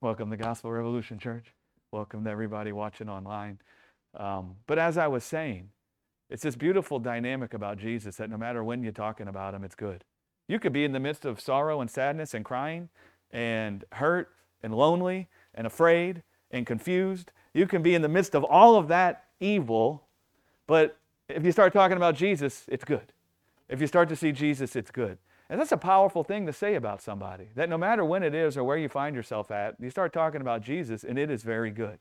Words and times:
Welcome 0.00 0.30
to 0.30 0.36
Gospel 0.36 0.70
Revolution 0.70 1.18
Church. 1.18 1.46
Welcome 1.90 2.22
to 2.22 2.30
everybody 2.30 2.70
watching 2.70 3.08
online. 3.08 3.58
Um, 4.14 4.54
but 4.68 4.78
as 4.78 4.96
I 4.96 5.08
was 5.08 5.24
saying, 5.24 5.70
it's 6.30 6.44
this 6.44 6.54
beautiful 6.54 7.00
dynamic 7.00 7.52
about 7.52 7.78
Jesus 7.78 8.14
that 8.18 8.30
no 8.30 8.36
matter 8.36 8.62
when 8.62 8.84
you're 8.84 8.92
talking 8.92 9.26
about 9.26 9.54
him, 9.54 9.64
it's 9.64 9.74
good. 9.74 10.04
You 10.46 10.60
could 10.60 10.72
be 10.72 10.84
in 10.84 10.92
the 10.92 11.00
midst 11.00 11.24
of 11.24 11.40
sorrow 11.40 11.80
and 11.80 11.90
sadness 11.90 12.32
and 12.32 12.44
crying 12.44 12.90
and 13.32 13.84
hurt 13.90 14.30
and 14.62 14.72
lonely 14.72 15.26
and 15.52 15.66
afraid 15.66 16.22
and 16.52 16.64
confused. 16.64 17.32
You 17.52 17.66
can 17.66 17.82
be 17.82 17.96
in 17.96 18.02
the 18.02 18.08
midst 18.08 18.36
of 18.36 18.44
all 18.44 18.76
of 18.76 18.86
that 18.86 19.24
evil, 19.40 20.04
but 20.68 20.96
if 21.28 21.44
you 21.44 21.50
start 21.50 21.72
talking 21.72 21.96
about 21.96 22.14
Jesus, 22.14 22.66
it's 22.68 22.84
good. 22.84 23.12
If 23.68 23.80
you 23.80 23.88
start 23.88 24.08
to 24.10 24.16
see 24.16 24.30
Jesus, 24.30 24.76
it's 24.76 24.92
good. 24.92 25.18
And 25.50 25.58
that's 25.58 25.72
a 25.72 25.78
powerful 25.78 26.24
thing 26.24 26.46
to 26.46 26.52
say 26.52 26.74
about 26.74 27.00
somebody. 27.00 27.48
That 27.54 27.68
no 27.68 27.78
matter 27.78 28.04
when 28.04 28.22
it 28.22 28.34
is 28.34 28.56
or 28.56 28.64
where 28.64 28.76
you 28.76 28.88
find 28.88 29.16
yourself 29.16 29.50
at, 29.50 29.76
you 29.80 29.88
start 29.90 30.12
talking 30.12 30.40
about 30.40 30.62
Jesus, 30.62 31.04
and 31.04 31.18
it 31.18 31.30
is 31.30 31.42
very 31.42 31.70
good. 31.70 31.98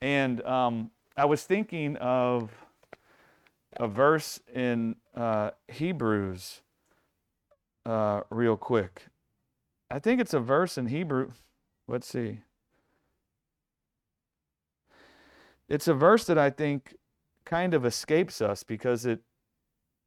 And 0.00 0.40
um, 0.44 0.90
I 1.16 1.24
was 1.24 1.42
thinking 1.44 1.96
of 1.96 2.50
a 3.78 3.88
verse 3.88 4.40
in 4.54 4.96
uh, 5.16 5.50
Hebrews 5.68 6.60
uh, 7.84 8.20
real 8.30 8.56
quick. 8.56 9.06
I 9.90 9.98
think 9.98 10.20
it's 10.20 10.34
a 10.34 10.40
verse 10.40 10.78
in 10.78 10.86
Hebrew. 10.86 11.30
Let's 11.88 12.06
see. 12.06 12.40
It's 15.68 15.88
a 15.88 15.94
verse 15.94 16.24
that 16.24 16.38
I 16.38 16.50
think 16.50 16.94
kind 17.44 17.74
of 17.74 17.84
escapes 17.84 18.40
us 18.40 18.62
because 18.62 19.06
it 19.06 19.20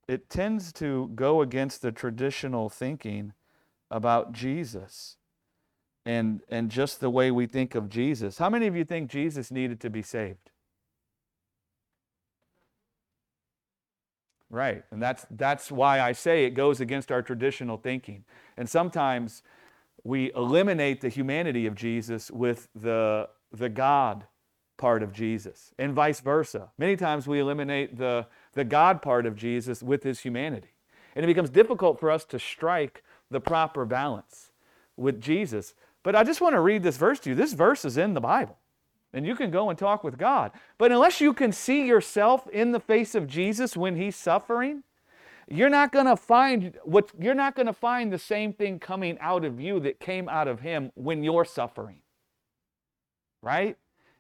it 0.09 0.27
tends 0.27 0.73
to 0.73 1.11
go 1.13 1.41
against 1.41 1.83
the 1.83 1.91
traditional 1.91 2.67
thinking 2.67 3.33
about 3.91 4.31
Jesus 4.31 5.17
and, 6.03 6.41
and 6.49 6.71
just 6.71 6.99
the 6.99 7.11
way 7.11 7.29
we 7.29 7.45
think 7.45 7.75
of 7.75 7.89
Jesus. 7.89 8.39
How 8.39 8.49
many 8.49 8.65
of 8.65 8.75
you 8.75 8.83
think 8.83 9.11
Jesus 9.11 9.51
needed 9.51 9.79
to 9.81 9.89
be 9.89 10.01
saved? 10.01 10.49
Right. 14.49 14.83
And 14.89 14.99
that's, 14.99 15.27
that's 15.29 15.71
why 15.71 16.01
I 16.01 16.13
say 16.13 16.45
it 16.45 16.55
goes 16.55 16.81
against 16.81 17.11
our 17.11 17.21
traditional 17.21 17.77
thinking. 17.77 18.23
And 18.57 18.67
sometimes 18.67 19.43
we 20.03 20.33
eliminate 20.33 21.01
the 21.01 21.09
humanity 21.09 21.67
of 21.67 21.75
Jesus 21.75 22.31
with 22.31 22.67
the, 22.73 23.29
the 23.51 23.69
God 23.69 24.25
part 24.75 25.03
of 25.03 25.13
Jesus, 25.13 25.71
and 25.77 25.93
vice 25.93 26.21
versa. 26.21 26.69
Many 26.79 26.95
times 26.95 27.27
we 27.27 27.39
eliminate 27.39 27.97
the 27.97 28.25
the 28.53 28.63
God 28.63 29.01
part 29.01 29.25
of 29.25 29.35
Jesus 29.35 29.83
with 29.83 30.03
his 30.03 30.21
humanity. 30.21 30.69
And 31.15 31.23
it 31.23 31.27
becomes 31.27 31.49
difficult 31.49 31.99
for 31.99 32.11
us 32.11 32.25
to 32.25 32.39
strike 32.39 33.03
the 33.29 33.39
proper 33.39 33.85
balance 33.85 34.51
with 34.95 35.21
Jesus. 35.21 35.73
But 36.03 36.15
I 36.15 36.23
just 36.23 36.41
want 36.41 36.53
to 36.53 36.61
read 36.61 36.83
this 36.83 36.97
verse 36.97 37.19
to 37.21 37.29
you. 37.29 37.35
This 37.35 37.53
verse 37.53 37.85
is 37.85 37.97
in 37.97 38.13
the 38.13 38.21
Bible. 38.21 38.57
And 39.13 39.25
you 39.25 39.35
can 39.35 39.49
go 39.49 39.69
and 39.69 39.77
talk 39.77 40.03
with 40.03 40.17
God. 40.17 40.51
But 40.77 40.91
unless 40.91 41.19
you 41.19 41.33
can 41.33 41.51
see 41.51 41.85
yourself 41.85 42.47
in 42.49 42.71
the 42.71 42.79
face 42.79 43.15
of 43.15 43.27
Jesus 43.27 43.75
when 43.75 43.95
he's 43.95 44.15
suffering, 44.15 44.83
you're 45.47 45.69
not 45.69 45.91
going 45.91 46.05
to 46.05 46.15
find 46.15 46.77
what 46.83 47.09
you're 47.19 47.33
not 47.33 47.55
going 47.55 47.65
to 47.65 47.73
find 47.73 48.13
the 48.13 48.19
same 48.19 48.53
thing 48.53 48.77
coming 48.77 49.17
out 49.19 49.43
of 49.43 49.59
you 49.59 49.79
that 49.79 49.99
came 49.99 50.29
out 50.29 50.47
of 50.47 50.59
him 50.59 50.91
when 50.93 51.23
you're 51.23 51.45
suffering. 51.45 52.01
Right? 53.41 53.77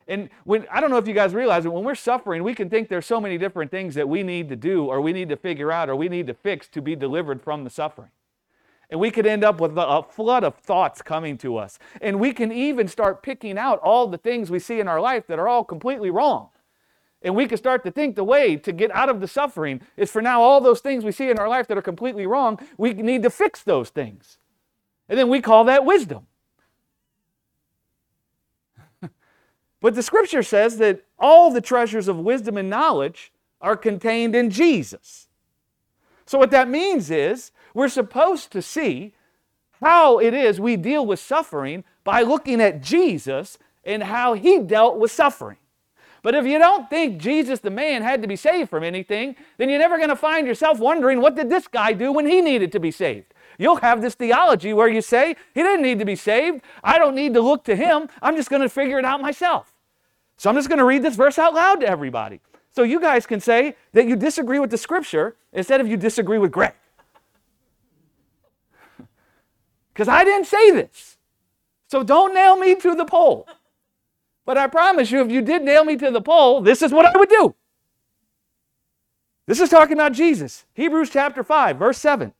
And 0.09 0.29
when 0.43 0.65
I 0.71 0.81
don't 0.81 0.89
know 0.89 0.97
if 0.97 1.07
you 1.07 1.13
guys 1.13 1.35
realize 1.35 1.65
it, 1.65 1.71
when 1.71 1.83
we're 1.83 1.93
suffering, 1.93 2.43
we 2.43 2.55
can 2.55 2.67
think 2.67 2.89
there's 2.89 3.05
so 3.05 3.21
many 3.21 3.37
different 3.37 3.69
things 3.69 3.93
that 3.93 4.09
we 4.09 4.23
need 4.23 4.49
to 4.49 4.55
do 4.55 4.85
or 4.85 4.99
we 5.01 5.13
need 5.13 5.29
to 5.29 5.37
figure 5.37 5.71
out 5.71 5.87
or 5.87 5.95
we 5.95 6.09
need 6.09 6.25
to 6.27 6.33
fix 6.33 6.67
to 6.69 6.81
be 6.81 6.95
delivered 6.95 7.43
from 7.43 7.63
the 7.63 7.69
suffering. 7.69 8.09
And 8.89 8.99
we 8.99 9.11
could 9.11 9.27
end 9.27 9.43
up 9.43 9.61
with 9.61 9.77
a 9.77 10.03
flood 10.09 10.43
of 10.43 10.55
thoughts 10.55 11.03
coming 11.03 11.37
to 11.37 11.57
us. 11.57 11.77
And 12.01 12.19
we 12.19 12.33
can 12.33 12.51
even 12.51 12.87
start 12.87 13.21
picking 13.21 13.55
out 13.55 13.79
all 13.81 14.07
the 14.07 14.17
things 14.17 14.49
we 14.49 14.57
see 14.57 14.79
in 14.79 14.87
our 14.87 14.99
life 14.99 15.27
that 15.27 15.37
are 15.37 15.47
all 15.47 15.63
completely 15.63 16.09
wrong. 16.09 16.49
And 17.21 17.35
we 17.35 17.47
can 17.47 17.59
start 17.59 17.83
to 17.83 17.91
think 17.91 18.15
the 18.15 18.23
way 18.23 18.55
to 18.55 18.71
get 18.71 18.89
out 18.91 19.09
of 19.09 19.19
the 19.19 19.27
suffering 19.27 19.81
is 19.95 20.09
for 20.09 20.23
now 20.23 20.41
all 20.41 20.59
those 20.59 20.79
things 20.79 21.03
we 21.03 21.11
see 21.11 21.29
in 21.29 21.37
our 21.37 21.49
life 21.49 21.67
that 21.67 21.77
are 21.77 21.83
completely 21.83 22.25
wrong, 22.25 22.57
we 22.79 22.93
need 22.93 23.21
to 23.21 23.29
fix 23.29 23.61
those 23.61 23.89
things. 23.89 24.39
And 25.07 25.19
then 25.19 25.29
we 25.29 25.39
call 25.39 25.65
that 25.65 25.85
wisdom. 25.85 26.25
But 29.81 29.95
the 29.95 30.03
scripture 30.03 30.43
says 30.43 30.77
that 30.77 31.05
all 31.17 31.51
the 31.51 31.61
treasures 31.61 32.07
of 32.07 32.17
wisdom 32.17 32.57
and 32.57 32.69
knowledge 32.69 33.31
are 33.61 33.77
contained 33.77 34.35
in 34.35 34.49
Jesus. 34.49 35.27
So, 36.25 36.37
what 36.37 36.51
that 36.51 36.69
means 36.69 37.09
is 37.09 37.51
we're 37.73 37.89
supposed 37.89 38.51
to 38.51 38.61
see 38.61 39.13
how 39.81 40.19
it 40.19 40.33
is 40.33 40.59
we 40.59 40.75
deal 40.75 41.05
with 41.05 41.19
suffering 41.19 41.83
by 42.03 42.21
looking 42.21 42.61
at 42.61 42.81
Jesus 42.81 43.57
and 43.83 44.03
how 44.03 44.33
he 44.33 44.59
dealt 44.59 44.97
with 44.97 45.11
suffering. 45.11 45.57
But 46.21 46.35
if 46.35 46.45
you 46.45 46.59
don't 46.59 46.89
think 46.89 47.21
Jesus 47.21 47.61
the 47.61 47.69
man 47.69 48.01
had 48.01 48.21
to 48.21 48.27
be 48.27 48.35
saved 48.35 48.69
from 48.69 48.83
anything, 48.83 49.37
then 49.57 49.69
you're 49.69 49.79
never 49.79 49.97
going 49.97 50.09
to 50.09 50.15
find 50.17 50.45
yourself 50.45 50.79
wondering 50.79 51.21
what 51.21 51.35
did 51.35 51.49
this 51.49 51.67
guy 51.67 51.93
do 51.93 52.11
when 52.11 52.27
he 52.27 52.41
needed 52.41 52.73
to 52.73 52.79
be 52.79 52.91
saved? 52.91 53.33
You'll 53.59 53.75
have 53.77 54.01
this 54.01 54.15
theology 54.15 54.73
where 54.73 54.87
you 54.87 55.01
say, 55.01 55.35
He 55.53 55.61
didn't 55.61 55.81
need 55.81 55.99
to 55.99 56.05
be 56.05 56.15
saved. 56.15 56.61
I 56.81 56.97
don't 56.97 57.13
need 57.13 57.33
to 57.33 57.41
look 57.41 57.65
to 57.65 57.75
Him. 57.75 58.07
I'm 58.21 58.37
just 58.37 58.49
going 58.49 58.61
to 58.61 58.69
figure 58.69 58.97
it 58.97 59.05
out 59.05 59.21
myself. 59.21 59.68
So 60.39 60.49
I'm 60.49 60.55
just 60.55 60.69
going 60.69 60.79
to 60.79 60.85
read 60.85 61.03
this 61.03 61.17
verse 61.17 61.37
out 61.37 61.53
loud 61.53 61.81
to 61.81 61.87
everybody. 61.87 62.39
So 62.71 62.83
you 62.83 63.01
guys 63.01 63.27
can 63.27 63.41
say 63.41 63.75
that 63.91 64.07
you 64.07 64.15
disagree 64.15 64.57
with 64.57 64.71
the 64.71 64.77
scripture 64.77 65.35
instead 65.51 65.81
of 65.81 65.87
you 65.87 65.97
disagree 65.97 66.37
with 66.37 66.51
Greg. 66.51 66.73
Because 69.93 70.07
I 70.07 70.23
didn't 70.23 70.47
say 70.47 70.71
this. 70.71 71.17
So 71.87 72.03
don't 72.03 72.33
nail 72.33 72.55
me 72.55 72.73
to 72.75 72.95
the 72.95 73.03
pole. 73.03 73.45
But 74.45 74.57
I 74.57 74.67
promise 74.67 75.11
you, 75.11 75.19
if 75.19 75.29
you 75.29 75.41
did 75.41 75.61
nail 75.61 75.83
me 75.83 75.97
to 75.97 76.09
the 76.09 76.21
pole, 76.21 76.61
this 76.61 76.81
is 76.81 76.93
what 76.93 77.05
I 77.05 77.17
would 77.19 77.27
do. 77.27 77.53
This 79.45 79.59
is 79.59 79.67
talking 79.67 79.93
about 79.93 80.13
Jesus. 80.13 80.65
Hebrews 80.73 81.09
chapter 81.09 81.43
5, 81.43 81.77
verse 81.77 81.97
7 81.97 82.33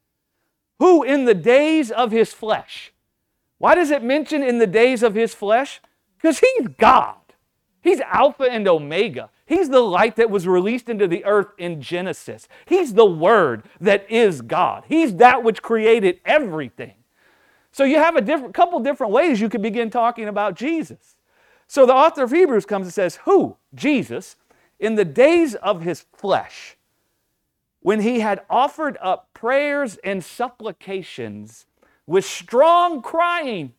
who 0.80 1.04
in 1.04 1.26
the 1.26 1.36
days 1.36 1.92
of 1.92 2.12
his 2.12 2.34
flesh. 2.34 2.94
Why 3.58 3.76
does 3.76 3.92
it 3.92 4.02
mention 4.02 4.42
in 4.42 4.58
the 4.58 4.68
days 4.68 5.04
of 5.04 5.14
his 5.14 5.34
flesh? 5.34 5.81
Because 6.16 6.40
he's 6.40 6.70
God. 6.78 7.19
He's 7.81 8.01
Alpha 8.01 8.44
and 8.44 8.67
Omega. 8.67 9.29
He's 9.45 9.69
the 9.69 9.79
light 9.79 10.16
that 10.17 10.29
was 10.29 10.47
released 10.47 10.90
into 10.90 11.07
the 11.07 11.23
earth 11.25 11.47
in 11.57 11.81
Genesis. 11.81 12.47
He's 12.66 12.94
the 12.94 13.06
Word 13.06 13.63
that 13.79 14.09
is 14.12 14.41
God. 14.41 14.84
He's 14.88 15.16
that 15.16 15.44
which 15.44 15.62
created 15.62 16.19
everything. 16.25 16.95
So 17.72 17.84
you 17.84 17.97
have 17.97 18.16
a 18.16 18.22
different, 18.22 18.53
couple 18.53 18.79
different 18.79 19.13
ways 19.13 19.39
you 19.39 19.50
could 19.50 19.62
begin 19.62 19.89
talking 19.89 20.28
about 20.28 20.56
Jesus. 20.56 21.16
So 21.68 21.85
the 21.85 21.94
author 21.94 22.23
of 22.23 22.31
Hebrews 22.31 22.66
comes 22.66 22.88
and 22.88 22.94
says, 22.94 23.19
Who? 23.25 23.56
Jesus, 23.73 24.35
in 24.79 24.95
the 24.95 25.06
days 25.06 25.56
of 25.56 25.81
his 25.81 26.06
flesh 26.13 26.78
when 27.81 28.01
he 28.01 28.19
had 28.19 28.41
offered 28.50 28.97
up 29.01 29.29
prayers 29.34 29.97
and 30.03 30.23
supplications 30.23 31.66
with 32.06 32.25
strong 32.25 33.01
crying 33.01 33.73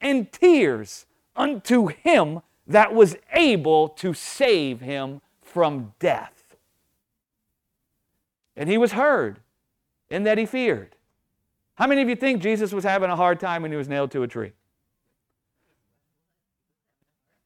and 0.00 0.30
tears 0.30 1.06
unto 1.34 1.88
him 1.88 2.40
that 2.68 2.94
was 2.94 3.16
able 3.32 3.88
to 3.88 4.14
save 4.14 4.80
him 4.80 5.20
from 5.42 5.94
death. 5.98 6.54
And 8.56 8.68
he 8.68 8.78
was 8.78 8.92
heard 8.92 9.40
in 10.10 10.24
that 10.24 10.38
he 10.38 10.46
feared. 10.46 10.94
How 11.76 11.86
many 11.86 12.02
of 12.02 12.08
you 12.08 12.16
think 12.16 12.42
Jesus 12.42 12.72
was 12.72 12.84
having 12.84 13.10
a 13.10 13.16
hard 13.16 13.40
time 13.40 13.62
when 13.62 13.70
he 13.70 13.76
was 13.76 13.88
nailed 13.88 14.10
to 14.12 14.22
a 14.22 14.28
tree? 14.28 14.52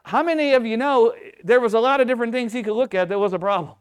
How 0.04 0.22
many 0.22 0.54
of 0.54 0.66
you 0.66 0.76
know 0.76 1.14
there 1.44 1.60
was 1.60 1.74
a 1.74 1.80
lot 1.80 2.00
of 2.00 2.08
different 2.08 2.32
things 2.32 2.52
he 2.52 2.62
could 2.62 2.74
look 2.74 2.94
at 2.94 3.08
that 3.08 3.18
was 3.18 3.32
a 3.32 3.38
problem? 3.38 3.76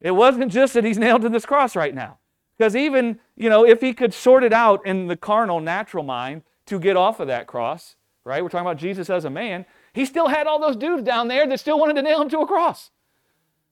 It 0.00 0.12
wasn't 0.12 0.52
just 0.52 0.74
that 0.74 0.84
he's 0.84 0.98
nailed 0.98 1.22
to 1.22 1.28
this 1.28 1.44
cross 1.44 1.74
right 1.74 1.94
now. 1.94 2.18
Because 2.56 2.76
even, 2.76 3.18
you 3.36 3.48
know, 3.48 3.64
if 3.64 3.80
he 3.80 3.92
could 3.92 4.12
sort 4.12 4.44
it 4.44 4.52
out 4.52 4.84
in 4.86 5.06
the 5.06 5.16
carnal, 5.16 5.60
natural 5.60 6.04
mind 6.04 6.42
to 6.66 6.78
get 6.78 6.96
off 6.96 7.18
of 7.18 7.28
that 7.28 7.46
cross, 7.46 7.96
right? 8.24 8.42
We're 8.42 8.48
talking 8.48 8.66
about 8.66 8.78
Jesus 8.78 9.10
as 9.10 9.24
a 9.24 9.30
man. 9.30 9.64
He 9.98 10.04
still 10.04 10.28
had 10.28 10.46
all 10.46 10.60
those 10.60 10.76
dudes 10.76 11.02
down 11.02 11.26
there 11.26 11.44
that 11.44 11.58
still 11.58 11.76
wanted 11.76 11.94
to 11.94 12.02
nail 12.02 12.22
him 12.22 12.28
to 12.28 12.38
a 12.38 12.46
cross. 12.46 12.92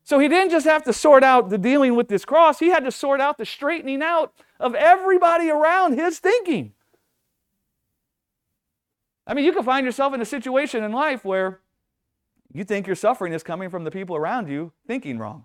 So 0.02 0.18
he 0.18 0.26
didn't 0.26 0.50
just 0.50 0.66
have 0.66 0.82
to 0.82 0.92
sort 0.92 1.22
out 1.22 1.50
the 1.50 1.56
dealing 1.56 1.94
with 1.94 2.08
this 2.08 2.24
cross, 2.24 2.58
he 2.58 2.66
had 2.66 2.84
to 2.84 2.90
sort 2.90 3.20
out 3.20 3.38
the 3.38 3.46
straightening 3.46 4.02
out 4.02 4.32
of 4.58 4.74
everybody 4.74 5.50
around 5.50 5.92
his 5.92 6.18
thinking. 6.18 6.72
I 9.24 9.34
mean, 9.34 9.44
you 9.44 9.52
can 9.52 9.62
find 9.62 9.86
yourself 9.86 10.14
in 10.14 10.20
a 10.20 10.24
situation 10.24 10.82
in 10.82 10.90
life 10.90 11.24
where 11.24 11.60
you 12.52 12.64
think 12.64 12.88
your 12.88 12.96
suffering 12.96 13.32
is 13.32 13.44
coming 13.44 13.70
from 13.70 13.84
the 13.84 13.92
people 13.92 14.16
around 14.16 14.48
you 14.48 14.72
thinking 14.84 15.18
wrong 15.18 15.44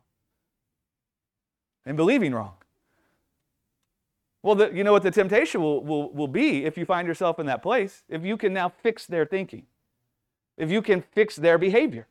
and 1.86 1.96
believing 1.96 2.34
wrong. 2.34 2.54
Well, 4.42 4.56
the, 4.56 4.72
you 4.74 4.84
know 4.84 4.94
what 4.94 5.04
the 5.04 5.12
temptation 5.12 5.62
will, 5.62 5.84
will, 5.84 6.12
will 6.12 6.28
be 6.28 6.66
if 6.66 6.76
you 6.76 6.86
find 6.86 7.08
yourself 7.08 7.38
in 7.38 7.46
that 7.46 7.62
place? 7.62 8.02
If 8.10 8.26
you 8.26 8.36
can 8.36 8.52
now 8.52 8.70
fix 8.70 9.06
their 9.06 9.28
thinking, 9.28 9.68
if 10.62 10.70
you 10.70 10.82
can 10.82 11.02
fix 11.02 11.36
their 11.36 11.58
behavior, 11.58 12.08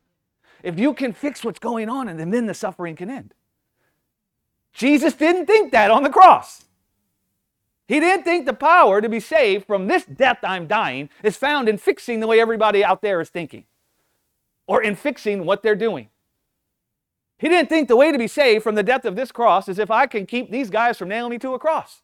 if 0.61 0.77
you 0.77 0.93
can 0.93 1.13
fix 1.13 1.43
what's 1.43 1.57
going 1.57 1.87
on, 1.87 2.09
and 2.09 2.33
then 2.33 2.45
the 2.47 2.53
suffering 2.53 2.97
can 2.97 3.09
end. 3.09 3.33
Jesus 4.73 5.13
didn't 5.13 5.45
think 5.45 5.71
that 5.71 5.89
on 5.89 6.03
the 6.03 6.09
cross. 6.09 6.65
He 7.87 7.99
didn't 7.99 8.23
think 8.23 8.45
the 8.45 8.53
power 8.53 9.01
to 9.01 9.09
be 9.09 9.19
saved 9.19 9.65
from 9.65 9.87
this 9.87 10.05
death 10.05 10.39
I'm 10.43 10.67
dying 10.67 11.09
is 11.23 11.37
found 11.37 11.69
in 11.69 11.77
fixing 11.77 12.19
the 12.19 12.27
way 12.27 12.39
everybody 12.39 12.83
out 12.83 13.01
there 13.01 13.21
is 13.21 13.29
thinking 13.29 13.65
or 14.67 14.83
in 14.83 14.95
fixing 14.95 15.45
what 15.45 15.63
they're 15.63 15.75
doing. 15.75 16.09
He 17.37 17.49
didn't 17.49 17.69
think 17.69 17.87
the 17.87 17.95
way 17.95 18.11
to 18.11 18.17
be 18.17 18.27
saved 18.27 18.63
from 18.63 18.75
the 18.75 18.83
death 18.83 19.05
of 19.05 19.15
this 19.15 19.31
cross 19.31 19.67
is 19.67 19.79
if 19.79 19.89
I 19.89 20.07
can 20.07 20.25
keep 20.25 20.51
these 20.51 20.69
guys 20.69 20.97
from 20.97 21.09
nailing 21.09 21.31
me 21.31 21.39
to 21.39 21.53
a 21.53 21.59
cross. 21.59 22.01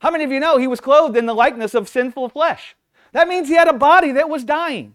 How 0.00 0.10
many 0.10 0.24
of 0.24 0.30
you 0.30 0.40
know 0.40 0.58
he 0.58 0.66
was 0.66 0.80
clothed 0.80 1.16
in 1.16 1.26
the 1.26 1.34
likeness 1.34 1.74
of 1.74 1.88
sinful 1.88 2.28
flesh? 2.28 2.76
That 3.12 3.28
means 3.28 3.48
he 3.48 3.54
had 3.54 3.68
a 3.68 3.72
body 3.72 4.12
that 4.12 4.28
was 4.28 4.44
dying. 4.44 4.94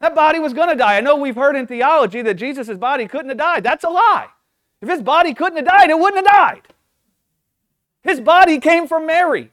That 0.00 0.14
body 0.14 0.38
was 0.38 0.52
going 0.52 0.68
to 0.68 0.76
die. 0.76 0.96
I 0.96 1.00
know 1.00 1.16
we've 1.16 1.34
heard 1.34 1.56
in 1.56 1.66
theology 1.66 2.22
that 2.22 2.34
Jesus' 2.34 2.76
body 2.76 3.06
couldn't 3.06 3.30
have 3.30 3.38
died. 3.38 3.64
That's 3.64 3.84
a 3.84 3.88
lie. 3.88 4.28
If 4.82 4.88
his 4.88 5.02
body 5.02 5.32
couldn't 5.32 5.56
have 5.56 5.66
died, 5.66 5.90
it 5.90 5.98
wouldn't 5.98 6.26
have 6.26 6.34
died. 6.34 6.62
His 8.02 8.20
body 8.20 8.60
came 8.60 8.86
from 8.86 9.06
Mary. 9.06 9.50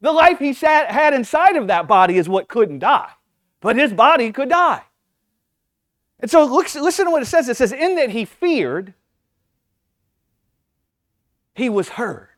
The 0.00 0.12
life 0.12 0.38
he 0.38 0.52
sat, 0.52 0.90
had 0.90 1.14
inside 1.14 1.56
of 1.56 1.66
that 1.66 1.86
body 1.86 2.16
is 2.16 2.28
what 2.28 2.48
couldn't 2.48 2.78
die, 2.78 3.10
but 3.60 3.76
his 3.76 3.92
body 3.92 4.32
could 4.32 4.48
die. 4.48 4.82
And 6.20 6.30
so 6.30 6.44
look, 6.44 6.74
listen 6.74 7.04
to 7.04 7.10
what 7.10 7.22
it 7.22 7.26
says. 7.26 7.48
It 7.48 7.56
says, 7.56 7.72
In 7.72 7.96
that 7.96 8.10
he 8.10 8.24
feared, 8.24 8.94
he 11.54 11.68
was 11.68 11.90
heard. 11.90 12.28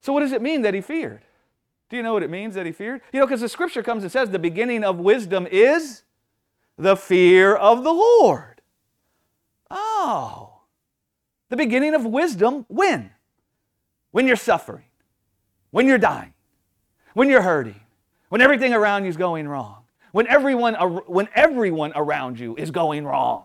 So, 0.00 0.12
what 0.12 0.20
does 0.20 0.32
it 0.32 0.42
mean 0.42 0.62
that 0.62 0.74
he 0.74 0.82
feared? 0.82 1.22
Do 1.94 1.98
you 1.98 2.02
know 2.02 2.12
what 2.12 2.24
it 2.24 2.30
means 2.30 2.56
that 2.56 2.66
he 2.66 2.72
feared? 2.72 3.02
You 3.12 3.20
know, 3.20 3.26
because 3.26 3.40
the 3.40 3.48
scripture 3.48 3.80
comes 3.80 4.02
and 4.02 4.10
says 4.10 4.30
the 4.30 4.38
beginning 4.40 4.82
of 4.82 4.98
wisdom 4.98 5.46
is 5.48 6.02
the 6.76 6.96
fear 6.96 7.54
of 7.54 7.84
the 7.84 7.92
Lord. 7.92 8.60
Oh. 9.70 10.62
The 11.50 11.56
beginning 11.56 11.94
of 11.94 12.04
wisdom 12.04 12.66
when? 12.66 13.12
When 14.10 14.26
you're 14.26 14.34
suffering, 14.34 14.86
when 15.70 15.86
you're 15.86 15.98
dying, 15.98 16.34
when 17.12 17.30
you're 17.30 17.42
hurting, 17.42 17.78
when 18.28 18.40
everything 18.40 18.74
around 18.74 19.04
you 19.04 19.10
is 19.10 19.16
going 19.16 19.46
wrong 19.46 19.84
when 20.10 20.26
everyone, 20.26 20.74
when 20.74 21.28
everyone 21.32 21.92
around 21.94 22.40
you 22.40 22.56
is 22.56 22.72
going 22.72 23.04
wrong. 23.04 23.44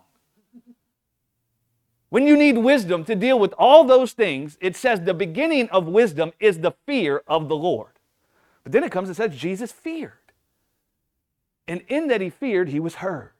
When 2.10 2.25
you 2.25 2.36
need 2.36 2.57
wisdom 2.57 3.06
to 3.06 3.16
deal 3.16 3.38
with 3.38 3.54
all 3.60 3.84
those 3.84 4.13
things, 4.13 4.57
it 4.60 4.75
says 4.75 5.01
the 5.01 5.13
beginning 5.13 5.69
of 5.69 5.86
wisdom 5.86 6.31
is 6.40 6.60
the 6.60 6.72
fear 6.88 7.24
of 7.28 7.48
the 7.48 7.56
Lord. 7.56 7.99
But 8.64 8.72
then 8.72 8.84
it 8.84 8.92
comes 8.92 9.10
and 9.10 9.16
says 9.18 9.36
Jesus 9.36 9.72
feared. 9.72 10.14
And 11.68 11.82
in 11.88 12.08
that 12.08 12.22
he 12.22 12.30
feared, 12.30 12.70
he 12.70 12.80
was 12.80 12.96
heard. 12.96 13.32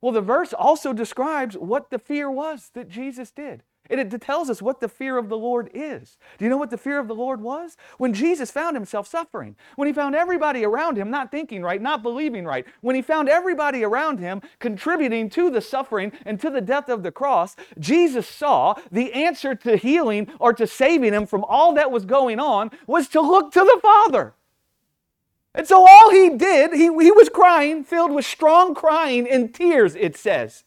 Well, 0.00 0.12
the 0.12 0.20
verse 0.20 0.52
also 0.52 0.92
describes 0.92 1.56
what 1.56 1.90
the 1.90 1.98
fear 1.98 2.30
was 2.30 2.70
that 2.74 2.88
Jesus 2.88 3.30
did. 3.30 3.62
And 3.90 4.00
it 4.00 4.20
tells 4.20 4.50
us 4.50 4.60
what 4.60 4.80
the 4.80 4.88
fear 4.88 5.18
of 5.18 5.28
the 5.28 5.36
Lord 5.36 5.70
is. 5.74 6.16
Do 6.38 6.44
you 6.44 6.50
know 6.50 6.56
what 6.56 6.70
the 6.70 6.78
fear 6.78 6.98
of 6.98 7.08
the 7.08 7.14
Lord 7.14 7.40
was? 7.40 7.76
When 7.98 8.12
Jesus 8.12 8.50
found 8.50 8.76
himself 8.76 9.06
suffering, 9.06 9.56
when 9.76 9.86
he 9.86 9.92
found 9.92 10.14
everybody 10.14 10.64
around 10.64 10.96
him 10.96 11.10
not 11.10 11.30
thinking 11.30 11.62
right, 11.62 11.80
not 11.80 12.02
believing 12.02 12.44
right, 12.44 12.66
when 12.80 12.96
he 12.96 13.02
found 13.02 13.28
everybody 13.28 13.84
around 13.84 14.18
him 14.18 14.42
contributing 14.58 15.30
to 15.30 15.50
the 15.50 15.60
suffering 15.60 16.12
and 16.24 16.40
to 16.40 16.50
the 16.50 16.60
death 16.60 16.88
of 16.88 17.02
the 17.02 17.12
cross, 17.12 17.56
Jesus 17.78 18.26
saw 18.26 18.74
the 18.90 19.12
answer 19.12 19.54
to 19.54 19.76
healing 19.76 20.28
or 20.38 20.52
to 20.52 20.66
saving 20.66 21.12
him 21.12 21.26
from 21.26 21.44
all 21.44 21.74
that 21.74 21.90
was 21.90 22.04
going 22.04 22.40
on 22.40 22.70
was 22.86 23.08
to 23.08 23.20
look 23.20 23.52
to 23.52 23.60
the 23.60 23.78
Father. 23.82 24.34
And 25.54 25.66
so 25.66 25.86
all 25.88 26.10
he 26.10 26.36
did, 26.36 26.74
he, 26.74 26.84
he 26.84 27.10
was 27.10 27.30
crying, 27.30 27.82
filled 27.82 28.12
with 28.12 28.26
strong 28.26 28.74
crying 28.74 29.26
and 29.28 29.54
tears, 29.54 29.94
it 29.96 30.16
says 30.16 30.64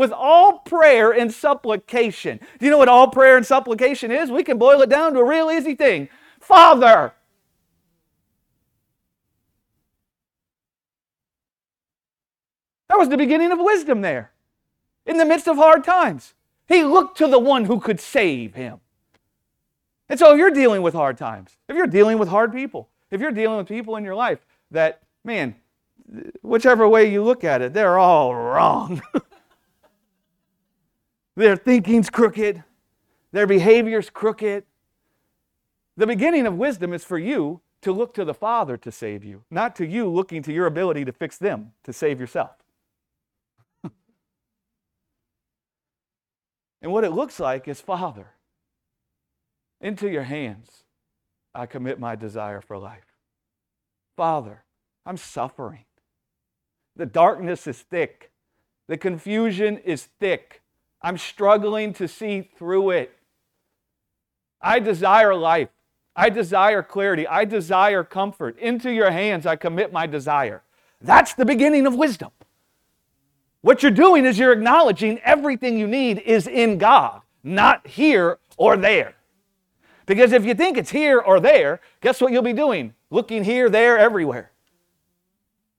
with 0.00 0.12
all 0.12 0.60
prayer 0.60 1.12
and 1.12 1.30
supplication. 1.30 2.40
Do 2.58 2.64
you 2.64 2.70
know 2.70 2.78
what 2.78 2.88
all 2.88 3.08
prayer 3.08 3.36
and 3.36 3.44
supplication 3.44 4.10
is? 4.10 4.30
We 4.30 4.42
can 4.42 4.56
boil 4.56 4.80
it 4.80 4.88
down 4.88 5.12
to 5.12 5.20
a 5.20 5.24
real 5.24 5.50
easy 5.50 5.74
thing 5.74 6.08
Father. 6.40 7.12
That 12.88 12.98
was 12.98 13.10
the 13.10 13.18
beginning 13.18 13.52
of 13.52 13.58
wisdom 13.60 14.00
there. 14.00 14.32
In 15.04 15.18
the 15.18 15.26
midst 15.26 15.46
of 15.46 15.56
hard 15.56 15.84
times, 15.84 16.32
he 16.66 16.82
looked 16.82 17.18
to 17.18 17.28
the 17.28 17.38
one 17.38 17.66
who 17.66 17.78
could 17.78 18.00
save 18.00 18.54
him. 18.54 18.80
And 20.08 20.18
so, 20.18 20.32
if 20.32 20.38
you're 20.38 20.50
dealing 20.50 20.80
with 20.80 20.94
hard 20.94 21.18
times, 21.18 21.58
if 21.68 21.76
you're 21.76 21.86
dealing 21.86 22.18
with 22.18 22.28
hard 22.28 22.52
people, 22.52 22.88
if 23.10 23.20
you're 23.20 23.30
dealing 23.32 23.58
with 23.58 23.68
people 23.68 23.96
in 23.96 24.04
your 24.04 24.14
life 24.14 24.38
that, 24.70 25.02
man, 25.24 25.56
whichever 26.40 26.88
way 26.88 27.12
you 27.12 27.22
look 27.22 27.44
at 27.44 27.60
it, 27.60 27.74
they're 27.74 27.98
all 27.98 28.34
wrong. 28.34 29.02
Their 31.36 31.56
thinking's 31.56 32.10
crooked, 32.10 32.64
their 33.32 33.46
behavior's 33.46 34.10
crooked. 34.10 34.64
The 35.96 36.06
beginning 36.06 36.46
of 36.46 36.56
wisdom 36.56 36.92
is 36.92 37.04
for 37.04 37.18
you 37.18 37.60
to 37.82 37.92
look 37.92 38.14
to 38.14 38.24
the 38.24 38.34
Father 38.34 38.76
to 38.76 38.92
save 38.92 39.24
you, 39.24 39.44
not 39.50 39.74
to 39.76 39.86
you 39.86 40.08
looking 40.08 40.42
to 40.42 40.52
your 40.52 40.66
ability 40.66 41.04
to 41.04 41.12
fix 41.12 41.38
them 41.38 41.72
to 41.84 41.92
save 41.92 42.20
yourself. 42.20 42.56
and 46.82 46.92
what 46.92 47.04
it 47.04 47.12
looks 47.12 47.40
like 47.40 47.68
is 47.68 47.80
Father, 47.80 48.34
into 49.80 50.08
your 50.08 50.24
hands 50.24 50.84
I 51.54 51.66
commit 51.66 51.98
my 51.98 52.16
desire 52.16 52.60
for 52.60 52.78
life. 52.78 53.06
Father, 54.16 54.64
I'm 55.06 55.16
suffering. 55.16 55.84
The 56.96 57.06
darkness 57.06 57.66
is 57.66 57.78
thick. 57.78 58.30
The 58.88 58.98
confusion 58.98 59.78
is 59.78 60.04
thick. 60.04 60.62
I'm 61.02 61.16
struggling 61.16 61.92
to 61.94 62.06
see 62.06 62.50
through 62.56 62.90
it. 62.90 63.16
I 64.60 64.78
desire 64.80 65.34
life. 65.34 65.70
I 66.14 66.28
desire 66.28 66.82
clarity. 66.82 67.26
I 67.26 67.44
desire 67.44 68.04
comfort. 68.04 68.58
Into 68.58 68.92
your 68.92 69.10
hands 69.10 69.46
I 69.46 69.56
commit 69.56 69.92
my 69.92 70.06
desire. 70.06 70.62
That's 71.00 71.32
the 71.34 71.46
beginning 71.46 71.86
of 71.86 71.94
wisdom. 71.94 72.30
What 73.62 73.82
you're 73.82 73.92
doing 73.92 74.24
is 74.24 74.38
you're 74.38 74.52
acknowledging 74.52 75.18
everything 75.20 75.78
you 75.78 75.86
need 75.86 76.18
is 76.18 76.46
in 76.46 76.78
God, 76.78 77.22
not 77.42 77.86
here 77.86 78.38
or 78.56 78.76
there. 78.76 79.14
Because 80.06 80.32
if 80.32 80.44
you 80.44 80.54
think 80.54 80.76
it's 80.76 80.90
here 80.90 81.18
or 81.18 81.40
there, 81.40 81.80
guess 82.00 82.20
what 82.20 82.32
you'll 82.32 82.42
be 82.42 82.52
doing? 82.52 82.94
Looking 83.10 83.44
here, 83.44 83.68
there, 83.70 83.98
everywhere. 83.98 84.50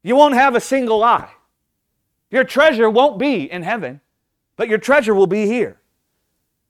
You 0.03 0.15
won't 0.15 0.35
have 0.35 0.55
a 0.55 0.59
single 0.59 1.03
eye. 1.03 1.29
Your 2.29 2.43
treasure 2.43 2.89
won't 2.89 3.19
be 3.19 3.51
in 3.51 3.63
heaven 3.63 3.99
but 4.61 4.69
your 4.69 4.77
treasure 4.77 5.15
will 5.15 5.25
be 5.25 5.47
here. 5.47 5.81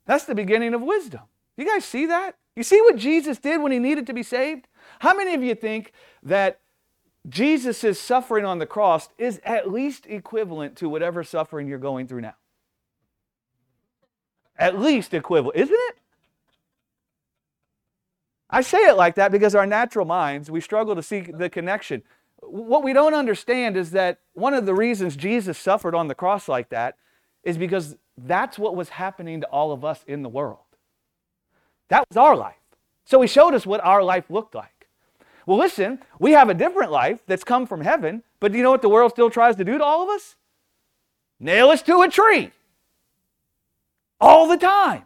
That's 0.06 0.24
the 0.24 0.34
beginning 0.34 0.74
of 0.74 0.82
wisdom. 0.82 1.24
You 1.58 1.66
guys 1.66 1.84
see 1.84 2.06
that? 2.06 2.38
You 2.56 2.64
see 2.64 2.80
what 2.80 2.96
Jesus 2.96 3.38
did 3.38 3.62
when 3.62 3.74
he 3.74 3.80
needed 3.80 4.08
to 4.08 4.14
be 4.14 4.24
saved? 4.24 4.70
How 5.00 5.14
many 5.14 5.34
of 5.34 5.44
you 5.44 5.56
think 5.56 5.92
that 6.24 6.62
Jesus' 7.28 8.00
suffering 8.00 8.46
on 8.46 8.60
the 8.60 8.66
cross 8.66 9.10
is 9.18 9.42
at 9.44 9.70
least 9.70 10.06
equivalent 10.08 10.78
to 10.78 10.88
whatever 10.88 11.22
suffering 11.22 11.68
you're 11.68 11.80
going 11.80 12.08
through 12.08 12.22
now? 12.22 12.36
At 14.56 14.80
least 14.80 15.14
equivalent, 15.14 15.58
isn't 15.58 15.76
it? 15.76 15.96
I 18.50 18.62
say 18.62 18.88
it 18.88 18.96
like 18.96 19.16
that 19.16 19.34
because 19.34 19.54
our 19.54 19.66
natural 19.66 20.06
minds, 20.06 20.50
we 20.50 20.62
struggle 20.62 20.96
to 20.96 21.04
see 21.04 21.20
the 21.20 21.50
connection. 21.50 22.04
What 22.38 22.86
we 22.86 22.94
don't 22.94 23.14
understand 23.14 23.76
is 23.76 23.92
that 23.92 24.22
one 24.32 24.54
of 24.54 24.66
the 24.66 24.74
reasons 24.74 25.18
Jesus 25.18 25.58
suffered 25.58 25.94
on 25.94 26.08
the 26.08 26.16
cross 26.16 26.48
like 26.48 26.70
that 26.70 26.96
is 27.44 27.58
because 27.58 27.96
that's 28.18 28.60
what 28.60 28.76
was 28.76 28.90
happening 28.90 29.42
to 29.42 29.48
all 29.48 29.72
of 29.72 29.84
us 29.84 30.04
in 30.08 30.22
the 30.22 30.30
world. 30.30 30.60
That 31.90 32.06
was 32.10 32.18
our 32.18 32.36
life. 32.36 32.56
So 33.06 33.22
he 33.22 33.28
showed 33.28 33.54
us 33.54 33.66
what 33.66 33.84
our 33.84 34.04
life 34.04 34.30
looked 34.30 34.56
like. 34.56 34.88
Well, 35.46 35.58
listen, 35.58 36.00
we 36.20 36.32
have 36.32 36.50
a 36.50 36.54
different 36.54 36.92
life 36.92 37.20
that's 37.28 37.44
come 37.44 37.66
from 37.66 37.82
heaven, 37.82 38.24
but 38.40 38.52
do 38.52 38.58
you 38.58 38.64
know 38.64 38.72
what 38.72 38.82
the 38.82 38.90
world 38.90 39.12
still 39.12 39.30
tries 39.30 39.56
to 39.58 39.66
do 39.66 39.78
to 39.78 39.84
all 39.84 40.04
of 40.04 40.10
us? 40.10 40.36
Nail 41.40 41.70
us 41.70 41.82
to 41.84 42.02
a 42.02 42.08
tree. 42.08 42.52
All 44.20 44.48
the 44.48 44.58
time. 44.58 45.04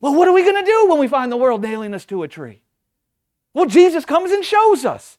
Well, 0.00 0.14
what 0.14 0.28
are 0.28 0.32
we 0.32 0.42
going 0.42 0.62
to 0.62 0.70
do 0.70 0.86
when 0.88 0.98
we 0.98 1.08
find 1.08 1.32
the 1.32 1.38
world 1.38 1.62
nailing 1.62 1.94
us 1.94 2.04
to 2.06 2.22
a 2.22 2.28
tree? 2.28 2.60
Well, 3.54 3.64
Jesus 3.64 4.04
comes 4.04 4.30
and 4.30 4.44
shows 4.44 4.84
us 4.84 5.16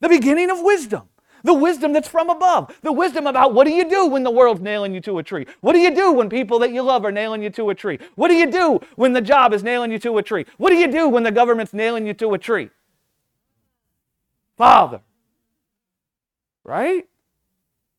the 0.00 0.08
beginning 0.08 0.50
of 0.50 0.60
wisdom 0.60 1.08
the 1.42 1.54
wisdom 1.54 1.92
that's 1.92 2.08
from 2.08 2.30
above, 2.30 2.76
the 2.82 2.92
wisdom 2.92 3.26
about 3.26 3.54
what 3.54 3.66
do 3.66 3.72
you 3.72 3.88
do 3.88 4.06
when 4.06 4.22
the 4.22 4.30
world's 4.30 4.60
nailing 4.60 4.94
you 4.94 5.00
to 5.02 5.18
a 5.18 5.22
tree? 5.22 5.46
What 5.60 5.72
do 5.72 5.78
you 5.78 5.94
do 5.94 6.12
when 6.12 6.28
people 6.28 6.58
that 6.60 6.72
you 6.72 6.82
love 6.82 7.04
are 7.04 7.12
nailing 7.12 7.42
you 7.42 7.50
to 7.50 7.70
a 7.70 7.74
tree? 7.74 7.98
What 8.14 8.28
do 8.28 8.34
you 8.34 8.50
do 8.50 8.80
when 8.96 9.12
the 9.12 9.20
job 9.20 9.52
is 9.52 9.62
nailing 9.62 9.92
you 9.92 9.98
to 10.00 10.18
a 10.18 10.22
tree? 10.22 10.46
What 10.56 10.70
do 10.70 10.76
you 10.76 10.90
do 10.90 11.08
when 11.08 11.22
the 11.22 11.32
government's 11.32 11.72
nailing 11.72 12.06
you 12.06 12.14
to 12.14 12.34
a 12.34 12.38
tree? 12.38 12.70
Father. 14.56 15.00
Right? 16.64 17.08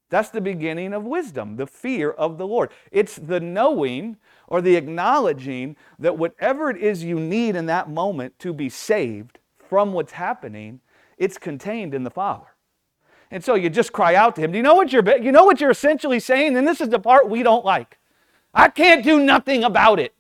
That's 0.10 0.30
the 0.30 0.42
beginning 0.42 0.94
of 0.94 1.04
wisdom, 1.04 1.56
the 1.56 1.66
fear 1.66 2.12
of 2.12 2.38
the 2.38 2.46
Lord. 2.46 2.70
It's 2.92 3.16
the 3.16 3.40
knowing 3.40 4.18
or 4.48 4.62
the 4.62 4.76
acknowledging 4.76 5.76
that 5.98 6.18
whatever 6.18 6.70
it 6.70 6.78
is 6.78 7.04
you 7.04 7.20
need 7.20 7.56
in 7.56 7.66
that 7.66 7.90
moment 7.90 8.38
to 8.40 8.54
be 8.54 8.70
saved 8.70 9.40
from 9.58 9.92
what's 9.92 10.12
happening, 10.12 10.82
it's 11.18 11.40
contained 11.40 11.96
in 11.96 12.04
the 12.04 12.12
Father. 12.12 12.53
And 13.34 13.44
so 13.44 13.56
you 13.56 13.68
just 13.72 13.92
cry 13.92 14.13
out 14.13 14.36
to 14.36 14.42
him. 14.42 14.52
Do 14.52 14.58
you 14.58 14.63
know 14.63 14.75
what 14.75 14.94
you're 14.94 15.18
you 15.18 15.32
know 15.32 15.44
what 15.44 15.60
you're 15.60 15.72
essentially 15.72 16.20
saying? 16.20 16.56
And 16.56 16.68
this 16.68 16.80
is 16.80 16.90
the 16.90 17.00
part 17.00 17.28
we 17.28 17.42
don't 17.42 17.66
like. 17.66 17.98
I 18.54 18.70
can't 18.70 19.04
do 19.04 19.20
nothing 19.20 19.63
about 19.63 20.00
it. 20.00 20.13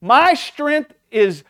My 0.00 0.32
strength 0.32 0.94
is 1.10 1.44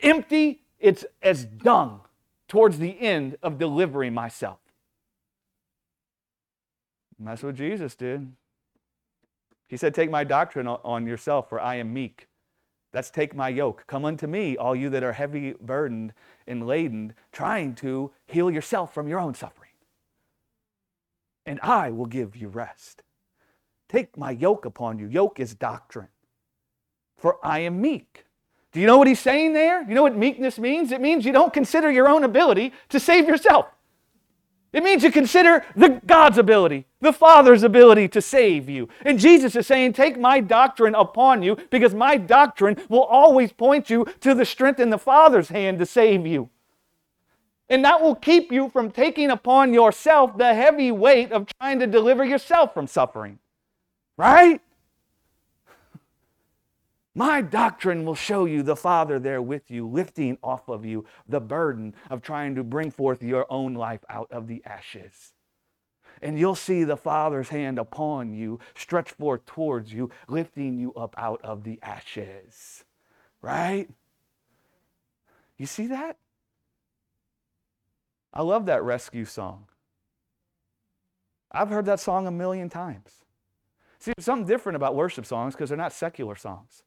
empty, 0.00 0.60
it's 0.78 1.06
as 1.22 1.46
dung 1.46 2.02
towards 2.46 2.78
the 2.78 3.00
end 3.00 3.38
of 3.42 3.56
delivering 3.56 4.12
myself. 4.12 4.58
And 7.18 7.26
that's 7.26 7.42
what 7.42 7.54
Jesus 7.54 7.94
did. 7.94 8.30
He 9.68 9.78
said, 9.78 9.94
Take 9.94 10.10
my 10.10 10.22
doctrine 10.22 10.68
on 10.68 11.06
yourself, 11.06 11.48
for 11.48 11.58
I 11.58 11.76
am 11.76 11.94
meek. 11.94 12.28
That's 12.94 13.10
take 13.10 13.34
my 13.34 13.48
yoke. 13.48 13.82
Come 13.88 14.04
unto 14.04 14.28
me, 14.28 14.56
all 14.56 14.76
you 14.76 14.88
that 14.90 15.02
are 15.02 15.14
heavy 15.14 15.54
burdened 15.60 16.12
and 16.46 16.64
laden, 16.64 17.14
trying 17.32 17.74
to 17.76 18.12
heal 18.24 18.52
yourself 18.52 18.94
from 18.94 19.08
your 19.08 19.18
own 19.18 19.34
suffering. 19.34 19.72
And 21.44 21.58
I 21.60 21.90
will 21.90 22.06
give 22.06 22.36
you 22.36 22.46
rest. 22.46 23.02
Take 23.88 24.16
my 24.16 24.30
yoke 24.30 24.64
upon 24.64 25.00
you. 25.00 25.08
Yoke 25.08 25.40
is 25.40 25.56
doctrine. 25.56 26.06
For 27.16 27.44
I 27.44 27.58
am 27.60 27.80
meek. 27.80 28.26
Do 28.70 28.78
you 28.78 28.86
know 28.86 28.98
what 28.98 29.08
he's 29.08 29.18
saying 29.18 29.54
there? 29.54 29.82
You 29.82 29.96
know 29.96 30.02
what 30.02 30.16
meekness 30.16 30.60
means? 30.60 30.92
It 30.92 31.00
means 31.00 31.24
you 31.24 31.32
don't 31.32 31.52
consider 31.52 31.90
your 31.90 32.08
own 32.08 32.22
ability 32.22 32.72
to 32.90 33.00
save 33.00 33.26
yourself. 33.26 33.66
It 34.74 34.82
means 34.82 35.04
you 35.04 35.12
consider 35.12 35.64
the 35.76 36.00
God's 36.04 36.36
ability, 36.36 36.84
the 37.00 37.12
Father's 37.12 37.62
ability 37.62 38.08
to 38.08 38.20
save 38.20 38.68
you. 38.68 38.88
And 39.02 39.20
Jesus 39.20 39.54
is 39.54 39.68
saying, 39.68 39.92
Take 39.92 40.18
my 40.18 40.40
doctrine 40.40 40.96
upon 40.96 41.44
you 41.44 41.56
because 41.70 41.94
my 41.94 42.16
doctrine 42.16 42.76
will 42.88 43.04
always 43.04 43.52
point 43.52 43.88
you 43.88 44.04
to 44.20 44.34
the 44.34 44.44
strength 44.44 44.80
in 44.80 44.90
the 44.90 44.98
Father's 44.98 45.48
hand 45.48 45.78
to 45.78 45.86
save 45.86 46.26
you. 46.26 46.50
And 47.68 47.84
that 47.84 48.02
will 48.02 48.16
keep 48.16 48.50
you 48.50 48.68
from 48.68 48.90
taking 48.90 49.30
upon 49.30 49.72
yourself 49.72 50.36
the 50.36 50.52
heavy 50.52 50.90
weight 50.90 51.30
of 51.30 51.46
trying 51.60 51.78
to 51.78 51.86
deliver 51.86 52.24
yourself 52.24 52.74
from 52.74 52.88
suffering. 52.88 53.38
Right? 54.16 54.60
My 57.14 57.42
doctrine 57.42 58.04
will 58.04 58.16
show 58.16 58.44
you 58.44 58.64
the 58.64 58.74
Father 58.74 59.20
there 59.20 59.40
with 59.40 59.70
you, 59.70 59.86
lifting 59.86 60.36
off 60.42 60.68
of 60.68 60.84
you 60.84 61.04
the 61.28 61.40
burden 61.40 61.94
of 62.10 62.22
trying 62.22 62.56
to 62.56 62.64
bring 62.64 62.90
forth 62.90 63.22
your 63.22 63.46
own 63.50 63.74
life 63.74 64.04
out 64.08 64.32
of 64.32 64.48
the 64.48 64.62
ashes. 64.64 65.32
And 66.20 66.38
you'll 66.38 66.56
see 66.56 66.82
the 66.82 66.96
Father's 66.96 67.50
hand 67.50 67.78
upon 67.78 68.32
you, 68.32 68.58
stretched 68.74 69.12
forth 69.12 69.46
towards 69.46 69.92
you, 69.92 70.10
lifting 70.26 70.76
you 70.76 70.92
up 70.94 71.14
out 71.16 71.40
of 71.44 71.62
the 71.62 71.78
ashes. 71.82 72.84
Right? 73.40 73.88
You 75.56 75.66
see 75.66 75.86
that? 75.88 76.16
I 78.32 78.42
love 78.42 78.66
that 78.66 78.82
rescue 78.82 79.24
song. 79.24 79.66
I've 81.52 81.68
heard 81.68 81.86
that 81.86 82.00
song 82.00 82.26
a 82.26 82.32
million 82.32 82.68
times. 82.68 83.24
See, 84.00 84.12
there's 84.16 84.24
something 84.24 84.48
different 84.48 84.74
about 84.74 84.96
worship 84.96 85.24
songs 85.24 85.54
because 85.54 85.68
they're 85.68 85.78
not 85.78 85.92
secular 85.92 86.34
songs. 86.34 86.82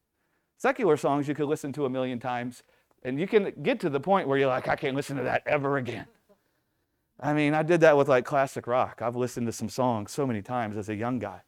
Secular 0.58 0.98
songs 0.98 1.28
you 1.28 1.36
could 1.36 1.48
listen 1.48 1.72
to 1.74 1.86
a 1.86 1.90
million 1.90 2.20
times, 2.20 2.64
and 3.04 3.20
you 3.20 3.28
can 3.28 3.54
get 3.62 3.80
to 3.82 3.90
the 3.90 4.00
point 4.00 4.28
where 4.28 4.38
you're 4.38 4.48
like, 4.48 4.68
I 4.68 4.76
can't 4.76 4.96
listen 4.96 5.18
to 5.18 5.24
that 5.24 5.44
ever 5.46 5.78
again. 5.78 6.06
I 7.20 7.34
mean, 7.34 7.54
I 7.54 7.64
did 7.64 7.82
that 7.82 7.98
with 7.98 8.08
like 8.08 8.26
classic 8.26 8.68
rock. 8.68 9.02
I've 9.02 9.16
listened 9.16 9.48
to 9.48 9.52
some 9.52 9.70
songs 9.70 10.12
so 10.12 10.26
many 10.28 10.42
times 10.42 10.78
as 10.78 10.90
a 10.90 10.96
young 10.96 11.20
guy 11.20 11.42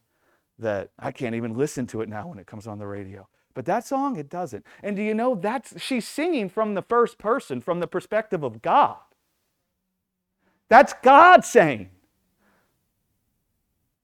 that 0.58 0.90
I 0.98 1.10
can't 1.12 1.34
even 1.34 1.56
listen 1.56 1.86
to 1.88 2.02
it 2.02 2.08
now 2.08 2.28
when 2.28 2.38
it 2.38 2.46
comes 2.46 2.66
on 2.66 2.78
the 2.78 2.86
radio. 2.86 3.28
But 3.54 3.64
that 3.66 3.84
song, 3.86 4.16
it 4.16 4.28
doesn't. 4.28 4.64
And 4.82 4.96
do 4.96 5.02
you 5.02 5.14
know 5.14 5.34
that's 5.34 5.80
she's 5.80 6.06
singing 6.06 6.48
from 6.48 6.74
the 6.74 6.82
first 6.82 7.18
person, 7.18 7.60
from 7.60 7.80
the 7.80 7.86
perspective 7.86 8.42
of 8.42 8.62
God. 8.62 8.98
That's 10.68 10.92
God 11.02 11.44
saying. 11.44 11.90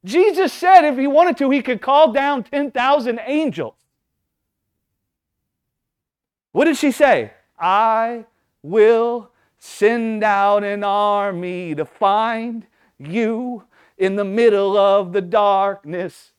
Jesus 0.04 0.52
said 0.52 0.82
if 0.82 0.98
he 0.98 1.06
wanted 1.06 1.36
to, 1.38 1.50
he 1.50 1.62
could 1.62 1.80
call 1.80 2.12
down 2.12 2.44
10,000 2.44 3.20
angels. 3.26 3.74
What 6.56 6.64
did 6.64 6.78
she 6.78 6.90
say? 6.90 7.32
I 7.60 8.24
will 8.62 9.30
send 9.58 10.24
out 10.24 10.64
an 10.64 10.84
army 10.84 11.74
to 11.74 11.84
find 11.84 12.66
you 12.98 13.64
in 13.98 14.16
the 14.16 14.24
middle 14.24 14.74
of 14.74 15.12
the 15.12 15.20
darkness. 15.20 16.32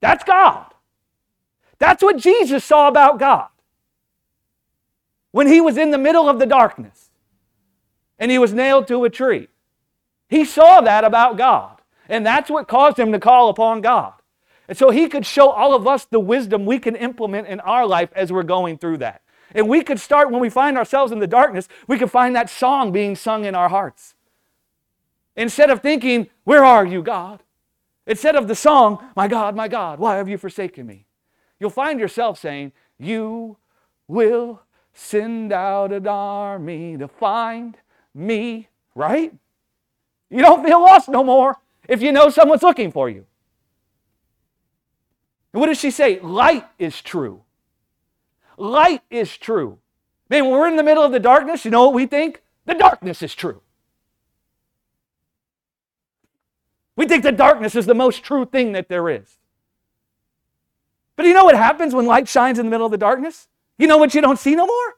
That's 0.00 0.24
God. 0.24 0.74
That's 1.78 2.02
what 2.02 2.16
Jesus 2.16 2.64
saw 2.64 2.88
about 2.88 3.20
God. 3.20 3.46
When 5.30 5.46
he 5.46 5.60
was 5.60 5.76
in 5.76 5.92
the 5.92 5.96
middle 5.96 6.28
of 6.28 6.40
the 6.40 6.46
darkness 6.46 7.10
and 8.18 8.28
he 8.28 8.38
was 8.38 8.52
nailed 8.52 8.88
to 8.88 9.04
a 9.04 9.08
tree, 9.08 9.46
he 10.28 10.44
saw 10.44 10.80
that 10.80 11.04
about 11.04 11.38
God. 11.38 11.80
And 12.08 12.26
that's 12.26 12.50
what 12.50 12.66
caused 12.66 12.98
him 12.98 13.12
to 13.12 13.20
call 13.20 13.50
upon 13.50 13.82
God. 13.82 14.14
And 14.68 14.76
so 14.76 14.90
he 14.90 15.08
could 15.08 15.26
show 15.26 15.50
all 15.50 15.74
of 15.74 15.86
us 15.86 16.04
the 16.04 16.20
wisdom 16.20 16.64
we 16.64 16.78
can 16.78 16.96
implement 16.96 17.48
in 17.48 17.60
our 17.60 17.86
life 17.86 18.10
as 18.14 18.32
we're 18.32 18.42
going 18.42 18.78
through 18.78 18.98
that. 18.98 19.22
And 19.54 19.68
we 19.68 19.82
could 19.82 20.00
start 20.00 20.30
when 20.30 20.40
we 20.40 20.50
find 20.50 20.76
ourselves 20.76 21.12
in 21.12 21.18
the 21.18 21.26
darkness, 21.26 21.68
we 21.86 21.98
could 21.98 22.10
find 22.10 22.34
that 22.34 22.50
song 22.50 22.90
being 22.92 23.14
sung 23.14 23.44
in 23.44 23.54
our 23.54 23.68
hearts. 23.68 24.14
Instead 25.36 25.70
of 25.70 25.80
thinking, 25.80 26.28
Where 26.44 26.64
are 26.64 26.86
you, 26.86 27.02
God? 27.02 27.42
Instead 28.06 28.36
of 28.36 28.48
the 28.48 28.54
song, 28.54 29.04
My 29.14 29.28
God, 29.28 29.54
my 29.54 29.68
God, 29.68 29.98
why 29.98 30.16
have 30.16 30.28
you 30.28 30.38
forsaken 30.38 30.86
me? 30.86 31.06
You'll 31.60 31.70
find 31.70 32.00
yourself 32.00 32.38
saying, 32.38 32.72
You 32.98 33.58
will 34.08 34.62
send 34.92 35.52
out 35.52 35.92
an 35.92 36.06
army 36.06 36.96
to 36.96 37.08
find 37.08 37.76
me, 38.14 38.68
right? 38.94 39.32
You 40.30 40.40
don't 40.40 40.64
feel 40.64 40.80
lost 40.80 41.08
no 41.08 41.22
more 41.22 41.58
if 41.88 42.02
you 42.02 42.12
know 42.12 42.28
someone's 42.30 42.62
looking 42.62 42.90
for 42.90 43.08
you. 43.08 43.26
And 45.54 45.60
what 45.60 45.68
does 45.68 45.78
she 45.78 45.92
say? 45.92 46.18
Light 46.18 46.66
is 46.80 47.00
true. 47.00 47.42
Light 48.58 49.02
is 49.08 49.36
true. 49.36 49.78
Man, 50.28 50.46
when 50.46 50.52
we're 50.52 50.66
in 50.66 50.74
the 50.74 50.82
middle 50.82 51.04
of 51.04 51.12
the 51.12 51.20
darkness, 51.20 51.64
you 51.64 51.70
know 51.70 51.84
what 51.84 51.94
we 51.94 52.06
think? 52.06 52.42
The 52.66 52.74
darkness 52.74 53.22
is 53.22 53.36
true. 53.36 53.62
We 56.96 57.06
think 57.06 57.22
the 57.22 57.30
darkness 57.30 57.76
is 57.76 57.86
the 57.86 57.94
most 57.94 58.24
true 58.24 58.44
thing 58.44 58.72
that 58.72 58.88
there 58.88 59.08
is. 59.08 59.38
But 61.14 61.26
you 61.26 61.34
know 61.34 61.44
what 61.44 61.54
happens 61.54 61.94
when 61.94 62.04
light 62.04 62.26
shines 62.26 62.58
in 62.58 62.66
the 62.66 62.70
middle 62.70 62.86
of 62.86 62.92
the 62.92 62.98
darkness? 62.98 63.46
You 63.78 63.86
know 63.86 63.96
what 63.96 64.12
you 64.12 64.20
don't 64.20 64.38
see 64.40 64.56
no 64.56 64.66
more? 64.66 64.96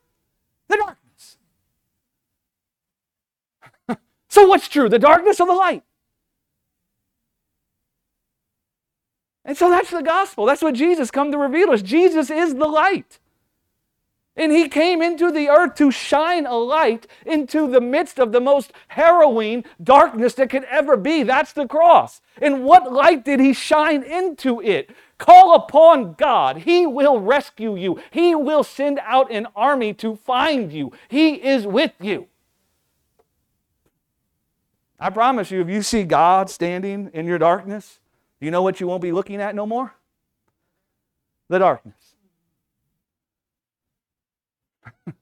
The 0.69 0.77
darkness. 0.77 1.37
so 4.29 4.47
what's 4.47 4.69
true, 4.69 4.89
the 4.89 4.99
darkness 4.99 5.39
or 5.39 5.47
the 5.47 5.53
light? 5.53 5.83
And 9.47 9.57
so 9.57 9.71
that's 9.71 9.91
the 9.91 10.03
gospel. 10.03 10.45
That's 10.45 10.61
what 10.61 10.75
Jesus 10.75 11.13
come 11.13 11.31
to 11.31 11.39
reveal 11.39 11.71
us. 11.71 11.81
Jesus 11.81 12.31
is 12.31 12.57
the 12.57 12.67
light. 12.67 13.21
And 14.37 14.53
he 14.53 14.69
came 14.69 15.01
into 15.01 15.31
the 15.31 15.49
earth 15.49 15.77
to 15.77 15.91
shine 15.91 16.45
a 16.45 16.57
light 16.57 17.07
into 17.25 17.71
the 17.71 17.81
midst 17.81 18.19
of 18.19 18.33
the 18.33 18.41
most 18.41 18.73
harrowing 18.89 19.65
darkness 19.83 20.35
that 20.35 20.51
could 20.51 20.65
ever 20.65 20.97
be. 20.97 21.23
That's 21.23 21.53
the 21.53 21.67
cross. 21.67 22.21
And 22.43 22.65
what 22.65 22.93
light 22.93 23.25
did 23.25 23.41
he 23.41 23.55
shine 23.55 24.03
into 24.03 24.61
it? 24.61 24.91
Call 25.17 25.55
upon 25.55 26.15
God. 26.15 26.59
He 26.59 26.85
will 26.87 27.21
rescue 27.21 27.77
you. 27.77 28.03
He 28.11 28.35
will 28.35 28.65
send 28.65 28.99
out 29.05 29.31
an 29.31 29.47
army 29.57 29.95
to 29.95 30.17
find 30.17 30.71
you. 30.71 30.93
He 31.09 31.35
is 31.35 31.67
with 31.67 31.93
you. 32.01 32.27
I 34.99 35.09
promise 35.11 35.51
you, 35.51 35.61
if 35.61 35.69
you 35.69 35.83
see 35.83 36.03
God 36.03 36.51
standing 36.51 37.11
in 37.15 37.27
your 37.27 37.39
darkness, 37.39 38.01
you 38.41 38.51
know 38.51 38.63
what 38.63 38.81
you 38.81 38.87
won't 38.87 39.03
be 39.03 39.13
looking 39.13 39.41
at 39.41 39.55
no 39.55 39.67
more? 39.67 39.95
The 41.49 41.59
darkness. 41.59 42.15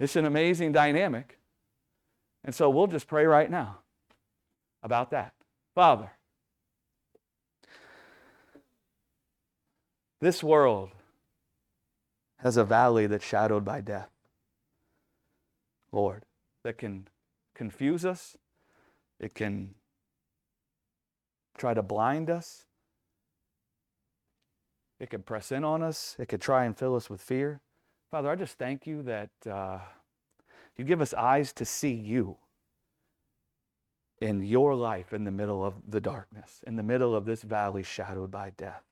it's 0.00 0.16
an 0.16 0.24
amazing 0.24 0.72
dynamic. 0.72 1.38
And 2.44 2.54
so 2.54 2.68
we'll 2.70 2.86
just 2.86 3.06
pray 3.06 3.26
right 3.26 3.50
now 3.50 3.78
about 4.82 5.10
that. 5.10 5.32
Father, 5.74 6.10
this 10.20 10.42
world 10.42 10.90
has 12.38 12.56
a 12.56 12.64
valley 12.64 13.06
that's 13.06 13.24
shadowed 13.24 13.64
by 13.64 13.80
death. 13.80 14.10
Lord, 15.92 16.24
that 16.64 16.76
can 16.78 17.08
confuse 17.54 18.04
us, 18.04 18.36
it 19.20 19.34
can 19.34 19.74
try 21.56 21.74
to 21.74 21.82
blind 21.82 22.30
us. 22.30 22.64
It 25.00 25.10
could 25.10 25.26
press 25.26 25.52
in 25.52 25.64
on 25.64 25.82
us. 25.82 26.16
It 26.18 26.26
could 26.28 26.40
try 26.40 26.64
and 26.64 26.76
fill 26.76 26.94
us 26.94 27.10
with 27.10 27.20
fear. 27.20 27.60
Father, 28.10 28.30
I 28.30 28.36
just 28.36 28.58
thank 28.58 28.86
you 28.86 29.02
that 29.02 29.30
uh, 29.50 29.80
you 30.76 30.84
give 30.84 31.00
us 31.00 31.12
eyes 31.14 31.52
to 31.54 31.64
see 31.64 31.92
you 31.92 32.36
in 34.20 34.42
your 34.42 34.74
life 34.74 35.12
in 35.12 35.24
the 35.24 35.30
middle 35.30 35.64
of 35.64 35.74
the 35.88 36.00
darkness, 36.00 36.62
in 36.66 36.76
the 36.76 36.82
middle 36.82 37.14
of 37.14 37.24
this 37.24 37.42
valley 37.42 37.82
shadowed 37.82 38.30
by 38.30 38.50
death, 38.56 38.84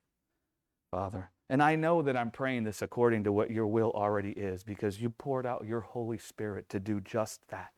Father. 0.91 1.31
And 1.49 1.61
I 1.61 1.75
know 1.75 2.01
that 2.01 2.17
I'm 2.17 2.31
praying 2.31 2.63
this 2.63 2.81
according 2.81 3.23
to 3.25 3.31
what 3.31 3.51
your 3.51 3.67
will 3.67 3.91
already 3.91 4.31
is 4.31 4.63
because 4.63 5.01
you 5.01 5.09
poured 5.09 5.45
out 5.45 5.65
your 5.65 5.81
Holy 5.81 6.17
Spirit 6.17 6.69
to 6.69 6.79
do 6.79 6.99
just 6.99 7.47
that. 7.49 7.71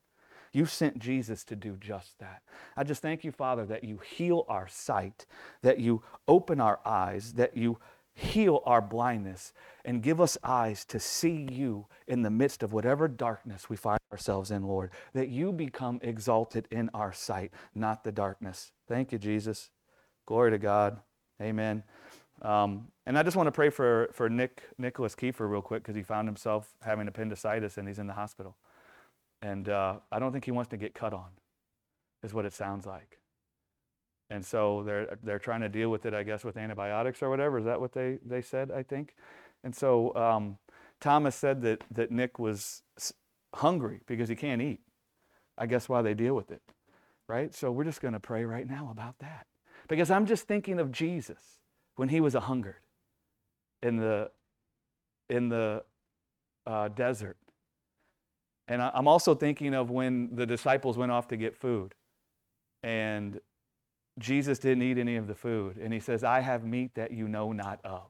You 0.55 0.65
sent 0.65 0.99
Jesus 0.99 1.43
to 1.45 1.55
do 1.57 1.75
just 1.81 2.17
that. 2.19 2.41
I 2.77 2.85
just 2.85 3.01
thank 3.01 3.25
you, 3.25 3.33
Father, 3.33 3.65
that 3.65 3.83
you 3.83 3.97
heal 3.97 4.45
our 4.47 4.69
sight, 4.69 5.25
that 5.63 5.79
you 5.79 6.01
open 6.29 6.61
our 6.61 6.79
eyes, 6.85 7.33
that 7.33 7.57
you 7.57 7.77
heal 8.13 8.63
our 8.65 8.81
blindness 8.81 9.51
and 9.83 10.01
give 10.01 10.21
us 10.21 10.37
eyes 10.45 10.85
to 10.85 10.97
see 10.97 11.45
you 11.51 11.87
in 12.07 12.21
the 12.21 12.29
midst 12.29 12.63
of 12.63 12.71
whatever 12.71 13.09
darkness 13.09 13.69
we 13.69 13.75
find 13.75 13.99
ourselves 14.13 14.49
in, 14.49 14.63
Lord. 14.63 14.91
That 15.11 15.27
you 15.27 15.51
become 15.51 15.99
exalted 16.01 16.69
in 16.71 16.89
our 16.93 17.11
sight, 17.11 17.51
not 17.75 18.05
the 18.05 18.13
darkness. 18.13 18.71
Thank 18.87 19.11
you, 19.11 19.17
Jesus. 19.17 19.71
Glory 20.25 20.51
to 20.51 20.57
God. 20.57 21.01
Amen. 21.41 21.83
Um, 22.41 22.87
and 23.05 23.17
I 23.17 23.23
just 23.23 23.35
want 23.35 23.47
to 23.47 23.51
pray 23.51 23.69
for, 23.69 24.09
for 24.13 24.29
Nick 24.29 24.63
Nicholas 24.77 25.15
Kiefer 25.15 25.49
real 25.49 25.61
quick 25.61 25.83
because 25.83 25.97
he 25.97 26.03
found 26.03 26.29
himself 26.29 26.69
having 26.79 27.09
appendicitis 27.09 27.77
and 27.77 27.89
he's 27.89 27.99
in 27.99 28.07
the 28.07 28.13
hospital. 28.13 28.55
And 29.41 29.69
uh, 29.69 29.97
I 30.11 30.19
don't 30.19 30.31
think 30.31 30.45
he 30.45 30.51
wants 30.51 30.69
to 30.69 30.77
get 30.77 30.93
cut 30.93 31.13
on, 31.13 31.29
is 32.23 32.33
what 32.33 32.45
it 32.45 32.53
sounds 32.53 32.85
like. 32.85 33.19
And 34.29 34.43
so 34.43 34.83
they're, 34.83 35.19
they're 35.21 35.39
trying 35.39 35.61
to 35.61 35.69
deal 35.69 35.89
with 35.89 36.05
it, 36.05 36.13
I 36.13 36.23
guess, 36.23 36.43
with 36.43 36.57
antibiotics 36.57 37.21
or 37.21 37.29
whatever. 37.29 37.59
Is 37.59 37.65
that 37.65 37.79
what 37.79 37.93
they, 37.93 38.17
they 38.25 38.41
said, 38.41 38.71
I 38.71 38.81
think? 38.81 39.15
And 39.63 39.75
so 39.75 40.15
um, 40.15 40.57
Thomas 40.99 41.35
said 41.35 41.61
that, 41.61 41.83
that 41.91 42.11
Nick 42.11 42.39
was 42.39 42.81
hungry 43.53 44.01
because 44.07 44.29
he 44.29 44.35
can't 44.35 44.61
eat. 44.61 44.79
I 45.57 45.67
guess 45.67 45.87
why 45.87 46.01
they 46.01 46.13
deal 46.13 46.33
with 46.33 46.51
it, 46.51 46.61
right? 47.27 47.53
So 47.53 47.71
we're 47.71 47.83
just 47.83 48.01
going 48.01 48.13
to 48.13 48.19
pray 48.19 48.45
right 48.45 48.67
now 48.67 48.89
about 48.91 49.19
that. 49.19 49.47
Because 49.87 50.09
I'm 50.09 50.25
just 50.25 50.47
thinking 50.47 50.79
of 50.79 50.91
Jesus 50.91 51.59
when 51.95 52.09
he 52.09 52.19
was 52.19 52.33
a 52.35 52.41
hungered 52.41 52.81
in 53.83 53.97
the, 53.97 54.31
in 55.29 55.49
the 55.49 55.83
uh, 56.65 56.87
desert. 56.89 57.37
And 58.67 58.81
I'm 58.81 59.07
also 59.07 59.35
thinking 59.35 59.73
of 59.73 59.91
when 59.91 60.35
the 60.35 60.45
disciples 60.45 60.97
went 60.97 61.11
off 61.11 61.27
to 61.27 61.37
get 61.37 61.55
food 61.55 61.93
and 62.81 63.39
Jesus 64.17 64.59
didn't 64.59 64.83
eat 64.83 64.97
any 64.97 65.17
of 65.17 65.27
the 65.27 65.35
food. 65.35 65.77
And 65.77 65.93
he 65.93 65.99
says, 65.99 66.23
I 66.23 66.39
have 66.39 66.63
meat 66.63 66.95
that 66.95 67.11
you 67.11 67.27
know 67.27 67.51
not 67.51 67.79
of. 67.83 68.09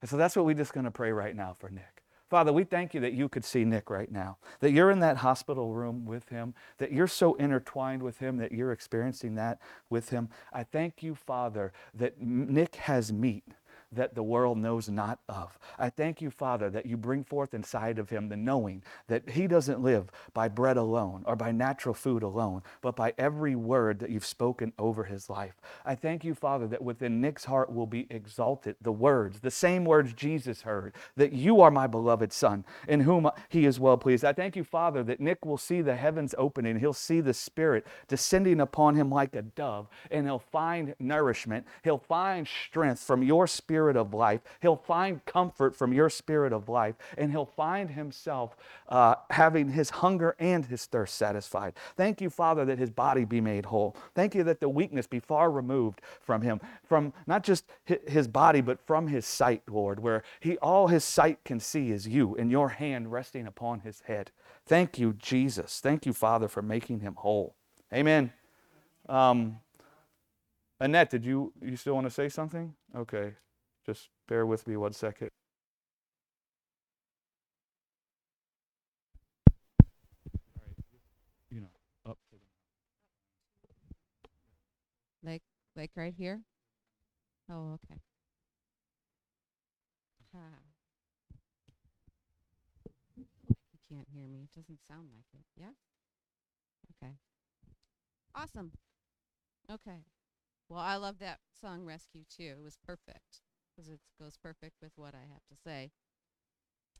And 0.00 0.10
so 0.10 0.16
that's 0.16 0.34
what 0.34 0.44
we're 0.44 0.54
just 0.54 0.72
going 0.72 0.84
to 0.84 0.90
pray 0.90 1.12
right 1.12 1.36
now 1.36 1.54
for 1.58 1.68
Nick. 1.70 2.02
Father, 2.28 2.52
we 2.52 2.64
thank 2.64 2.94
you 2.94 3.00
that 3.00 3.12
you 3.12 3.28
could 3.28 3.44
see 3.44 3.62
Nick 3.62 3.90
right 3.90 4.10
now, 4.10 4.38
that 4.60 4.72
you're 4.72 4.90
in 4.90 5.00
that 5.00 5.18
hospital 5.18 5.74
room 5.74 6.06
with 6.06 6.30
him, 6.30 6.54
that 6.78 6.90
you're 6.90 7.06
so 7.06 7.34
intertwined 7.34 8.02
with 8.02 8.18
him, 8.18 8.38
that 8.38 8.52
you're 8.52 8.72
experiencing 8.72 9.34
that 9.34 9.60
with 9.90 10.08
him. 10.08 10.30
I 10.50 10.62
thank 10.62 11.02
you, 11.02 11.14
Father, 11.14 11.74
that 11.92 12.22
Nick 12.22 12.76
has 12.76 13.12
meat 13.12 13.44
that 13.92 14.14
the 14.14 14.22
world 14.22 14.58
knows 14.58 14.88
not 14.88 15.18
of. 15.28 15.58
I 15.78 15.90
thank 15.90 16.20
you, 16.20 16.30
Father, 16.30 16.70
that 16.70 16.86
you 16.86 16.96
bring 16.96 17.24
forth 17.24 17.54
inside 17.54 17.98
of 17.98 18.10
him 18.10 18.28
the 18.28 18.36
knowing 18.36 18.82
that 19.08 19.30
he 19.30 19.46
doesn't 19.46 19.82
live 19.82 20.10
by 20.32 20.48
bread 20.48 20.76
alone 20.76 21.22
or 21.26 21.36
by 21.36 21.52
natural 21.52 21.94
food 21.94 22.22
alone, 22.22 22.62
but 22.80 22.96
by 22.96 23.12
every 23.18 23.54
word 23.54 23.98
that 24.00 24.10
you've 24.10 24.24
spoken 24.24 24.72
over 24.78 25.04
his 25.04 25.28
life. 25.28 25.60
I 25.84 25.94
thank 25.94 26.24
you, 26.24 26.34
Father, 26.34 26.66
that 26.68 26.82
within 26.82 27.20
Nick's 27.20 27.44
heart 27.44 27.72
will 27.72 27.86
be 27.86 28.06
exalted 28.10 28.76
the 28.80 28.92
words, 28.92 29.40
the 29.40 29.50
same 29.50 29.84
words 29.84 30.12
Jesus 30.12 30.62
heard, 30.62 30.94
that 31.16 31.32
you 31.32 31.60
are 31.60 31.70
my 31.70 31.86
beloved 31.86 32.32
Son, 32.32 32.64
in 32.88 33.00
whom 33.00 33.30
he 33.48 33.66
is 33.66 33.78
well 33.78 33.98
pleased. 33.98 34.24
I 34.24 34.32
thank 34.32 34.56
you, 34.56 34.64
Father, 34.64 35.02
that 35.04 35.20
Nick 35.20 35.44
will 35.44 35.58
see 35.58 35.82
the 35.82 35.96
heavens 35.96 36.34
opening. 36.38 36.78
He'll 36.78 36.92
see 36.92 37.20
the 37.20 37.34
Spirit 37.34 37.86
descending 38.08 38.60
upon 38.60 38.94
him 38.94 39.10
like 39.10 39.34
a 39.34 39.42
dove, 39.42 39.88
and 40.10 40.26
he'll 40.26 40.38
find 40.38 40.94
nourishment. 40.98 41.66
He'll 41.84 41.98
find 41.98 42.46
strength 42.46 43.02
from 43.02 43.22
your 43.22 43.46
Spirit 43.46 43.81
spirit 43.82 43.96
of 43.96 44.14
life. 44.14 44.40
He'll 44.60 44.76
find 44.76 45.24
comfort 45.24 45.74
from 45.74 45.92
your 45.92 46.08
spirit 46.08 46.52
of 46.52 46.68
life, 46.68 46.94
and 47.18 47.32
he'll 47.32 47.44
find 47.44 47.90
himself 47.90 48.56
uh, 48.88 49.16
having 49.30 49.70
his 49.70 49.90
hunger 49.90 50.36
and 50.38 50.64
his 50.64 50.86
thirst 50.86 51.16
satisfied. 51.16 51.74
Thank 51.96 52.20
you, 52.20 52.30
Father, 52.30 52.64
that 52.64 52.78
his 52.78 52.90
body 52.90 53.24
be 53.24 53.40
made 53.40 53.66
whole. 53.66 53.96
Thank 54.14 54.36
you 54.36 54.44
that 54.44 54.60
the 54.60 54.68
weakness 54.68 55.08
be 55.08 55.18
far 55.18 55.50
removed 55.50 56.00
from 56.20 56.42
him, 56.42 56.60
from 56.84 57.12
not 57.26 57.42
just 57.42 57.64
his 58.06 58.28
body, 58.28 58.60
but 58.60 58.78
from 58.86 59.08
his 59.08 59.26
sight, 59.26 59.62
Lord, 59.68 59.98
where 59.98 60.22
he 60.38 60.56
all 60.58 60.86
his 60.86 61.02
sight 61.02 61.42
can 61.44 61.58
see 61.58 61.90
is 61.90 62.06
you 62.06 62.36
and 62.36 62.52
your 62.52 62.68
hand 62.68 63.10
resting 63.10 63.48
upon 63.48 63.80
his 63.80 64.02
head. 64.06 64.30
Thank 64.64 64.96
you, 64.96 65.12
Jesus. 65.14 65.80
Thank 65.80 66.06
you, 66.06 66.12
Father, 66.12 66.46
for 66.46 66.62
making 66.62 67.00
him 67.00 67.16
whole. 67.16 67.56
Amen. 67.92 68.32
Um, 69.08 69.58
Annette, 70.78 71.10
did 71.10 71.24
you 71.24 71.52
you 71.60 71.76
still 71.76 71.94
want 71.94 72.06
to 72.06 72.12
say 72.12 72.28
something? 72.28 72.74
Okay. 72.94 73.32
Just 73.84 74.10
bear 74.28 74.46
with 74.46 74.66
me 74.66 74.76
one 74.76 74.92
second. 74.92 75.30
You 81.50 81.60
know, 81.60 81.70
up 82.06 82.18
to 82.30 82.36
the 82.36 82.42
like 85.22 85.42
like 85.76 85.90
right 85.96 86.14
here. 86.16 86.42
Oh, 87.48 87.74
okay. 87.74 88.00
Ah. 90.34 90.58
You 93.16 93.24
can't 93.88 94.08
hear 94.12 94.26
me. 94.26 94.42
It 94.44 94.54
doesn't 94.54 94.80
sound 94.88 95.08
like 95.12 95.26
it. 95.34 95.44
Yeah. 95.56 95.72
Okay. 97.02 97.12
Awesome. 98.34 98.72
Okay. 99.70 100.04
Well, 100.68 100.80
I 100.80 100.96
love 100.96 101.18
that 101.20 101.40
song 101.60 101.84
Rescue 101.84 102.24
too. 102.28 102.54
It 102.58 102.62
was 102.64 102.76
perfect 102.86 103.40
because 103.74 103.90
it 103.90 104.00
goes 104.20 104.36
perfect 104.42 104.76
with 104.82 104.92
what 104.96 105.14
I 105.14 105.26
have 105.32 105.44
to 105.50 105.56
say. 105.64 105.90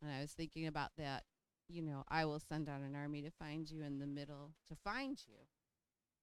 And 0.00 0.10
I 0.10 0.20
was 0.20 0.32
thinking 0.32 0.66
about 0.66 0.90
that, 0.98 1.24
you 1.68 1.82
know, 1.82 2.04
I 2.08 2.24
will 2.24 2.40
send 2.40 2.68
out 2.68 2.80
an 2.80 2.94
army 2.96 3.22
to 3.22 3.30
find 3.30 3.70
you 3.70 3.82
in 3.82 3.98
the 3.98 4.06
middle, 4.06 4.52
to 4.68 4.76
find 4.84 5.18
you. 5.28 5.34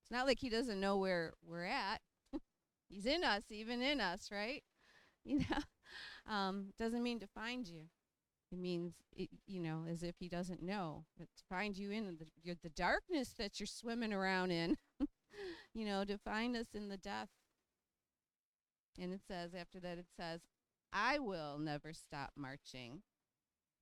It's 0.04 0.12
not 0.12 0.26
like 0.28 0.40
he 0.40 0.50
doesn't 0.50 0.80
know 0.80 0.98
where 0.98 1.34
we're 1.46 1.66
at. 1.66 2.02
He's 2.90 3.06
in 3.06 3.24
us, 3.24 3.44
even 3.50 3.82
in 3.82 4.02
us, 4.02 4.30
right? 4.32 4.64
You 5.26 5.40
know, 5.40 5.86
um, 6.34 6.68
doesn't 6.80 7.04
mean 7.04 7.20
to 7.20 7.28
find 7.28 7.68
you. 7.68 7.84
It 8.52 8.60
means, 8.60 8.94
it, 9.16 9.30
you 9.48 9.60
know, 9.62 9.86
as 9.90 10.04
if 10.04 10.16
he 10.20 10.30
doesn't 10.30 10.64
know. 10.64 11.06
But 11.18 11.28
to 11.38 11.44
find 11.50 11.78
you 11.78 11.92
in 11.92 12.18
the, 12.20 12.56
the 12.64 12.70
darkness 12.70 13.34
that 13.38 13.60
you're 13.60 13.68
swimming 13.68 14.14
around 14.14 14.52
in, 14.52 14.78
you 15.74 15.86
know, 15.86 16.06
to 16.06 16.18
find 16.18 16.56
us 16.58 16.68
in 16.74 16.90
the 16.90 16.98
death 16.98 17.30
and 19.00 19.14
it 19.14 19.22
says, 19.28 19.52
after 19.54 19.80
that, 19.80 19.98
it 19.98 20.08
says, 20.16 20.42
I 20.92 21.20
will 21.20 21.58
never 21.58 21.94
stop 21.94 22.32
marching 22.36 23.02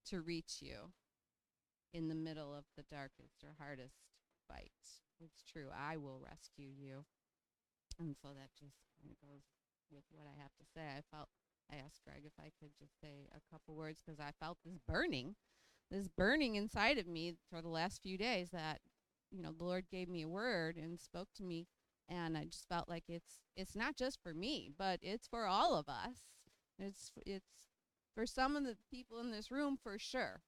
to 0.10 0.22
reach 0.22 0.58
you 0.62 0.92
in 1.94 2.10
the 2.10 2.16
middle 2.16 2.54
of 2.54 2.66
the 2.76 2.84
darkest 2.92 3.44
or 3.44 3.56
hardest 3.58 3.96
fight. 4.48 4.72
It's 5.20 5.44
true. 5.44 5.68
I 5.76 5.98
will 5.98 6.22
rescue 6.24 6.70
you. 6.70 7.06
And 8.00 8.16
so 8.22 8.30
that 8.30 8.50
just 8.60 8.78
kind 9.02 9.12
of 9.12 9.28
goes 9.28 9.44
with 9.92 10.04
what 10.12 10.28
I 10.28 10.42
have 10.42 10.52
to 10.60 10.66
say. 10.76 10.82
I 10.82 11.02
felt, 11.16 11.30
I 11.72 11.76
asked 11.76 12.04
Greg 12.06 12.24
if 12.26 12.34
I 12.40 12.52
could 12.60 12.72
just 12.80 13.00
say 13.02 13.28
a 13.32 13.52
couple 13.52 13.76
words 13.76 14.00
because 14.06 14.20
I 14.20 14.32
felt 14.40 14.58
this 14.64 14.78
burning, 14.88 15.36
this 15.90 16.08
burning 16.08 16.56
inside 16.56 16.98
of 16.98 17.08
me 17.08 17.36
for 17.50 17.62
the 17.62 17.70
last 17.70 18.02
few 18.04 18.18
days 18.18 18.50
that, 18.52 18.82
you 19.32 19.42
know, 19.42 19.52
the 19.58 19.64
Lord 19.64 19.86
gave 19.90 20.10
me 20.10 20.22
a 20.22 20.28
word 20.30 20.78
and 20.78 21.00
spoke 21.00 21.30
to 21.38 21.44
me 21.44 21.68
and 22.10 22.38
I 22.38 22.46
just 22.46 22.68
felt 22.70 22.90
like 22.90 23.04
it's 23.08 23.42
it's 23.56 23.76
not 23.76 23.96
just 23.96 24.22
for 24.22 24.34
me, 24.34 24.72
but 24.78 25.00
it's 25.02 25.28
for 25.28 25.46
all 25.46 25.76
of 25.76 25.88
us. 25.90 26.20
It's 26.80 27.12
it's 27.26 27.50
for 28.16 28.26
some 28.26 28.56
of 28.56 28.64
the 28.64 28.78
people 28.92 29.20
in 29.20 29.32
this 29.32 29.52
room 29.52 29.78
for 29.82 29.98
sure, 30.00 30.42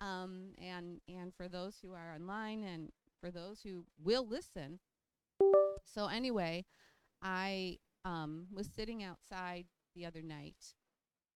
um, 0.00 0.52
and 0.58 1.00
and 1.08 1.32
for 1.34 1.48
those 1.48 1.78
who 1.82 1.92
are 1.92 2.14
online 2.14 2.64
and 2.64 2.90
for 3.20 3.30
those 3.30 3.60
who 3.62 3.84
will 4.02 4.26
listen. 4.26 4.80
So 5.84 6.06
anyway, 6.08 6.64
I 7.22 7.78
um, 8.04 8.46
was 8.52 8.68
sitting 8.68 9.02
outside 9.02 9.66
the 9.94 10.06
other 10.06 10.22
night, 10.22 10.74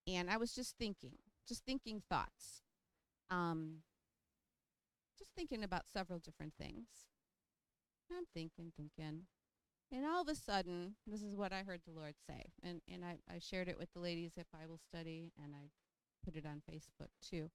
and 0.06 0.30
I 0.30 0.36
was 0.36 0.54
just 0.54 0.76
thinking, 0.78 1.16
just 1.46 1.64
thinking 1.64 2.02
thoughts, 2.08 2.62
um, 3.30 3.78
just 5.18 5.32
thinking 5.34 5.62
about 5.62 5.88
several 5.92 6.18
different 6.18 6.54
things. 6.58 6.88
I'm 8.10 8.24
thinking, 8.34 8.72
thinking. 8.76 9.22
And 9.92 10.06
all 10.06 10.22
of 10.22 10.28
a 10.28 10.36
sudden, 10.36 10.94
this 11.06 11.20
is 11.20 11.34
what 11.34 11.52
I 11.52 11.62
heard 11.62 11.80
the 11.84 11.92
Lord 11.92 12.14
say. 12.28 12.52
And, 12.62 12.80
and 12.92 13.04
I, 13.04 13.16
I 13.28 13.40
shared 13.40 13.68
it 13.68 13.76
with 13.76 13.92
the 13.92 13.98
ladies 13.98 14.32
at 14.38 14.46
Bible 14.52 14.78
study, 14.78 15.32
and 15.42 15.52
I 15.54 15.70
put 16.24 16.36
it 16.36 16.46
on 16.46 16.62
Facebook 16.70 17.08
too. 17.28 17.50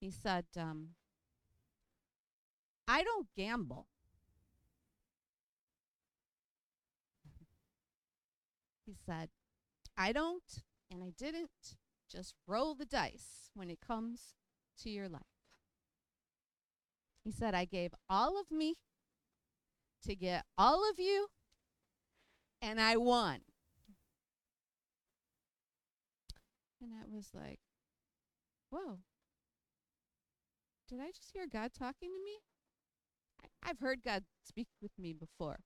He 0.00 0.10
said, 0.10 0.44
um, 0.56 0.90
I 2.86 3.02
don't 3.02 3.26
gamble. 3.36 3.88
he 8.86 8.94
said, 9.04 9.30
I 9.96 10.12
don't, 10.12 10.62
and 10.92 11.02
I 11.02 11.12
didn't 11.18 11.50
just 12.08 12.34
roll 12.46 12.76
the 12.76 12.86
dice 12.86 13.50
when 13.54 13.68
it 13.68 13.80
comes 13.84 14.34
to 14.82 14.90
your 14.90 15.08
life. 15.08 15.22
He 17.24 17.32
said, 17.32 17.52
I 17.52 17.64
gave 17.64 17.90
all 18.08 18.40
of 18.40 18.52
me 18.52 18.76
to 20.04 20.14
get 20.14 20.44
all 20.56 20.88
of 20.88 21.00
you 21.00 21.26
and 22.60 22.80
I 22.80 22.96
won. 22.96 23.40
And 26.80 26.92
that 26.92 27.10
was 27.10 27.30
like, 27.34 27.60
whoa. 28.70 28.98
Did 30.88 31.00
I 31.00 31.10
just 31.10 31.32
hear 31.32 31.46
God 31.46 31.72
talking 31.76 32.10
to 32.10 32.24
me? 32.24 32.38
I, 33.64 33.68
have 33.68 33.80
heard 33.80 34.02
God 34.04 34.24
speak 34.46 34.68
with 34.80 34.92
me 34.98 35.12
before. 35.12 35.60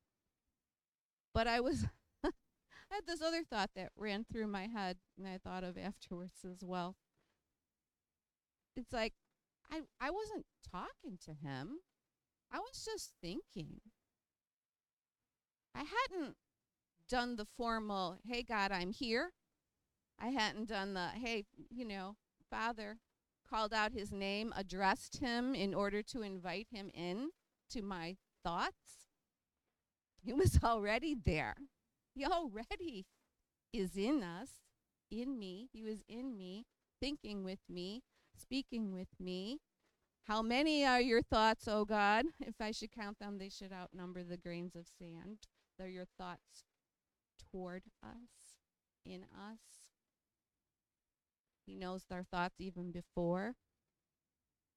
But 1.35 1.47
I 1.47 1.61
was 1.61 1.87
I 2.25 2.31
had 2.91 3.07
this 3.07 3.23
other 3.23 3.43
thought 3.45 3.71
that 3.77 3.93
ran 3.97 4.25
through 4.25 4.49
my 4.49 4.67
head 4.67 4.99
and 5.17 5.27
I 5.27 5.39
thought 5.39 5.65
of 5.65 5.79
afterwards 5.79 6.45
as 6.45 6.63
well. 6.63 6.97
It's 8.77 8.93
like 8.93 9.13
I 9.71 9.83
I 10.01 10.11
wasn't 10.11 10.47
talking 10.71 11.19
to 11.25 11.31
him. 11.31 11.79
I 12.51 12.59
was 12.59 12.85
just 12.85 13.13
thinking. 13.23 13.81
I 15.75 15.85
hadn't 15.85 16.37
done 17.13 17.37
the 17.37 17.45
formal, 17.45 18.17
"Hey 18.25 18.43
God, 18.43 18.73
I'm 18.73 18.91
here." 18.91 19.35
I 20.19 20.29
hadn't 20.29 20.71
done 20.71 20.95
the, 20.95 21.09
"Hey, 21.09 21.45
you 21.69 21.85
know, 21.85 22.17
Father," 22.49 23.01
called 23.47 23.75
out 23.75 23.93
his 23.93 24.11
name, 24.11 24.51
addressed 24.57 25.19
him 25.19 25.55
in 25.55 25.75
order 25.75 26.03
to 26.05 26.23
invite 26.23 26.69
him 26.71 26.91
in 26.95 27.33
to 27.69 27.83
my 27.83 28.17
thoughts. 28.43 29.11
He 30.23 30.33
was 30.33 30.59
already 30.65 31.15
there. 31.15 31.57
He 32.15 32.25
already 32.25 33.05
is 33.75 33.95
in 33.95 34.23
us, 34.23 34.63
in 35.11 35.39
me. 35.39 35.69
He 35.71 35.83
was 35.83 36.03
in 36.09 36.35
me, 36.35 36.65
thinking 36.99 37.45
with 37.45 37.61
me, 37.69 38.05
speaking 38.35 38.91
with 38.91 39.21
me. 39.21 39.61
How 40.29 40.41
many 40.41 40.87
are 40.87 41.01
your 41.01 41.21
thoughts, 41.21 41.69
O 41.69 41.85
God? 41.85 42.25
If 42.41 42.59
I 42.59 42.71
should 42.71 42.91
count 42.91 43.19
them, 43.19 43.37
they 43.37 43.51
should 43.51 43.71
outnumber 43.71 44.25
the 44.25 44.39
grains 44.39 44.75
of 44.75 44.87
sand. 44.87 45.41
They're 45.77 45.89
your 45.89 46.07
thoughts 46.17 46.72
toward 47.53 47.83
us, 48.03 48.59
in 49.05 49.23
us. 49.23 49.61
He 51.67 51.77
knows 51.77 52.05
our 52.11 52.25
thoughts 52.25 52.57
even 52.59 52.91
before 52.91 53.55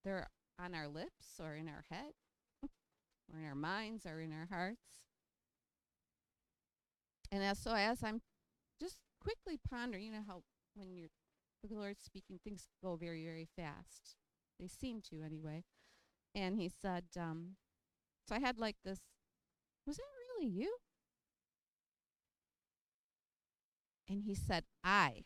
they're 0.04 0.28
on 0.60 0.76
our 0.76 0.88
lips 0.88 1.40
or 1.42 1.56
in 1.56 1.68
our 1.68 1.84
head 1.90 2.14
or 2.64 3.40
in 3.40 3.46
our 3.46 3.56
minds 3.56 4.06
or 4.06 4.20
in 4.22 4.32
our 4.32 4.48
hearts. 4.50 5.02
And 7.32 7.44
as 7.44 7.60
so 7.60 7.74
as 7.74 8.04
I'm 8.04 8.22
just 8.80 8.98
quickly 9.20 9.60
pondering, 9.70 10.06
you 10.06 10.12
know 10.12 10.24
how 10.28 10.44
when 10.76 10.96
you're 10.96 11.10
the 11.68 11.76
Lord's 11.76 12.04
speaking, 12.04 12.40
things 12.44 12.68
go 12.84 12.96
very, 12.96 13.24
very 13.24 13.48
fast. 13.58 14.16
They 14.60 14.68
seem 14.68 15.02
to 15.10 15.24
anyway. 15.24 15.64
And 16.34 16.56
he 16.58 16.70
said, 16.70 17.06
um, 17.20 17.56
so 18.28 18.36
I 18.36 18.40
had 18.40 18.60
like 18.60 18.76
this, 18.84 19.00
was 19.88 19.98
that 19.98 20.04
really 20.40 20.52
you? 20.52 20.76
And 24.08 24.22
he 24.24 24.36
said, 24.36 24.64
I 24.84 25.26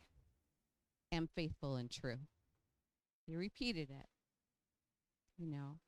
am 1.11 1.27
faithful 1.35 1.75
and 1.75 1.89
true. 1.89 2.19
He 3.25 3.35
repeated 3.35 3.89
it. 3.89 4.07
You 5.37 5.47
know, 5.47 5.79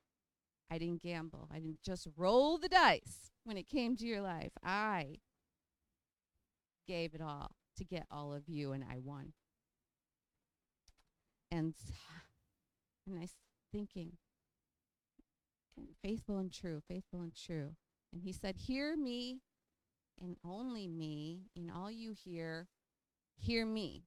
I 0.70 0.78
didn't 0.78 1.02
gamble. 1.02 1.48
I 1.52 1.60
didn't 1.60 1.82
just 1.82 2.08
roll 2.16 2.58
the 2.58 2.68
dice 2.68 3.30
when 3.44 3.56
it 3.56 3.68
came 3.68 3.96
to 3.96 4.06
your 4.06 4.22
life. 4.22 4.52
I 4.62 5.18
gave 6.86 7.14
it 7.14 7.20
all 7.20 7.52
to 7.76 7.84
get 7.84 8.06
all 8.10 8.32
of 8.34 8.48
you, 8.48 8.72
and 8.72 8.84
I 8.84 8.98
won. 8.98 9.32
And 11.50 11.74
and 13.06 13.18
I 13.18 13.24
s- 13.24 13.36
thinking, 13.70 14.16
faithful 16.02 16.38
and 16.38 16.52
true, 16.52 16.80
faithful 16.88 17.20
and 17.20 17.34
true. 17.34 17.76
And 18.12 18.22
he 18.22 18.32
said, 18.32 18.56
"Hear 18.56 18.96
me, 18.96 19.40
and 20.20 20.36
only 20.44 20.88
me, 20.88 21.50
in 21.54 21.70
all 21.70 21.90
you 21.90 22.12
hear, 22.12 22.68
hear 23.42 23.66
me." 23.66 24.04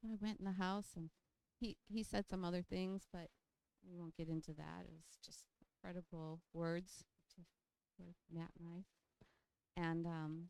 So 0.00 0.08
I 0.12 0.16
went 0.20 0.38
in 0.38 0.44
the 0.44 0.52
house, 0.52 0.90
and 0.96 1.10
he 1.58 1.76
he 1.88 2.02
said 2.02 2.26
some 2.28 2.44
other 2.44 2.62
things, 2.62 3.06
but 3.12 3.28
we 3.88 3.96
won't 3.96 4.16
get 4.16 4.28
into 4.28 4.52
that. 4.54 4.84
It 4.84 4.92
was 4.92 5.18
just 5.24 5.44
incredible 5.60 6.40
words 6.52 7.04
to 7.34 8.04
Matt 8.32 8.50
and 8.58 8.68
I. 8.68 8.84
And 9.80 10.06
um, 10.06 10.48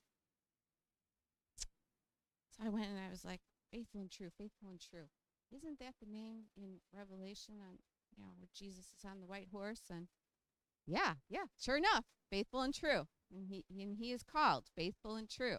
so 1.57 2.65
I 2.67 2.69
went 2.69 2.87
and 2.87 2.99
I 2.99 3.11
was 3.11 3.25
like, 3.25 3.41
faithful 3.71 4.01
and 4.01 4.11
true, 4.11 4.31
faithful 4.37 4.71
and 4.71 4.81
true. 4.81 5.09
Isn't 5.55 5.79
that 5.81 5.95
the 6.01 6.11
name 6.11 6.45
in 6.57 6.81
Revelation 6.97 7.55
on 7.61 7.79
you 8.17 8.23
know 8.23 8.31
where 8.37 8.49
Jesus 8.55 8.87
is 8.99 9.05
on 9.05 9.21
the 9.21 9.27
white 9.27 9.49
horse 9.53 9.83
and 9.91 10.09
yeah, 10.87 11.15
yeah, 11.29 11.45
sure 11.59 11.77
enough, 11.77 12.05
faithful 12.31 12.61
and 12.63 12.75
true. 12.75 13.07
And 13.35 13.47
he 13.49 13.65
and 13.71 13.97
he 13.97 14.13
is 14.13 14.23
called 14.23 14.65
faithful 14.77 15.17
and 15.17 15.29
true. 15.29 15.59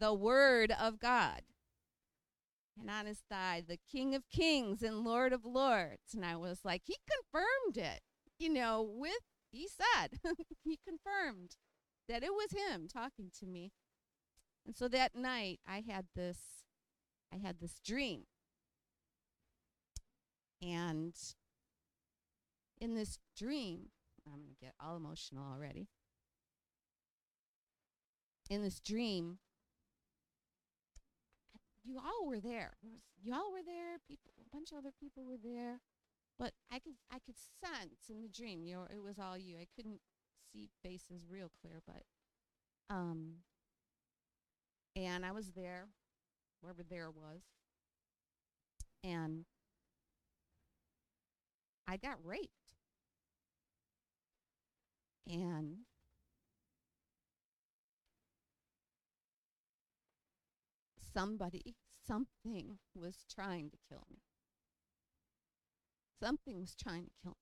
The 0.00 0.14
word 0.14 0.72
of 0.72 0.98
God. 0.98 1.42
And 2.80 2.90
on 2.90 3.06
his 3.06 3.22
thigh, 3.28 3.62
the 3.66 3.78
King 3.90 4.14
of 4.14 4.28
Kings 4.30 4.82
and 4.82 5.04
Lord 5.04 5.32
of 5.32 5.44
Lords. 5.44 6.14
And 6.14 6.24
I 6.24 6.36
was 6.36 6.60
like, 6.64 6.82
he 6.86 6.96
confirmed 7.08 7.76
it, 7.76 8.00
you 8.38 8.48
know, 8.48 8.82
with 8.82 9.20
he 9.52 9.68
said, 9.68 10.18
he 10.64 10.78
confirmed 10.86 11.56
that 12.08 12.22
it 12.22 12.32
was 12.32 12.52
him 12.52 12.88
talking 12.88 13.30
to 13.38 13.46
me. 13.46 13.72
And 14.66 14.74
so 14.76 14.88
that 14.88 15.14
night 15.14 15.60
I 15.68 15.82
had 15.86 16.06
this 16.14 16.38
I 17.32 17.36
had 17.36 17.60
this 17.60 17.78
dream. 17.84 18.22
And 20.62 21.14
in 22.80 22.94
this 22.94 23.18
dream, 23.36 23.90
I'm 24.26 24.40
going 24.40 24.54
to 24.54 24.64
get 24.64 24.74
all 24.80 24.96
emotional 24.96 25.44
already. 25.50 25.88
In 28.48 28.62
this 28.62 28.80
dream, 28.80 29.38
you 31.84 31.98
all 31.98 32.26
were 32.26 32.40
there. 32.40 32.76
You 33.22 33.34
all 33.34 33.52
were 33.52 33.62
there. 33.64 33.98
People, 34.06 34.30
a 34.40 34.54
bunch 34.54 34.72
of 34.72 34.78
other 34.78 34.92
people 34.98 35.24
were 35.24 35.38
there, 35.42 35.80
but 36.38 36.52
I 36.70 36.78
could 36.78 36.94
I 37.10 37.18
could 37.18 37.36
sense 37.36 38.08
in 38.08 38.22
the 38.22 38.28
dream, 38.28 38.64
you 38.64 38.74
know, 38.74 38.86
it 38.92 39.02
was 39.02 39.18
all 39.18 39.36
you. 39.36 39.56
I 39.58 39.66
couldn't 39.74 40.00
see 40.52 40.68
faces 40.82 41.26
real 41.28 41.50
clear, 41.60 41.80
but 41.86 42.02
um, 42.88 43.36
and 44.96 45.24
I 45.24 45.32
was 45.32 45.52
there, 45.52 45.88
wherever 46.60 46.82
there 46.82 47.10
was, 47.10 47.42
and 49.04 49.44
I 51.86 51.96
got 51.96 52.18
raped, 52.24 52.74
and 55.26 55.78
somebody, 61.12 61.76
something 62.06 62.78
was 62.94 63.24
trying 63.32 63.70
to 63.70 63.76
kill 63.88 64.04
me. 64.10 64.22
Something 66.22 66.60
was 66.60 66.74
trying 66.74 67.04
to 67.04 67.10
kill 67.22 67.32
me. 67.32 67.36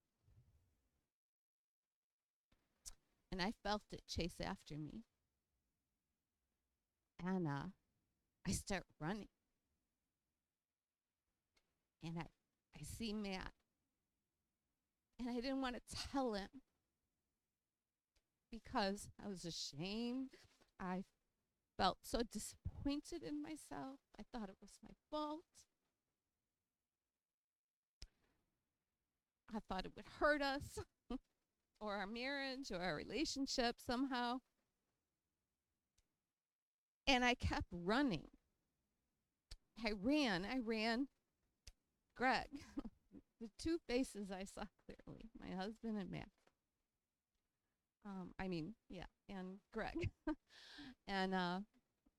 And 3.30 3.42
I 3.42 3.52
felt 3.62 3.82
it 3.92 4.02
chase 4.08 4.36
after 4.42 4.76
me. 4.76 5.04
And 7.24 7.46
uh, 7.46 7.68
I 8.46 8.52
start 8.52 8.84
running. 9.00 9.28
And 12.02 12.18
I, 12.18 12.22
I 12.22 12.82
see 12.82 13.12
Matt. 13.12 13.52
And 15.18 15.28
I 15.28 15.34
didn't 15.34 15.60
want 15.60 15.76
to 15.76 15.96
tell 16.12 16.34
him 16.34 16.48
because 18.50 19.08
I 19.22 19.28
was 19.28 19.44
ashamed. 19.44 20.30
I 20.80 21.02
felt 21.78 21.98
so 22.02 22.20
disappointed 22.30 23.22
in 23.22 23.40
myself. 23.40 24.00
I 24.18 24.24
thought 24.32 24.48
it 24.48 24.56
was 24.60 24.72
my 24.82 24.90
fault. 25.10 25.44
I 29.54 29.60
thought 29.68 29.86
it 29.86 29.92
would 29.96 30.04
hurt 30.20 30.42
us 30.42 30.78
or 31.80 31.94
our 31.94 32.06
marriage 32.06 32.70
or 32.70 32.82
our 32.82 32.94
relationship 32.94 33.76
somehow. 33.78 34.38
And 37.06 37.24
I 37.24 37.34
kept 37.34 37.68
running. 37.72 38.28
I 39.82 39.92
ran, 40.02 40.44
I 40.44 40.58
ran. 40.58 41.06
Greg, 42.16 42.48
the 43.40 43.48
two 43.58 43.78
faces 43.88 44.30
I 44.30 44.44
saw 44.44 44.64
clearly 44.84 45.30
my 45.40 45.56
husband 45.56 45.96
and 45.96 46.10
Matt. 46.10 46.28
Um, 48.08 48.30
I 48.40 48.48
mean, 48.48 48.74
yeah, 48.88 49.04
and 49.28 49.58
Greg. 49.72 50.10
and 51.08 51.34
uh, 51.34 51.60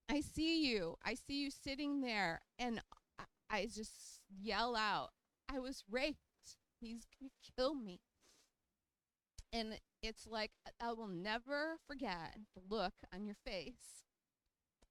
I 0.10 0.22
see 0.22 0.66
you. 0.68 0.98
I 1.06 1.16
see 1.16 1.42
you 1.42 1.52
sitting 1.52 2.02
there, 2.02 2.42
and 2.60 2.82
I, 3.20 3.24
I 3.50 3.66
just 3.68 4.22
yell 4.42 4.76
out, 4.76 5.12
I 5.50 5.60
was 5.60 5.84
raped. 5.90 6.20
He's 6.82 7.06
going 7.20 7.30
to 7.32 7.52
kill 7.58 7.76
me. 7.76 8.02
And 9.54 9.80
it's 10.02 10.28
like, 10.28 10.52
I 10.82 10.94
will 10.94 11.08
never 11.08 11.78
forget 11.88 12.38
the 12.56 12.62
look 12.70 12.94
on 13.14 13.26
your 13.26 13.36
face. 13.46 14.04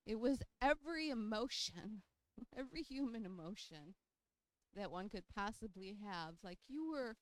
It 0.06 0.18
was 0.20 0.42
every 0.61 1.11
emotion, 1.11 2.02
every 2.56 2.82
human 2.82 3.24
emotion 3.26 3.94
that 4.76 4.90
one 4.90 5.08
could 5.08 5.24
possibly 5.34 5.98
have. 6.04 6.37
Like 6.44 6.58
you 6.68 6.90
were 6.90 7.16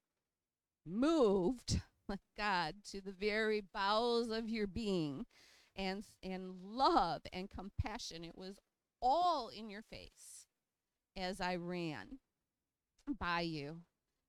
moved, 0.86 1.80
God, 2.36 2.74
to 2.90 3.00
the 3.00 3.12
very 3.12 3.60
bowels 3.60 4.30
of 4.30 4.48
your 4.48 4.66
being 4.66 5.26
and 5.74 6.04
and 6.22 6.54
love 6.62 7.22
and 7.32 7.50
compassion. 7.50 8.24
It 8.24 8.36
was 8.36 8.56
all 9.00 9.48
in 9.48 9.70
your 9.70 9.82
face 9.82 10.46
as 11.16 11.40
I 11.40 11.56
ran 11.56 12.18
by 13.18 13.40
you. 13.42 13.82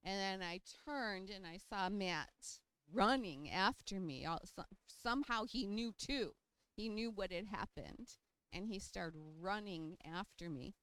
And 0.04 0.20
then 0.20 0.48
I 0.48 0.62
turned 0.86 1.30
and 1.30 1.46
I 1.46 1.58
saw 1.58 1.90
Matt 1.90 2.60
running 2.94 3.50
after 3.50 4.00
me. 4.00 4.26
Somehow 4.88 5.46
he 5.46 5.66
knew 5.66 5.94
too. 5.98 6.34
he 6.76 6.90
knew 6.90 7.12
what 7.12 7.32
had 7.32 7.48
happened 7.48 8.08
and 8.54 8.68
he 8.68 8.80
started 8.80 9.22
running 9.40 9.98
after 10.06 10.50
me 10.50 10.76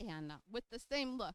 and 0.00 0.32
uh, 0.32 0.36
with 0.50 0.64
the 0.70 0.78
same 0.78 1.16
look 1.16 1.34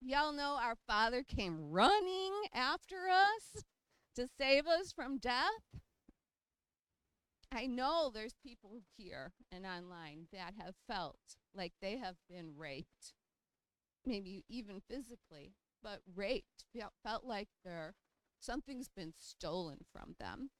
y'all 0.00 0.32
know 0.32 0.58
our 0.60 0.76
father 0.86 1.22
came 1.22 1.70
running 1.70 2.32
after 2.54 3.08
us 3.08 3.64
to 4.14 4.26
save 4.38 4.66
us 4.66 4.92
from 4.92 5.18
death? 5.18 5.80
I 7.52 7.66
know 7.66 8.10
there's 8.12 8.34
people 8.42 8.80
here 8.96 9.32
and 9.50 9.64
online 9.64 10.26
that 10.32 10.54
have 10.58 10.74
felt 10.88 11.36
like 11.54 11.72
they 11.80 11.96
have 11.96 12.16
been 12.28 12.52
raped. 12.56 13.14
Maybe 14.04 14.44
even 14.48 14.80
physically 14.88 15.54
but 15.82 16.00
raped 16.14 16.64
felt, 17.04 17.24
like 17.24 17.48
they're 17.64 17.94
something's 18.40 18.88
been 18.88 19.14
stolen 19.18 19.78
from 19.92 20.16
them. 20.18 20.50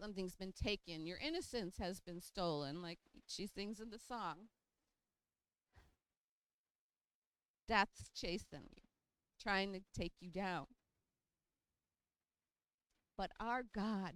Something's 0.00 0.34
been 0.34 0.52
taken. 0.52 1.06
Your 1.06 1.18
innocence 1.18 1.76
has 1.78 2.00
been 2.00 2.20
stolen 2.20 2.82
like 2.82 2.98
she 3.26 3.46
sings 3.46 3.80
in 3.80 3.90
the 3.90 3.98
song 3.98 4.48
death's 7.68 8.10
chasing 8.14 8.68
you 8.74 8.82
trying 9.42 9.72
to 9.72 9.80
take 9.98 10.12
you 10.20 10.30
down. 10.30 10.66
But 13.18 13.30
our 13.40 13.62
god 13.74 14.14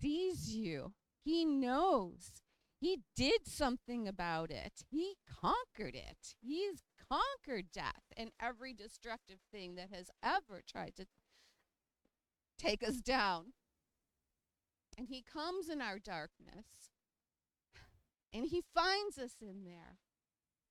sees 0.00 0.54
you. 0.54 0.92
He 1.22 1.44
knows. 1.44 2.42
He 2.78 3.00
did 3.14 3.46
something 3.46 4.08
about 4.08 4.50
it. 4.50 4.84
He 4.90 5.14
conquered 5.40 5.94
it. 5.94 6.34
He's 6.40 6.82
conquered 7.10 7.66
death 7.72 8.04
and 8.16 8.30
every 8.40 8.72
destructive 8.72 9.38
thing 9.52 9.74
that 9.74 9.90
has 9.92 10.10
ever 10.22 10.62
tried 10.66 10.94
to 10.96 11.06
take 12.58 12.82
us 12.86 12.96
down. 12.96 13.52
And 14.96 15.08
he 15.08 15.22
comes 15.22 15.68
in 15.68 15.80
our 15.80 15.98
darkness 15.98 16.66
and 18.32 18.46
he 18.46 18.62
finds 18.74 19.18
us 19.18 19.36
in 19.40 19.64
there 19.64 19.98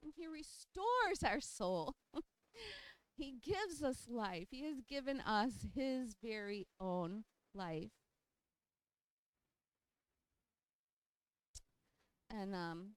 he 0.01 0.27
restores 0.27 1.23
our 1.23 1.39
soul. 1.39 1.95
he 3.15 3.35
gives 3.41 3.83
us 3.83 4.07
life. 4.09 4.47
He 4.51 4.63
has 4.65 4.81
given 4.81 5.21
us 5.21 5.65
his 5.75 6.15
very 6.21 6.67
own 6.79 7.23
life. 7.53 7.91
And 12.31 12.53
um, 12.55 12.95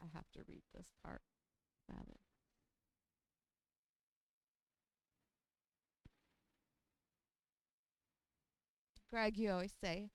I 0.00 0.06
have 0.14 0.30
to 0.32 0.44
read 0.46 0.62
this 0.72 0.86
part 1.02 1.22
rather. 1.88 2.18
Greg, 9.10 9.38
you 9.38 9.50
always 9.50 9.72
say, 9.80 10.10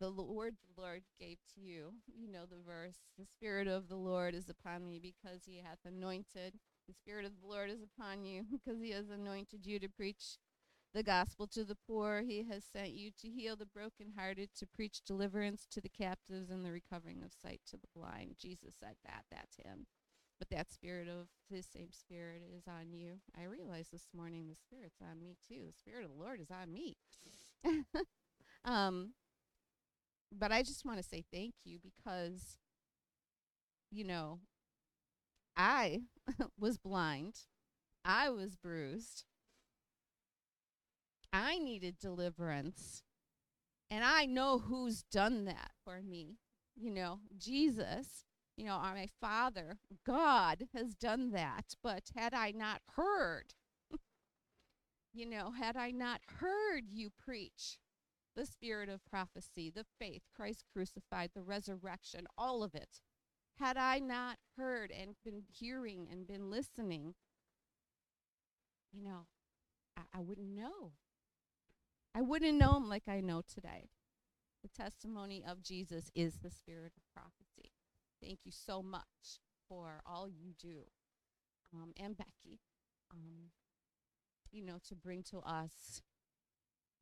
the 0.00 0.10
Lord, 0.10 0.56
the 0.76 0.80
Lord 0.80 1.02
gave 1.18 1.38
to 1.54 1.60
you. 1.60 1.94
You 2.14 2.30
know 2.30 2.44
the 2.48 2.62
verse. 2.66 2.96
The 3.18 3.24
Spirit 3.24 3.66
of 3.66 3.88
the 3.88 3.96
Lord 3.96 4.34
is 4.34 4.48
upon 4.48 4.86
me 4.86 4.98
because 5.00 5.42
he 5.46 5.62
hath 5.64 5.78
anointed. 5.86 6.54
The 6.86 6.94
Spirit 6.94 7.24
of 7.24 7.32
the 7.40 7.46
Lord 7.46 7.70
is 7.70 7.80
upon 7.82 8.24
you 8.24 8.44
because 8.52 8.80
he 8.80 8.90
has 8.90 9.08
anointed 9.10 9.64
you 9.64 9.78
to 9.78 9.88
preach 9.88 10.38
the 10.94 11.02
gospel 11.02 11.46
to 11.48 11.64
the 11.64 11.76
poor. 11.86 12.22
He 12.26 12.44
has 12.50 12.64
sent 12.64 12.92
you 12.92 13.10
to 13.22 13.28
heal 13.28 13.56
the 13.56 13.66
brokenhearted, 13.66 14.50
to 14.56 14.66
preach 14.66 15.00
deliverance 15.06 15.66
to 15.72 15.80
the 15.80 15.88
captives 15.88 16.50
and 16.50 16.64
the 16.64 16.72
recovering 16.72 17.22
of 17.22 17.32
sight 17.32 17.60
to 17.70 17.76
the 17.76 17.88
blind. 17.94 18.36
Jesus 18.40 18.74
said 18.78 18.96
that. 19.04 19.24
That's 19.30 19.56
him. 19.56 19.86
But 20.38 20.50
that 20.50 20.70
spirit 20.70 21.08
of 21.08 21.28
his 21.48 21.66
same 21.66 21.92
spirit 21.92 22.42
is 22.54 22.64
on 22.68 22.92
you. 22.92 23.14
I 23.38 23.44
realized 23.44 23.92
this 23.92 24.08
morning 24.14 24.46
the 24.48 24.54
spirit's 24.54 25.00
on 25.00 25.18
me 25.18 25.36
too. 25.48 25.62
The 25.66 25.72
spirit 25.72 26.04
of 26.04 26.10
the 26.10 26.22
Lord 26.22 26.40
is 26.40 26.50
on 26.50 26.72
me. 26.72 26.96
um, 28.64 29.12
but 30.32 30.52
I 30.52 30.62
just 30.62 30.84
want 30.84 30.98
to 30.98 31.02
say 31.02 31.24
thank 31.32 31.54
you 31.64 31.78
because, 31.82 32.58
you 33.90 34.04
know, 34.04 34.40
I 35.56 36.02
was 36.58 36.78
blind, 36.78 37.40
I 38.04 38.30
was 38.30 38.56
bruised, 38.56 39.24
I 41.32 41.58
needed 41.58 41.98
deliverance. 41.98 43.02
And 43.90 44.04
I 44.04 44.26
know 44.26 44.58
who's 44.58 45.02
done 45.12 45.44
that 45.44 45.70
for 45.84 46.02
me. 46.02 46.38
You 46.74 46.90
know, 46.90 47.20
Jesus, 47.38 48.24
you 48.56 48.64
know, 48.64 48.74
uh, 48.74 48.92
my 48.94 49.08
Father, 49.20 49.78
God 50.04 50.66
has 50.74 50.94
done 50.94 51.30
that. 51.30 51.74
But 51.82 52.10
had 52.16 52.34
I 52.34 52.50
not 52.50 52.82
heard, 52.96 53.54
you 55.14 55.26
know, 55.26 55.52
had 55.52 55.76
I 55.76 55.90
not 55.92 56.20
heard 56.40 56.90
you 56.90 57.10
preach 57.10 57.78
the 58.36 58.46
spirit 58.46 58.88
of 58.88 59.04
prophecy, 59.06 59.72
the 59.74 59.86
faith, 59.98 60.22
Christ 60.34 60.64
crucified, 60.72 61.30
the 61.34 61.42
resurrection, 61.42 62.26
all 62.36 62.62
of 62.62 62.74
it, 62.74 63.00
had 63.58 63.76
I 63.76 63.98
not 63.98 64.36
heard 64.58 64.92
and 64.92 65.16
been 65.24 65.42
hearing 65.50 66.06
and 66.10 66.26
been 66.26 66.50
listening, 66.50 67.14
you 68.92 69.02
know, 69.02 69.26
I, 69.96 70.02
I 70.18 70.20
wouldn't 70.20 70.54
know. 70.54 70.92
I 72.14 72.20
wouldn't 72.20 72.58
know 72.58 72.76
him 72.76 72.88
like 72.88 73.08
I 73.08 73.20
know 73.20 73.42
today. 73.42 73.88
The 74.62 74.68
testimony 74.68 75.42
of 75.46 75.62
Jesus 75.62 76.10
is 76.14 76.38
the 76.42 76.50
spirit 76.50 76.92
of 76.96 77.02
prophecy. 77.14 77.72
Thank 78.22 78.40
you 78.44 78.52
so 78.52 78.82
much 78.82 79.40
for 79.68 80.02
all 80.06 80.28
you 80.28 80.52
do. 80.58 80.84
Um, 81.74 81.92
and 81.98 82.16
Becky, 82.16 82.60
um, 83.10 83.50
you 84.50 84.62
know, 84.64 84.78
to 84.88 84.94
bring 84.94 85.22
to 85.24 85.38
us 85.40 86.02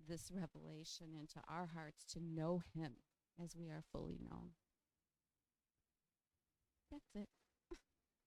this 0.08 0.30
revelation 0.32 1.08
into 1.18 1.40
our 1.48 1.66
hearts 1.74 2.04
to 2.12 2.20
know 2.20 2.62
him 2.74 2.92
as 3.42 3.56
we 3.56 3.70
are 3.70 3.82
fully 3.92 4.18
known. 4.30 4.50
That's 6.90 7.14
it. 7.14 7.28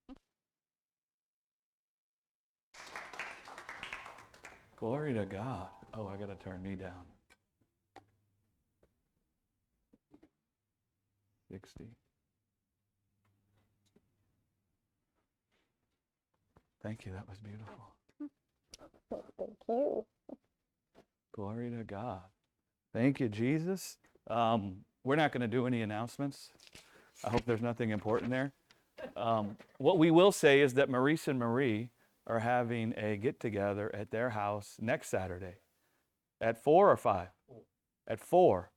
Glory 4.78 5.14
to 5.14 5.26
God. 5.26 5.70
Oh, 5.94 6.08
I 6.08 6.18
got 6.18 6.28
to 6.28 6.36
turn 6.44 6.62
me 6.62 6.76
down. 6.76 7.06
60. 11.52 11.86
Thank 16.84 17.06
you. 17.06 17.14
That 17.14 17.28
was 17.28 17.40
beautiful. 17.40 17.96
Thank 19.38 19.58
you. 19.68 20.06
Glory 21.38 21.70
to 21.70 21.84
God. 21.84 22.22
Thank 22.94 23.20
you, 23.20 23.30
Jesus. 23.30 23.98
Um, 24.28 24.78
we're 25.04 25.16
not 25.16 25.32
going 25.32 25.42
to 25.42 25.48
do 25.48 25.68
any 25.68 25.84
announcements. 25.84 26.50
I 27.24 27.30
hope 27.30 27.46
there's 27.46 27.62
nothing 27.62 27.92
important 27.92 28.32
there. 28.32 28.54
Um, 29.16 29.56
what 29.78 30.00
we 30.00 30.10
will 30.10 30.32
say 30.32 30.62
is 30.62 30.74
that 30.74 30.90
Maurice 30.90 31.28
and 31.28 31.38
Marie 31.38 31.92
are 32.26 32.40
having 32.40 32.96
a 32.98 33.18
get 33.18 33.40
together 33.40 33.94
at 33.94 34.10
their 34.10 34.32
house 34.32 34.78
next 34.82 35.10
Saturday 35.10 35.58
at 36.42 36.64
four 36.64 36.90
or 36.90 36.98
five? 36.98 37.28
At 38.08 38.20
four. 38.20 38.72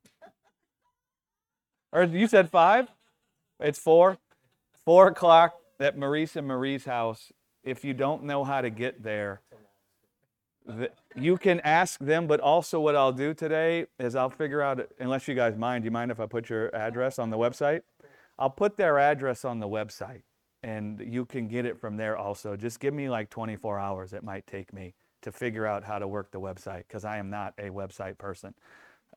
Or 1.92 2.04
you 2.04 2.26
said 2.26 2.50
five? 2.50 2.88
It's 3.58 3.78
four? 3.78 4.18
Four 4.84 5.08
o'clock 5.08 5.54
at 5.80 5.96
Maurice 5.96 6.36
and 6.36 6.46
Marie's 6.46 6.84
house. 6.84 7.32
If 7.64 7.86
you 7.86 7.94
don't 7.94 8.24
know 8.24 8.44
how 8.44 8.60
to 8.60 8.68
get 8.68 9.02
there, 9.02 9.40
the, 10.66 10.90
you 11.14 11.36
can 11.36 11.60
ask 11.60 11.98
them, 12.00 12.26
but 12.26 12.40
also 12.40 12.80
what 12.80 12.96
I'll 12.96 13.12
do 13.12 13.34
today 13.34 13.86
is 13.98 14.14
I'll 14.14 14.30
figure 14.30 14.62
out, 14.62 14.86
unless 14.98 15.26
you 15.26 15.34
guys 15.34 15.56
mind, 15.56 15.82
do 15.82 15.86
you 15.86 15.90
mind 15.90 16.10
if 16.10 16.20
I 16.20 16.26
put 16.26 16.48
your 16.48 16.74
address 16.74 17.18
on 17.18 17.30
the 17.30 17.38
website? 17.38 17.82
I'll 18.38 18.50
put 18.50 18.76
their 18.76 18.98
address 18.98 19.44
on 19.44 19.60
the 19.60 19.68
website 19.68 20.22
and 20.62 21.00
you 21.00 21.24
can 21.24 21.48
get 21.48 21.64
it 21.64 21.78
from 21.78 21.96
there 21.96 22.16
also. 22.16 22.56
Just 22.56 22.80
give 22.80 22.94
me 22.94 23.08
like 23.08 23.30
24 23.30 23.78
hours, 23.78 24.12
it 24.12 24.22
might 24.22 24.46
take 24.46 24.72
me 24.72 24.94
to 25.22 25.32
figure 25.32 25.66
out 25.66 25.84
how 25.84 25.98
to 25.98 26.08
work 26.08 26.30
the 26.30 26.40
website 26.40 26.84
because 26.88 27.04
I 27.04 27.18
am 27.18 27.30
not 27.30 27.54
a 27.58 27.68
website 27.70 28.18
person. 28.18 28.54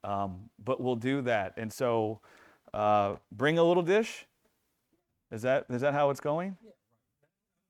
Um, 0.04 0.50
but 0.64 0.82
we'll 0.82 0.98
do 0.98 1.22
that. 1.22 1.54
And 1.56 1.72
so 1.72 2.20
uh, 2.74 3.16
bring 3.32 3.58
a 3.58 3.64
little 3.64 3.84
dish. 3.84 4.26
Is 5.32 5.42
that 5.44 5.66
is 5.70 5.82
that 5.82 5.94
how 5.94 6.10
it's 6.10 6.20
going? 6.20 6.58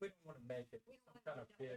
We 0.01 0.07
don't 0.07 0.13
want 0.25 0.37
to 0.37 0.53
make 0.53 0.65
it 0.73 0.81
kind 1.25 1.39
of 1.39 1.47
big. 1.59 1.69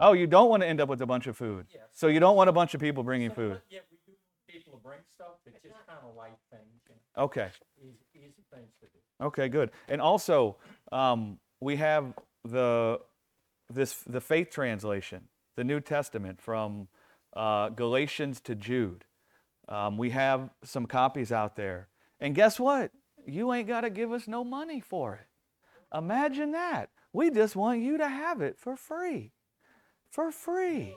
Oh, 0.00 0.12
you 0.12 0.26
don't 0.26 0.48
want 0.48 0.62
to 0.62 0.66
end 0.66 0.80
up 0.80 0.88
with 0.88 1.02
a 1.02 1.06
bunch 1.06 1.26
of 1.26 1.36
food. 1.36 1.66
Yes. 1.72 1.82
So 1.92 2.06
you 2.08 2.20
don't 2.20 2.36
want 2.36 2.48
a 2.48 2.52
bunch 2.52 2.74
of 2.74 2.80
people 2.80 3.02
bringing 3.02 3.30
So, 3.30 3.34
food. 3.34 3.52
but 3.52 3.62
Yeah, 3.68 3.80
we 3.90 3.98
do 4.06 4.12
want 4.12 4.48
people 4.48 4.72
to 4.72 4.78
bring 4.82 5.00
stuff, 5.14 5.34
but 5.44 5.52
just 5.62 5.74
kind 5.86 5.98
of 6.04 6.14
light 6.16 6.38
things, 6.50 6.62
know, 6.88 7.24
Okay. 7.24 7.50
easy, 7.78 7.98
easy 8.14 8.42
things 8.52 8.70
to 8.80 8.86
do. 8.86 9.26
Okay, 9.26 9.48
good. 9.48 9.70
And 9.88 10.00
also, 10.00 10.56
um, 10.90 11.38
we 11.60 11.76
have 11.76 12.14
the 12.44 13.00
this 13.68 14.02
the 14.02 14.20
faith 14.20 14.50
translation, 14.50 15.28
the 15.56 15.64
New 15.64 15.80
Testament 15.80 16.40
from 16.40 16.88
uh, 17.34 17.68
Galatians 17.70 18.40
to 18.42 18.54
Jude. 18.54 19.04
Um, 19.68 19.96
we 19.96 20.10
have 20.10 20.50
some 20.64 20.86
copies 20.86 21.30
out 21.32 21.54
there, 21.56 21.88
and 22.20 22.34
guess 22.34 22.58
what? 22.58 22.90
You 23.26 23.52
ain't 23.52 23.68
got 23.68 23.82
to 23.82 23.90
give 23.90 24.10
us 24.12 24.26
no 24.26 24.42
money 24.42 24.80
for 24.80 25.14
it. 25.14 25.28
Imagine 25.96 26.52
that. 26.52 26.90
We 27.12 27.30
just 27.30 27.56
want 27.56 27.80
you 27.80 27.98
to 27.98 28.08
have 28.08 28.40
it 28.40 28.58
for 28.58 28.76
free, 28.76 29.32
for 30.10 30.30
free, 30.30 30.94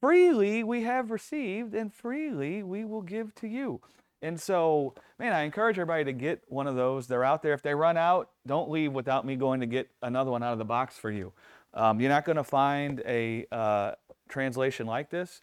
freely 0.00 0.62
we 0.62 0.82
have 0.82 1.10
received, 1.10 1.74
and 1.74 1.92
freely 1.92 2.62
we 2.62 2.84
will 2.84 3.02
give 3.02 3.34
to 3.36 3.48
you. 3.48 3.80
And 4.22 4.38
so, 4.38 4.94
man, 5.18 5.32
I 5.32 5.42
encourage 5.42 5.78
everybody 5.78 6.04
to 6.04 6.12
get 6.12 6.42
one 6.48 6.66
of 6.66 6.76
those. 6.76 7.06
They're 7.06 7.24
out 7.24 7.42
there. 7.42 7.54
If 7.54 7.62
they 7.62 7.74
run 7.74 7.96
out, 7.96 8.30
don't 8.46 8.70
leave 8.70 8.92
without 8.92 9.24
me 9.24 9.34
going 9.36 9.60
to 9.60 9.66
get 9.66 9.88
another 10.02 10.30
one 10.30 10.42
out 10.42 10.52
of 10.52 10.58
the 10.58 10.64
box 10.64 10.98
for 10.98 11.10
you. 11.10 11.32
Um, 11.72 12.00
you're 12.00 12.10
not 12.10 12.26
going 12.26 12.36
to 12.36 12.44
find 12.44 13.02
a 13.06 13.46
uh, 13.50 13.92
translation 14.28 14.86
like 14.86 15.08
this. 15.08 15.40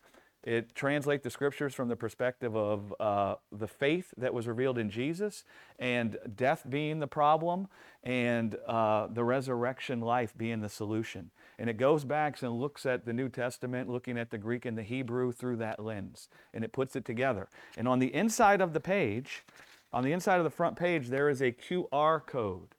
It 0.47 0.75
translates 0.75 1.25
the 1.25 1.29
scriptures 1.29 1.73
from 1.73 1.89
the 1.89 1.97
perspective 1.97 2.55
of 2.55 2.93
uh, 3.01 3.35
the 3.51 3.67
faith 3.67 4.13
that 4.15 4.33
was 4.33 4.47
revealed 4.47 4.77
in 4.77 4.89
Jesus 4.89 5.43
and 5.77 6.17
death 6.37 6.65
being 6.69 6.99
the 6.99 7.07
problem 7.07 7.67
and 8.01 8.55
uh, 8.65 9.07
the 9.07 9.25
resurrection 9.25 9.99
life 9.99 10.33
being 10.37 10.61
the 10.61 10.69
solution. 10.69 11.31
And 11.59 11.69
it 11.69 11.75
goes 11.75 12.05
back 12.05 12.41
and 12.41 12.53
looks 12.53 12.85
at 12.85 13.03
the 13.03 13.11
New 13.11 13.27
Testament, 13.27 13.89
looking 13.89 14.17
at 14.17 14.31
the 14.31 14.37
Greek 14.37 14.65
and 14.65 14.77
the 14.77 14.83
Hebrew 14.83 15.33
through 15.33 15.57
that 15.57 15.83
lens, 15.83 16.29
and 16.53 16.63
it 16.63 16.71
puts 16.71 16.95
it 16.95 17.03
together. 17.03 17.49
And 17.75 17.85
on 17.85 17.99
the 17.99 18.13
inside 18.15 18.61
of 18.61 18.71
the 18.71 18.79
page, 18.79 19.43
on 19.91 20.05
the 20.05 20.13
inside 20.13 20.37
of 20.37 20.45
the 20.45 20.49
front 20.49 20.77
page, 20.77 21.09
there 21.09 21.27
is 21.27 21.41
a 21.41 21.51
QR 21.51 22.25
code. 22.25 22.69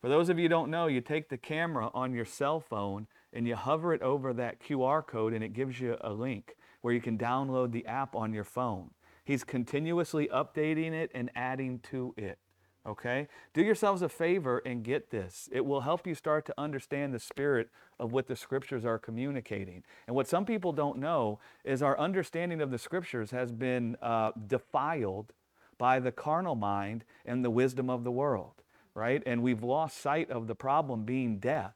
For 0.00 0.08
those 0.08 0.28
of 0.28 0.38
you 0.38 0.48
don't 0.48 0.70
know, 0.70 0.86
you 0.86 1.00
take 1.00 1.28
the 1.28 1.38
camera 1.38 1.90
on 1.92 2.14
your 2.14 2.24
cell 2.24 2.60
phone 2.60 3.08
and 3.32 3.48
you 3.48 3.56
hover 3.56 3.92
it 3.92 4.02
over 4.02 4.32
that 4.32 4.60
QR 4.60 5.04
code, 5.04 5.32
and 5.32 5.42
it 5.42 5.52
gives 5.52 5.80
you 5.80 5.96
a 6.00 6.12
link 6.12 6.54
where 6.86 6.94
you 6.94 7.00
can 7.00 7.18
download 7.18 7.72
the 7.72 7.84
app 7.86 8.14
on 8.14 8.32
your 8.32 8.44
phone. 8.44 8.90
He's 9.24 9.42
continuously 9.42 10.28
updating 10.32 10.92
it 10.92 11.10
and 11.12 11.32
adding 11.34 11.80
to 11.90 12.14
it. 12.16 12.38
Okay? 12.86 13.26
Do 13.54 13.60
yourselves 13.60 14.02
a 14.02 14.08
favor 14.08 14.62
and 14.64 14.84
get 14.84 15.10
this. 15.10 15.48
It 15.50 15.66
will 15.66 15.80
help 15.80 16.06
you 16.06 16.14
start 16.14 16.46
to 16.46 16.54
understand 16.56 17.12
the 17.12 17.18
spirit 17.18 17.70
of 17.98 18.12
what 18.12 18.28
the 18.28 18.36
scriptures 18.36 18.84
are 18.84 19.00
communicating. 19.00 19.82
And 20.06 20.14
what 20.14 20.28
some 20.28 20.44
people 20.44 20.72
don't 20.72 20.98
know 20.98 21.40
is 21.64 21.82
our 21.82 21.98
understanding 21.98 22.60
of 22.60 22.70
the 22.70 22.78
scriptures 22.78 23.32
has 23.32 23.50
been 23.50 23.96
uh, 24.00 24.30
defiled 24.46 25.32
by 25.78 25.98
the 25.98 26.12
carnal 26.12 26.54
mind 26.54 27.02
and 27.24 27.44
the 27.44 27.50
wisdom 27.50 27.90
of 27.90 28.04
the 28.04 28.12
world, 28.12 28.62
right? 28.94 29.24
And 29.26 29.42
we've 29.42 29.64
lost 29.64 30.00
sight 30.00 30.30
of 30.30 30.46
the 30.46 30.54
problem 30.54 31.02
being 31.02 31.40
death 31.40 31.74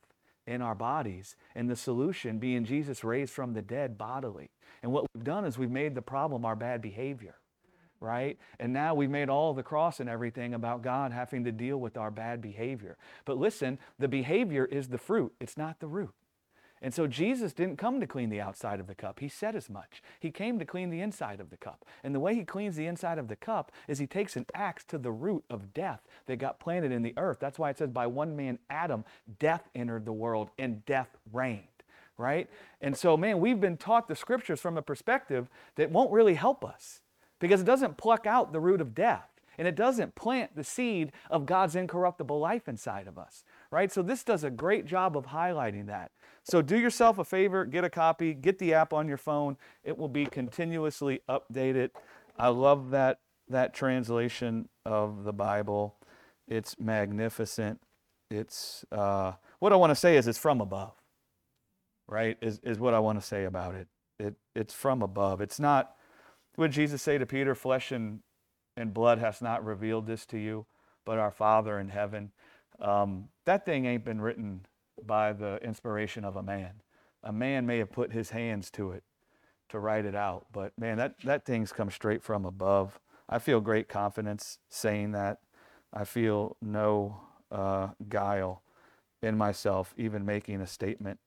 in 0.50 0.60
our 0.60 0.74
bodies 0.74 1.36
and 1.54 1.70
the 1.70 1.76
solution 1.76 2.38
being 2.38 2.64
Jesus 2.64 3.04
raised 3.04 3.32
from 3.32 3.54
the 3.54 3.62
dead 3.62 3.96
bodily. 3.96 4.50
And 4.82 4.92
what 4.92 5.06
we've 5.14 5.24
done 5.24 5.44
is 5.44 5.56
we've 5.56 5.70
made 5.70 5.94
the 5.94 6.02
problem 6.02 6.44
our 6.44 6.56
bad 6.56 6.82
behavior, 6.82 7.36
right? 8.00 8.36
And 8.58 8.72
now 8.72 8.94
we've 8.94 9.10
made 9.10 9.28
all 9.28 9.54
the 9.54 9.62
cross 9.62 10.00
and 10.00 10.08
everything 10.08 10.52
about 10.52 10.82
God 10.82 11.12
having 11.12 11.44
to 11.44 11.52
deal 11.52 11.78
with 11.78 11.96
our 11.96 12.10
bad 12.10 12.42
behavior. 12.42 12.98
But 13.24 13.38
listen, 13.38 13.78
the 13.98 14.08
behavior 14.08 14.64
is 14.64 14.88
the 14.88 14.98
fruit, 14.98 15.32
it's 15.40 15.56
not 15.56 15.78
the 15.78 15.86
root. 15.86 16.14
And 16.82 16.94
so 16.94 17.06
Jesus 17.06 17.52
didn't 17.52 17.76
come 17.76 18.00
to 18.00 18.06
clean 18.06 18.30
the 18.30 18.40
outside 18.40 18.80
of 18.80 18.86
the 18.86 18.94
cup. 18.94 19.20
He 19.20 19.28
said 19.28 19.54
as 19.54 19.68
much. 19.68 20.02
He 20.18 20.30
came 20.30 20.58
to 20.58 20.64
clean 20.64 20.88
the 20.88 21.02
inside 21.02 21.38
of 21.38 21.50
the 21.50 21.56
cup. 21.58 21.84
And 22.02 22.14
the 22.14 22.20
way 22.20 22.34
he 22.34 22.44
cleans 22.44 22.76
the 22.76 22.86
inside 22.86 23.18
of 23.18 23.28
the 23.28 23.36
cup 23.36 23.70
is 23.86 23.98
he 23.98 24.06
takes 24.06 24.34
an 24.34 24.46
axe 24.54 24.84
to 24.84 24.96
the 24.96 25.12
root 25.12 25.44
of 25.50 25.74
death 25.74 26.00
that 26.26 26.38
got 26.38 26.58
planted 26.58 26.90
in 26.90 27.02
the 27.02 27.14
earth. 27.18 27.38
That's 27.38 27.58
why 27.58 27.70
it 27.70 27.78
says, 27.78 27.90
by 27.90 28.06
one 28.06 28.34
man, 28.34 28.58
Adam, 28.70 29.04
death 29.38 29.68
entered 29.74 30.06
the 30.06 30.12
world 30.12 30.50
and 30.58 30.84
death 30.86 31.16
reigned 31.32 31.64
right? 32.20 32.50
And 32.82 32.94
so, 32.94 33.16
man, 33.16 33.40
we've 33.40 33.60
been 33.60 33.78
taught 33.78 34.06
the 34.06 34.14
scriptures 34.14 34.60
from 34.60 34.76
a 34.76 34.82
perspective 34.82 35.48
that 35.76 35.90
won't 35.90 36.12
really 36.12 36.34
help 36.34 36.64
us 36.64 37.00
because 37.38 37.62
it 37.62 37.64
doesn't 37.64 37.96
pluck 37.96 38.26
out 38.26 38.52
the 38.52 38.60
root 38.60 38.82
of 38.82 38.94
death 38.94 39.30
and 39.58 39.66
it 39.66 39.74
doesn't 39.74 40.14
plant 40.14 40.54
the 40.54 40.64
seed 40.64 41.12
of 41.30 41.46
God's 41.46 41.76
incorruptible 41.76 42.38
life 42.38 42.68
inside 42.68 43.06
of 43.06 43.18
us, 43.18 43.44
right? 43.70 43.90
So, 43.92 44.02
this 44.02 44.24
does 44.24 44.44
a 44.44 44.50
great 44.50 44.87
job 44.87 45.16
of 45.16 45.26
highlighting 45.26 45.87
that. 45.87 46.11
So, 46.42 46.62
do 46.62 46.78
yourself 46.78 47.18
a 47.18 47.24
favor, 47.24 47.64
get 47.64 47.85
a 47.85 47.90
copy, 47.90 48.35
get 48.35 48.59
the 48.59 48.74
app 48.74 48.92
on 48.92 49.09
your 49.09 49.16
phone. 49.16 49.56
It 49.85 49.98
will 49.98 50.09
be 50.09 50.26
continuously 50.26 51.20
updated. 51.28 51.90
I 52.38 52.48
love 52.48 52.90
that, 52.90 53.20
that 53.48 53.74
translation 53.74 54.68
of 54.85 55.24
the 55.24 55.33
Bible. 55.33 55.96
It's 56.48 56.78
magnificent. 56.78 57.80
It's, 58.30 58.85
uh, 58.92 59.33
what 59.59 59.72
I 59.72 59.76
want 59.76 59.90
to 59.90 59.96
say 59.96 60.16
is 60.16 60.26
it's 60.26 60.38
from 60.38 60.61
above 60.61 60.92
right, 62.11 62.37
is, 62.42 62.59
is 62.62 62.78
what 62.78 62.92
I 62.92 62.98
want 62.98 63.20
to 63.20 63.26
say 63.26 63.44
about 63.44 63.74
it. 63.74 63.88
it. 64.18 64.35
It's 64.54 64.74
from 64.74 65.00
above. 65.00 65.40
It's 65.40 65.61
not, 65.61 65.94
what 66.56 66.66
did 66.66 66.74
Jesus 66.74 67.00
say 67.00 67.16
to 67.16 67.24
Peter? 67.24 67.54
Flesh 67.54 67.92
and, 67.92 68.20
and 68.76 68.92
blood 68.92 69.18
has 69.18 69.40
not 69.40 69.64
revealed 69.64 70.06
this 70.06 70.26
to 70.26 70.38
you, 70.38 70.66
but 71.06 71.18
our 71.18 71.30
Father 71.30 71.78
in 71.78 71.88
heaven. 71.88 72.33
Um, 72.80 73.28
that 73.50 73.66
thing 73.66 73.84
ain't 73.84 74.04
been 74.04 74.20
written 74.20 74.64
by 75.04 75.32
the 75.32 75.56
inspiration 75.56 76.24
of 76.24 76.36
a 76.36 76.42
man. 76.42 76.70
A 77.24 77.32
man 77.32 77.66
may 77.66 77.78
have 77.78 77.90
put 77.90 78.12
his 78.12 78.30
hands 78.30 78.70
to 78.70 78.92
it 78.92 79.02
to 79.70 79.80
write 79.80 80.04
it 80.04 80.14
out, 80.14 80.46
but 80.52 80.72
man, 80.78 80.98
that, 80.98 81.16
that 81.24 81.44
thing's 81.44 81.72
come 81.72 81.90
straight 81.90 82.22
from 82.22 82.44
above. 82.44 83.00
I 83.28 83.40
feel 83.40 83.60
great 83.60 83.88
confidence 83.88 84.58
saying 84.68 85.10
that. 85.12 85.38
I 85.92 86.04
feel 86.04 86.58
no 86.62 87.22
uh, 87.50 87.88
guile 88.08 88.62
in 89.20 89.36
myself, 89.36 89.94
even 89.96 90.24
making 90.24 90.60
a 90.60 90.66
statement 90.68 91.18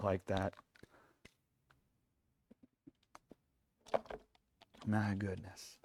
like 0.00 0.26
that. 0.26 0.54
My 4.86 5.14
goodness. 5.18 5.78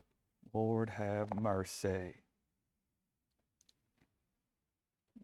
Lord 0.54 0.91
have 0.91 1.34
mercy. 1.34 2.13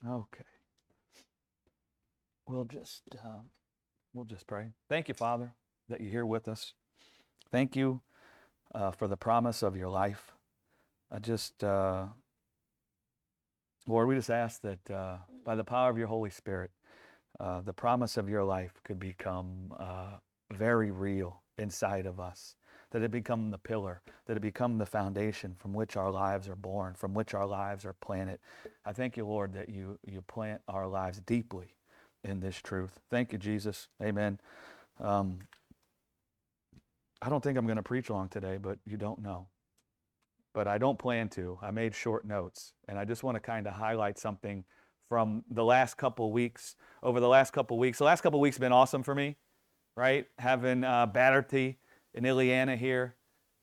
Okay. 0.08 0.55
We'll 2.48 2.66
just 2.66 3.04
uh, 3.14 3.40
we'll 4.14 4.26
just 4.26 4.46
pray. 4.48 4.68
Thank 4.88 5.08
you, 5.08 5.14
Father, 5.14 5.54
that 5.90 6.02
you're 6.02 6.12
here 6.12 6.26
with 6.26 6.48
us. 6.48 6.74
Thank 7.52 7.76
you 7.76 8.02
uh, 8.74 8.92
for 8.92 9.08
the 9.08 9.18
promise 9.18 9.64
of 9.64 9.76
your 9.76 9.90
life. 9.90 10.32
I 11.12 11.20
just, 11.20 11.64
uh, 11.64 12.06
Lord, 13.88 14.08
we 14.08 14.16
just 14.16 14.30
ask 14.30 14.62
that 14.62 14.92
uh, 14.92 15.18
by 15.44 15.56
the 15.56 15.64
power 15.64 15.90
of 15.90 15.98
your 15.98 16.08
Holy 16.08 16.30
Spirit, 16.30 16.72
uh, 17.40 17.62
the 17.62 17.74
promise 17.74 18.18
of 18.18 18.30
your 18.30 18.44
life 18.44 18.74
could 18.84 19.00
become 19.00 19.74
uh, 19.80 20.18
very 20.54 20.92
real 20.92 21.42
inside 21.58 22.06
of 22.06 22.20
us. 22.20 22.56
That 22.92 23.02
it 23.02 23.12
become 23.12 23.52
the 23.52 23.58
pillar, 23.58 24.02
that 24.26 24.38
it 24.38 24.42
become 24.42 24.78
the 24.78 24.86
foundation 24.86 25.56
from 25.58 25.74
which 25.74 25.98
our 25.98 26.12
lives 26.12 26.48
are 26.48 26.56
born, 26.56 26.94
from 26.94 27.14
which 27.14 27.34
our 27.34 27.46
lives 27.46 27.86
are 27.86 27.94
planted. 27.94 28.40
I 28.86 28.94
thank 28.94 29.18
you, 29.18 29.26
Lord, 29.26 29.54
that 29.54 29.68
you, 29.68 30.00
you 30.06 30.22
plant 30.22 30.62
our 30.68 30.88
lives 30.88 31.20
deeply 31.22 31.76
in 32.26 32.40
this 32.40 32.58
truth. 32.58 33.00
Thank 33.10 33.32
you, 33.32 33.38
Jesus. 33.38 33.88
Amen. 34.04 34.40
Um, 35.00 35.40
I 37.22 37.30
don't 37.30 37.44
think 37.44 37.58
I'm 37.58 37.66
going 37.66 37.78
to 37.78 37.84
preach 37.84 38.10
long 38.10 38.28
today, 38.30 38.58
but 38.62 38.78
you 38.86 38.98
don't 38.98 39.22
know. 39.22 39.48
But 40.54 40.68
I 40.68 40.78
don't 40.78 41.00
plan 41.00 41.30
to. 41.30 41.58
I 41.62 41.72
made 41.72 41.96
short 41.96 42.26
notes, 42.26 42.74
and 42.88 42.98
I 42.98 43.06
just 43.06 43.24
want 43.24 43.36
to 43.36 43.40
kind 43.40 43.68
of 43.68 43.74
highlight 43.74 44.18
something 44.18 44.64
from 45.10 45.44
the 45.50 45.64
last 45.64 45.98
couple 45.98 46.32
weeks. 46.32 46.76
Over 47.04 47.20
the 47.20 47.28
last 47.28 47.52
couple 47.52 47.78
weeks, 47.78 47.98
the 48.00 48.06
last 48.06 48.22
couple 48.22 48.40
weeks 48.40 48.58
have 48.58 48.62
been 48.62 48.72
awesome 48.72 49.04
for 49.04 49.14
me, 49.14 49.38
right? 49.96 50.26
Having 50.40 50.84
uh, 50.84 51.06
Bertie 51.08 51.78
and 52.14 52.26
Ileana 52.26 52.78
here, 52.78 53.16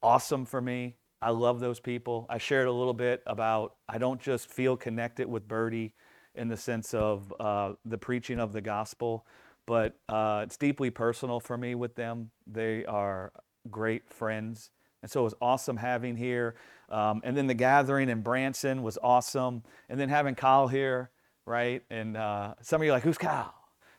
awesome 0.03 0.44
for 0.44 0.61
me. 0.61 0.96
I 1.20 1.31
love 1.31 1.61
those 1.61 1.81
people. 1.81 2.27
I 2.29 2.38
shared 2.38 2.66
a 2.66 2.72
little 2.72 2.94
bit 2.94 3.22
about 3.27 3.77
I 3.88 3.98
don't 3.98 4.20
just 4.20 4.51
feel 4.51 4.77
connected 4.77 5.29
with 5.29 5.46
Bertie 5.46 5.94
in 6.34 6.48
the 6.48 6.56
sense 6.56 6.94
of 6.94 7.32
uh, 7.38 7.72
the 7.84 7.98
preaching 7.98 8.40
of 8.40 8.52
the 8.52 8.60
gospel, 8.60 9.26
but 9.66 9.96
uh, 10.08 10.42
it's 10.44 10.56
deeply 10.56 10.90
personal 10.90 11.40
for 11.40 11.56
me 11.56 11.74
with 11.74 11.94
them. 11.94 12.30
They 12.46 12.84
are 12.84 13.32
great 13.70 14.08
friends. 14.08 14.70
And 15.02 15.10
so 15.10 15.20
it 15.20 15.24
was 15.24 15.34
awesome 15.40 15.76
having 15.76 16.16
here. 16.16 16.54
Um, 16.88 17.20
and 17.24 17.36
then 17.36 17.46
the 17.46 17.54
gathering 17.54 18.08
in 18.08 18.22
Branson 18.22 18.82
was 18.82 18.98
awesome. 19.02 19.62
And 19.88 19.98
then 19.98 20.08
having 20.08 20.34
Kyle 20.34 20.68
here 20.68 21.10
right? 21.46 21.82
And 21.90 22.16
uh, 22.16 22.54
some 22.60 22.80
of 22.80 22.84
you 22.84 22.92
are 22.92 22.96
like, 22.96 23.02
who's 23.02 23.18
Kyle? 23.18 23.54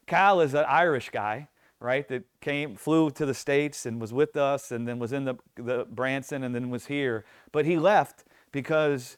Kyle 0.08 0.42
is 0.42 0.54
an 0.54 0.66
Irish 0.68 1.10
guy, 1.10 1.50
right? 1.80 2.08
That 2.08 2.24
came, 2.42 2.76
flew 2.76 3.10
to 3.12 3.26
the 3.26 3.34
States 3.34 3.86
and 3.86 4.00
was 4.00 4.14
with 4.14 4.36
us 4.36 4.72
and 4.72 4.88
then 4.88 5.00
was 5.00 5.14
in 5.14 5.26
the, 5.26 5.36
the 5.56 5.86
Branson 5.90 6.44
and 6.44 6.54
then 6.54 6.70
was 6.70 6.88
here. 6.88 7.26
But 7.52 7.66
he 7.66 7.78
left 7.78 8.26
because 8.52 9.18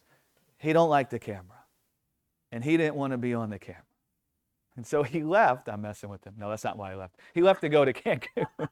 he 0.58 0.72
don't 0.72 0.90
like 0.90 1.10
the 1.10 1.18
camera. 1.18 1.55
And 2.52 2.64
he 2.64 2.76
didn't 2.76 2.94
want 2.94 3.12
to 3.12 3.18
be 3.18 3.34
on 3.34 3.50
the 3.50 3.58
camera. 3.58 3.82
And 4.76 4.86
so 4.86 5.02
he 5.02 5.22
left. 5.22 5.68
I'm 5.68 5.82
messing 5.82 6.10
with 6.10 6.24
him. 6.24 6.34
No, 6.38 6.50
that's 6.50 6.64
not 6.64 6.76
why 6.76 6.90
he 6.90 6.96
left. 6.96 7.16
He 7.34 7.42
left 7.42 7.62
to 7.62 7.68
go 7.68 7.84
to 7.84 7.92
Cancun. 7.92 8.46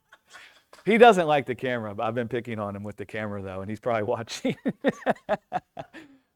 he 0.85 0.99
doesn't 0.99 1.27
like 1.27 1.47
the 1.47 1.55
camera. 1.55 1.95
I've 1.99 2.14
been 2.14 2.29
picking 2.29 2.59
on 2.59 2.77
him 2.77 2.83
with 2.83 2.97
the 2.97 3.07
camera 3.07 3.43
though, 3.43 3.61
and 3.62 3.70
he's 3.70 3.81
probably 3.81 4.03
watching. 4.05 4.57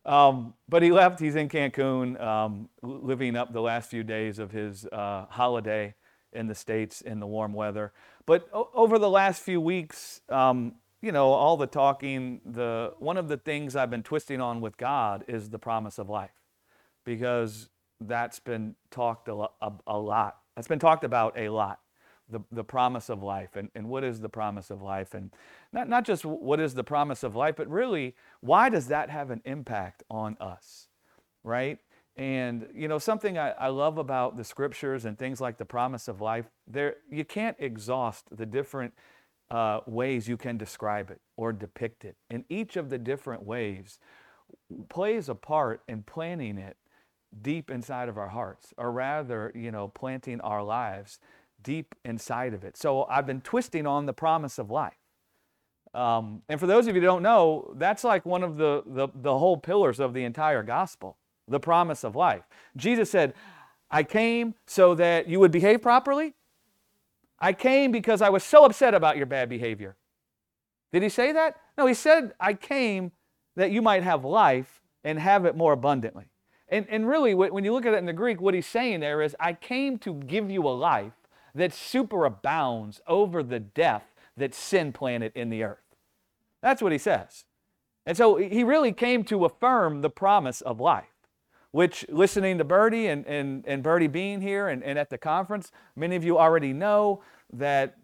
Um, 0.08 0.54
but 0.70 0.82
he 0.82 0.90
left. 0.90 1.20
He's 1.20 1.36
in 1.36 1.50
Cancun, 1.50 2.18
um, 2.18 2.70
living 2.82 3.36
up 3.36 3.52
the 3.52 3.60
last 3.60 3.90
few 3.90 4.02
days 4.02 4.38
of 4.38 4.50
his 4.50 4.86
uh, 4.86 5.26
holiday 5.28 5.94
in 6.32 6.46
the 6.46 6.54
States 6.54 7.02
in 7.02 7.20
the 7.20 7.26
warm 7.26 7.52
weather. 7.52 7.92
But 8.24 8.48
o- 8.54 8.70
over 8.72 8.98
the 8.98 9.10
last 9.10 9.42
few 9.42 9.60
weeks, 9.60 10.22
um, 10.30 10.76
you 11.02 11.12
know, 11.12 11.32
all 11.32 11.58
the 11.58 11.66
talking, 11.66 12.40
the, 12.46 12.94
one 12.98 13.18
of 13.18 13.28
the 13.28 13.36
things 13.36 13.76
I've 13.76 13.90
been 13.90 14.02
twisting 14.02 14.40
on 14.40 14.62
with 14.62 14.78
God 14.78 15.24
is 15.28 15.50
the 15.50 15.58
promise 15.58 15.98
of 15.98 16.08
life 16.08 16.30
because 17.08 17.70
that's 18.00 18.40
been 18.40 18.76
talked 18.92 19.28
a, 19.28 19.34
lot. 19.98 20.38
That's 20.56 20.68
been 20.68 20.80
talked 20.80 21.04
about 21.04 21.38
a 21.38 21.50
lot. 21.50 21.80
the, 22.30 22.40
the 22.52 22.64
promise 22.64 23.10
of 23.10 23.22
life 23.22 23.56
and, 23.56 23.70
and 23.76 23.88
what 23.88 24.04
is 24.04 24.20
the 24.20 24.30
promise 24.30 24.70
of 24.70 24.82
life 24.82 25.14
and 25.14 25.32
not, 25.72 25.88
not 25.88 26.04
just 26.04 26.24
what 26.24 26.60
is 26.60 26.74
the 26.74 26.84
promise 26.84 27.22
of 27.24 27.36
life 27.36 27.56
but 27.56 27.68
really 27.68 28.16
why 28.40 28.68
does 28.70 28.88
that 28.88 29.10
have 29.10 29.30
an 29.30 29.42
impact 29.46 30.04
on 30.10 30.36
us 30.40 30.88
right 31.44 31.78
and 32.16 32.68
you 32.74 32.88
know 32.88 32.98
something 32.98 33.38
I, 33.38 33.52
I 33.52 33.68
love 33.68 33.98
about 33.98 34.36
the 34.36 34.44
scriptures 34.44 35.06
and 35.06 35.18
things 35.18 35.40
like 35.40 35.58
the 35.58 35.66
promise 35.66 36.08
of 36.08 36.20
life 36.22 36.46
there 36.66 36.96
you 37.10 37.24
can't 37.24 37.56
exhaust 37.60 38.26
the 38.36 38.46
different 38.46 38.94
uh, 39.50 39.80
ways 39.86 40.28
you 40.28 40.36
can 40.38 40.58
describe 40.58 41.10
it 41.10 41.20
or 41.36 41.52
depict 41.52 42.04
it 42.04 42.16
and 42.30 42.44
each 42.50 42.76
of 42.76 42.90
the 42.90 42.98
different 42.98 43.44
ways 43.44 43.98
plays 44.90 45.28
a 45.30 45.36
part 45.36 45.82
in 45.88 46.02
planning 46.04 46.58
it 46.58 46.76
deep 47.42 47.70
inside 47.70 48.08
of 48.08 48.16
our 48.16 48.28
hearts 48.28 48.72
or 48.76 48.90
rather 48.90 49.52
you 49.54 49.70
know 49.70 49.88
planting 49.88 50.40
our 50.40 50.62
lives 50.62 51.18
deep 51.62 51.94
inside 52.04 52.54
of 52.54 52.64
it. 52.64 52.76
So 52.76 53.04
I've 53.04 53.26
been 53.26 53.40
twisting 53.40 53.86
on 53.86 54.06
the 54.06 54.12
promise 54.12 54.58
of 54.58 54.70
life. 54.70 54.96
Um, 55.94 56.42
and 56.48 56.60
for 56.60 56.66
those 56.66 56.86
of 56.86 56.94
you 56.94 57.00
who 57.00 57.06
don't 57.06 57.22
know, 57.22 57.74
that's 57.76 58.04
like 58.04 58.24
one 58.24 58.42
of 58.42 58.56
the, 58.56 58.82
the, 58.86 59.08
the 59.14 59.38
whole 59.38 59.56
pillars 59.56 59.98
of 59.98 60.14
the 60.14 60.24
entire 60.24 60.62
gospel 60.62 61.16
the 61.48 61.60
promise 61.60 62.04
of 62.04 62.14
life. 62.14 62.42
Jesus 62.76 63.10
said, 63.10 63.34
I 63.90 64.02
came 64.02 64.54
so 64.66 64.94
that 64.94 65.28
you 65.28 65.40
would 65.40 65.50
behave 65.50 65.82
properly. 65.82 66.34
I 67.40 67.52
came 67.52 67.90
because 67.90 68.20
I 68.20 68.28
was 68.28 68.44
so 68.44 68.64
upset 68.64 68.94
about 68.94 69.16
your 69.16 69.26
bad 69.26 69.48
behavior. 69.48 69.96
Did 70.92 71.02
he 71.02 71.08
say 71.08 71.32
that? 71.32 71.56
No, 71.76 71.86
he 71.86 71.94
said, 71.94 72.34
I 72.40 72.54
came 72.54 73.12
that 73.56 73.70
you 73.70 73.82
might 73.82 74.02
have 74.02 74.24
life 74.24 74.82
and 75.04 75.18
have 75.18 75.44
it 75.44 75.56
more 75.56 75.72
abundantly. 75.72 76.26
And, 76.70 76.86
and 76.90 77.08
really, 77.08 77.34
when 77.34 77.64
you 77.64 77.72
look 77.72 77.86
at 77.86 77.94
it 77.94 77.98
in 77.98 78.06
the 78.06 78.12
Greek, 78.12 78.40
what 78.40 78.54
he's 78.54 78.66
saying 78.66 79.00
there 79.00 79.22
is, 79.22 79.34
I 79.40 79.54
came 79.54 79.98
to 80.00 80.12
give 80.12 80.50
you 80.50 80.66
a 80.66 80.70
life 80.70 81.12
that 81.54 81.70
superabounds 81.70 83.00
over 83.06 83.42
the 83.42 83.58
death 83.58 84.04
that 84.36 84.54
sin 84.54 84.92
planted 84.92 85.32
in 85.34 85.48
the 85.48 85.62
earth. 85.62 85.78
That's 86.60 86.82
what 86.82 86.92
he 86.92 86.98
says. 86.98 87.44
And 88.04 88.16
so 88.16 88.36
he 88.36 88.64
really 88.64 88.92
came 88.92 89.24
to 89.24 89.44
affirm 89.44 90.02
the 90.02 90.10
promise 90.10 90.60
of 90.60 90.80
life, 90.80 91.04
which 91.70 92.06
listening 92.08 92.58
to 92.58 92.64
Bertie 92.64 93.08
and, 93.08 93.26
and, 93.26 93.64
and 93.66 93.82
Bertie 93.82 94.06
being 94.06 94.40
here 94.40 94.68
and, 94.68 94.82
and 94.82 94.98
at 94.98 95.10
the 95.10 95.18
conference, 95.18 95.72
many 95.96 96.16
of 96.16 96.24
you 96.24 96.38
already 96.38 96.72
know 96.72 97.22
that 97.52 97.96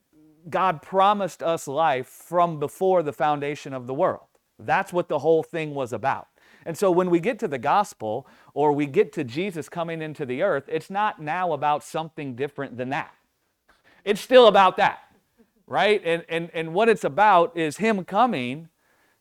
God 0.48 0.82
promised 0.82 1.42
us 1.42 1.66
life 1.66 2.06
from 2.06 2.58
before 2.58 3.02
the 3.02 3.12
foundation 3.12 3.72
of 3.72 3.86
the 3.86 3.94
world. 3.94 4.26
That's 4.58 4.92
what 4.92 5.08
the 5.08 5.18
whole 5.18 5.42
thing 5.42 5.74
was 5.74 5.92
about. 5.92 6.28
And 6.66 6.76
so 6.76 6.90
when 6.90 7.10
we 7.10 7.20
get 7.20 7.38
to 7.40 7.48
the 7.48 7.58
gospel 7.58 8.26
or 8.54 8.72
we 8.72 8.86
get 8.86 9.12
to 9.14 9.24
Jesus 9.24 9.68
coming 9.68 10.02
into 10.02 10.24
the 10.24 10.42
earth, 10.42 10.64
it's 10.68 10.90
not 10.90 11.20
now 11.20 11.52
about 11.52 11.82
something 11.82 12.34
different 12.34 12.76
than 12.76 12.90
that. 12.90 13.12
It's 14.04 14.20
still 14.20 14.46
about 14.46 14.76
that, 14.76 15.00
right? 15.66 16.00
And, 16.04 16.24
and, 16.28 16.50
and 16.52 16.74
what 16.74 16.88
it's 16.88 17.04
about 17.04 17.56
is 17.56 17.78
Him 17.78 18.04
coming 18.04 18.68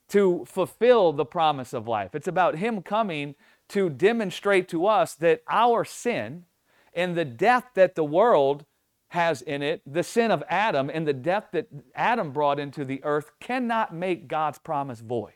to 0.09 0.45
fulfill 0.45 1.13
the 1.13 1.25
promise 1.25 1.73
of 1.73 1.87
life. 1.87 2.13
It's 2.15 2.27
about 2.27 2.57
Him 2.57 2.81
coming 2.81 3.35
to 3.69 3.89
demonstrate 3.89 4.67
to 4.69 4.85
us 4.85 5.15
that 5.15 5.41
our 5.49 5.85
sin 5.85 6.45
and 6.93 7.15
the 7.15 7.25
death 7.25 7.65
that 7.75 7.95
the 7.95 8.03
world 8.03 8.65
has 9.09 9.41
in 9.43 9.61
it, 9.61 9.81
the 9.85 10.03
sin 10.03 10.31
of 10.31 10.43
Adam 10.49 10.89
and 10.91 11.07
the 11.07 11.13
death 11.13 11.45
that 11.53 11.67
Adam 11.95 12.31
brought 12.31 12.59
into 12.59 12.83
the 12.83 13.03
earth, 13.03 13.31
cannot 13.39 13.93
make 13.93 14.27
God's 14.27 14.57
promise 14.57 14.99
void, 14.99 15.33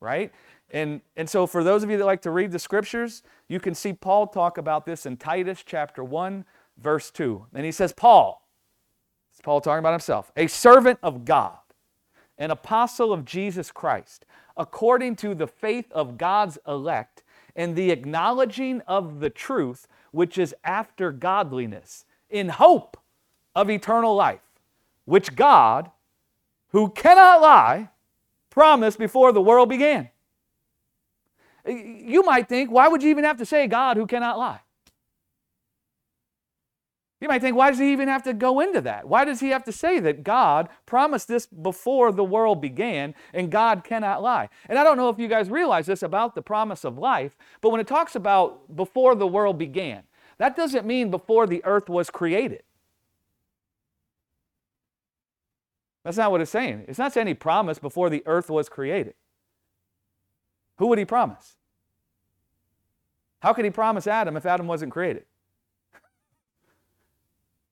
right? 0.00 0.32
And, 0.70 1.00
and 1.16 1.30
so, 1.30 1.46
for 1.46 1.62
those 1.62 1.82
of 1.82 1.90
you 1.90 1.96
that 1.98 2.04
like 2.04 2.22
to 2.22 2.30
read 2.30 2.50
the 2.50 2.58
scriptures, 2.58 3.22
you 3.48 3.60
can 3.60 3.74
see 3.74 3.92
Paul 3.92 4.26
talk 4.26 4.58
about 4.58 4.84
this 4.84 5.06
in 5.06 5.16
Titus 5.16 5.62
chapter 5.64 6.02
1, 6.02 6.44
verse 6.78 7.10
2. 7.10 7.46
And 7.54 7.64
he 7.64 7.72
says, 7.72 7.92
Paul, 7.92 8.46
it's 9.30 9.40
Paul 9.40 9.60
talking 9.60 9.78
about 9.78 9.92
himself, 9.92 10.32
a 10.36 10.48
servant 10.48 10.98
of 11.02 11.24
God, 11.24 11.58
an 12.38 12.50
apostle 12.50 13.12
of 13.12 13.24
Jesus 13.24 13.70
Christ, 13.70 14.26
according 14.56 15.16
to 15.16 15.34
the 15.34 15.46
faith 15.46 15.86
of 15.92 16.18
God's 16.18 16.58
elect 16.66 17.22
and 17.54 17.76
the 17.76 17.90
acknowledging 17.90 18.80
of 18.82 19.20
the 19.20 19.30
truth 19.30 19.86
which 20.10 20.38
is 20.38 20.54
after 20.64 21.12
godliness, 21.12 22.04
in 22.28 22.48
hope 22.48 22.96
of 23.54 23.70
eternal 23.70 24.14
life, 24.14 24.40
which 25.04 25.36
God, 25.36 25.90
who 26.70 26.90
cannot 26.90 27.40
lie, 27.40 27.90
promised 28.50 28.98
before 28.98 29.32
the 29.32 29.40
world 29.40 29.68
began. 29.68 30.10
You 31.66 32.22
might 32.24 32.48
think, 32.48 32.70
why 32.70 32.88
would 32.88 33.02
you 33.02 33.10
even 33.10 33.24
have 33.24 33.38
to 33.38 33.46
say 33.46 33.66
God 33.66 33.96
who 33.96 34.06
cannot 34.06 34.38
lie? 34.38 34.60
You 37.20 37.28
might 37.28 37.40
think, 37.40 37.56
why 37.56 37.70
does 37.70 37.78
he 37.78 37.92
even 37.92 38.08
have 38.08 38.22
to 38.24 38.34
go 38.34 38.60
into 38.60 38.82
that? 38.82 39.08
Why 39.08 39.24
does 39.24 39.40
he 39.40 39.48
have 39.48 39.64
to 39.64 39.72
say 39.72 39.98
that 40.00 40.22
God 40.22 40.68
promised 40.84 41.28
this 41.28 41.46
before 41.46 42.12
the 42.12 42.22
world 42.22 42.60
began 42.60 43.14
and 43.32 43.50
God 43.50 43.84
cannot 43.84 44.22
lie? 44.22 44.50
And 44.68 44.78
I 44.78 44.84
don't 44.84 44.98
know 44.98 45.08
if 45.08 45.18
you 45.18 45.26
guys 45.26 45.48
realize 45.48 45.86
this 45.86 46.02
about 46.02 46.34
the 46.34 46.42
promise 46.42 46.84
of 46.84 46.98
life, 46.98 47.36
but 47.62 47.70
when 47.70 47.80
it 47.80 47.86
talks 47.86 48.14
about 48.14 48.76
before 48.76 49.14
the 49.14 49.26
world 49.26 49.56
began, 49.56 50.02
that 50.38 50.56
doesn't 50.56 50.86
mean 50.86 51.10
before 51.10 51.46
the 51.46 51.64
earth 51.64 51.88
was 51.88 52.10
created. 52.10 52.62
That's 56.04 56.18
not 56.18 56.30
what 56.30 56.42
it's 56.42 56.50
saying. 56.50 56.84
It's 56.86 56.98
not 56.98 57.14
saying 57.14 57.26
he 57.26 57.34
promised 57.34 57.80
before 57.80 58.10
the 58.10 58.22
earth 58.26 58.50
was 58.50 58.68
created. 58.68 59.14
Who 60.78 60.88
would 60.88 60.98
he 60.98 61.04
promise? 61.04 61.56
How 63.40 63.52
could 63.52 63.64
he 63.64 63.70
promise 63.70 64.06
Adam 64.06 64.36
if 64.36 64.46
Adam 64.46 64.66
wasn't 64.66 64.92
created? 64.92 65.24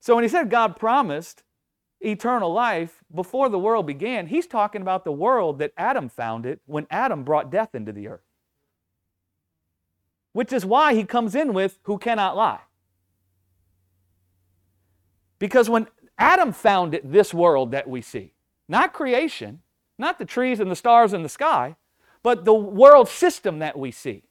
So 0.00 0.14
when 0.14 0.24
he 0.24 0.28
said 0.28 0.50
God 0.50 0.76
promised 0.76 1.42
eternal 2.00 2.52
life 2.52 3.02
before 3.14 3.48
the 3.48 3.58
world 3.58 3.86
began, 3.86 4.26
he's 4.26 4.46
talking 4.46 4.82
about 4.82 5.04
the 5.04 5.12
world 5.12 5.58
that 5.58 5.72
Adam 5.76 6.08
founded 6.08 6.60
when 6.66 6.86
Adam 6.90 7.24
brought 7.24 7.50
death 7.50 7.74
into 7.74 7.92
the 7.92 8.08
earth. 8.08 8.24
Which 10.32 10.52
is 10.52 10.66
why 10.66 10.94
he 10.94 11.04
comes 11.04 11.34
in 11.34 11.54
with 11.54 11.78
who 11.84 11.96
cannot 11.96 12.36
lie. 12.36 12.60
Because 15.38 15.70
when 15.70 15.88
Adam 16.18 16.52
founded 16.52 17.02
this 17.04 17.32
world 17.32 17.70
that 17.70 17.88
we 17.88 18.00
see, 18.02 18.34
not 18.68 18.92
creation, 18.92 19.62
not 19.98 20.18
the 20.18 20.24
trees 20.24 20.60
and 20.60 20.70
the 20.70 20.76
stars 20.76 21.12
in 21.12 21.22
the 21.22 21.28
sky, 21.28 21.76
but 22.24 22.46
the 22.46 22.54
world 22.54 23.08
system 23.08 23.60
that 23.60 23.78
we 23.78 23.92
see, 23.92 24.24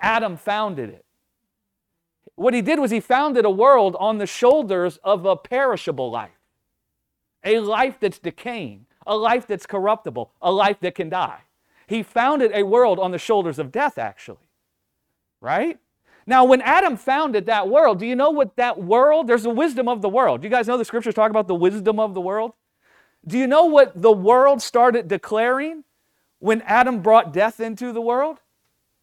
Adam 0.00 0.36
founded 0.36 0.88
it. 0.88 1.04
What 2.36 2.54
he 2.54 2.62
did 2.62 2.78
was 2.78 2.92
he 2.92 3.00
founded 3.00 3.44
a 3.44 3.50
world 3.50 3.96
on 3.98 4.18
the 4.18 4.26
shoulders 4.26 4.98
of 5.02 5.26
a 5.26 5.36
perishable 5.36 6.10
life, 6.10 6.38
a 7.44 7.58
life 7.58 7.98
that's 8.00 8.20
decaying, 8.20 8.86
a 9.06 9.16
life 9.16 9.46
that's 9.48 9.66
corruptible, 9.66 10.32
a 10.40 10.52
life 10.52 10.78
that 10.80 10.94
can 10.94 11.08
die. 11.10 11.40
He 11.88 12.04
founded 12.04 12.52
a 12.54 12.62
world 12.62 13.00
on 13.00 13.10
the 13.10 13.18
shoulders 13.18 13.58
of 13.58 13.72
death, 13.72 13.98
actually. 13.98 14.48
Right? 15.40 15.78
Now, 16.24 16.44
when 16.44 16.62
Adam 16.62 16.96
founded 16.96 17.46
that 17.46 17.68
world, 17.68 17.98
do 17.98 18.06
you 18.06 18.14
know 18.14 18.30
what 18.30 18.54
that 18.54 18.80
world, 18.80 19.26
there's 19.26 19.42
the 19.42 19.50
wisdom 19.50 19.88
of 19.88 20.00
the 20.00 20.08
world. 20.08 20.42
Do 20.42 20.46
you 20.46 20.50
guys 20.50 20.68
know 20.68 20.78
the 20.78 20.84
scriptures 20.84 21.14
talk 21.14 21.30
about 21.30 21.48
the 21.48 21.56
wisdom 21.56 21.98
of 21.98 22.14
the 22.14 22.20
world? 22.20 22.52
Do 23.26 23.36
you 23.36 23.48
know 23.48 23.64
what 23.64 24.00
the 24.00 24.12
world 24.12 24.62
started 24.62 25.08
declaring 25.08 25.82
when 26.42 26.60
Adam 26.62 27.02
brought 27.02 27.32
death 27.32 27.60
into 27.60 27.92
the 27.92 28.00
world? 28.00 28.38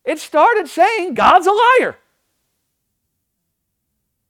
It 0.03 0.19
started 0.19 0.67
saying 0.67 1.13
God's 1.13 1.47
a 1.47 1.51
liar. 1.51 1.95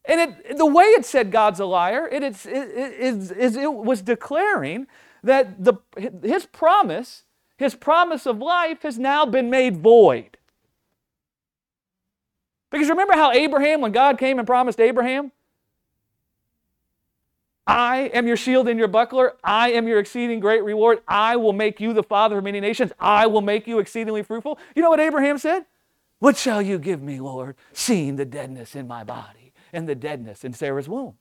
And 0.05 0.21
it, 0.21 0.57
the 0.57 0.65
way 0.65 0.83
it 0.83 1.05
said 1.05 1.31
God's 1.31 1.59
a 1.59 1.65
liar, 1.65 2.07
it, 2.11 2.21
it, 2.21 2.45
it, 2.45 3.31
it, 3.57 3.73
was 3.73 4.03
declaring 4.03 4.85
that 5.23 5.63
the, 5.63 5.73
his 6.21 6.45
promise, 6.45 7.23
his 7.57 7.73
promise 7.73 8.27
of 8.27 8.37
life, 8.37 8.83
has 8.83 8.99
now 8.99 9.25
been 9.25 9.49
made 9.49 9.77
void. 9.77 10.37
Because 12.69 12.89
remember 12.89 13.13
how 13.13 13.31
Abraham, 13.31 13.81
when 13.81 13.91
God 13.91 14.19
came 14.19 14.37
and 14.37 14.47
promised 14.47 14.79
Abraham, 14.79 15.31
I 17.69 18.09
am 18.13 18.27
your 18.27 18.37
shield 18.37 18.67
and 18.67 18.79
your 18.79 18.87
buckler. 18.87 19.35
I 19.43 19.71
am 19.71 19.87
your 19.87 19.99
exceeding 19.99 20.39
great 20.39 20.63
reward. 20.63 21.01
I 21.07 21.35
will 21.35 21.53
make 21.53 21.79
you 21.79 21.93
the 21.93 22.03
father 22.03 22.37
of 22.37 22.43
many 22.43 22.59
nations. 22.59 22.91
I 22.99 23.27
will 23.27 23.41
make 23.41 23.67
you 23.67 23.79
exceedingly 23.79 24.23
fruitful. 24.23 24.59
You 24.75 24.81
know 24.81 24.89
what 24.89 24.99
Abraham 24.99 25.37
said? 25.37 25.65
What 26.19 26.35
shall 26.35 26.61
you 26.61 26.79
give 26.79 27.01
me, 27.01 27.19
Lord, 27.19 27.55
seeing 27.71 28.15
the 28.15 28.25
deadness 28.25 28.75
in 28.75 28.87
my 28.87 29.03
body? 29.03 29.39
and 29.73 29.87
the 29.87 29.95
deadness 29.95 30.43
in 30.43 30.53
Sarah's 30.53 30.89
womb. 30.89 31.15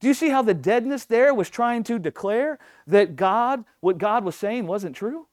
Do 0.00 0.08
you 0.08 0.14
see 0.14 0.30
how 0.30 0.42
the 0.42 0.54
deadness 0.54 1.04
there 1.04 1.34
was 1.34 1.50
trying 1.50 1.82
to 1.84 1.98
declare 1.98 2.58
that 2.86 3.16
God, 3.16 3.64
what 3.80 3.98
God 3.98 4.24
was 4.24 4.34
saying 4.34 4.66
wasn't 4.66 4.96
true? 4.96 5.26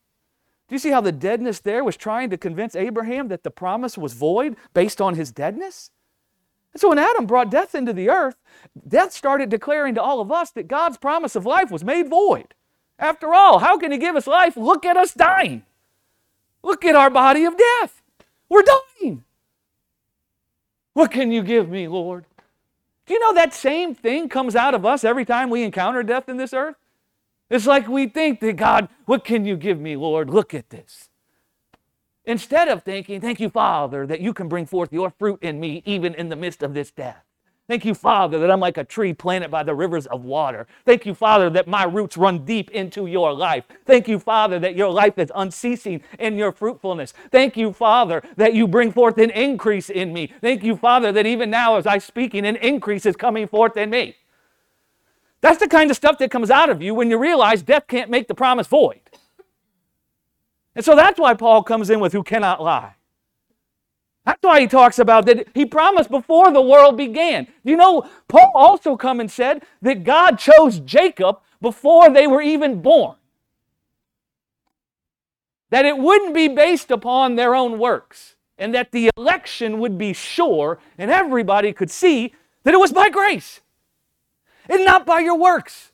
Do 0.67 0.75
you 0.75 0.79
see 0.79 0.89
how 0.89 0.99
the 0.99 1.13
deadness 1.13 1.59
there 1.59 1.83
was 1.83 1.95
trying 1.95 2.29
to 2.31 2.37
convince 2.37 2.75
Abraham 2.75 3.29
that 3.29 3.43
the 3.43 3.51
promise 3.51 3.97
was 3.97 4.11
void 4.13 4.57
based 4.73 4.99
on 4.99 5.15
his 5.15 5.31
deadness? 5.31 5.91
And 6.77 6.81
so 6.83 6.89
when 6.89 6.99
Adam 6.99 7.25
brought 7.25 7.49
death 7.49 7.73
into 7.73 7.91
the 7.91 8.07
earth, 8.07 8.35
death 8.87 9.11
started 9.11 9.49
declaring 9.49 9.95
to 9.95 10.01
all 10.03 10.21
of 10.21 10.31
us 10.31 10.51
that 10.51 10.67
God's 10.67 10.99
promise 10.99 11.35
of 11.35 11.43
life 11.43 11.71
was 11.71 11.83
made 11.83 12.07
void. 12.07 12.53
After 12.99 13.33
all, 13.33 13.57
how 13.57 13.79
can 13.79 13.91
he 13.91 13.97
give 13.97 14.15
us 14.15 14.27
life? 14.27 14.55
Look 14.55 14.85
at 14.85 14.95
us 14.95 15.11
dying. 15.11 15.63
Look 16.61 16.85
at 16.85 16.93
our 16.93 17.09
body 17.09 17.45
of 17.45 17.57
death. 17.57 18.03
We're 18.47 18.61
dying. 18.61 19.23
What 20.93 21.09
can 21.09 21.31
you 21.31 21.41
give 21.41 21.67
me, 21.67 21.87
Lord? 21.87 22.25
Do 23.07 23.15
you 23.15 23.19
know 23.21 23.33
that 23.33 23.55
same 23.55 23.95
thing 23.95 24.29
comes 24.29 24.55
out 24.55 24.75
of 24.75 24.85
us 24.85 25.03
every 25.03 25.25
time 25.25 25.49
we 25.49 25.63
encounter 25.63 26.03
death 26.03 26.29
in 26.29 26.37
this 26.37 26.53
earth? 26.53 26.75
It's 27.49 27.65
like 27.65 27.87
we 27.87 28.05
think 28.05 28.39
that 28.41 28.53
God, 28.53 28.87
what 29.05 29.25
can 29.25 29.45
you 29.45 29.57
give 29.57 29.79
me, 29.79 29.95
Lord? 29.95 30.29
Look 30.29 30.53
at 30.53 30.69
this. 30.69 31.09
Instead 32.27 32.67
of 32.67 32.83
thinking, 32.83 33.21
thank 33.21 33.39
you, 33.39 33.49
Father, 33.49 34.05
that 34.05 34.19
you 34.19 34.33
can 34.33 34.49
bring 34.49 34.65
forth 34.65 34.91
your 34.91 35.09
fruit 35.09 35.39
in 35.41 35.61
me 35.61 35.81
even 35.85 36.13
in 36.13 36.27
the 36.27 36.35
midst 36.35 36.61
of 36.61 36.73
this 36.73 36.91
death. 36.91 37.23
Thank 37.69 37.85
you, 37.85 37.93
Father, 37.93 38.37
that 38.39 38.51
I'm 38.51 38.59
like 38.59 38.77
a 38.77 38.83
tree 38.83 39.13
planted 39.13 39.49
by 39.49 39.63
the 39.63 39.73
rivers 39.73 40.07
of 40.07 40.23
water. 40.23 40.67
Thank 40.85 41.05
you, 41.05 41.13
Father, 41.13 41.49
that 41.51 41.67
my 41.67 41.83
roots 41.83 42.17
run 42.17 42.45
deep 42.45 42.69
into 42.71 43.07
your 43.07 43.33
life. 43.33 43.65
Thank 43.85 44.09
you, 44.09 44.19
Father, 44.19 44.59
that 44.59 44.75
your 44.75 44.89
life 44.89 45.17
is 45.17 45.31
unceasing 45.35 46.01
in 46.19 46.37
your 46.37 46.51
fruitfulness. 46.51 47.13
Thank 47.31 47.55
you, 47.55 47.71
Father, 47.71 48.21
that 48.35 48.53
you 48.53 48.67
bring 48.67 48.91
forth 48.91 49.17
an 49.17 49.29
increase 49.31 49.89
in 49.89 50.13
me. 50.13 50.31
Thank 50.41 50.63
you, 50.63 50.75
Father, 50.77 51.13
that 51.13 51.25
even 51.25 51.49
now 51.49 51.77
as 51.77 51.87
I 51.87 51.97
speaking, 51.97 52.45
an 52.45 52.57
increase 52.57 53.05
is 53.05 53.15
coming 53.15 53.47
forth 53.47 53.77
in 53.77 53.89
me. 53.89 54.15
That's 55.39 55.59
the 55.59 55.67
kind 55.67 55.89
of 55.91 55.97
stuff 55.97 56.17
that 56.19 56.31
comes 56.31 56.49
out 56.49 56.69
of 56.69 56.81
you 56.81 56.93
when 56.93 57.09
you 57.09 57.17
realize 57.17 57.61
death 57.61 57.87
can't 57.87 58.09
make 58.09 58.27
the 58.27 58.35
promise 58.35 58.67
void. 58.67 58.99
And 60.77 60.85
so 60.85 60.95
that's 60.95 61.19
why 61.19 61.33
Paul 61.33 61.63
comes 61.63 61.89
in 61.89 61.99
with 61.99 62.13
who 62.13 62.21
cannot 62.21 62.61
lie. 62.61 62.93
That's 64.27 64.43
why 64.43 64.61
he 64.61 64.67
talks 64.67 64.99
about 64.99 65.25
that 65.25 65.47
he 65.55 65.65
promised 65.65 66.11
before 66.11 66.51
the 66.51 66.61
world 66.61 66.95
began. 66.95 67.47
You 67.63 67.77
know, 67.77 68.07
Paul 68.27 68.51
also 68.53 68.95
come 68.95 69.19
and 69.19 69.31
said 69.31 69.63
that 69.81 70.03
God 70.03 70.37
chose 70.37 70.79
Jacob 70.79 71.39
before 71.59 72.11
they 72.11 72.27
were 72.27 72.43
even 72.43 72.83
born. 72.83 73.15
That 75.71 75.85
it 75.85 75.97
wouldn't 75.97 76.35
be 76.35 76.47
based 76.47 76.91
upon 76.91 77.37
their 77.37 77.55
own 77.55 77.79
works, 77.79 78.35
and 78.59 78.75
that 78.75 78.91
the 78.91 79.09
election 79.17 79.79
would 79.79 79.97
be 79.97 80.13
sure, 80.13 80.77
and 80.99 81.09
everybody 81.09 81.73
could 81.73 81.89
see 81.89 82.35
that 82.63 82.75
it 82.75 82.79
was 82.79 82.93
by 82.93 83.09
grace 83.09 83.61
and 84.69 84.85
not 84.85 85.07
by 85.07 85.21
your 85.21 85.39
works. 85.39 85.91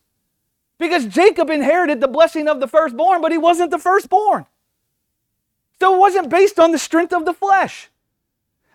Because 0.77 1.05
Jacob 1.05 1.49
inherited 1.49 2.01
the 2.01 2.09
blessing 2.09 2.49
of 2.49 2.59
the 2.59 2.67
firstborn, 2.67 3.21
but 3.21 3.31
he 3.31 3.37
wasn't 3.37 3.71
the 3.71 3.79
firstborn. 3.79 4.45
So 5.83 5.95
it 5.95 5.99
wasn't 5.99 6.29
based 6.29 6.61
on 6.61 6.71
the 6.71 6.79
strength 6.79 7.11
of 7.11 7.25
the 7.25 7.33
flesh. 7.33 7.89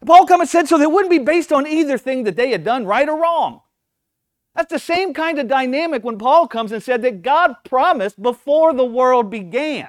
Paul 0.04 0.26
come 0.26 0.42
and 0.42 0.50
said 0.50 0.68
so 0.68 0.78
it 0.78 0.92
wouldn't 0.92 1.10
be 1.10 1.18
based 1.18 1.54
on 1.54 1.66
either 1.66 1.96
thing 1.96 2.24
that 2.24 2.36
they 2.36 2.50
had 2.50 2.64
done, 2.64 2.84
right 2.84 3.08
or 3.08 3.18
wrong. 3.18 3.62
That's 4.54 4.70
the 4.70 4.78
same 4.78 5.14
kind 5.14 5.38
of 5.38 5.48
dynamic 5.48 6.04
when 6.04 6.18
Paul 6.18 6.46
comes 6.46 6.70
and 6.70 6.82
said 6.82 7.00
that 7.00 7.22
God 7.22 7.54
promised 7.64 8.22
before 8.22 8.74
the 8.74 8.84
world 8.84 9.30
began. 9.30 9.88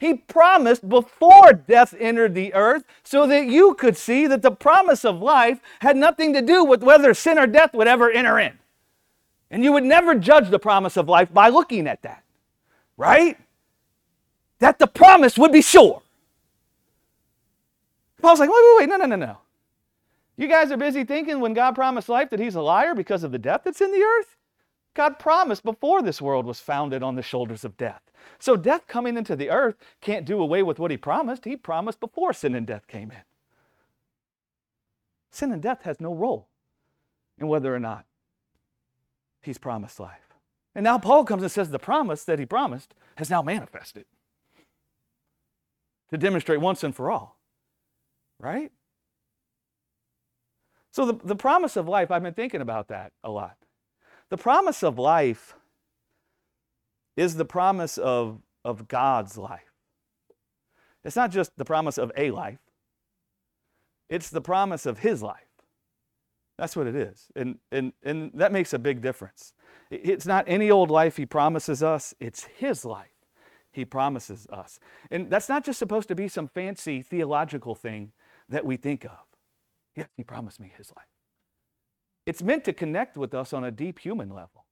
He 0.00 0.14
promised 0.14 0.88
before 0.88 1.52
death 1.52 1.94
entered 1.96 2.34
the 2.34 2.52
earth 2.54 2.82
so 3.04 3.24
that 3.28 3.46
you 3.46 3.74
could 3.74 3.96
see 3.96 4.26
that 4.26 4.42
the 4.42 4.50
promise 4.50 5.04
of 5.04 5.22
life 5.22 5.60
had 5.78 5.96
nothing 5.96 6.32
to 6.32 6.42
do 6.42 6.64
with 6.64 6.82
whether 6.82 7.14
sin 7.14 7.38
or 7.38 7.46
death 7.46 7.72
would 7.72 7.86
ever 7.86 8.10
enter 8.10 8.40
in. 8.40 8.58
And 9.48 9.62
you 9.62 9.70
would 9.70 9.84
never 9.84 10.16
judge 10.16 10.50
the 10.50 10.58
promise 10.58 10.96
of 10.96 11.08
life 11.08 11.32
by 11.32 11.50
looking 11.50 11.86
at 11.86 12.02
that, 12.02 12.24
right? 12.96 13.38
That 14.58 14.80
the 14.80 14.88
promise 14.88 15.38
would 15.38 15.52
be 15.52 15.62
sure. 15.62 16.02
Paul's 18.22 18.38
like, 18.38 18.48
wait, 18.48 18.62
wait, 18.64 18.76
wait, 18.78 18.88
no, 18.88 18.96
no, 18.96 19.06
no, 19.06 19.16
no. 19.16 19.38
You 20.36 20.48
guys 20.48 20.70
are 20.72 20.76
busy 20.76 21.04
thinking 21.04 21.40
when 21.40 21.54
God 21.54 21.74
promised 21.74 22.08
life 22.08 22.30
that 22.30 22.40
he's 22.40 22.54
a 22.54 22.62
liar 22.62 22.94
because 22.94 23.24
of 23.24 23.32
the 23.32 23.38
death 23.38 23.62
that's 23.64 23.80
in 23.80 23.92
the 23.92 24.02
earth? 24.02 24.36
God 24.94 25.18
promised 25.18 25.64
before 25.64 26.02
this 26.02 26.22
world 26.22 26.46
was 26.46 26.60
founded 26.60 27.02
on 27.02 27.16
the 27.16 27.22
shoulders 27.22 27.64
of 27.64 27.76
death. 27.76 28.02
So 28.38 28.56
death 28.56 28.86
coming 28.86 29.16
into 29.16 29.34
the 29.34 29.50
earth 29.50 29.76
can't 30.00 30.24
do 30.24 30.40
away 30.40 30.62
with 30.62 30.78
what 30.78 30.90
he 30.90 30.96
promised. 30.96 31.44
He 31.44 31.56
promised 31.56 31.98
before 32.00 32.32
sin 32.32 32.54
and 32.54 32.66
death 32.66 32.86
came 32.86 33.10
in. 33.10 33.22
Sin 35.30 35.50
and 35.50 35.62
death 35.62 35.82
has 35.82 36.00
no 36.00 36.14
role 36.14 36.46
in 37.38 37.48
whether 37.48 37.74
or 37.74 37.80
not 37.80 38.04
he's 39.40 39.58
promised 39.58 39.98
life. 39.98 40.34
And 40.74 40.84
now 40.84 40.98
Paul 40.98 41.24
comes 41.24 41.42
and 41.42 41.50
says 41.50 41.70
the 41.70 41.78
promise 41.78 42.24
that 42.24 42.38
he 42.38 42.46
promised 42.46 42.94
has 43.16 43.30
now 43.30 43.42
manifested 43.42 44.04
to 46.10 46.18
demonstrate 46.18 46.60
once 46.60 46.84
and 46.84 46.94
for 46.94 47.10
all 47.10 47.38
right? 48.42 48.70
So, 50.90 51.06
the, 51.06 51.14
the 51.24 51.36
promise 51.36 51.76
of 51.76 51.88
life, 51.88 52.10
I've 52.10 52.22
been 52.22 52.34
thinking 52.34 52.60
about 52.60 52.88
that 52.88 53.12
a 53.24 53.30
lot. 53.30 53.56
The 54.28 54.36
promise 54.36 54.82
of 54.82 54.98
life 54.98 55.54
is 57.16 57.36
the 57.36 57.44
promise 57.46 57.96
of, 57.96 58.40
of 58.64 58.88
God's 58.88 59.38
life. 59.38 59.72
It's 61.04 61.16
not 61.16 61.30
just 61.30 61.56
the 61.56 61.64
promise 61.64 61.98
of 61.98 62.12
a 62.16 62.30
life, 62.30 62.60
it's 64.10 64.28
the 64.28 64.42
promise 64.42 64.84
of 64.84 64.98
His 64.98 65.22
life. 65.22 65.46
That's 66.58 66.76
what 66.76 66.86
it 66.86 66.94
is. 66.94 67.28
And, 67.34 67.58
and, 67.72 67.92
and 68.02 68.30
that 68.34 68.52
makes 68.52 68.72
a 68.72 68.78
big 68.78 69.00
difference. 69.00 69.54
It's 69.90 70.26
not 70.26 70.44
any 70.46 70.70
old 70.70 70.90
life 70.90 71.16
He 71.16 71.26
promises 71.26 71.82
us, 71.82 72.14
it's 72.20 72.44
His 72.44 72.84
life 72.84 73.08
He 73.70 73.86
promises 73.86 74.46
us. 74.52 74.78
And 75.10 75.30
that's 75.30 75.48
not 75.48 75.64
just 75.64 75.78
supposed 75.78 76.08
to 76.08 76.14
be 76.14 76.28
some 76.28 76.48
fancy 76.48 77.00
theological 77.02 77.74
thing 77.74 78.12
that 78.52 78.64
we 78.64 78.76
think 78.76 79.04
of. 79.04 79.18
Yes, 79.96 80.08
he 80.16 80.22
promised 80.22 80.60
me 80.60 80.72
his 80.76 80.92
life. 80.96 81.06
It's 82.24 82.42
meant 82.42 82.64
to 82.64 82.72
connect 82.72 83.16
with 83.16 83.34
us 83.34 83.52
on 83.52 83.64
a 83.64 83.70
deep 83.70 83.98
human 83.98 84.28
level, 84.30 84.64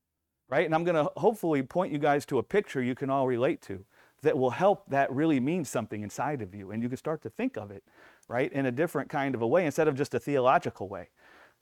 right? 0.48 0.64
And 0.64 0.74
I'm 0.74 0.84
going 0.84 0.94
to 0.94 1.10
hopefully 1.16 1.62
point 1.62 1.92
you 1.92 1.98
guys 1.98 2.24
to 2.26 2.38
a 2.38 2.42
picture 2.42 2.80
you 2.80 2.94
can 2.94 3.10
all 3.10 3.26
relate 3.26 3.60
to 3.62 3.84
that 4.22 4.36
will 4.36 4.50
help 4.50 4.84
that 4.88 5.10
really 5.10 5.40
mean 5.40 5.64
something 5.64 6.02
inside 6.02 6.42
of 6.42 6.54
you. 6.54 6.70
And 6.70 6.82
you 6.82 6.88
can 6.88 6.98
start 6.98 7.22
to 7.22 7.30
think 7.30 7.56
of 7.56 7.70
it, 7.70 7.82
right, 8.28 8.52
in 8.52 8.66
a 8.66 8.70
different 8.70 9.08
kind 9.08 9.34
of 9.34 9.42
a 9.42 9.46
way 9.46 9.64
instead 9.64 9.88
of 9.88 9.96
just 9.96 10.14
a 10.14 10.20
theological 10.20 10.88
way, 10.88 11.08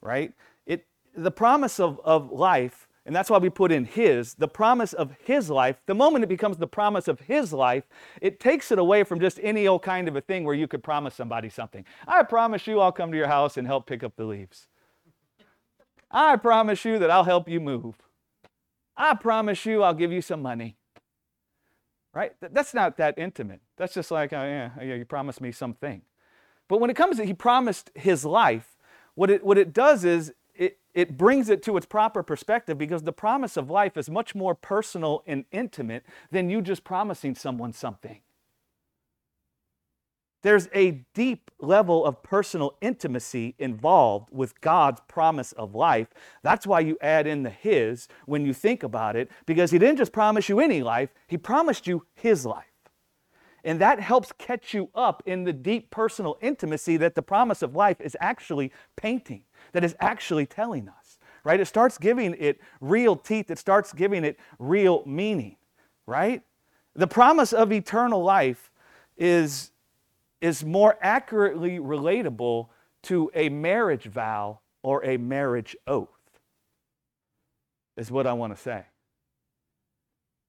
right? 0.03 0.33
It, 0.67 0.87
the 1.17 1.31
promise 1.31 1.81
of, 1.81 2.01
of 2.05 2.33
life 2.33 2.88
and 3.09 3.17
that's 3.17 3.31
why 3.31 3.39
we 3.39 3.49
put 3.49 3.73
in 3.73 3.87
His, 3.87 4.35
the 4.35 4.47
promise 4.47 4.93
of 4.93 5.17
His 5.25 5.49
life. 5.49 5.77
The 5.87 5.95
moment 5.95 6.25
it 6.25 6.29
becomes 6.29 6.59
the 6.59 6.67
promise 6.67 7.09
of 7.09 7.21
His 7.21 7.55
life, 7.55 7.85
it 8.21 8.39
takes 8.39 8.71
it 8.71 8.79
away 8.79 9.03
from 9.03 9.19
just 9.19 9.41
any 9.43 9.67
old 9.67 9.81
kind 9.81 10.09
of 10.09 10.17
a 10.17 10.21
thing 10.21 10.45
where 10.45 10.55
you 10.55 10.69
could 10.69 10.83
promise 10.83 11.15
somebody 11.15 11.49
something. 11.49 11.87
I 12.07 12.23
promise 12.25 12.67
you 12.67 12.81
I'll 12.81 12.93
come 12.93 13.11
to 13.11 13.17
your 13.17 13.29
house 13.29 13.57
and 13.57 13.67
help 13.67 13.87
pick 13.87 14.05
up 14.05 14.17
the 14.17 14.27
leaves. 14.27 14.69
I 16.11 16.37
promise 16.37 16.85
you 16.85 16.99
that 16.99 17.11
I'll 17.11 17.25
help 17.25 17.49
you 17.49 17.61
move. 17.61 17.95
I 18.95 19.15
promise 19.15 19.65
you 19.65 19.83
I'll 19.83 19.95
give 19.95 20.13
you 20.13 20.21
some 20.21 20.43
money. 20.43 20.77
Right? 22.13 22.33
That's 22.43 22.75
not 22.75 22.99
that 22.99 23.19
intimate. 23.19 23.63
That's 23.79 23.95
just 23.95 24.11
like, 24.11 24.35
oh, 24.35 24.45
yeah, 24.45 24.73
oh, 24.79 24.85
yeah, 24.85 24.97
you 24.97 25.07
promised 25.07 25.41
me 25.41 25.51
something. 25.51 26.03
But 26.69 26.79
when 26.79 26.91
it 26.91 26.97
comes 26.97 27.17
to 27.17 27.25
He 27.25 27.33
promised 27.33 27.91
His 27.95 28.27
life, 28.27 28.77
what 29.15 29.31
it, 29.31 29.43
what 29.43 29.57
it 29.57 29.73
does 29.73 30.05
is 30.05 30.35
it 30.99 31.17
brings 31.17 31.49
it 31.49 31.63
to 31.63 31.77
its 31.77 31.87
proper 31.87 32.25
perspective 32.25 32.77
because 32.77 33.05
the 33.05 33.13
promise 33.13 33.57
of 33.57 33.71
life 33.71 33.97
is 33.97 34.11
much 34.11 34.35
more 34.35 34.53
personal 34.53 35.23
and 35.29 35.45
intimate 35.53 36.05
than 36.33 36.51
you 36.51 36.61
just 36.61 36.83
promising 36.83 37.37
someone 37.37 37.73
something. 37.73 38.19
There's 40.43 40.69
a 40.75 41.05
deep 41.15 41.53
level 41.61 42.05
of 42.05 42.25
personal 42.25 42.75
intimacy 42.81 43.55
involved 43.61 44.31
with 44.33 44.61
God's 44.61 45.01
promise 45.07 45.53
of 45.53 45.73
life. 45.73 46.09
That's 46.43 46.67
why 46.67 46.81
you 46.81 46.99
add 47.01 47.29
in 47.29 47.45
the 47.45 47.51
His 47.51 48.09
when 48.27 48.45
you 48.45 48.53
think 48.53 48.83
about 48.83 49.15
it, 49.15 49.31
because 49.47 49.71
He 49.71 49.79
didn't 49.79 49.99
just 49.99 50.11
promise 50.11 50.49
you 50.49 50.59
any 50.59 50.83
life, 50.83 51.11
He 51.29 51.39
promised 51.39 51.87
you 51.87 52.07
His 52.13 52.45
life. 52.45 52.65
And 53.63 53.81
that 53.81 54.01
helps 54.01 54.33
catch 54.33 54.75
you 54.75 54.91
up 54.97 55.23
in 55.27 55.45
the 55.45 55.53
deep 55.53 55.93
personal 55.93 56.39
intimacy 56.41 56.97
that 56.97 57.15
the 57.15 57.23
promise 57.23 57.63
of 57.63 57.77
life 57.77 58.01
is 58.01 58.17
actually 58.21 58.73
painting 58.97 59.45
that 59.73 59.85
is 59.85 59.97
actually 60.01 60.47
telling 60.47 60.89
us, 60.89 61.19
right? 61.45 61.61
It 61.61 61.67
starts 61.67 61.99
giving 61.99 62.35
it 62.39 62.61
real 62.81 63.17
teeth, 63.17 63.51
it 63.51 63.59
starts 63.59 63.93
giving 63.93 64.25
it 64.25 64.39
real 64.59 65.03
meaning, 65.07 65.57
right? 66.07 66.43
The 66.95 67.07
promise 67.07 67.53
of 67.53 67.73
eternal 67.73 68.23
life 68.23 68.71
is, 69.17 69.71
is 70.41 70.65
more 70.65 70.99
accurately 71.01 71.79
relatable 71.79 72.69
to 73.05 73.31
a 73.35 73.49
marriage 73.49 74.05
vow 74.05 74.61
or 74.83 75.05
a 75.05 75.17
marriage 75.17 75.77
oath, 75.87 76.09
is 77.97 78.11
what 78.11 78.27
I 78.27 78.33
want 78.33 78.55
to 78.57 78.61
say. 78.61 78.85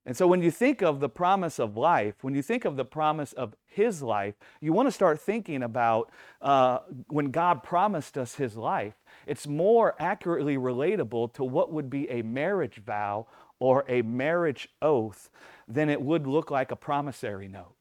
And 0.06 0.18
so 0.18 0.26
when 0.26 0.42
you 0.42 0.50
think 0.50 0.82
of 0.82 1.00
the 1.00 1.10
promise 1.10 1.60
of 1.60 1.78
life, 1.78 2.16
when 2.24 2.34
you 2.34 2.42
think 2.42 2.66
of 2.66 2.78
the 2.78 2.86
promise 2.86 3.32
of 3.34 3.56
His 3.68 4.02
life, 4.02 4.34
you 4.60 4.74
want 4.74 4.88
to 4.88 4.92
start 4.92 5.22
thinking 5.22 5.62
about 5.62 6.10
uh, 6.42 6.80
when 7.10 7.32
God 7.32 7.62
promised 7.62 8.18
us 8.18 8.36
His 8.36 8.56
life. 8.58 8.96
It's 9.30 9.46
more 9.46 9.94
accurately 10.00 10.58
relatable 10.58 11.34
to 11.34 11.44
what 11.44 11.72
would 11.72 11.88
be 11.88 12.10
a 12.10 12.24
marriage 12.24 12.82
vow 12.84 13.28
or 13.60 13.86
a 13.88 14.02
marriage 14.02 14.70
oath 14.82 15.30
than 15.68 15.88
it 15.88 16.02
would 16.02 16.26
look 16.26 16.50
like 16.50 16.72
a 16.72 16.76
promissory 16.76 17.48
note, 17.48 17.76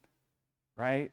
right? 0.76 1.10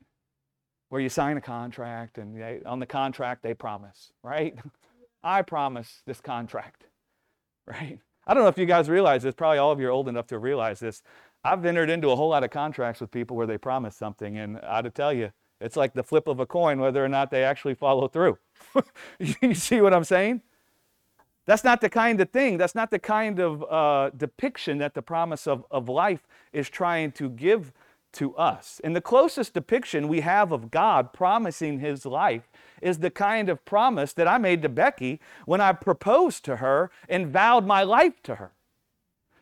Where 0.90 1.00
you 1.00 1.08
sign 1.08 1.38
a 1.38 1.42
contract 1.42 2.18
and 2.18 2.36
they, 2.36 2.62
on 2.66 2.80
the 2.80 2.86
contract 2.86 3.44
they 3.44 3.54
promise, 3.54 4.12
right? 4.24 4.60
I 5.24 5.42
promise 5.42 6.02
this 6.06 6.20
contract, 6.20 6.84
right? 7.66 8.00
I 8.28 8.34
don't 8.34 8.44
know 8.44 8.50
if 8.50 8.58
you 8.58 8.66
guys 8.66 8.90
realize 8.90 9.24
this, 9.24 9.36
probably 9.36 9.60
all 9.60 9.72
of 9.72 9.80
you 9.80 9.88
are 9.88 9.92
old 9.92 10.10
enough 10.10 10.28
to 10.28 10.38
realize 10.38 10.82
this. 10.82 11.02
I've 11.46 11.64
entered 11.64 11.90
into 11.90 12.10
a 12.10 12.16
whole 12.18 12.30
lot 12.30 12.44
of 12.44 12.50
contracts 12.50 13.00
with 13.00 13.10
people 13.10 13.38
where 13.38 13.48
they 13.48 13.58
promise 13.58 13.96
something, 13.96 14.38
and 14.38 14.60
I 14.60 14.82
to 14.82 14.90
tell 14.90 15.14
you, 15.14 15.32
it's 15.62 15.78
like 15.78 15.94
the 15.94 16.04
flip 16.04 16.28
of 16.28 16.42
a 16.42 16.46
coin 16.46 16.80
whether 16.82 17.06
or 17.06 17.08
not 17.08 17.32
they 17.32 17.46
actually 17.46 17.76
follow 17.76 18.10
through. 18.10 18.38
you 19.42 19.54
see 19.54 19.82
what 19.82 19.94
I'm 19.94 20.04
saying? 20.04 20.42
That's 21.46 21.64
not 21.64 21.80
the 21.82 21.90
kind 21.90 22.20
of 22.20 22.32
thing, 22.32 22.58
that's 22.58 22.76
not 22.76 22.90
the 22.90 23.00
kind 23.00 23.40
of 23.40 23.64
uh, 23.70 24.10
depiction 24.16 24.80
that 24.80 24.96
the 24.96 25.02
promise 25.02 25.46
of, 25.48 25.64
of 25.70 25.88
life 25.88 26.28
is 26.52 26.70
trying 26.70 27.12
to 27.14 27.30
give 27.30 27.72
to 28.14 28.36
us. 28.36 28.82
And 28.84 28.96
the 28.96 29.02
closest 29.02 29.54
depiction 29.54 30.08
we 30.08 30.22
have 30.22 30.52
of 30.52 30.72
God 30.72 31.14
promising 31.14 31.80
his 31.80 32.06
life 32.06 32.50
is 32.82 33.00
the 33.00 33.12
kind 33.12 33.50
of 33.50 33.64
promise 33.66 34.14
that 34.14 34.28
I 34.28 34.38
made 34.38 34.62
to 34.64 34.70
Becky 34.70 35.20
when 35.46 35.62
I 35.62 35.74
proposed 35.74 36.44
to 36.46 36.58
her 36.58 36.90
and 37.08 37.28
vowed 37.28 37.66
my 37.66 37.84
life 37.84 38.24
to 38.24 38.36
her. 38.36 38.52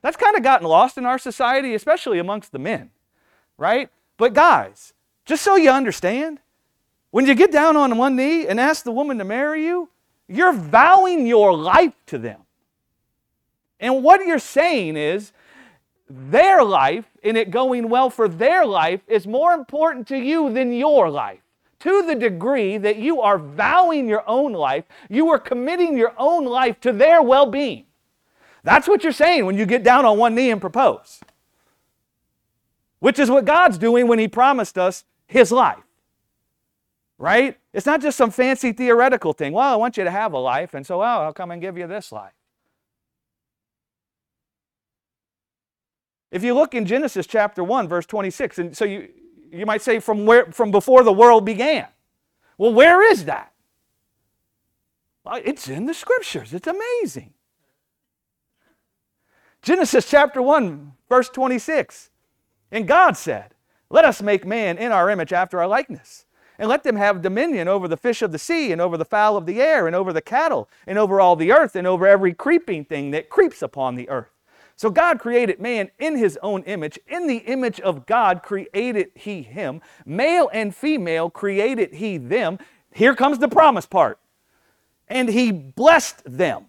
That's 0.01 0.17
kind 0.17 0.35
of 0.35 0.43
gotten 0.43 0.67
lost 0.67 0.97
in 0.97 1.05
our 1.05 1.17
society, 1.17 1.73
especially 1.73 2.19
amongst 2.19 2.51
the 2.51 2.59
men, 2.59 2.89
right? 3.57 3.89
But 4.17 4.33
guys, 4.33 4.93
just 5.25 5.43
so 5.43 5.55
you 5.55 5.69
understand, 5.69 6.39
when 7.13 7.27
you 7.27 7.35
get 7.35 7.51
down 7.51 7.77
on 7.77 7.95
one 7.95 8.15
knee 8.15 8.47
and 8.47 8.59
ask 8.59 8.83
the 8.83 8.91
woman 8.91 9.19
to 9.19 9.23
marry 9.23 9.63
you, 9.63 9.87
you're 10.27 10.51
vowing 10.51 11.27
your 11.27 11.55
life 11.55 11.93
to 12.07 12.17
them. 12.17 12.41
And 13.79 14.03
what 14.03 14.25
you're 14.25 14.39
saying 14.39 14.97
is, 14.97 15.31
their 16.09 16.63
life 16.63 17.05
and 17.23 17.37
it 17.37 17.51
going 17.51 17.87
well 17.87 18.09
for 18.09 18.27
their 18.27 18.65
life 18.65 19.01
is 19.07 19.27
more 19.27 19.53
important 19.53 20.07
to 20.07 20.17
you 20.17 20.51
than 20.51 20.73
your 20.73 21.07
life. 21.07 21.41
To 21.81 22.01
the 22.01 22.15
degree 22.15 22.79
that 22.79 22.97
you 22.97 23.21
are 23.21 23.37
vowing 23.37 24.09
your 24.09 24.27
own 24.27 24.51
life, 24.53 24.85
you 25.07 25.29
are 25.29 25.37
committing 25.37 25.95
your 25.95 26.15
own 26.17 26.45
life 26.45 26.81
to 26.81 26.91
their 26.91 27.21
well 27.21 27.45
being. 27.45 27.85
That's 28.63 28.87
what 28.87 29.03
you're 29.03 29.13
saying 29.13 29.45
when 29.45 29.55
you 29.55 29.67
get 29.67 29.83
down 29.83 30.03
on 30.03 30.17
one 30.17 30.33
knee 30.33 30.49
and 30.49 30.59
propose, 30.59 31.19
which 32.97 33.19
is 33.19 33.29
what 33.29 33.45
God's 33.45 33.77
doing 33.77 34.07
when 34.07 34.17
He 34.17 34.27
promised 34.27 34.79
us 34.79 35.03
His 35.27 35.51
life. 35.51 35.83
Right? 37.17 37.57
It's 37.73 37.85
not 37.85 38.01
just 38.01 38.17
some 38.17 38.31
fancy 38.31 38.71
theoretical 38.73 39.33
thing. 39.33 39.53
Well, 39.53 39.71
I 39.71 39.75
want 39.75 39.97
you 39.97 40.03
to 40.03 40.11
have 40.11 40.33
a 40.33 40.39
life, 40.39 40.73
and 40.73 40.85
so, 40.85 40.99
well, 40.99 41.21
I'll 41.21 41.33
come 41.33 41.51
and 41.51 41.61
give 41.61 41.77
you 41.77 41.87
this 41.87 42.11
life. 42.11 42.33
If 46.31 46.43
you 46.43 46.55
look 46.55 46.73
in 46.73 46.85
Genesis 46.85 47.27
chapter 47.27 47.63
1, 47.63 47.87
verse 47.87 48.07
26, 48.07 48.59
and 48.59 48.75
so 48.75 48.85
you, 48.85 49.09
you 49.51 49.65
might 49.67 49.83
say 49.83 49.99
from 49.99 50.25
where 50.25 50.47
from 50.51 50.71
before 50.71 51.03
the 51.03 51.13
world 51.13 51.45
began. 51.45 51.87
Well, 52.57 52.73
where 52.73 53.09
is 53.11 53.25
that? 53.25 53.53
Well, 55.23 55.39
it's 55.45 55.69
in 55.69 55.85
the 55.85 55.93
scriptures. 55.93 56.53
It's 56.53 56.67
amazing. 56.67 57.33
Genesis 59.61 60.09
chapter 60.09 60.41
1, 60.41 60.93
verse 61.07 61.29
26. 61.29 62.09
And 62.71 62.87
God 62.87 63.15
said, 63.15 63.53
Let 63.89 64.03
us 64.03 64.21
make 64.21 64.45
man 64.45 64.77
in 64.77 64.91
our 64.91 65.09
image 65.09 65.31
after 65.31 65.59
our 65.59 65.67
likeness, 65.67 66.25
and 66.63 66.69
let 66.69 66.83
them 66.83 66.95
have 66.95 67.21
dominion 67.21 67.67
over 67.67 67.89
the 67.89 67.97
fish 67.97 68.21
of 68.21 68.31
the 68.31 68.39
sea, 68.39 68.71
and 68.71 68.79
over 68.79 68.95
the 68.95 69.03
fowl 69.03 69.35
of 69.35 69.45
the 69.45 69.61
air, 69.61 69.85
and 69.85 69.93
over 69.93 70.13
the 70.13 70.21
cattle, 70.21 70.69
and 70.87 70.97
over 70.97 71.19
all 71.19 71.35
the 71.35 71.51
earth, 71.51 71.75
and 71.75 71.85
over 71.85 72.07
every 72.07 72.33
creeping 72.33 72.85
thing 72.85 73.11
that 73.11 73.29
creeps 73.29 73.61
upon 73.61 73.97
the 73.97 74.07
earth. 74.07 74.29
So 74.77 74.89
God 74.89 75.19
created 75.19 75.59
man 75.59 75.91
in 75.99 76.15
his 76.15 76.39
own 76.41 76.63
image. 76.63 76.97
In 77.05 77.27
the 77.27 77.39
image 77.39 77.81
of 77.81 78.05
God 78.05 78.43
created 78.43 79.11
he 79.13 79.41
him. 79.41 79.81
Male 80.05 80.49
and 80.53 80.73
female 80.73 81.29
created 81.29 81.95
he 81.95 82.15
them. 82.17 82.59
Here 82.93 83.13
comes 83.13 83.39
the 83.39 83.49
promise 83.49 83.85
part. 83.85 84.17
And 85.09 85.27
he 85.27 85.51
blessed 85.51 86.21
them. 86.23 86.67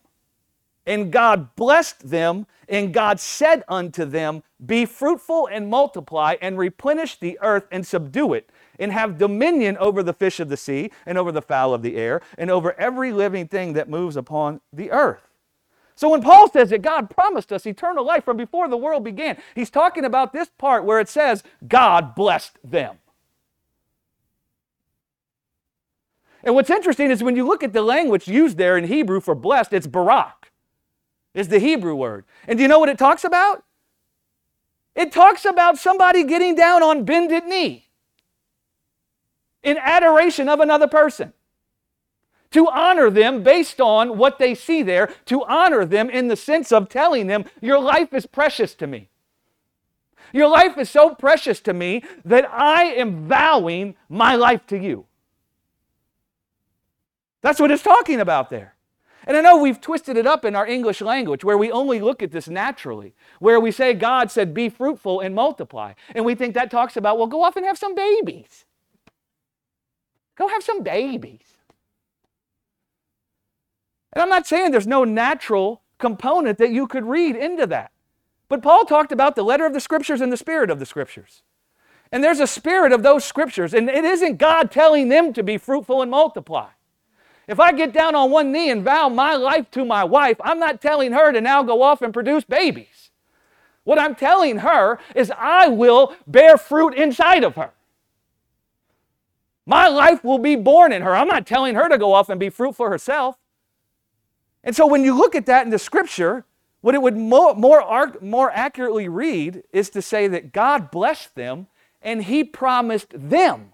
And 0.86 1.12
God 1.12 1.54
blessed 1.54 2.10
them, 2.10 2.48
and 2.68 2.92
God 2.92 3.20
said 3.20 3.62
unto 3.68 4.04
them, 4.04 4.42
Be 4.66 4.86
fruitful 4.86 5.46
and 5.46 5.70
multiply, 5.70 6.34
and 6.42 6.58
replenish 6.58 7.16
the 7.16 7.38
earth 7.40 7.68
and 7.70 7.86
subdue 7.86 8.34
it, 8.34 8.50
and 8.78 8.92
have 8.92 9.18
dominion 9.18 9.76
over 9.78 10.02
the 10.02 10.12
fish 10.12 10.40
of 10.40 10.48
the 10.48 10.56
sea, 10.56 10.90
and 11.06 11.18
over 11.18 11.32
the 11.32 11.42
fowl 11.42 11.74
of 11.74 11.82
the 11.82 11.96
air, 11.96 12.20
and 12.36 12.50
over 12.50 12.72
every 12.78 13.12
living 13.12 13.48
thing 13.48 13.72
that 13.74 13.88
moves 13.88 14.16
upon 14.16 14.60
the 14.72 14.90
earth. 14.90 15.28
So 15.96 16.08
when 16.08 16.22
Paul 16.22 16.50
says 16.50 16.70
that 16.70 16.82
God 16.82 17.08
promised 17.08 17.52
us 17.52 17.66
eternal 17.66 18.04
life 18.04 18.24
from 18.24 18.36
before 18.36 18.68
the 18.68 18.76
world 18.76 19.04
began, 19.04 19.38
he's 19.54 19.70
talking 19.70 20.04
about 20.04 20.32
this 20.32 20.48
part 20.58 20.84
where 20.84 20.98
it 20.98 21.08
says 21.08 21.44
God 21.68 22.14
blessed 22.14 22.58
them. 22.64 22.98
And 26.42 26.54
what's 26.54 26.68
interesting 26.68 27.10
is 27.10 27.22
when 27.22 27.36
you 27.36 27.46
look 27.46 27.62
at 27.62 27.72
the 27.72 27.80
language 27.80 28.28
used 28.28 28.58
there 28.58 28.76
in 28.76 28.84
Hebrew 28.84 29.20
for 29.20 29.34
blessed, 29.34 29.72
it's 29.72 29.86
barak, 29.86 30.52
is 31.32 31.48
the 31.48 31.58
Hebrew 31.58 31.94
word. 31.94 32.24
And 32.46 32.58
do 32.58 32.62
you 32.62 32.68
know 32.68 32.78
what 32.78 32.90
it 32.90 32.98
talks 32.98 33.24
about? 33.24 33.64
It 34.94 35.10
talks 35.10 35.44
about 35.44 35.78
somebody 35.78 36.24
getting 36.24 36.54
down 36.54 36.82
on 36.82 37.04
bended 37.04 37.44
knee 37.44 37.83
in 39.64 39.78
adoration 39.78 40.48
of 40.48 40.60
another 40.60 40.86
person 40.86 41.32
to 42.54 42.68
honor 42.68 43.10
them 43.10 43.42
based 43.42 43.80
on 43.80 44.16
what 44.16 44.38
they 44.38 44.54
see 44.54 44.80
there, 44.80 45.12
to 45.26 45.42
honor 45.44 45.84
them 45.84 46.08
in 46.08 46.28
the 46.28 46.36
sense 46.36 46.70
of 46.70 46.88
telling 46.88 47.26
them, 47.26 47.44
Your 47.60 47.80
life 47.80 48.14
is 48.14 48.26
precious 48.26 48.76
to 48.76 48.86
me. 48.86 49.08
Your 50.32 50.48
life 50.48 50.78
is 50.78 50.88
so 50.88 51.16
precious 51.16 51.60
to 51.62 51.72
me 51.72 52.04
that 52.24 52.48
I 52.48 52.84
am 52.84 53.26
vowing 53.26 53.96
my 54.08 54.36
life 54.36 54.68
to 54.68 54.78
you. 54.78 55.06
That's 57.40 57.58
what 57.58 57.72
it's 57.72 57.82
talking 57.82 58.20
about 58.20 58.50
there. 58.50 58.76
And 59.26 59.36
I 59.36 59.40
know 59.40 59.56
we've 59.56 59.80
twisted 59.80 60.16
it 60.16 60.26
up 60.26 60.44
in 60.44 60.54
our 60.54 60.66
English 60.66 61.00
language 61.00 61.42
where 61.42 61.58
we 61.58 61.72
only 61.72 62.00
look 62.00 62.22
at 62.22 62.30
this 62.30 62.46
naturally, 62.46 63.14
where 63.40 63.58
we 63.58 63.72
say 63.72 63.94
God 63.94 64.30
said, 64.30 64.54
Be 64.54 64.68
fruitful 64.68 65.18
and 65.18 65.34
multiply. 65.34 65.94
And 66.14 66.24
we 66.24 66.36
think 66.36 66.54
that 66.54 66.70
talks 66.70 66.96
about, 66.96 67.18
well, 67.18 67.26
go 67.26 67.42
off 67.42 67.56
and 67.56 67.66
have 67.66 67.78
some 67.78 67.96
babies. 67.96 68.64
Go 70.36 70.48
have 70.48 70.62
some 70.62 70.82
babies. 70.82 71.58
And 74.12 74.22
I'm 74.22 74.28
not 74.28 74.46
saying 74.46 74.70
there's 74.70 74.86
no 74.86 75.04
natural 75.04 75.82
component 75.98 76.58
that 76.58 76.70
you 76.70 76.86
could 76.86 77.04
read 77.04 77.36
into 77.36 77.66
that. 77.66 77.90
But 78.48 78.62
Paul 78.62 78.84
talked 78.84 79.12
about 79.12 79.36
the 79.36 79.42
letter 79.42 79.66
of 79.66 79.72
the 79.72 79.80
scriptures 79.80 80.20
and 80.20 80.32
the 80.32 80.36
spirit 80.36 80.70
of 80.70 80.78
the 80.78 80.86
scriptures. 80.86 81.42
And 82.12 82.22
there's 82.22 82.40
a 82.40 82.46
spirit 82.46 82.92
of 82.92 83.02
those 83.02 83.24
scriptures, 83.24 83.74
and 83.74 83.88
it 83.88 84.04
isn't 84.04 84.36
God 84.36 84.70
telling 84.70 85.08
them 85.08 85.32
to 85.32 85.42
be 85.42 85.58
fruitful 85.58 86.02
and 86.02 86.10
multiply. 86.10 86.68
If 87.48 87.58
I 87.58 87.72
get 87.72 87.92
down 87.92 88.14
on 88.14 88.30
one 88.30 88.52
knee 88.52 88.70
and 88.70 88.84
vow 88.84 89.08
my 89.08 89.34
life 89.34 89.70
to 89.72 89.84
my 89.84 90.04
wife, 90.04 90.36
I'm 90.42 90.58
not 90.58 90.80
telling 90.80 91.12
her 91.12 91.32
to 91.32 91.40
now 91.40 91.62
go 91.62 91.82
off 91.82 92.02
and 92.02 92.14
produce 92.14 92.44
babies. 92.44 93.10
What 93.82 93.98
I'm 93.98 94.14
telling 94.14 94.58
her 94.58 94.98
is 95.14 95.32
I 95.36 95.68
will 95.68 96.14
bear 96.26 96.56
fruit 96.56 96.94
inside 96.94 97.44
of 97.44 97.56
her. 97.56 97.72
My 99.66 99.88
life 99.88 100.22
will 100.24 100.38
be 100.38 100.56
born 100.56 100.92
in 100.92 101.02
her. 101.02 101.14
I'm 101.14 101.28
not 101.28 101.46
telling 101.46 101.74
her 101.74 101.88
to 101.88 101.98
go 101.98 102.12
off 102.12 102.28
and 102.28 102.38
be 102.38 102.50
fruitful 102.50 102.88
herself. 102.88 103.36
And 104.62 104.76
so 104.76 104.86
when 104.86 105.04
you 105.04 105.16
look 105.16 105.34
at 105.34 105.46
that 105.46 105.64
in 105.64 105.70
the 105.70 105.78
scripture, 105.78 106.44
what 106.80 106.94
it 106.94 107.02
would 107.02 107.16
more, 107.16 107.54
more, 107.54 108.12
more 108.20 108.50
accurately 108.50 109.08
read 109.08 109.62
is 109.72 109.90
to 109.90 110.02
say 110.02 110.28
that 110.28 110.52
God 110.52 110.90
blessed 110.90 111.34
them 111.34 111.68
and 112.02 112.24
He 112.24 112.44
promised 112.44 113.08
them 113.14 113.72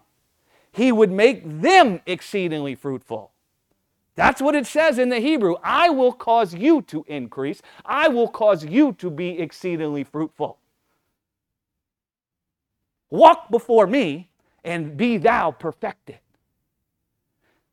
He 0.73 0.93
would 0.93 1.11
make 1.11 1.43
them 1.45 2.01
exceedingly 2.07 2.77
fruitful. 2.77 3.33
That's 4.15 4.43
what 4.43 4.55
it 4.55 4.67
says 4.67 4.99
in 4.99 5.09
the 5.09 5.21
Hebrew. 5.21 5.57
I 5.63 5.91
will 5.91 6.13
cause 6.13 6.55
you 6.55 6.83
to 6.83 7.05
increase, 7.09 7.63
I 7.85 8.09
will 8.09 8.29
cause 8.29 8.65
you 8.65 8.93
to 8.95 9.11
be 9.11 9.41
exceedingly 9.41 10.05
fruitful. 10.05 10.59
Walk 13.11 13.51
before 13.51 13.87
me 13.89 14.30
and 14.65 14.97
be 14.97 15.17
thou 15.17 15.51
perfected. 15.51 16.19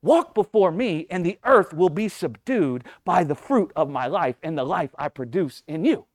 Walk 0.02 0.34
before 0.34 0.72
me, 0.72 1.08
and 1.10 1.26
the 1.26 1.40
earth 1.44 1.74
will 1.74 1.90
be 1.90 2.08
subdued 2.08 2.84
by 3.04 3.24
the 3.24 3.36
fruit 3.36 3.72
of 3.76 3.90
my 3.90 4.08
life 4.08 4.36
and 4.44 4.58
the 4.58 4.64
life 4.64 4.92
I 4.98 5.10
produce 5.10 5.64
in 5.68 5.84
you. 5.84 6.06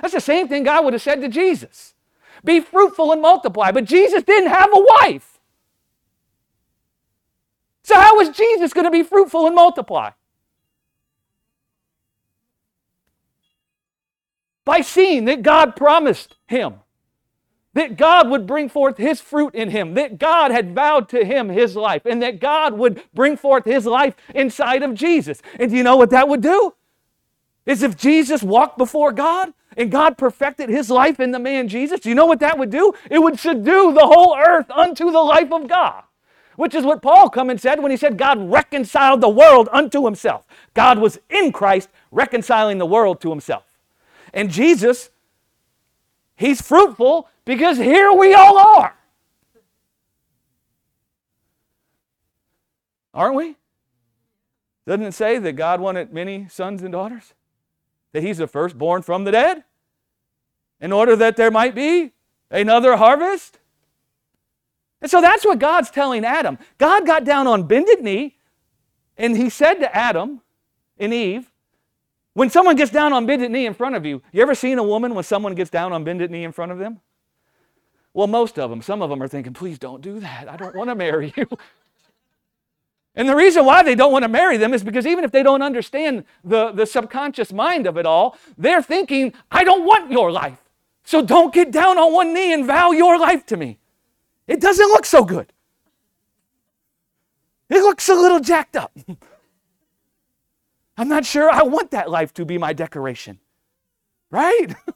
That's 0.00 0.14
the 0.14 0.20
same 0.20 0.48
thing 0.48 0.64
God 0.64 0.84
would 0.84 0.92
have 0.92 1.02
said 1.02 1.20
to 1.22 1.28
Jesus 1.28 1.94
be 2.44 2.60
fruitful 2.60 3.12
and 3.12 3.22
multiply. 3.22 3.72
But 3.72 3.84
Jesus 3.84 4.22
didn't 4.22 4.50
have 4.50 4.70
a 4.72 4.86
wife. 5.00 5.38
So, 7.82 7.94
how 7.94 8.16
was 8.16 8.30
Jesus 8.30 8.72
going 8.72 8.84
to 8.84 8.90
be 8.90 9.02
fruitful 9.02 9.46
and 9.46 9.54
multiply? 9.54 10.10
By 14.64 14.80
seeing 14.80 15.26
that 15.26 15.42
God 15.42 15.76
promised 15.76 16.36
him 16.48 16.74
that 17.76 17.98
God 17.98 18.30
would 18.30 18.46
bring 18.46 18.70
forth 18.70 18.96
his 18.96 19.20
fruit 19.20 19.54
in 19.54 19.68
him, 19.70 19.92
that 19.94 20.18
God 20.18 20.50
had 20.50 20.74
vowed 20.74 21.10
to 21.10 21.22
him 21.26 21.50
his 21.50 21.76
life, 21.76 22.06
and 22.06 22.22
that 22.22 22.40
God 22.40 22.72
would 22.72 23.02
bring 23.12 23.36
forth 23.36 23.66
his 23.66 23.84
life 23.84 24.14
inside 24.34 24.82
of 24.82 24.94
Jesus. 24.94 25.42
And 25.60 25.70
do 25.70 25.76
you 25.76 25.82
know 25.82 25.96
what 25.96 26.08
that 26.08 26.26
would 26.26 26.40
do? 26.40 26.72
Is 27.66 27.82
if 27.82 27.94
Jesus 27.94 28.42
walked 28.42 28.78
before 28.78 29.12
God 29.12 29.52
and 29.76 29.90
God 29.90 30.16
perfected 30.16 30.70
his 30.70 30.88
life 30.88 31.20
in 31.20 31.32
the 31.32 31.38
man 31.38 31.68
Jesus, 31.68 32.00
do 32.00 32.08
you 32.08 32.14
know 32.14 32.24
what 32.24 32.40
that 32.40 32.58
would 32.58 32.70
do? 32.70 32.94
It 33.10 33.18
would 33.18 33.38
subdue 33.38 33.92
the 33.92 34.06
whole 34.06 34.34
earth 34.38 34.70
unto 34.70 35.10
the 35.10 35.20
life 35.20 35.52
of 35.52 35.68
God. 35.68 36.04
Which 36.54 36.74
is 36.74 36.84
what 36.84 37.02
Paul 37.02 37.28
come 37.28 37.50
and 37.50 37.60
said 37.60 37.82
when 37.82 37.90
he 37.90 37.98
said 37.98 38.16
God 38.16 38.50
reconciled 38.50 39.20
the 39.20 39.28
world 39.28 39.68
unto 39.70 40.06
himself. 40.06 40.46
God 40.72 40.98
was 40.98 41.18
in 41.28 41.52
Christ 41.52 41.90
reconciling 42.10 42.78
the 42.78 42.86
world 42.86 43.20
to 43.20 43.28
himself. 43.28 43.64
And 44.32 44.50
Jesus, 44.50 45.10
he's 46.36 46.60
fruitful 46.60 47.28
because 47.44 47.78
here 47.78 48.12
we 48.12 48.34
all 48.34 48.58
are. 48.58 48.94
Aren't 53.12 53.34
we? 53.34 53.56
Doesn't 54.86 55.06
it 55.06 55.14
say 55.14 55.38
that 55.38 55.52
God 55.52 55.80
wanted 55.80 56.12
many 56.12 56.46
sons 56.48 56.82
and 56.82 56.92
daughters? 56.92 57.34
That 58.12 58.22
he's 58.22 58.38
the 58.38 58.46
firstborn 58.46 59.02
from 59.02 59.24
the 59.24 59.32
dead? 59.32 59.64
In 60.80 60.92
order 60.92 61.16
that 61.16 61.36
there 61.36 61.50
might 61.50 61.74
be 61.74 62.12
another 62.50 62.96
harvest? 62.96 63.58
And 65.00 65.10
so 65.10 65.20
that's 65.20 65.44
what 65.44 65.58
God's 65.58 65.90
telling 65.90 66.24
Adam. 66.24 66.58
God 66.78 67.06
got 67.06 67.24
down 67.24 67.46
on 67.46 67.64
bended 67.64 68.02
knee 68.02 68.36
and 69.16 69.36
he 69.36 69.48
said 69.50 69.74
to 69.74 69.96
Adam 69.96 70.42
and 70.98 71.12
Eve, 71.12 71.50
when 72.36 72.50
someone 72.50 72.76
gets 72.76 72.90
down 72.90 73.14
on 73.14 73.24
bended 73.24 73.50
knee 73.50 73.64
in 73.64 73.72
front 73.72 73.94
of 73.94 74.04
you, 74.04 74.20
you 74.30 74.42
ever 74.42 74.54
seen 74.54 74.78
a 74.78 74.82
woman 74.82 75.14
when 75.14 75.24
someone 75.24 75.54
gets 75.54 75.70
down 75.70 75.94
on 75.94 76.04
bended 76.04 76.30
knee 76.30 76.44
in 76.44 76.52
front 76.52 76.70
of 76.70 76.76
them? 76.76 77.00
Well, 78.12 78.26
most 78.26 78.58
of 78.58 78.68
them, 78.68 78.82
some 78.82 79.00
of 79.00 79.08
them 79.08 79.22
are 79.22 79.26
thinking, 79.26 79.54
please 79.54 79.78
don't 79.78 80.02
do 80.02 80.20
that. 80.20 80.46
I 80.46 80.58
don't 80.58 80.76
want 80.76 80.90
to 80.90 80.94
marry 80.94 81.32
you. 81.34 81.48
And 83.18 83.26
the 83.26 83.34
reason 83.34 83.64
why 83.64 83.82
they 83.82 83.94
don't 83.94 84.12
want 84.12 84.24
to 84.24 84.28
marry 84.28 84.58
them 84.58 84.74
is 84.74 84.84
because 84.84 85.06
even 85.06 85.24
if 85.24 85.32
they 85.32 85.42
don't 85.42 85.62
understand 85.62 86.26
the, 86.44 86.70
the 86.72 86.84
subconscious 86.84 87.50
mind 87.50 87.86
of 87.86 87.96
it 87.96 88.04
all, 88.04 88.36
they're 88.58 88.82
thinking, 88.82 89.32
I 89.50 89.64
don't 89.64 89.86
want 89.86 90.10
your 90.12 90.30
life. 90.30 90.58
So 91.02 91.22
don't 91.22 91.54
get 91.54 91.70
down 91.72 91.96
on 91.96 92.12
one 92.12 92.34
knee 92.34 92.52
and 92.52 92.66
vow 92.66 92.90
your 92.90 93.18
life 93.18 93.46
to 93.46 93.56
me. 93.56 93.78
It 94.46 94.60
doesn't 94.60 94.88
look 94.88 95.06
so 95.06 95.24
good. 95.24 95.50
It 97.70 97.78
looks 97.78 98.06
a 98.10 98.14
little 98.14 98.40
jacked 98.40 98.76
up. 98.76 98.92
I'm 100.96 101.08
not 101.08 101.24
sure 101.24 101.50
I 101.50 101.62
want 101.62 101.90
that 101.90 102.10
life 102.10 102.32
to 102.34 102.44
be 102.44 102.58
my 102.58 102.72
decoration. 102.72 103.38
Right? 104.30 104.74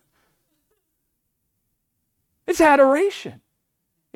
it's 2.47 2.61
adoration. 2.61 3.41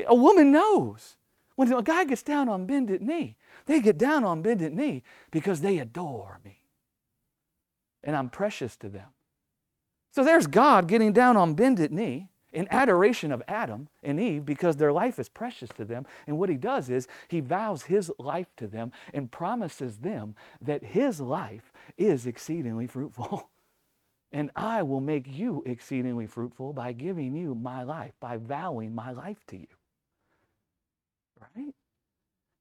A 0.07 0.14
woman 0.14 0.51
knows. 0.51 1.16
When 1.57 1.72
a 1.72 1.82
guy 1.82 2.05
gets 2.05 2.22
down 2.22 2.49
on 2.49 2.66
bended 2.66 3.01
knee, 3.01 3.37
they 3.66 3.80
get 3.80 3.97
down 3.97 4.24
on 4.24 4.43
bended 4.43 4.74
knee 4.74 5.03
because 5.30 5.61
they 5.61 5.78
adore 5.78 6.41
me. 6.45 6.62
And 8.03 8.16
I'm 8.16 8.28
precious 8.28 8.76
to 8.78 8.89
them. 8.89 9.09
So 10.11 10.24
there's 10.24 10.47
God 10.47 10.89
getting 10.89 11.12
down 11.12 11.37
on 11.37 11.55
bended 11.55 11.93
knee 11.93 12.28
in 12.53 12.68
adoration 12.70 13.32
of 13.32 13.43
Adam 13.49 13.89
and 14.03 14.20
Eve 14.20 14.45
because 14.45 14.76
their 14.76 14.93
life 14.93 15.18
is 15.18 15.28
precious 15.28 15.70
to 15.70 15.85
them. 15.85 16.07
And 16.26 16.39
what 16.39 16.49
he 16.49 16.57
does 16.57 16.89
is 16.89 17.09
he 17.28 17.41
vows 17.41 17.82
his 17.82 18.12
life 18.18 18.49
to 18.57 18.66
them 18.66 18.93
and 19.12 19.30
promises 19.30 19.99
them 19.99 20.35
that 20.61 20.85
his 20.85 21.20
life 21.20 21.72
is 21.97 22.26
exceedingly 22.26 22.87
fruitful. 22.87 23.51
And 24.35 24.51
I 24.57 24.82
will 24.82 25.01
make 25.01 25.28
you 25.28 25.62
exceedingly 25.64 26.26
fruitful 26.26 26.72
by 26.72 26.91
giving 26.91 27.37
you 27.37 27.55
my 27.55 27.85
life, 27.85 28.14
by 28.18 28.37
vowing 28.37 28.93
my 28.93 29.12
life 29.12 29.39
to 29.47 29.57
you. 29.57 29.68
Right? 31.41 31.72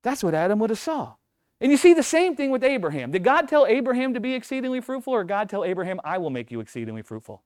That's 0.04 0.24
what 0.24 0.36
Adam 0.36 0.60
would 0.60 0.70
have 0.70 0.78
saw. 0.78 1.16
And 1.60 1.72
you 1.72 1.78
see 1.78 1.96
the 1.96 2.04
same 2.04 2.36
thing 2.36 2.52
with 2.52 2.64
Abraham. 2.64 3.10
Did 3.10 3.24
God 3.24 3.48
tell 3.48 3.66
Abraham 3.66 4.14
to 4.14 4.20
be 4.20 4.36
exceedingly 4.36 4.82
fruitful, 4.82 5.14
or 5.14 5.24
God 5.24 5.50
tell 5.50 5.66
Abraham, 5.66 6.00
I 6.04 6.20
will 6.20 6.30
make 6.30 6.52
you 6.52 6.60
exceedingly 6.60 7.02
fruitful? 7.02 7.42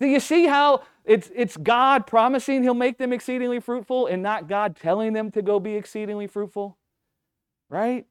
Do 0.00 0.06
you 0.06 0.18
see 0.18 0.46
how 0.46 0.82
it's, 1.04 1.30
it's 1.34 1.56
God 1.56 2.06
promising 2.06 2.64
he'll 2.64 2.74
make 2.74 2.98
them 2.98 3.12
exceedingly 3.12 3.60
fruitful 3.60 4.06
and 4.06 4.22
not 4.22 4.48
God 4.48 4.74
telling 4.74 5.12
them 5.12 5.30
to 5.32 5.42
go 5.42 5.60
be 5.60 5.74
exceedingly 5.76 6.26
fruitful? 6.26 6.76
Right? 7.68 8.06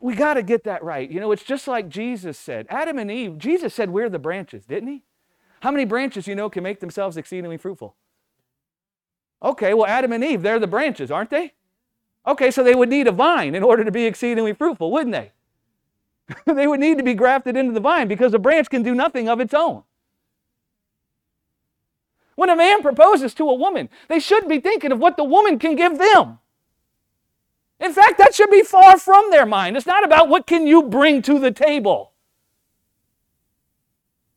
We 0.00 0.14
got 0.14 0.34
to 0.34 0.42
get 0.42 0.64
that 0.64 0.82
right. 0.84 1.10
You 1.10 1.20
know, 1.20 1.32
it's 1.32 1.42
just 1.42 1.66
like 1.66 1.88
Jesus 1.88 2.38
said. 2.38 2.66
Adam 2.68 2.98
and 2.98 3.10
Eve, 3.10 3.38
Jesus 3.38 3.74
said 3.74 3.90
we're 3.90 4.08
the 4.08 4.18
branches, 4.18 4.66
didn't 4.66 4.88
he? 4.88 5.02
How 5.60 5.70
many 5.70 5.84
branches 5.84 6.26
you 6.26 6.34
know 6.34 6.50
can 6.50 6.62
make 6.62 6.80
themselves 6.80 7.16
exceedingly 7.16 7.56
fruitful? 7.56 7.96
Okay, 9.42 9.74
well, 9.74 9.86
Adam 9.86 10.12
and 10.12 10.24
Eve, 10.24 10.42
they're 10.42 10.58
the 10.58 10.66
branches, 10.66 11.10
aren't 11.10 11.30
they? 11.30 11.52
Okay, 12.26 12.50
so 12.50 12.62
they 12.62 12.74
would 12.74 12.88
need 12.88 13.06
a 13.06 13.12
vine 13.12 13.54
in 13.54 13.62
order 13.62 13.84
to 13.84 13.90
be 13.90 14.04
exceedingly 14.04 14.52
fruitful, 14.52 14.90
wouldn't 14.90 15.12
they? 15.12 15.32
they 16.52 16.66
would 16.66 16.80
need 16.80 16.98
to 16.98 17.04
be 17.04 17.14
grafted 17.14 17.56
into 17.56 17.72
the 17.72 17.80
vine 17.80 18.08
because 18.08 18.34
a 18.34 18.38
branch 18.38 18.68
can 18.68 18.82
do 18.82 18.94
nothing 18.94 19.28
of 19.28 19.40
its 19.40 19.54
own. 19.54 19.84
When 22.34 22.50
a 22.50 22.56
man 22.56 22.82
proposes 22.82 23.32
to 23.34 23.48
a 23.48 23.54
woman, 23.54 23.88
they 24.08 24.20
should 24.20 24.46
be 24.48 24.60
thinking 24.60 24.92
of 24.92 24.98
what 24.98 25.16
the 25.16 25.24
woman 25.24 25.58
can 25.58 25.74
give 25.74 25.98
them. 25.98 26.38
In 27.78 27.92
fact, 27.92 28.18
that 28.18 28.34
should 28.34 28.50
be 28.50 28.62
far 28.62 28.98
from 28.98 29.30
their 29.30 29.46
mind. 29.46 29.76
It's 29.76 29.86
not 29.86 30.04
about 30.04 30.28
what 30.28 30.46
can 30.46 30.66
you 30.66 30.82
bring 30.82 31.22
to 31.22 31.38
the 31.38 31.50
table. 31.50 32.12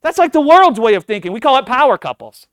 That's 0.01 0.17
like 0.17 0.33
the 0.33 0.41
world's 0.41 0.79
way 0.79 0.93
of 0.93 1.05
thinking. 1.05 1.31
We 1.31 1.39
call 1.39 1.57
it 1.57 1.65
power 1.65 1.97
couples. 1.97 2.47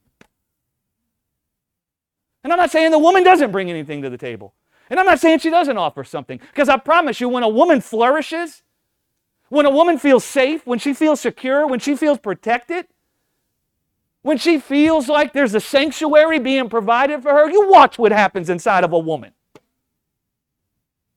And 2.44 2.52
I'm 2.52 2.58
not 2.58 2.70
saying 2.70 2.92
the 2.92 2.98
woman 2.98 3.24
doesn't 3.24 3.50
bring 3.50 3.70
anything 3.70 4.02
to 4.02 4.10
the 4.10 4.18
table. 4.18 4.54
And 4.88 5.00
I'm 5.00 5.06
not 5.06 5.18
saying 5.18 5.40
she 5.40 5.50
doesn't 5.50 5.76
offer 5.76 6.04
something. 6.04 6.38
Because 6.38 6.68
I 6.68 6.76
promise 6.76 7.20
you, 7.20 7.28
when 7.28 7.42
a 7.42 7.48
woman 7.48 7.80
flourishes, 7.80 8.62
when 9.48 9.66
a 9.66 9.70
woman 9.70 9.98
feels 9.98 10.24
safe, 10.24 10.64
when 10.66 10.78
she 10.78 10.94
feels 10.94 11.20
secure, 11.20 11.66
when 11.66 11.80
she 11.80 11.96
feels 11.96 12.18
protected, 12.18 12.86
when 14.22 14.38
she 14.38 14.58
feels 14.58 15.08
like 15.08 15.32
there's 15.32 15.54
a 15.54 15.60
sanctuary 15.60 16.38
being 16.38 16.68
provided 16.68 17.22
for 17.22 17.30
her, 17.32 17.50
you 17.50 17.68
watch 17.68 17.98
what 17.98 18.12
happens 18.12 18.50
inside 18.50 18.84
of 18.84 18.92
a 18.92 18.98
woman. 18.98 19.32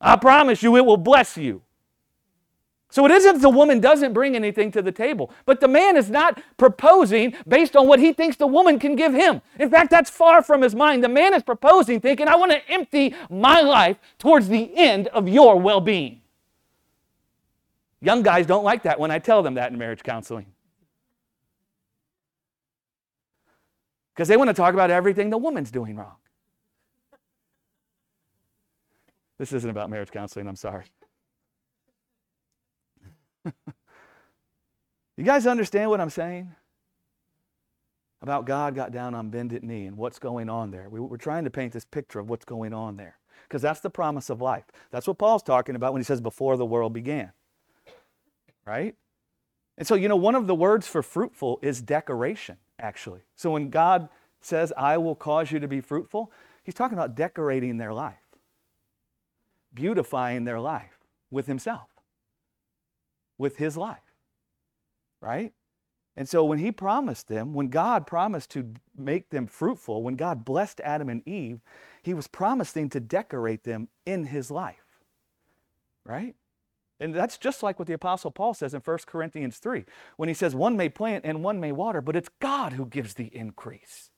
I 0.01 0.15
promise 0.15 0.63
you, 0.63 0.75
it 0.77 0.85
will 0.85 0.97
bless 0.97 1.37
you. 1.37 1.61
So 2.91 3.05
it 3.05 3.11
isn't 3.11 3.41
the 3.41 3.49
woman 3.49 3.79
doesn't 3.79 4.13
bring 4.13 4.35
anything 4.35 4.71
to 4.71 4.81
the 4.81 4.91
table, 4.91 5.31
but 5.45 5.59
the 5.59 5.67
man 5.67 5.95
is 5.95 6.09
not 6.09 6.41
proposing 6.57 7.35
based 7.47 7.75
on 7.75 7.87
what 7.87 7.99
he 7.99 8.13
thinks 8.13 8.35
the 8.35 8.47
woman 8.47 8.79
can 8.79 8.95
give 8.95 9.13
him. 9.13 9.41
In 9.59 9.69
fact, 9.69 9.91
that's 9.91 10.09
far 10.09 10.41
from 10.41 10.63
his 10.63 10.73
mind. 10.73 11.03
The 11.03 11.09
man 11.09 11.35
is 11.35 11.43
proposing 11.43 11.99
thinking, 11.99 12.27
I 12.27 12.35
want 12.35 12.51
to 12.51 12.67
empty 12.67 13.13
my 13.29 13.61
life 13.61 13.97
towards 14.17 14.47
the 14.47 14.75
end 14.75 15.07
of 15.09 15.29
your 15.29 15.59
well 15.59 15.81
being. 15.81 16.21
Young 18.01 18.23
guys 18.23 18.47
don't 18.47 18.63
like 18.63 18.83
that 18.83 18.99
when 18.99 19.11
I 19.11 19.19
tell 19.19 19.43
them 19.43 19.55
that 19.55 19.71
in 19.71 19.77
marriage 19.77 20.01
counseling. 20.01 20.47
Because 24.15 24.27
they 24.27 24.37
want 24.37 24.49
to 24.49 24.53
talk 24.53 24.73
about 24.73 24.89
everything 24.89 25.29
the 25.29 25.37
woman's 25.37 25.69
doing 25.69 25.95
wrong. 25.95 26.15
This 29.39 29.53
isn't 29.53 29.69
about 29.69 29.89
marriage 29.89 30.11
counseling, 30.11 30.47
I'm 30.47 30.55
sorry. 30.57 30.85
you 33.45 35.23
guys 35.23 35.47
understand 35.47 35.89
what 35.89 36.01
I'm 36.01 36.09
saying? 36.09 36.53
About 38.21 38.45
God 38.45 38.75
got 38.75 38.91
down 38.91 39.15
on 39.15 39.29
bended 39.29 39.63
knee 39.63 39.85
and 39.85 39.97
what's 39.97 40.19
going 40.19 40.49
on 40.49 40.71
there. 40.71 40.89
We, 40.89 40.99
we're 40.99 41.17
trying 41.17 41.45
to 41.45 41.49
paint 41.49 41.71
this 41.71 41.85
picture 41.85 42.19
of 42.19 42.29
what's 42.29 42.43
going 42.43 42.73
on 42.73 42.97
there 42.97 43.17
because 43.47 43.61
that's 43.61 43.79
the 43.79 43.89
promise 43.89 44.29
of 44.29 44.41
life. 44.41 44.65
That's 44.91 45.07
what 45.07 45.17
Paul's 45.17 45.41
talking 45.41 45.75
about 45.75 45.93
when 45.93 46.01
he 46.01 46.05
says, 46.05 46.19
before 46.19 46.57
the 46.57 46.65
world 46.65 46.93
began. 46.93 47.31
Right? 48.65 48.95
And 49.77 49.87
so, 49.87 49.95
you 49.95 50.09
know, 50.09 50.17
one 50.17 50.35
of 50.35 50.47
the 50.47 50.53
words 50.53 50.85
for 50.85 51.01
fruitful 51.01 51.59
is 51.61 51.81
decoration, 51.81 52.57
actually. 52.77 53.21
So 53.35 53.51
when 53.51 53.69
God 53.69 54.09
says, 54.41 54.73
I 54.77 54.97
will 54.97 55.15
cause 55.15 55.51
you 55.51 55.59
to 55.59 55.67
be 55.69 55.79
fruitful, 55.79 56.31
he's 56.63 56.75
talking 56.75 56.97
about 56.97 57.15
decorating 57.15 57.77
their 57.77 57.93
life, 57.93 58.28
beautifying 59.73 60.43
their 60.43 60.59
life 60.59 60.99
with 61.31 61.47
himself 61.47 61.89
with 63.39 63.55
his 63.55 63.75
life, 63.75 64.13
right? 65.21 65.53
And 66.15 66.29
so 66.29 66.43
when 66.43 66.59
he 66.59 66.71
promised 66.71 67.29
them, 67.29 67.53
when 67.53 67.69
God 67.69 68.05
promised 68.05 68.51
to 68.51 68.73
make 68.95 69.29
them 69.29 69.47
fruitful, 69.47 70.03
when 70.03 70.15
God 70.15 70.43
blessed 70.45 70.81
Adam 70.81 71.09
and 71.09 71.27
Eve, 71.27 71.61
he 72.03 72.13
was 72.13 72.27
promising 72.27 72.89
to 72.89 72.99
decorate 72.99 73.63
them 73.63 73.87
in 74.05 74.25
his 74.25 74.51
life, 74.51 74.99
right? 76.05 76.35
And 76.99 77.15
that's 77.15 77.37
just 77.37 77.63
like 77.63 77.79
what 77.79 77.87
the 77.87 77.93
Apostle 77.93 78.31
Paul 78.31 78.53
says 78.53 78.73
in 78.73 78.81
1 78.81 78.97
Corinthians 79.05 79.57
3, 79.57 79.85
when 80.17 80.27
he 80.27 80.35
says, 80.35 80.53
One 80.53 80.75
may 80.75 80.89
plant 80.89 81.23
and 81.23 81.41
one 81.41 81.61
may 81.61 81.71
water, 81.71 82.01
but 82.01 82.17
it's 82.17 82.29
God 82.41 82.73
who 82.73 82.85
gives 82.85 83.13
the 83.13 83.33
increase. 83.33 84.08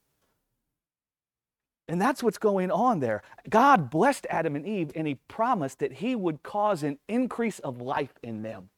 And 1.91 2.01
that's 2.01 2.23
what's 2.23 2.37
going 2.37 2.71
on 2.71 3.01
there. 3.01 3.21
God 3.49 3.89
blessed 3.89 4.25
Adam 4.29 4.55
and 4.55 4.65
Eve, 4.65 4.93
and 4.95 5.05
he 5.05 5.15
promised 5.27 5.79
that 5.79 5.91
he 5.91 6.15
would 6.15 6.41
cause 6.41 6.83
an 6.83 6.99
increase 7.09 7.59
of 7.59 7.81
life 7.81 8.13
in 8.23 8.43
them 8.43 8.69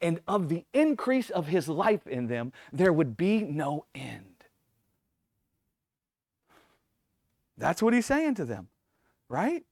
and 0.00 0.20
of 0.26 0.48
the 0.48 0.64
increase 0.72 1.30
of 1.30 1.46
his 1.46 1.68
life 1.68 2.06
in 2.08 2.26
them, 2.26 2.52
there 2.72 2.92
would 2.92 3.16
be 3.16 3.42
no 3.42 3.84
end. 3.94 4.24
That's 7.56 7.80
what 7.82 7.94
he's 7.94 8.06
saying 8.06 8.34
to 8.36 8.44
them, 8.44 8.66
right? 9.28 9.64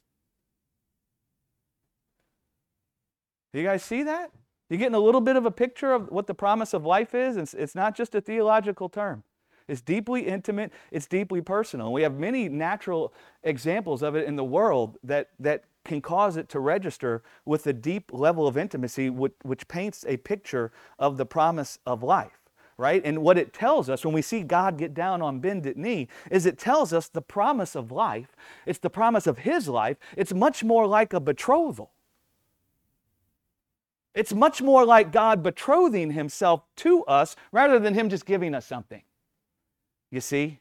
You 3.53 3.65
guys 3.65 3.83
see 3.83 4.05
that? 4.05 4.31
You're 4.69 4.79
getting 4.79 4.95
a 4.95 5.01
little 5.01 5.23
bit 5.23 5.35
of 5.35 5.47
a 5.47 5.51
picture 5.51 5.93
of 5.93 6.11
what 6.11 6.29
the 6.29 6.35
promise 6.35 6.75
of 6.75 6.85
life 6.85 7.13
is? 7.13 7.55
It's 7.55 7.75
not 7.75 7.97
just 7.97 8.15
a 8.15 8.21
theological 8.21 8.89
term. 8.89 9.25
It's 9.69 9.81
deeply 9.81 10.27
intimate, 10.27 10.73
it's 10.91 11.07
deeply 11.07 11.41
personal. 11.41 11.93
We 11.93 12.03
have 12.03 12.15
many 12.15 12.49
natural 12.49 13.13
examples 13.43 14.03
of 14.03 14.17
it 14.17 14.27
in 14.27 14.37
the 14.37 14.45
world 14.45 14.99
that, 15.05 15.29
that 15.39 15.65
can 15.85 16.01
cause 16.01 16.37
it 16.37 16.49
to 16.51 16.61
register 16.61 17.23
with 17.45 17.67
a 17.67 17.73
deep 17.73 18.11
level 18.13 18.47
of 18.47 18.57
intimacy, 18.57 19.11
which, 19.11 19.35
which 19.43 19.69
paints 19.69 20.05
a 20.09 20.17
picture 20.17 20.73
of 20.99 21.17
the 21.17 21.27
promise 21.27 21.79
of 21.87 22.03
life 22.03 22.33
right? 22.81 23.03
And 23.05 23.23
what 23.23 23.37
it 23.37 23.53
tells 23.53 23.91
us 23.91 24.05
when 24.05 24.15
we 24.15 24.23
see 24.23 24.43
God 24.43 24.79
get 24.79 24.95
down 24.95 25.21
on 25.21 25.41
bended 25.41 25.77
knee 25.77 26.07
is 26.31 26.47
it 26.47 26.59
tells 26.59 26.93
us 26.93 27.09
the 27.09 27.21
promise 27.21 27.75
of 27.75 27.91
life. 27.91 28.37
It's 28.67 28.79
the 28.79 28.89
promise 28.89 29.27
of 29.27 29.39
His 29.39 29.69
life. 29.69 29.97
It's 30.17 30.33
much 30.33 30.63
more 30.63 30.87
like 30.87 31.13
a 31.13 31.19
betrothal. 31.19 31.91
It's 34.15 34.33
much 34.33 34.61
more 34.63 34.85
like 34.85 35.13
God 35.13 35.43
betrothing 35.43 36.11
himself 36.11 36.63
to 36.77 37.05
us 37.05 37.37
rather 37.53 37.79
than 37.79 37.95
him 37.95 38.09
just 38.09 38.27
giving 38.27 38.53
us 38.53 38.67
something. 38.67 39.03
You 40.11 40.21
see? 40.21 40.61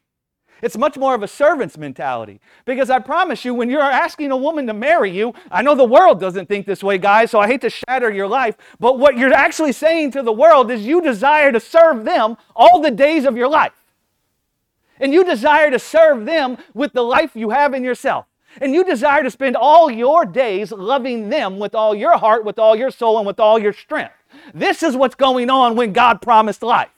It's 0.60 0.76
much 0.76 0.96
more 0.96 1.14
of 1.14 1.22
a 1.22 1.28
servant's 1.28 1.78
mentality. 1.78 2.40
Because 2.64 2.90
I 2.90 2.98
promise 2.98 3.44
you, 3.44 3.54
when 3.54 3.70
you're 3.70 3.80
asking 3.80 4.32
a 4.32 4.36
woman 4.36 4.66
to 4.66 4.74
marry 4.74 5.10
you, 5.10 5.34
I 5.50 5.62
know 5.62 5.74
the 5.74 5.84
world 5.84 6.18
doesn't 6.18 6.46
think 6.46 6.66
this 6.66 6.82
way, 6.82 6.98
guys, 6.98 7.30
so 7.30 7.38
I 7.38 7.46
hate 7.46 7.60
to 7.60 7.70
shatter 7.70 8.10
your 8.10 8.26
life, 8.26 8.56
but 8.80 8.98
what 8.98 9.16
you're 9.16 9.32
actually 9.32 9.72
saying 9.72 10.10
to 10.12 10.22
the 10.22 10.32
world 10.32 10.70
is 10.70 10.84
you 10.84 11.00
desire 11.00 11.52
to 11.52 11.60
serve 11.60 12.04
them 12.04 12.36
all 12.56 12.80
the 12.80 12.90
days 12.90 13.24
of 13.24 13.36
your 13.36 13.48
life. 13.48 13.72
And 15.00 15.12
you 15.12 15.24
desire 15.24 15.70
to 15.70 15.78
serve 15.78 16.26
them 16.26 16.58
with 16.74 16.92
the 16.92 17.02
life 17.02 17.36
you 17.36 17.50
have 17.50 17.72
in 17.72 17.84
yourself. 17.84 18.26
And 18.60 18.74
you 18.74 18.82
desire 18.82 19.22
to 19.22 19.30
spend 19.30 19.54
all 19.54 19.88
your 19.88 20.26
days 20.26 20.72
loving 20.72 21.28
them 21.28 21.60
with 21.60 21.76
all 21.76 21.94
your 21.94 22.18
heart, 22.18 22.44
with 22.44 22.58
all 22.58 22.74
your 22.74 22.90
soul, 22.90 23.18
and 23.18 23.26
with 23.26 23.38
all 23.38 23.60
your 23.60 23.72
strength. 23.72 24.14
This 24.52 24.82
is 24.82 24.96
what's 24.96 25.14
going 25.14 25.50
on 25.50 25.76
when 25.76 25.92
God 25.92 26.20
promised 26.20 26.64
life. 26.64 26.90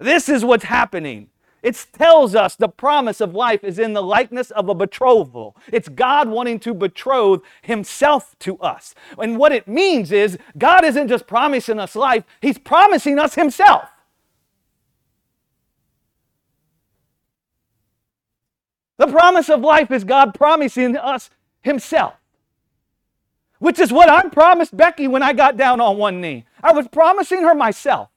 This 0.00 0.28
is 0.30 0.44
what's 0.44 0.64
happening. 0.64 1.28
It 1.62 1.86
tells 1.92 2.34
us 2.34 2.56
the 2.56 2.68
promise 2.68 3.20
of 3.20 3.34
life 3.34 3.62
is 3.62 3.78
in 3.78 3.92
the 3.92 4.02
likeness 4.02 4.50
of 4.50 4.70
a 4.70 4.74
betrothal. 4.74 5.54
It's 5.70 5.90
God 5.90 6.28
wanting 6.28 6.58
to 6.60 6.72
betroth 6.72 7.42
Himself 7.62 8.34
to 8.40 8.56
us. 8.58 8.94
And 9.18 9.38
what 9.38 9.52
it 9.52 9.68
means 9.68 10.10
is 10.10 10.38
God 10.56 10.84
isn't 10.84 11.08
just 11.08 11.26
promising 11.26 11.78
us 11.78 11.94
life, 11.94 12.24
He's 12.40 12.56
promising 12.56 13.18
us 13.18 13.34
Himself. 13.34 13.84
The 18.96 19.06
promise 19.06 19.50
of 19.50 19.60
life 19.60 19.90
is 19.90 20.04
God 20.04 20.34
promising 20.34 20.96
us 20.96 21.28
Himself, 21.60 22.14
which 23.58 23.78
is 23.78 23.92
what 23.92 24.08
I 24.08 24.28
promised 24.30 24.74
Becky 24.74 25.08
when 25.08 25.22
I 25.22 25.34
got 25.34 25.58
down 25.58 25.80
on 25.80 25.98
one 25.98 26.22
knee. 26.22 26.46
I 26.62 26.72
was 26.72 26.88
promising 26.88 27.42
her 27.42 27.54
myself. 27.54 28.08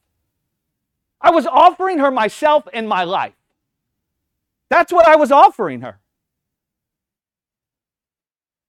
I 1.23 1.31
was 1.31 1.47
offering 1.47 1.99
her 1.99 2.11
myself 2.11 2.67
and 2.73 2.87
my 2.87 3.05
life. 3.05 3.33
That's 4.69 4.91
what 4.91 5.07
I 5.07 5.15
was 5.15 5.31
offering 5.31 5.81
her. 5.81 5.99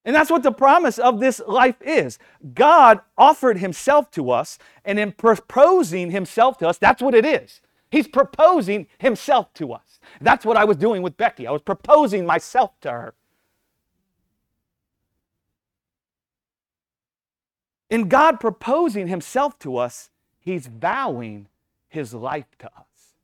And 0.05 0.15
that's 0.15 0.31
what 0.31 0.43
the 0.43 0.53
promise 0.53 0.99
of 0.99 1.19
this 1.19 1.41
life 1.47 1.81
is. 1.81 2.19
God 2.55 3.01
offered 3.19 3.59
himself 3.59 4.11
to 4.13 4.31
us, 4.31 4.59
and 4.85 4.99
in 4.99 5.13
proposing 5.13 6.11
himself 6.11 6.59
to 6.59 6.69
us, 6.69 6.79
that's 6.79 7.03
what 7.03 7.15
it 7.15 7.25
is. 7.25 7.61
He's 7.91 8.07
proposing 8.07 8.87
himself 8.99 9.53
to 9.55 9.73
us. 9.73 9.99
That's 10.21 10.45
what 10.45 10.57
I 10.57 10.65
was 10.65 10.77
doing 10.77 11.01
with 11.03 11.17
Becky. 11.17 11.47
I 11.47 11.53
was 11.53 11.63
proposing 11.63 12.27
myself 12.27 12.79
to 12.83 12.91
her. 12.91 13.15
In 17.89 18.09
God 18.09 18.41
proposing 18.41 19.07
himself 19.07 19.59
to 19.61 19.77
us, 19.77 20.11
he's 20.39 20.67
vowing 20.67 21.49
his 21.95 22.13
life 22.13 22.47
to 22.59 22.67
us. 22.67 23.15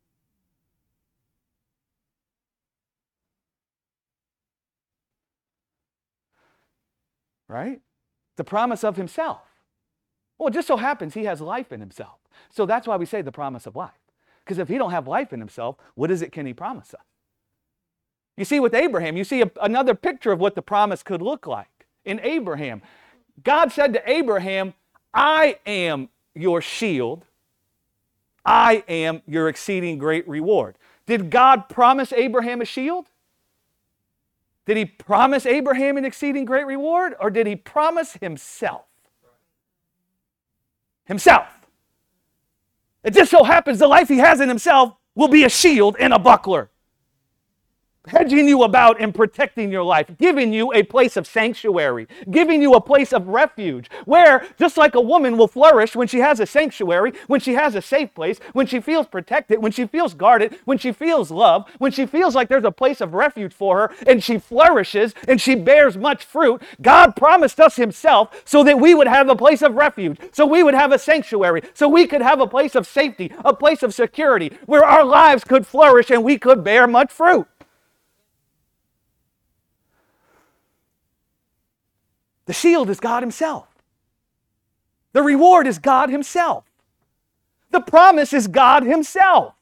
Right? 7.49 7.81
The 8.37 8.45
promise 8.45 8.85
of 8.85 8.97
himself. 8.97 9.43
Well, 10.39 10.49
it 10.49 10.55
just 10.55 10.69
so 10.69 10.77
happens 10.77 11.15
he 11.15 11.25
has 11.25 11.41
life 11.41 11.73
in 11.73 11.81
himself. 11.81 12.19
So 12.49 12.65
that's 12.65 12.87
why 12.87 12.97
we 12.97 13.05
say 13.07 13.21
the 13.23 13.33
promise 13.33 13.67
of 13.67 13.77
life. 13.77 13.91
Because 14.45 14.59
if 14.59 14.69
he 14.69 14.79
don't 14.79 14.93
have 14.93 15.07
life 15.07 15.33
in 15.33 15.41
himself, 15.41 15.77
what 15.95 16.11
is 16.11 16.23
it 16.23 16.33
can 16.33 16.47
he 16.47 16.55
promise 16.55 16.95
us? 16.95 17.03
You 18.37 18.45
see, 18.45 18.61
with 18.61 18.75
Abraham, 18.75 19.17
you 19.17 19.25
see 19.25 19.43
a, 19.43 19.51
another 19.61 19.95
picture 19.95 20.33
of 20.33 20.41
what 20.41 20.55
the 20.55 20.63
promise 20.63 21.03
could 21.03 21.21
look 21.21 21.47
like. 21.47 21.87
In 22.05 22.21
Abraham, 22.21 22.81
God 23.43 23.73
said 23.73 23.93
to 23.93 24.11
Abraham, 24.11 24.75
I 25.13 25.59
am 25.67 26.09
your 26.35 26.63
shield 26.63 27.27
I 28.45 28.85
am 28.89 29.23
your 29.27 29.49
exceeding 29.49 29.99
great 29.99 30.27
reward. 30.29 30.77
Did 31.07 31.31
God 31.31 31.69
promise 31.69 32.13
Abraham 32.13 32.61
a 32.61 32.65
shield? 32.65 33.07
Did 34.67 34.77
he 34.77 34.85
promise 34.85 35.47
Abraham 35.47 35.97
an 35.97 36.05
exceeding 36.05 36.45
great 36.45 36.67
reward? 36.67 37.15
Or 37.21 37.31
did 37.31 37.47
he 37.47 37.57
promise 37.57 38.15
himself? 38.15 38.85
Himself. 41.05 41.49
It 43.03 43.15
just 43.15 43.31
so 43.31 43.43
happens 43.43 43.79
the 43.79 43.89
life 43.89 44.09
he 44.09 44.19
has 44.19 44.41
in 44.41 44.49
himself 44.49 44.95
will 45.15 45.29
be 45.29 45.45
a 45.45 45.49
shield 45.49 45.97
and 45.99 46.13
a 46.13 46.19
buckler 46.19 46.70
hedging 48.07 48.49
you 48.49 48.63
about 48.63 49.01
and 49.01 49.15
protecting 49.15 49.71
your 49.71 49.83
life, 49.83 50.07
giving 50.19 50.53
you 50.53 50.73
a 50.73 50.83
place 50.83 51.17
of 51.17 51.27
sanctuary, 51.27 52.09
giving 52.31 52.63
you 52.63 52.75
a 52.75 52.81
place 52.81 53.13
of 53.13 53.29
refuge, 53.29 53.91
where 54.05 54.47
just 54.59 54.77
like 54.77 54.95
a 54.95 55.01
woman 55.01 55.37
will 55.37 55.49
flourish 55.49 55.95
when 55.95 56.09
she 56.09 56.19
has 56.19 56.41
a 56.41 56.47
sanctuary, 56.47 57.13
when 57.27 57.41
she 57.41 57.55
has 57.55 57.75
a 57.75 57.83
safe 57.83 58.13
place, 58.15 58.39
when 58.53 58.67
she 58.67 58.81
feels 58.81 59.07
protected, 59.07 59.63
when 59.63 59.73
she 59.73 59.87
feels 59.87 60.15
guarded, 60.15 60.59
when 60.65 60.79
she 60.79 60.93
feels 60.93 61.31
loved, 61.31 61.71
when 61.79 61.93
she 61.93 62.07
feels 62.07 62.35
like 62.35 62.49
there's 62.49 62.65
a 62.65 62.71
place 62.73 63.01
of 63.01 63.15
refuge 63.15 63.53
for 63.53 63.77
her, 63.89 63.95
and 64.07 64.23
she 64.23 64.39
flourishes 64.39 65.15
and 65.29 65.41
she 65.41 65.55
bears 65.55 65.97
much 65.97 66.25
fruit. 66.25 66.63
God 66.81 67.15
promised 67.17 67.61
us 67.61 67.77
Himself 67.77 68.43
so 68.45 68.65
that 68.65 68.81
we 68.81 68.95
would 68.95 69.09
have 69.09 69.29
a 69.29 69.37
place 69.37 69.63
of 69.63 69.75
refuge, 69.75 70.19
so 70.33 70.47
we 70.47 70.63
would 70.63 70.75
have 70.75 70.93
a 70.93 70.99
sanctuary, 70.99 71.63
so 71.75 71.89
we 71.89 72.07
could 72.07 72.23
have 72.23 72.41
a 72.41 72.47
place 72.47 72.75
of 72.75 72.87
safety, 72.87 73.33
a 73.45 73.55
place 73.55 73.83
of 73.83 73.95
security, 73.95 74.53
where 74.67 74.85
our 74.85 75.05
lives 75.05 75.45
could 75.45 75.67
flourish 75.67 76.11
and 76.11 76.25
we 76.25 76.39
could 76.39 76.65
bear 76.65 76.87
much 76.87 77.13
fruit. 77.13 77.47
The 82.51 82.55
shield 82.55 82.91
is 82.91 82.99
God 82.99 83.23
Himself. 83.23 83.69
The 85.13 85.23
reward 85.23 85.69
is 85.69 85.79
God 85.79 86.11
Himself. 86.11 86.65
The 87.71 87.81
promise 87.81 88.33
is 88.33 88.49
God 88.49 88.83
Himself. 88.83 89.55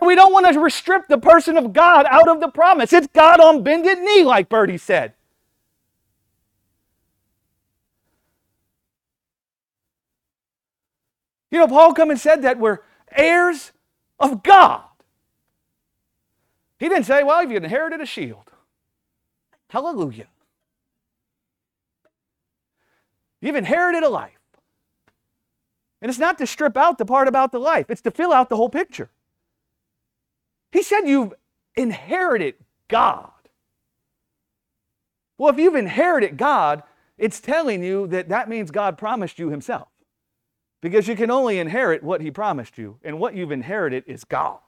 And 0.00 0.06
we 0.06 0.14
don't 0.14 0.32
want 0.32 0.50
to 0.50 0.58
restrict 0.58 1.10
the 1.10 1.18
person 1.18 1.58
of 1.58 1.74
God 1.74 2.06
out 2.08 2.26
of 2.26 2.40
the 2.40 2.48
promise. 2.48 2.94
It's 2.94 3.08
God 3.08 3.38
on 3.38 3.62
bended 3.62 3.98
knee, 3.98 4.24
like 4.24 4.48
Bertie 4.48 4.78
said. 4.78 5.12
You 11.50 11.58
know, 11.58 11.68
Paul 11.68 11.92
come 11.92 12.08
and 12.08 12.18
said 12.18 12.40
that 12.44 12.58
we're 12.58 12.78
heirs 13.14 13.72
of 14.18 14.42
God. 14.42 14.84
He 16.78 16.88
didn't 16.88 17.04
say, 17.04 17.22
well, 17.22 17.42
you've 17.42 17.62
inherited 17.62 18.00
a 18.00 18.06
shield. 18.06 18.50
Hallelujah. 19.68 20.28
You've 23.44 23.56
inherited 23.56 24.02
a 24.02 24.08
life. 24.08 24.40
And 26.00 26.08
it's 26.08 26.18
not 26.18 26.38
to 26.38 26.46
strip 26.46 26.78
out 26.78 26.96
the 26.96 27.04
part 27.04 27.28
about 27.28 27.52
the 27.52 27.58
life, 27.58 27.90
it's 27.90 28.00
to 28.00 28.10
fill 28.10 28.32
out 28.32 28.48
the 28.48 28.56
whole 28.56 28.70
picture. 28.70 29.10
He 30.72 30.82
said 30.82 31.02
you've 31.02 31.34
inherited 31.76 32.54
God. 32.88 33.30
Well, 35.36 35.52
if 35.52 35.58
you've 35.58 35.74
inherited 35.74 36.38
God, 36.38 36.84
it's 37.18 37.38
telling 37.38 37.84
you 37.84 38.06
that 38.06 38.30
that 38.30 38.48
means 38.48 38.70
God 38.70 38.96
promised 38.96 39.38
you 39.38 39.50
Himself. 39.50 39.88
Because 40.80 41.06
you 41.06 41.14
can 41.14 41.30
only 41.30 41.58
inherit 41.58 42.02
what 42.02 42.22
He 42.22 42.30
promised 42.30 42.78
you, 42.78 42.98
and 43.04 43.20
what 43.20 43.34
you've 43.34 43.52
inherited 43.52 44.04
is 44.06 44.24
God. 44.24 44.58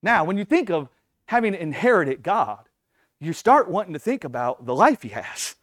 Now, 0.00 0.22
when 0.22 0.38
you 0.38 0.44
think 0.44 0.70
of 0.70 0.88
having 1.26 1.54
inherited 1.54 2.22
God, 2.22 2.68
you 3.20 3.32
start 3.32 3.68
wanting 3.68 3.94
to 3.94 3.98
think 3.98 4.22
about 4.22 4.64
the 4.64 4.74
life 4.76 5.02
He 5.02 5.08
has 5.08 5.56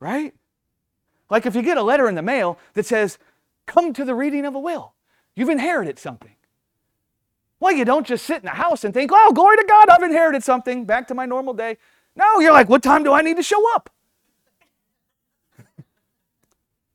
right? 0.00 0.34
Like 1.30 1.46
if 1.46 1.54
you 1.54 1.62
get 1.62 1.76
a 1.76 1.82
letter 1.82 2.08
in 2.08 2.14
the 2.14 2.22
mail 2.22 2.58
that 2.74 2.86
says, 2.86 3.18
come 3.66 3.92
to 3.94 4.04
the 4.04 4.14
reading 4.14 4.44
of 4.44 4.54
a 4.54 4.60
will, 4.60 4.94
you've 5.34 5.48
inherited 5.48 5.98
something. 5.98 6.36
Well, 7.58 7.72
you 7.72 7.84
don't 7.84 8.06
just 8.06 8.26
sit 8.26 8.38
in 8.38 8.44
the 8.44 8.50
house 8.50 8.84
and 8.84 8.92
think, 8.92 9.10
oh, 9.12 9.32
glory 9.32 9.56
to 9.56 9.64
God, 9.66 9.88
I've 9.88 10.02
inherited 10.02 10.44
something, 10.44 10.84
back 10.84 11.08
to 11.08 11.14
my 11.14 11.26
normal 11.26 11.54
day. 11.54 11.78
No, 12.14 12.40
you're 12.40 12.52
like, 12.52 12.68
what 12.68 12.82
time 12.82 13.02
do 13.02 13.12
I 13.12 13.22
need 13.22 13.36
to 13.36 13.42
show 13.42 13.74
up? 13.74 13.90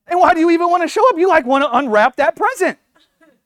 and 0.08 0.20
why 0.20 0.34
do 0.34 0.40
you 0.40 0.52
even 0.52 0.70
want 0.70 0.84
to 0.84 0.88
show 0.88 1.08
up? 1.10 1.18
You 1.18 1.28
like 1.28 1.46
want 1.46 1.64
to 1.64 1.78
unwrap 1.78 2.16
that 2.18 2.36
present. 2.36 2.78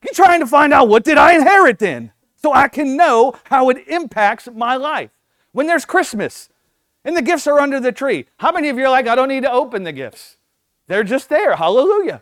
You're 0.03 0.13
trying 0.13 0.41
to 0.41 0.47
find 0.47 0.73
out 0.73 0.87
what 0.89 1.03
did 1.03 1.17
I 1.17 1.35
inherit 1.35 1.79
then 1.79 2.11
so 2.35 2.53
I 2.53 2.67
can 2.67 2.95
know 2.95 3.33
how 3.45 3.69
it 3.69 3.87
impacts 3.87 4.47
my 4.53 4.75
life. 4.75 5.09
When 5.51 5.67
there's 5.67 5.85
Christmas, 5.85 6.49
and 7.05 7.15
the 7.15 7.21
gifts 7.21 7.47
are 7.47 7.59
under 7.59 7.79
the 7.79 7.91
tree. 7.91 8.25
How 8.37 8.51
many 8.51 8.67
of 8.67 8.77
you 8.77 8.85
are 8.85 8.89
like, 8.89 9.07
I 9.07 9.15
don't 9.15 9.29
need 9.29 9.43
to 9.43 9.51
open 9.51 9.83
the 9.83 9.93
gifts? 9.93 10.37
They're 10.87 11.03
just 11.03 11.29
there. 11.29 11.55
Hallelujah. 11.55 12.21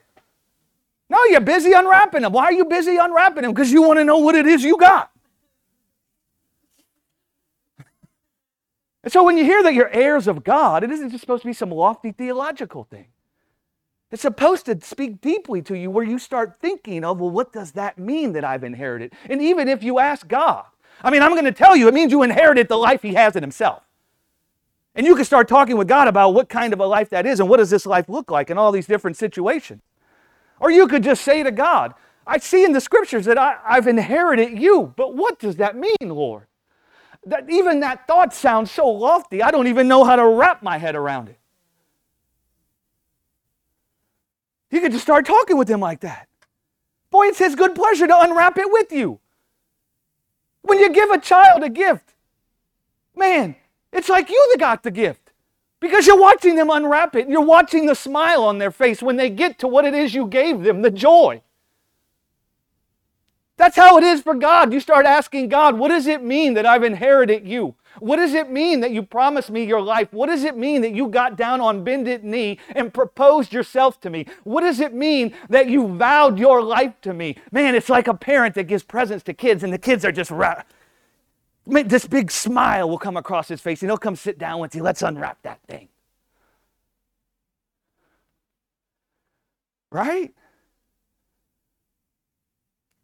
No, 1.10 1.18
you're 1.30 1.42
busy 1.42 1.72
unwrapping 1.74 2.22
them. 2.22 2.34
Why 2.34 2.46
are 2.46 2.52
you 2.52 2.66
busy 2.66 2.98
unwrapping 2.98 3.44
them? 3.44 3.54
Because 3.54 3.72
you 3.72 3.82
want 3.82 4.00
to 4.00 4.04
know 4.04 4.18
what 4.18 4.36
it 4.36 4.46
is 4.46 4.64
you 4.64 4.78
got. 4.78 5.10
And 9.04 9.12
so 9.12 9.22
when 9.26 9.38
you 9.38 9.44
hear 9.44 9.62
that 9.64 9.74
you're 9.74 9.90
heirs 9.90 10.28
of 10.28 10.46
God, 10.46 10.82
it 10.82 10.90
isn't 10.90 11.10
just 11.10 11.20
supposed 11.20 11.42
to 11.42 11.50
be 11.50 11.54
some 11.54 11.72
lofty 11.72 12.14
theological 12.14 12.86
thing. 12.86 13.08
It's 14.12 14.22
supposed 14.22 14.66
to 14.68 14.80
speak 14.80 15.20
deeply 15.20 15.62
to 15.64 15.76
you 15.76 15.92
where 15.92 16.06
you 16.06 16.18
start 16.18 16.56
thinking 16.56 17.04
of, 17.04 17.20
well, 17.20 17.30
what 17.30 17.52
does 17.52 17.74
that 17.74 17.98
mean 17.98 18.32
that 18.32 18.46
I've 18.46 18.64
inherited? 18.64 19.12
And 19.28 19.42
even 19.42 19.68
if 19.68 19.84
you 19.84 20.00
ask 20.00 20.26
God, 20.26 20.66
I 21.04 21.10
mean, 21.10 21.22
I'm 21.22 21.32
going 21.32 21.44
to 21.44 21.52
tell 21.52 21.76
you, 21.76 21.90
it 21.90 21.94
means 21.94 22.14
you 22.14 22.24
inherited 22.24 22.70
the 22.70 22.78
life 22.78 23.02
He 23.02 23.16
has 23.16 23.36
in 23.36 23.44
Himself. 23.44 23.84
And 24.96 25.08
you 25.08 25.16
can 25.16 25.26
start 25.26 25.48
talking 25.48 25.78
with 25.78 25.88
God 25.88 26.08
about 26.08 26.34
what 26.34 26.50
kind 26.50 26.72
of 26.72 26.80
a 26.80 26.86
life 26.86 27.10
that 27.10 27.26
is 27.26 27.40
and 27.40 27.50
what 27.50 27.58
does 27.58 27.70
this 27.70 27.86
life 27.86 28.08
look 28.10 28.30
like 28.30 28.50
in 28.50 28.58
all 28.58 28.72
these 28.72 28.86
different 28.86 29.18
situations. 29.18 29.82
Or 30.60 30.70
you 30.70 30.88
could 30.88 31.04
just 31.04 31.24
say 31.24 31.42
to 31.44 31.52
God, 31.52 31.94
I 32.26 32.38
see 32.38 32.64
in 32.64 32.72
the 32.72 32.82
scriptures 32.82 33.26
that 33.26 33.38
I, 33.38 33.58
I've 33.66 33.88
inherited 33.88 34.58
you, 34.58 34.94
but 34.96 35.16
what 35.16 35.40
does 35.40 35.58
that 35.58 35.76
mean, 35.76 35.96
Lord? 36.02 36.46
That 37.26 37.50
even 37.50 37.80
that 37.80 38.06
thought 38.08 38.34
sounds 38.34 38.72
so 38.72 38.88
lofty, 38.88 39.42
I 39.42 39.52
don't 39.52 39.68
even 39.68 39.88
know 39.88 40.04
how 40.04 40.16
to 40.16 40.26
wrap 40.26 40.62
my 40.62 40.78
head 40.78 40.96
around 40.96 41.30
it. 41.30 41.40
You 44.70 44.82
could 44.82 44.92
just 44.92 45.04
start 45.04 45.26
talking 45.26 45.58
with 45.58 45.70
him 45.70 45.80
like 45.80 46.02
that. 46.02 46.28
Boy, 47.12 47.28
it's 47.28 47.40
his 47.40 47.56
good 47.56 47.76
pleasure 47.76 48.08
to 48.08 48.20
unwrap 48.22 48.58
it 48.58 48.72
with 48.72 48.92
you. 48.92 49.20
When 50.64 50.80
you 50.80 50.92
give 50.92 51.10
a 51.12 51.20
child 51.20 51.64
a 51.64 51.70
gift, 51.70 52.14
man, 53.16 53.56
it's 53.94 54.10
like 54.10 54.30
you 54.30 54.50
that 54.52 54.60
got 54.60 54.84
the 54.84 54.92
gift 54.92 55.32
because 55.80 56.08
you're 56.08 56.20
watching 56.20 56.56
them 56.56 56.70
unwrap 56.70 57.16
it. 57.16 57.30
You're 57.30 57.42
watching 57.42 57.86
the 57.86 57.96
smile 57.96 58.44
on 58.44 58.58
their 58.58 58.72
face 58.72 59.02
when 59.04 59.18
they 59.18 59.30
get 59.30 59.60
to 59.60 59.68
what 59.68 59.86
it 59.86 59.94
is 59.94 60.14
you 60.14 60.28
gave 60.28 60.64
them, 60.64 60.82
the 60.82 60.92
joy. 60.92 61.42
That's 63.58 63.76
how 63.76 63.98
it 63.98 64.04
is 64.04 64.22
for 64.22 64.34
God. 64.34 64.74
You 64.74 64.80
start 64.80 65.06
asking 65.06 65.50
God, 65.50 65.78
what 65.78 65.90
does 65.90 66.08
it 66.08 66.24
mean 66.24 66.56
that 66.56 66.66
I've 66.66 66.84
inherited 66.84 67.48
you? 67.48 67.76
What 68.00 68.16
does 68.16 68.34
it 68.34 68.50
mean 68.50 68.80
that 68.80 68.92
you 68.92 69.04
promised 69.04 69.52
me 69.52 69.64
your 69.64 69.82
life? 69.82 70.12
What 70.12 70.28
does 70.28 70.44
it 70.44 70.58
mean 70.58 70.82
that 70.82 70.96
you 70.96 71.08
got 71.08 71.38
down 71.38 71.62
on 71.62 71.84
bended 71.84 72.24
knee 72.24 72.58
and 72.76 72.94
proposed 72.94 73.54
yourself 73.54 74.02
to 74.02 74.10
me? 74.10 74.26
What 74.44 74.62
does 74.62 74.80
it 74.80 74.94
mean 74.94 75.36
that 75.50 75.70
you 75.70 75.88
vowed 75.88 76.40
your 76.40 76.64
life 76.64 77.00
to 77.02 77.14
me? 77.14 77.38
Man, 77.52 77.76
it's 77.76 77.90
like 77.90 78.08
a 78.08 78.16
parent 78.16 78.56
that 78.56 78.64
gives 78.64 78.84
presents 78.84 79.24
to 79.26 79.34
kids 79.34 79.64
and 79.64 79.72
the 79.72 79.78
kids 79.78 80.04
are 80.04 80.12
just 80.12 80.32
ra- 80.32 80.64
this 81.66 82.08
big 82.08 82.32
smile 82.32 82.90
will 82.90 82.98
come 82.98 83.18
across 83.18 83.48
his 83.48 83.62
face 83.62 83.82
and 83.82 83.90
he'll 83.90 83.98
come 83.98 84.16
sit 84.16 84.38
down 84.38 84.60
with 84.60 84.76
you. 84.76 84.84
Let's 84.84 85.02
unwrap 85.02 85.42
that 85.44 85.60
thing. 85.68 85.90
Right? 89.92 90.34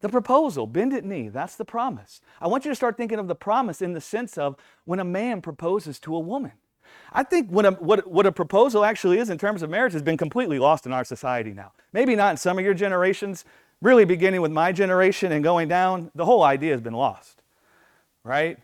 The 0.01 0.09
proposal, 0.09 0.65
bended 0.65 1.05
knee, 1.05 1.27
that's 1.29 1.55
the 1.55 1.65
promise. 1.65 2.21
I 2.39 2.47
want 2.47 2.63
you 2.63 2.71
to 2.71 2.75
start 2.75 2.95
thinking 2.95 3.19
of 3.19 3.27
the 3.27 3.35
promise 3.35 3.81
in 3.81 3.93
the 3.93 4.01
sense 4.01 4.37
of 4.37 4.55
when 4.85 4.99
a 4.99 5.03
man 5.03 5.41
proposes 5.41 5.99
to 6.01 6.15
a 6.15 6.19
woman. 6.19 6.53
I 7.11 7.23
think 7.23 7.51
what 7.51 7.65
a, 7.65 7.71
what, 7.71 8.07
what 8.07 8.25
a 8.25 8.31
proposal 8.31 8.85
actually 8.85 9.19
is 9.19 9.29
in 9.29 9.37
terms 9.37 9.61
of 9.61 9.69
marriage 9.69 9.93
has 9.93 10.01
been 10.01 10.17
completely 10.17 10.57
lost 10.57 10.85
in 10.85 10.93
our 10.93 11.03
society 11.03 11.53
now. 11.53 11.73
Maybe 11.91 12.15
not 12.15 12.31
in 12.31 12.37
some 12.37 12.57
of 12.57 12.65
your 12.65 12.73
generations, 12.73 13.45
really 13.81 14.05
beginning 14.05 14.41
with 14.41 14.51
my 14.51 14.71
generation 14.71 15.31
and 15.31 15.43
going 15.43 15.67
down, 15.67 16.11
the 16.15 16.25
whole 16.25 16.43
idea 16.43 16.71
has 16.71 16.81
been 16.81 16.93
lost, 16.93 17.43
right? 18.23 18.57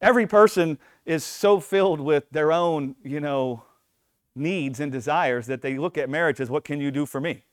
Every 0.00 0.26
person 0.26 0.78
is 1.04 1.24
so 1.24 1.60
filled 1.60 2.00
with 2.00 2.30
their 2.30 2.52
own, 2.52 2.94
you 3.02 3.20
know, 3.20 3.64
needs 4.34 4.78
and 4.80 4.92
desires 4.92 5.46
that 5.46 5.62
they 5.62 5.78
look 5.78 5.98
at 5.98 6.08
marriage 6.08 6.40
as 6.40 6.48
what 6.48 6.64
can 6.64 6.80
you 6.80 6.90
do 6.90 7.06
for 7.06 7.20
me? 7.20 7.44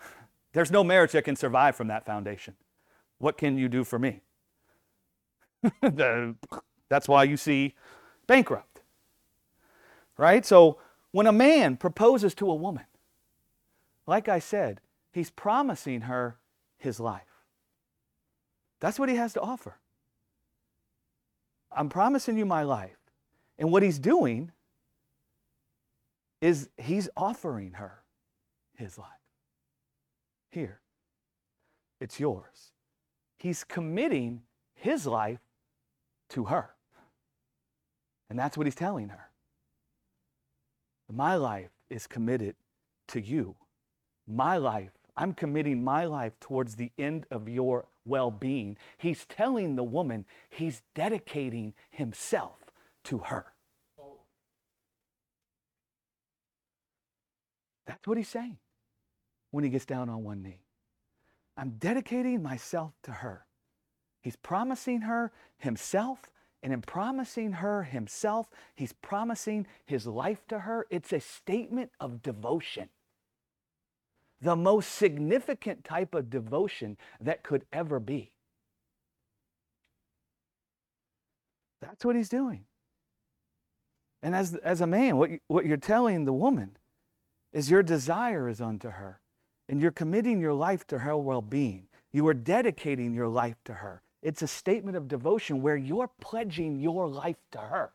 There's 0.52 0.70
no 0.70 0.82
marriage 0.82 1.12
that 1.12 1.24
can 1.24 1.36
survive 1.36 1.76
from 1.76 1.88
that 1.88 2.06
foundation. 2.06 2.54
What 3.18 3.36
can 3.38 3.58
you 3.58 3.68
do 3.68 3.84
for 3.84 3.98
me? 3.98 4.20
That's 5.80 7.08
why 7.08 7.24
you 7.24 7.36
see 7.36 7.74
bankrupt. 8.26 8.80
Right? 10.16 10.46
So 10.46 10.78
when 11.12 11.26
a 11.26 11.32
man 11.32 11.76
proposes 11.76 12.34
to 12.36 12.50
a 12.50 12.54
woman, 12.54 12.84
like 14.06 14.28
I 14.28 14.38
said, 14.38 14.80
he's 15.12 15.30
promising 15.30 16.02
her 16.02 16.38
his 16.78 17.00
life. 17.00 17.35
That's 18.86 19.00
what 19.00 19.08
he 19.08 19.16
has 19.16 19.32
to 19.32 19.40
offer. 19.40 19.76
I'm 21.72 21.88
promising 21.88 22.38
you 22.38 22.46
my 22.46 22.62
life. 22.62 22.96
And 23.58 23.72
what 23.72 23.82
he's 23.82 23.98
doing 23.98 24.52
is 26.40 26.68
he's 26.78 27.08
offering 27.16 27.72
her 27.72 28.04
his 28.76 28.96
life. 28.96 29.08
Here, 30.52 30.78
it's 32.00 32.20
yours. 32.20 32.70
He's 33.36 33.64
committing 33.64 34.42
his 34.76 35.04
life 35.04 35.40
to 36.28 36.44
her. 36.44 36.70
And 38.30 38.38
that's 38.38 38.56
what 38.56 38.68
he's 38.68 38.76
telling 38.76 39.08
her. 39.08 39.30
My 41.12 41.34
life 41.34 41.70
is 41.90 42.06
committed 42.06 42.54
to 43.08 43.20
you. 43.20 43.56
My 44.28 44.58
life, 44.58 44.92
I'm 45.16 45.32
committing 45.32 45.82
my 45.82 46.04
life 46.04 46.38
towards 46.40 46.76
the 46.76 46.92
end 46.98 47.26
of 47.30 47.48
your 47.48 47.86
well 48.04 48.30
being. 48.30 48.76
He's 48.98 49.24
telling 49.24 49.76
the 49.76 49.84
woman 49.84 50.26
he's 50.50 50.82
dedicating 50.94 51.74
himself 51.90 52.58
to 53.04 53.18
her. 53.18 53.46
That's 57.86 58.06
what 58.06 58.18
he's 58.18 58.28
saying 58.28 58.58
when 59.52 59.64
he 59.64 59.70
gets 59.70 59.86
down 59.86 60.08
on 60.08 60.24
one 60.24 60.42
knee. 60.42 60.60
I'm 61.56 61.76
dedicating 61.78 62.42
myself 62.42 62.92
to 63.04 63.12
her. 63.12 63.46
He's 64.20 64.36
promising 64.36 65.02
her 65.02 65.32
himself, 65.56 66.30
and 66.62 66.72
in 66.72 66.82
promising 66.82 67.52
her 67.52 67.84
himself, 67.84 68.50
he's 68.74 68.92
promising 68.92 69.66
his 69.84 70.06
life 70.06 70.46
to 70.48 70.60
her. 70.60 70.86
It's 70.90 71.12
a 71.12 71.20
statement 71.20 71.92
of 72.00 72.22
devotion. 72.22 72.88
The 74.40 74.56
most 74.56 74.92
significant 74.92 75.84
type 75.84 76.14
of 76.14 76.30
devotion 76.30 76.96
that 77.20 77.42
could 77.42 77.64
ever 77.72 77.98
be. 77.98 78.32
That's 81.80 82.04
what 82.04 82.16
he's 82.16 82.28
doing. 82.28 82.64
And 84.22 84.34
as, 84.34 84.54
as 84.56 84.80
a 84.80 84.86
man, 84.86 85.16
what, 85.16 85.30
what 85.46 85.66
you're 85.66 85.76
telling 85.76 86.24
the 86.24 86.32
woman 86.32 86.76
is 87.52 87.70
your 87.70 87.82
desire 87.82 88.48
is 88.48 88.60
unto 88.60 88.90
her 88.90 89.20
and 89.68 89.80
you're 89.80 89.90
committing 89.90 90.40
your 90.40 90.54
life 90.54 90.86
to 90.88 90.98
her 90.98 91.16
well 91.16 91.42
being. 91.42 91.88
You 92.12 92.26
are 92.28 92.34
dedicating 92.34 93.14
your 93.14 93.28
life 93.28 93.56
to 93.64 93.74
her. 93.74 94.02
It's 94.22 94.42
a 94.42 94.48
statement 94.48 94.96
of 94.96 95.08
devotion 95.08 95.62
where 95.62 95.76
you're 95.76 96.10
pledging 96.20 96.80
your 96.80 97.08
life 97.08 97.36
to 97.52 97.58
her 97.58 97.92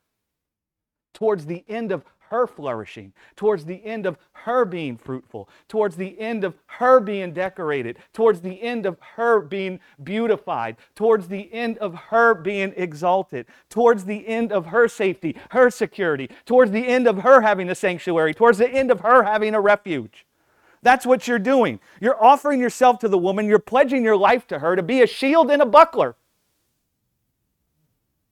towards 1.14 1.45
the 1.45 1.64
end 1.68 1.91
of 1.91 2.03
her 2.32 2.47
flourishing, 2.47 3.12
towards 3.36 3.66
the 3.66 3.84
end 3.86 4.05
of 4.05 4.18
her 4.32 4.64
being 4.64 4.97
fruitful, 4.97 5.49
towards 5.68 5.97
the 5.97 6.18
end 6.18 6.45
of 6.45 6.55
her 6.66 7.01
being 7.01 7.34
decorated, 7.34 7.99
towards 8.14 8.39
the 8.39 8.62
end 8.62 8.86
of 8.86 8.97
her 9.16 9.41
being 9.41 9.80
beautified, 10.01 10.78
towards 10.95 11.28
the 11.28 11.53
end 11.53 11.78
of 11.80 11.93
her 11.93 12.34
being 12.34 12.74
exalted, 12.78 13.45
towards 13.70 14.05
the 14.05 14.26
end 14.28 14.53
of 14.53 14.68
her 14.68 14.88
safety, 14.88 15.36
her 15.49 15.70
security, 15.70 16.30
towards 16.45 16.72
the 16.72 16.88
end 16.88 17.05
of 17.05 17.18
her 17.18 17.41
having 17.41 17.70
a 17.70 17.76
sanctuary, 17.76 18.34
towards 18.34 18.57
the 18.57 18.70
end 18.70 18.91
of 18.91 19.01
her 19.01 19.24
having 19.24 19.53
a 19.53 19.59
refuge. 19.59 20.26
That's 20.82 21.05
what 21.05 21.28
you're 21.28 21.38
doing. 21.38 21.82
You're 21.99 22.22
offering 22.24 22.62
yourself 22.62 22.99
to 22.99 23.09
the 23.09 23.18
woman, 23.18 23.45
you're 23.45 23.59
pledging 23.59 24.05
your 24.05 24.18
life 24.18 24.47
to 24.47 24.59
her 24.59 24.78
to 24.78 24.84
be 24.84 25.01
a 25.01 25.07
shield 25.07 25.51
and 25.51 25.62
a 25.62 25.66
buckler. 25.66 26.16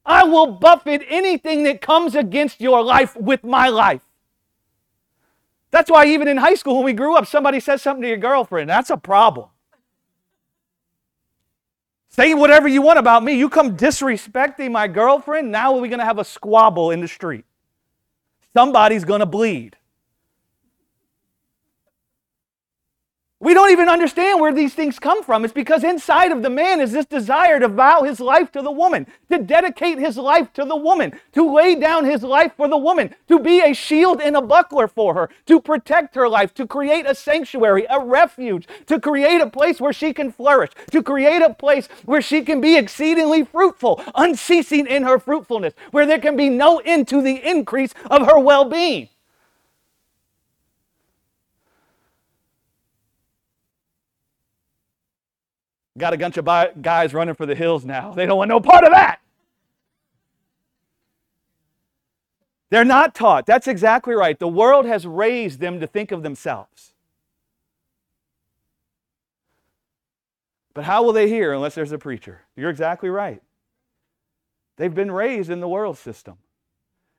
I 0.06 0.24
will 0.24 0.48
buffet 0.48 1.04
anything 1.08 1.64
that 1.64 1.82
comes 1.82 2.16
against 2.16 2.62
your 2.62 2.82
life 2.84 3.16
with 3.16 3.44
my 3.44 3.70
life. 3.70 4.02
That's 5.72 5.92
why, 5.92 6.06
even 6.08 6.28
in 6.28 6.38
high 6.38 6.56
school, 6.56 6.78
when 6.78 6.86
we 6.86 6.94
grew 6.94 7.16
up, 7.16 7.28
somebody 7.28 7.60
says 7.60 7.82
something 7.82 8.02
to 8.02 8.08
your 8.08 8.18
girlfriend. 8.18 8.70
That's 8.70 8.90
a 8.90 8.98
problem. 8.98 9.50
Say 12.10 12.34
whatever 12.34 12.68
you 12.68 12.82
want 12.82 12.98
about 12.98 13.24
me. 13.24 13.34
You 13.34 13.50
come 13.50 13.78
disrespecting 13.78 14.72
my 14.72 14.88
girlfriend, 14.88 15.52
now 15.52 15.74
we're 15.74 15.88
going 15.88 16.00
to 16.00 16.06
have 16.06 16.18
a 16.18 16.26
squabble 16.26 16.90
in 16.92 17.02
the 17.02 17.08
street. 17.08 17.46
Somebody's 18.54 19.06
going 19.06 19.20
to 19.20 19.28
bleed. 19.28 19.78
We 23.42 23.54
don't 23.54 23.72
even 23.72 23.88
understand 23.88 24.42
where 24.42 24.52
these 24.52 24.74
things 24.74 25.00
come 25.00 25.24
from. 25.24 25.46
It's 25.46 25.54
because 25.54 25.86
inside 25.86 26.34
of 26.34 26.42
the 26.44 26.50
man 26.50 26.82
is 26.82 26.92
this 26.92 27.06
desire 27.06 27.58
to 27.62 27.70
vow 27.70 28.04
his 28.04 28.20
life 28.20 28.52
to 28.52 28.62
the 28.62 28.70
woman, 28.70 29.08
to 29.32 29.40
dedicate 29.40 29.98
his 29.98 30.18
life 30.18 30.52
to 30.54 30.66
the 30.66 30.76
woman, 30.76 31.18
to 31.32 31.56
lay 31.56 31.76
down 31.76 32.04
his 32.04 32.22
life 32.22 32.52
for 32.58 32.68
the 32.68 32.78
woman, 32.78 33.16
to 33.30 33.40
be 33.40 33.62
a 33.62 33.74
shield 33.74 34.20
and 34.20 34.36
a 34.36 34.42
buckler 34.42 34.90
for 34.90 35.14
her, 35.14 35.30
to 35.46 35.62
protect 35.62 36.16
her 36.16 36.28
life, 36.28 36.54
to 36.56 36.68
create 36.68 37.06
a 37.06 37.16
sanctuary, 37.16 37.86
a 37.90 38.02
refuge, 38.02 38.68
to 38.88 39.00
create 39.00 39.40
a 39.40 39.50
place 39.50 39.80
where 39.80 39.94
she 39.94 40.12
can 40.12 40.34
flourish, 40.34 40.72
to 40.92 41.02
create 41.02 41.42
a 41.42 41.54
place 41.54 41.88
where 42.04 42.22
she 42.22 42.42
can 42.42 42.60
be 42.60 42.76
exceedingly 42.76 43.46
fruitful, 43.46 44.04
unceasing 44.16 44.86
in 44.86 45.04
her 45.04 45.18
fruitfulness, 45.18 45.74
where 45.92 46.06
there 46.06 46.20
can 46.20 46.36
be 46.36 46.50
no 46.50 46.82
end 46.84 47.08
to 47.08 47.22
the 47.22 47.50
increase 47.50 47.94
of 48.12 48.28
her 48.28 48.38
well 48.38 48.66
being. 48.66 49.08
Got 56.00 56.14
a 56.14 56.18
bunch 56.18 56.38
of 56.38 56.82
guys 56.82 57.14
running 57.14 57.36
for 57.36 57.46
the 57.46 57.56
hills 57.56 57.84
now. 57.84 58.14
They 58.14 58.26
don't 58.26 58.38
want 58.38 58.50
no 58.50 58.62
part 58.62 58.86
of 58.86 58.92
that. 58.92 59.20
They're 62.70 62.86
not 62.86 63.14
taught. 63.14 63.46
That's 63.46 63.68
exactly 63.68 64.16
right. 64.16 64.40
The 64.40 64.48
world 64.48 64.86
has 64.86 65.06
raised 65.06 65.60
them 65.60 65.80
to 65.80 65.88
think 65.88 66.12
of 66.12 66.24
themselves. 66.24 66.94
But 70.74 70.86
how 70.86 71.04
will 71.04 71.14
they 71.14 71.28
hear 71.28 71.52
unless 71.52 71.76
there's 71.76 71.92
a 71.92 71.98
preacher? 71.98 72.44
You're 72.56 72.70
exactly 72.70 73.10
right. 73.10 73.42
They've 74.78 74.94
been 74.94 75.12
raised 75.12 75.50
in 75.50 75.60
the 75.60 75.68
world 75.68 75.98
system. 75.98 76.38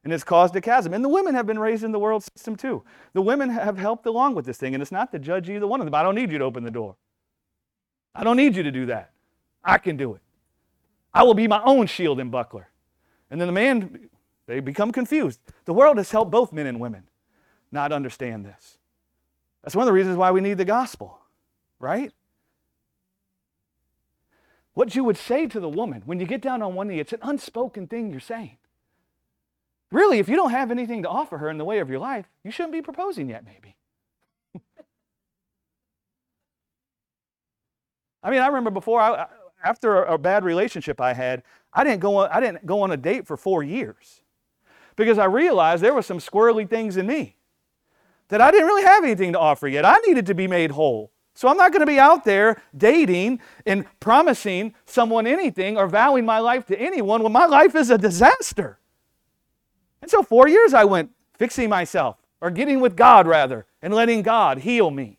And 0.05 0.13
it's 0.15 0.25
caused 0.25 0.57
a 0.57 0.63
chasm. 0.63 0.95
And 0.95 1.05
the 1.05 1.11
women 1.11 1.35
have 1.35 1.47
been 1.47 1.59
raised 1.59 1.85
in 1.85 1.93
the 1.93 1.99
world 1.99 2.23
system 2.23 2.57
too. 2.57 2.83
The 3.13 3.21
women 3.21 3.51
have 3.51 3.77
helped 3.77 4.07
along 4.07 4.37
with 4.37 4.47
this 4.47 4.57
thing. 4.57 4.73
And 4.73 4.81
it's 4.81 4.93
not 4.93 5.13
to 5.13 5.19
judge 5.19 5.51
either 5.51 5.67
one 5.67 5.81
of 5.81 5.85
them. 5.85 5.95
I 5.95 6.03
don't 6.03 6.15
need 6.15 6.33
you 6.33 6.39
to 6.39 6.45
open 6.45 6.65
the 6.65 6.71
door. 6.71 6.97
I 8.15 8.25
don't 8.25 8.37
need 8.37 8.57
you 8.57 8.63
to 8.63 8.71
do 8.71 8.87
that. 8.87 9.13
I 9.63 9.79
can 9.79 9.97
do 9.97 10.15
it. 10.15 10.21
I 11.13 11.23
will 11.23 11.35
be 11.35 11.49
my 11.49 11.63
own 11.65 11.87
shield 11.87 12.21
and 12.21 12.31
buckler. 12.31 12.69
And 13.31 13.41
then 13.41 13.49
the 13.49 13.53
man, 13.53 14.09
they 14.47 14.61
become 14.61 14.93
confused. 14.93 15.41
The 15.65 15.73
world 15.73 15.99
has 15.99 16.11
helped 16.11 16.31
both 16.31 16.53
men 16.53 16.67
and 16.67 16.81
women 16.81 17.05
not 17.71 17.93
understand 17.93 18.45
this. 18.45 18.79
That's 19.63 19.77
one 19.77 19.83
of 19.83 19.87
the 19.87 19.93
reasons 19.93 20.17
why 20.17 20.31
we 20.31 20.41
need 20.41 20.59
the 20.59 20.65
gospel, 20.65 21.19
right? 21.79 22.13
What 24.75 24.95
you 24.95 25.05
would 25.05 25.17
say 25.17 25.47
to 25.47 25.61
the 25.61 25.69
woman 25.69 26.03
when 26.07 26.21
you 26.21 26.27
get 26.27 26.41
down 26.41 26.63
on 26.63 26.75
one 26.75 26.89
knee, 26.89 27.01
it's 27.01 27.13
an 27.13 27.21
unspoken 27.23 27.87
thing 27.87 28.11
you're 28.11 28.21
saying. 28.21 28.57
Really, 29.91 30.19
if 30.21 30.29
you 30.29 30.37
don't 30.37 30.53
have 30.53 30.71
anything 30.71 31.03
to 31.03 31.09
offer 31.09 31.39
her 31.39 31.51
in 31.51 31.59
the 31.59 31.65
way 31.65 31.81
of 31.81 31.91
your 31.91 31.99
life, 31.99 32.27
you 32.45 32.51
shouldn't 32.51 32.73
be 32.73 32.83
proposing 32.83 33.29
yet, 33.29 33.45
maybe. 33.45 33.77
I 38.23 38.31
mean, 38.31 38.41
I 38.41 38.49
remember 38.49 38.71
before, 38.71 39.01
I, 39.01 39.27
after 39.65 40.05
a, 40.05 40.19
bad 40.19 40.45
relationship 40.45 41.01
I 41.01 41.15
had, 41.15 41.43
I 41.73 41.85
didn't, 41.85 42.01
go 42.01 42.17
on, 42.17 42.31
I 42.31 42.41
didn't 42.41 42.67
go 42.67 42.83
on 42.83 42.91
a 42.91 42.97
date 42.97 43.27
for 43.27 43.37
four 43.37 43.63
years 43.63 44.23
because 44.97 45.19
I 45.19 45.25
realized 45.25 45.83
there 45.83 45.95
were 45.95 46.03
some 46.03 46.19
squirrely 46.19 46.69
things 46.69 46.97
in 46.97 47.07
me 47.07 47.37
that 48.29 48.41
I 48.41 48.51
didn't 48.51 48.67
really 48.67 48.85
have 48.85 49.05
anything 49.05 49.33
to 49.33 49.39
offer 49.39 49.69
yet. 49.69 49.85
I 49.85 49.97
needed 50.07 50.27
to 50.27 50.35
be 50.35 50.47
made 50.47 50.73
whole. 50.73 51.11
So 51.35 51.49
I'm 51.49 51.57
not 51.57 51.73
going 51.73 51.81
to 51.81 51.87
be 51.87 51.99
out 51.99 52.25
there 52.25 52.61
dating 52.77 53.41
and 53.65 53.87
promising 53.99 54.75
someone 54.85 55.27
anything 55.27 55.77
or 55.77 55.87
vowing 55.87 56.25
my 56.25 56.39
life 56.39 56.67
to 56.67 56.79
anyone 56.79 57.23
when 57.23 57.33
my 57.33 57.47
life 57.47 57.75
is 57.75 57.91
a 57.91 57.99
disaster. 57.99 58.79
And 60.03 60.11
so, 60.11 60.23
four 60.23 60.49
years 60.49 60.75
I 60.75 60.85
went 60.85 61.11
fixing 61.39 61.69
myself, 61.71 62.17
or 62.41 62.51
getting 62.51 62.81
with 62.81 62.97
God 62.97 63.27
rather, 63.27 63.67
and 63.81 63.95
letting 63.95 64.23
God 64.23 64.59
heal 64.59 64.91
me. 64.91 65.19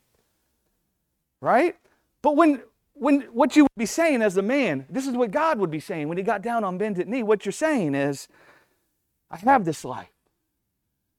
Right? 1.40 1.76
But 2.22 2.36
when, 2.36 2.62
when 3.02 3.22
what 3.34 3.56
you 3.56 3.64
would 3.64 3.80
be 3.80 3.88
saying 3.88 4.22
as 4.22 4.38
a 4.38 4.44
man, 4.44 4.86
this 4.88 5.08
is 5.08 5.16
what 5.16 5.32
God 5.32 5.58
would 5.58 5.72
be 5.72 5.80
saying 5.80 6.08
when 6.08 6.20
he 6.20 6.24
got 6.24 6.44
down 6.44 6.64
on 6.64 6.78
bended 6.78 7.08
knee. 7.08 7.24
What 7.24 7.48
you're 7.48 7.52
saying 7.52 7.96
is, 7.96 8.28
I 9.32 9.38
have 9.38 9.66
this 9.66 9.84
life. 9.84 10.12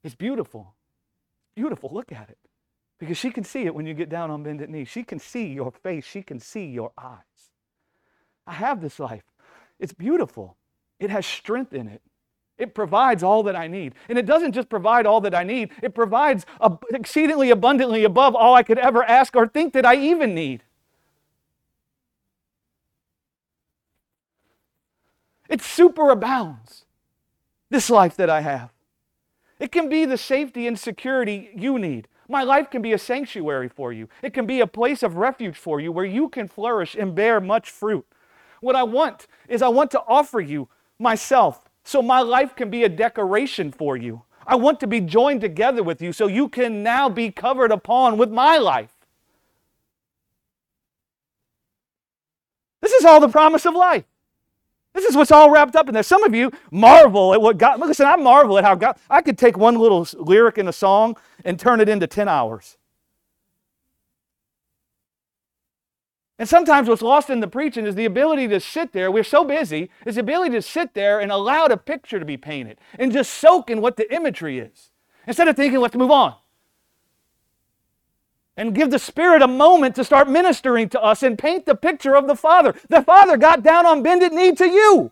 It's 0.01 0.15
beautiful. 0.15 0.75
Beautiful. 1.57 1.89
Look 1.91 2.13
at 2.13 2.29
it. 2.29 2.37
Because 3.01 3.17
she 3.17 3.31
can 3.31 3.43
see 3.43 3.63
it 3.63 3.75
when 3.75 3.85
you 3.85 3.93
get 3.93 4.07
down 4.07 4.31
on 4.31 4.43
bended 4.43 4.69
knee. 4.69 4.85
She 4.85 5.03
can 5.03 5.19
see 5.19 5.47
your 5.47 5.73
face. 5.73 6.05
She 6.05 6.21
can 6.21 6.39
see 6.39 6.67
your 6.67 6.93
eyes. 6.97 7.17
I 8.47 8.53
have 8.53 8.79
this 8.79 8.97
life. 8.97 9.25
It's 9.77 9.93
beautiful. 9.93 10.55
It 11.01 11.09
has 11.09 11.25
strength 11.25 11.73
in 11.73 11.89
it. 11.89 12.01
It 12.57 12.73
provides 12.73 13.23
all 13.23 13.43
that 13.43 13.57
I 13.57 13.67
need. 13.67 13.93
And 14.07 14.17
it 14.17 14.25
doesn't 14.25 14.53
just 14.53 14.69
provide 14.69 15.05
all 15.05 15.19
that 15.19 15.35
I 15.35 15.43
need, 15.43 15.71
it 15.81 15.93
provides 15.93 16.45
exceedingly 16.93 17.49
abundantly 17.49 18.05
above 18.05 18.37
all 18.37 18.55
I 18.55 18.63
could 18.63 18.79
ever 18.79 19.03
ask 19.03 19.35
or 19.35 19.49
think 19.49 19.73
that 19.73 19.85
I 19.85 19.97
even 19.97 20.33
need. 20.33 20.63
It 25.53 25.59
superabounds 25.59 26.85
this 27.69 27.87
life 27.87 28.15
that 28.15 28.27
I 28.27 28.41
have. 28.41 28.71
It 29.59 29.71
can 29.71 29.87
be 29.87 30.03
the 30.03 30.17
safety 30.17 30.65
and 30.65 30.79
security 30.79 31.51
you 31.55 31.77
need. 31.77 32.07
My 32.27 32.41
life 32.41 32.71
can 32.71 32.81
be 32.81 32.91
a 32.93 32.97
sanctuary 32.97 33.69
for 33.69 33.93
you. 33.93 34.09
It 34.23 34.33
can 34.33 34.47
be 34.47 34.61
a 34.61 34.65
place 34.65 35.03
of 35.03 35.17
refuge 35.17 35.55
for 35.55 35.79
you 35.79 35.91
where 35.91 36.05
you 36.05 36.27
can 36.27 36.47
flourish 36.47 36.95
and 36.95 37.13
bear 37.13 37.39
much 37.39 37.69
fruit. 37.69 38.03
What 38.61 38.75
I 38.75 38.81
want 38.81 39.27
is 39.47 39.61
I 39.61 39.67
want 39.67 39.91
to 39.91 40.01
offer 40.07 40.39
you 40.41 40.69
myself 40.97 41.69
so 41.83 42.01
my 42.01 42.21
life 42.21 42.55
can 42.55 42.71
be 42.71 42.83
a 42.83 42.89
decoration 42.89 43.71
for 43.71 43.95
you. 43.95 44.23
I 44.47 44.55
want 44.55 44.79
to 44.79 44.87
be 44.87 45.01
joined 45.01 45.41
together 45.41 45.83
with 45.83 46.01
you 46.01 46.13
so 46.13 46.25
you 46.25 46.49
can 46.49 46.81
now 46.81 47.09
be 47.09 47.29
covered 47.29 47.71
upon 47.71 48.17
with 48.17 48.31
my 48.31 48.57
life. 48.57 48.95
This 52.81 52.93
is 52.93 53.05
all 53.05 53.19
the 53.19 53.29
promise 53.29 53.67
of 53.67 53.75
life. 53.75 54.05
This 54.93 55.05
is 55.05 55.15
what's 55.15 55.31
all 55.31 55.49
wrapped 55.49 55.75
up 55.75 55.87
in 55.87 55.93
there. 55.93 56.03
Some 56.03 56.23
of 56.23 56.35
you 56.35 56.51
marvel 56.71 57.33
at 57.33 57.41
what 57.41 57.57
God, 57.57 57.79
listen, 57.79 58.05
I 58.05 58.15
marvel 58.15 58.57
at 58.57 58.63
how 58.63 58.75
God, 58.75 58.97
I 59.09 59.21
could 59.21 59.37
take 59.37 59.57
one 59.57 59.75
little 59.75 60.07
lyric 60.15 60.57
in 60.57 60.67
a 60.67 60.73
song 60.73 61.17
and 61.43 61.59
turn 61.59 61.81
it 61.81 61.89
into 61.89 62.05
10 62.05 62.27
hours. 62.27 62.77
And 66.37 66.49
sometimes 66.49 66.89
what's 66.89 67.01
lost 67.01 67.29
in 67.29 67.39
the 67.39 67.47
preaching 67.47 67.85
is 67.85 67.95
the 67.95 68.05
ability 68.05 68.47
to 68.49 68.59
sit 68.59 68.91
there. 68.91 69.11
We're 69.11 69.23
so 69.23 69.43
busy, 69.43 69.89
is 70.05 70.15
the 70.15 70.21
ability 70.21 70.55
to 70.55 70.61
sit 70.61 70.93
there 70.93 71.19
and 71.19 71.31
allow 71.31 71.67
the 71.67 71.77
picture 71.77 72.19
to 72.19 72.25
be 72.25 72.37
painted 72.37 72.79
and 72.99 73.11
just 73.11 73.33
soak 73.33 73.69
in 73.69 73.81
what 73.81 73.97
the 73.97 74.13
imagery 74.13 74.59
is 74.59 74.91
instead 75.25 75.47
of 75.47 75.55
thinking, 75.55 75.79
let's 75.79 75.95
move 75.95 76.11
on. 76.11 76.35
And 78.55 78.75
give 78.75 78.91
the 78.91 78.99
Spirit 78.99 79.41
a 79.41 79.47
moment 79.47 79.95
to 79.95 80.03
start 80.03 80.29
ministering 80.29 80.89
to 80.89 81.01
us 81.01 81.23
and 81.23 81.39
paint 81.39 81.65
the 81.65 81.75
picture 81.75 82.15
of 82.15 82.27
the 82.27 82.35
Father. 82.35 82.75
The 82.87 83.01
Father 83.01 83.35
got 83.35 83.63
down 83.63 83.85
on 83.85 84.03
bended 84.03 84.31
knee 84.31 84.53
to 84.53 84.65
you. 84.65 85.11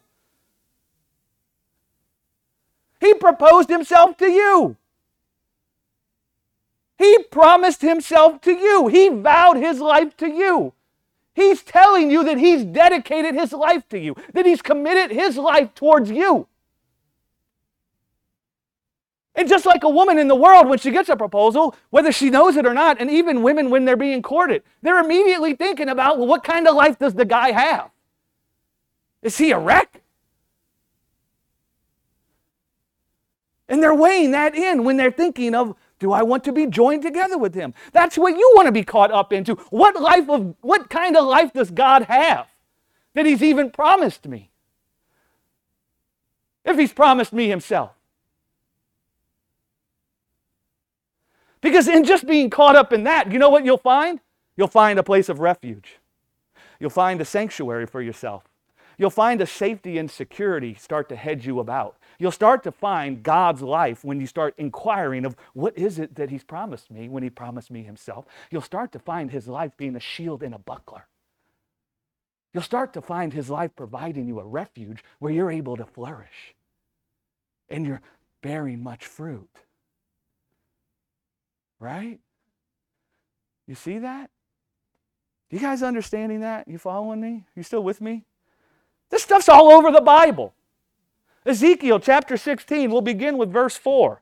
He 2.99 3.15
proposed 3.15 3.69
himself 3.69 4.15
to 4.17 4.29
you. 4.29 4.77
He 6.99 7.23
promised 7.31 7.81
himself 7.81 8.41
to 8.41 8.51
you. 8.51 8.87
He 8.87 9.09
vowed 9.09 9.57
his 9.57 9.79
life 9.79 10.15
to 10.17 10.29
you. 10.29 10.73
He's 11.33 11.63
telling 11.63 12.11
you 12.11 12.23
that 12.25 12.37
he's 12.37 12.63
dedicated 12.63 13.33
his 13.33 13.53
life 13.53 13.89
to 13.89 13.97
you, 13.97 14.15
that 14.33 14.45
he's 14.45 14.61
committed 14.61 15.09
his 15.09 15.35
life 15.37 15.73
towards 15.73 16.11
you. 16.11 16.47
And 19.33 19.47
just 19.47 19.65
like 19.65 19.83
a 19.83 19.89
woman 19.89 20.17
in 20.17 20.27
the 20.27 20.35
world, 20.35 20.67
when 20.67 20.79
she 20.79 20.91
gets 20.91 21.07
a 21.07 21.15
proposal, 21.15 21.75
whether 21.89 22.11
she 22.11 22.29
knows 22.29 22.57
it 22.57 22.65
or 22.65 22.73
not, 22.73 22.99
and 22.99 23.09
even 23.09 23.41
women 23.41 23.69
when 23.69 23.85
they're 23.85 23.95
being 23.95 24.21
courted, 24.21 24.63
they're 24.81 24.99
immediately 24.99 25.55
thinking 25.55 25.87
about, 25.87 26.17
well, 26.17 26.27
what 26.27 26.43
kind 26.43 26.67
of 26.67 26.75
life 26.75 26.99
does 26.99 27.13
the 27.13 27.25
guy 27.25 27.51
have? 27.51 27.91
Is 29.21 29.37
he 29.37 29.51
a 29.51 29.59
wreck? 29.59 30.01
And 33.69 33.81
they're 33.81 33.95
weighing 33.95 34.31
that 34.31 34.53
in 34.53 34.83
when 34.83 34.97
they're 34.97 35.11
thinking 35.11 35.55
of, 35.55 35.75
do 35.99 36.11
I 36.11 36.23
want 36.23 36.43
to 36.45 36.51
be 36.51 36.65
joined 36.67 37.03
together 37.03 37.37
with 37.37 37.53
him? 37.53 37.73
That's 37.93 38.17
what 38.17 38.35
you 38.35 38.51
want 38.55 38.65
to 38.65 38.71
be 38.71 38.83
caught 38.83 39.11
up 39.11 39.31
into. 39.31 39.55
What 39.69 40.01
life 40.01 40.29
of 40.29 40.55
what 40.59 40.89
kind 40.89 41.15
of 41.15 41.25
life 41.25 41.53
does 41.53 41.71
God 41.71 42.03
have 42.03 42.47
that 43.13 43.25
he's 43.25 43.41
even 43.41 43.69
promised 43.71 44.27
me? 44.27 44.49
If 46.65 46.77
he's 46.77 46.91
promised 46.91 47.31
me 47.31 47.47
himself. 47.47 47.91
Because 51.61 51.87
in 51.87 52.03
just 52.03 52.25
being 52.25 52.49
caught 52.49 52.75
up 52.75 52.91
in 52.91 53.03
that, 53.03 53.31
you 53.31 53.39
know 53.39 53.49
what 53.49 53.65
you'll 53.65 53.77
find? 53.77 54.19
You'll 54.57 54.67
find 54.67 54.99
a 54.99 55.03
place 55.03 55.29
of 55.29 55.39
refuge. 55.39 55.99
You'll 56.79 56.89
find 56.89 57.21
a 57.21 57.25
sanctuary 57.25 57.85
for 57.85 58.01
yourself. 58.01 58.43
You'll 58.97 59.09
find 59.09 59.41
a 59.41 59.47
safety 59.47 59.97
and 59.97 60.09
security 60.09 60.75
start 60.75 61.09
to 61.09 61.15
head 61.15 61.45
you 61.45 61.59
about. 61.59 61.97
You'll 62.19 62.31
start 62.31 62.63
to 62.63 62.71
find 62.71 63.23
God's 63.23 63.61
life 63.61 64.03
when 64.03 64.19
you 64.19 64.27
start 64.27 64.53
inquiring 64.57 65.25
of 65.25 65.35
what 65.53 65.77
is 65.77 65.97
it 65.97 66.15
that 66.15 66.29
he's 66.29 66.43
promised 66.43 66.91
me 66.91 67.09
when 67.09 67.23
he 67.23 67.29
promised 67.29 67.71
me 67.71 67.83
himself. 67.83 68.25
You'll 68.51 68.61
start 68.61 68.91
to 68.91 68.99
find 68.99 69.31
his 69.31 69.47
life 69.47 69.75
being 69.77 69.95
a 69.95 69.99
shield 69.99 70.43
and 70.43 70.53
a 70.53 70.59
buckler. 70.59 71.07
You'll 72.53 72.63
start 72.63 72.93
to 72.93 73.01
find 73.01 73.33
his 73.33 73.49
life 73.49 73.71
providing 73.75 74.27
you 74.27 74.39
a 74.39 74.45
refuge 74.45 75.03
where 75.19 75.31
you're 75.31 75.51
able 75.51 75.77
to 75.77 75.85
flourish 75.85 76.53
and 77.69 77.85
you're 77.85 78.01
bearing 78.41 78.83
much 78.83 79.05
fruit. 79.05 79.49
Right? 81.81 82.19
You 83.67 83.73
see 83.73 83.97
that? 83.97 84.29
You 85.49 85.59
guys 85.59 85.81
understanding 85.81 86.41
that? 86.41 86.67
You 86.67 86.77
following 86.77 87.19
me? 87.19 87.45
You 87.55 87.63
still 87.63 87.83
with 87.83 87.99
me? 87.99 88.23
This 89.09 89.23
stuff's 89.23 89.49
all 89.49 89.69
over 89.71 89.91
the 89.91 89.99
Bible. 89.99 90.53
Ezekiel 91.45 91.99
chapter 91.99 92.37
16, 92.37 92.91
we'll 92.91 93.01
begin 93.01 93.35
with 93.37 93.51
verse 93.51 93.75
4. 93.75 94.21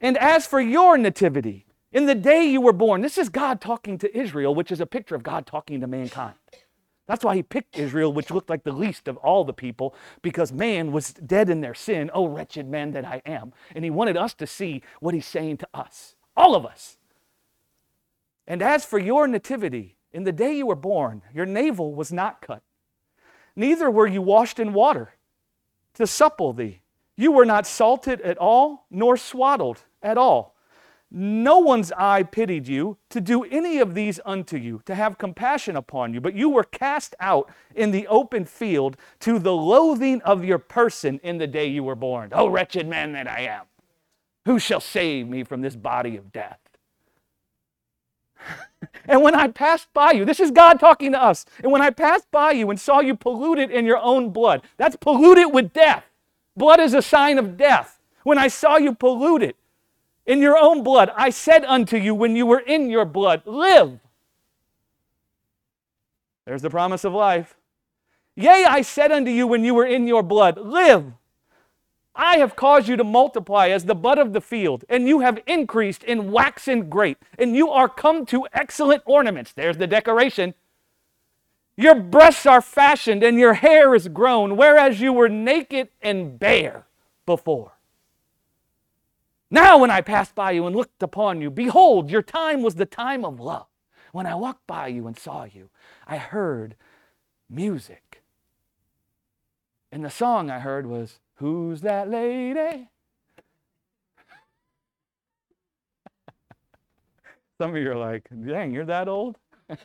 And 0.00 0.18
as 0.18 0.44
for 0.44 0.60
your 0.60 0.98
nativity, 0.98 1.66
in 1.92 2.06
the 2.06 2.16
day 2.16 2.44
you 2.44 2.60
were 2.60 2.72
born, 2.72 3.00
this 3.00 3.16
is 3.16 3.28
God 3.28 3.60
talking 3.60 3.96
to 3.98 4.18
Israel, 4.18 4.54
which 4.54 4.72
is 4.72 4.80
a 4.80 4.86
picture 4.86 5.14
of 5.14 5.22
God 5.22 5.46
talking 5.46 5.80
to 5.80 5.86
mankind. 5.86 6.34
That's 7.06 7.24
why 7.24 7.36
he 7.36 7.42
picked 7.42 7.78
Israel, 7.78 8.12
which 8.12 8.30
looked 8.30 8.48
like 8.48 8.64
the 8.64 8.72
least 8.72 9.08
of 9.08 9.18
all 9.18 9.44
the 9.44 9.52
people, 9.52 9.94
because 10.22 10.52
man 10.52 10.90
was 10.90 11.12
dead 11.12 11.50
in 11.50 11.60
their 11.60 11.74
sin. 11.74 12.10
Oh, 12.14 12.26
wretched 12.26 12.66
man 12.68 12.92
that 12.92 13.04
I 13.04 13.20
am. 13.26 13.52
And 13.74 13.84
he 13.84 13.90
wanted 13.90 14.16
us 14.16 14.34
to 14.34 14.46
see 14.46 14.82
what 15.00 15.14
he's 15.14 15.26
saying 15.26 15.58
to 15.58 15.68
us, 15.74 16.13
all 16.36 16.54
of 16.54 16.66
us. 16.66 16.96
And 18.46 18.62
as 18.62 18.84
for 18.84 18.98
your 18.98 19.26
nativity, 19.26 19.96
in 20.12 20.24
the 20.24 20.32
day 20.32 20.54
you 20.54 20.66
were 20.66 20.74
born, 20.76 21.22
your 21.32 21.46
navel 21.46 21.94
was 21.94 22.12
not 22.12 22.40
cut, 22.40 22.62
neither 23.56 23.90
were 23.90 24.06
you 24.06 24.22
washed 24.22 24.58
in 24.58 24.72
water 24.72 25.14
to 25.94 26.06
supple 26.06 26.52
thee. 26.52 26.80
You 27.16 27.32
were 27.32 27.44
not 27.44 27.66
salted 27.66 28.20
at 28.22 28.38
all, 28.38 28.86
nor 28.90 29.16
swaddled 29.16 29.82
at 30.02 30.18
all. 30.18 30.54
No 31.16 31.60
one's 31.60 31.92
eye 31.92 32.24
pitied 32.24 32.66
you 32.66 32.96
to 33.10 33.20
do 33.20 33.44
any 33.44 33.78
of 33.78 33.94
these 33.94 34.18
unto 34.24 34.56
you, 34.56 34.82
to 34.84 34.96
have 34.96 35.16
compassion 35.16 35.76
upon 35.76 36.12
you, 36.12 36.20
but 36.20 36.34
you 36.34 36.48
were 36.48 36.64
cast 36.64 37.14
out 37.20 37.52
in 37.72 37.92
the 37.92 38.08
open 38.08 38.44
field 38.44 38.96
to 39.20 39.38
the 39.38 39.54
loathing 39.54 40.20
of 40.22 40.44
your 40.44 40.58
person 40.58 41.20
in 41.22 41.38
the 41.38 41.46
day 41.46 41.66
you 41.66 41.84
were 41.84 41.94
born. 41.94 42.30
Oh, 42.32 42.48
wretched 42.48 42.88
man 42.88 43.12
that 43.12 43.30
I 43.30 43.42
am, 43.42 43.62
who 44.44 44.58
shall 44.58 44.80
save 44.80 45.28
me 45.28 45.44
from 45.44 45.62
this 45.62 45.76
body 45.76 46.16
of 46.16 46.32
death? 46.32 46.58
and 49.06 49.22
when 49.22 49.34
I 49.34 49.48
passed 49.48 49.88
by 49.94 50.12
you, 50.12 50.24
this 50.24 50.40
is 50.40 50.50
God 50.50 50.78
talking 50.80 51.12
to 51.12 51.22
us, 51.22 51.46
and 51.62 51.72
when 51.72 51.82
I 51.82 51.90
passed 51.90 52.30
by 52.30 52.52
you 52.52 52.70
and 52.70 52.78
saw 52.78 53.00
you 53.00 53.16
polluted 53.16 53.70
in 53.70 53.86
your 53.86 53.98
own 53.98 54.30
blood, 54.30 54.62
that's 54.76 54.96
polluted 54.96 55.52
with 55.52 55.72
death. 55.72 56.04
Blood 56.56 56.80
is 56.80 56.94
a 56.94 57.02
sign 57.02 57.38
of 57.38 57.56
death. 57.56 57.98
When 58.22 58.38
I 58.38 58.48
saw 58.48 58.76
you 58.76 58.94
polluted, 58.94 59.54
in 60.26 60.40
your 60.40 60.56
own 60.58 60.82
blood. 60.82 61.10
I 61.16 61.30
said 61.30 61.64
unto 61.64 61.96
you 61.96 62.14
when 62.14 62.36
you 62.36 62.46
were 62.46 62.60
in 62.60 62.90
your 62.90 63.04
blood, 63.04 63.42
Live. 63.44 64.00
There's 66.46 66.62
the 66.62 66.70
promise 66.70 67.04
of 67.04 67.12
life. 67.12 67.56
Yea, 68.36 68.66
I 68.68 68.82
said 68.82 69.12
unto 69.12 69.30
you 69.30 69.46
when 69.46 69.64
you 69.64 69.74
were 69.74 69.86
in 69.86 70.06
your 70.06 70.22
blood, 70.22 70.58
Live. 70.58 71.12
I 72.16 72.36
have 72.38 72.54
caused 72.54 72.88
you 72.88 72.96
to 72.96 73.04
multiply 73.04 73.68
as 73.68 73.84
the 73.84 73.94
bud 73.94 74.18
of 74.18 74.32
the 74.32 74.40
field, 74.40 74.84
and 74.88 75.08
you 75.08 75.20
have 75.20 75.40
increased 75.46 76.04
in 76.04 76.30
waxen 76.30 76.88
great, 76.88 77.18
and 77.38 77.56
you 77.56 77.70
are 77.70 77.88
come 77.88 78.24
to 78.26 78.46
excellent 78.52 79.02
ornaments. 79.04 79.52
There's 79.52 79.78
the 79.78 79.86
decoration. 79.86 80.54
Your 81.76 81.96
breasts 81.96 82.46
are 82.46 82.60
fashioned, 82.60 83.24
and 83.24 83.38
your 83.38 83.54
hair 83.54 83.94
is 83.94 84.06
grown, 84.08 84.56
whereas 84.56 85.00
you 85.00 85.12
were 85.12 85.28
naked 85.28 85.88
and 86.00 86.38
bare 86.38 86.86
before. 87.26 87.72
Now, 89.50 89.78
when 89.78 89.90
I 89.90 90.00
passed 90.00 90.34
by 90.34 90.52
you 90.52 90.66
and 90.66 90.74
looked 90.74 91.02
upon 91.02 91.40
you, 91.40 91.50
behold, 91.50 92.10
your 92.10 92.22
time 92.22 92.62
was 92.62 92.76
the 92.76 92.86
time 92.86 93.24
of 93.24 93.40
love. 93.40 93.66
When 94.12 94.26
I 94.26 94.36
walked 94.36 94.66
by 94.68 94.86
you 94.88 95.08
and 95.08 95.18
saw 95.18 95.44
you, 95.44 95.70
I 96.06 96.16
heard 96.16 96.76
music. 97.50 98.22
And 99.90 100.04
the 100.04 100.10
song 100.10 100.50
I 100.50 100.60
heard 100.60 100.86
was, 100.86 101.18
Who's 101.36 101.80
that 101.82 102.08
lady? 102.08 102.88
Some 107.58 107.70
of 107.70 107.76
you 107.76 107.90
are 107.92 107.96
like, 107.96 108.28
dang, 108.46 108.72
you're 108.72 108.84
that 108.86 109.08
old? 109.08 109.38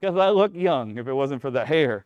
Because 0.00 0.18
I 0.18 0.28
look 0.28 0.54
young 0.54 0.98
if 0.98 1.08
it 1.08 1.14
wasn't 1.14 1.40
for 1.40 1.50
the 1.50 1.64
hair. 1.64 2.04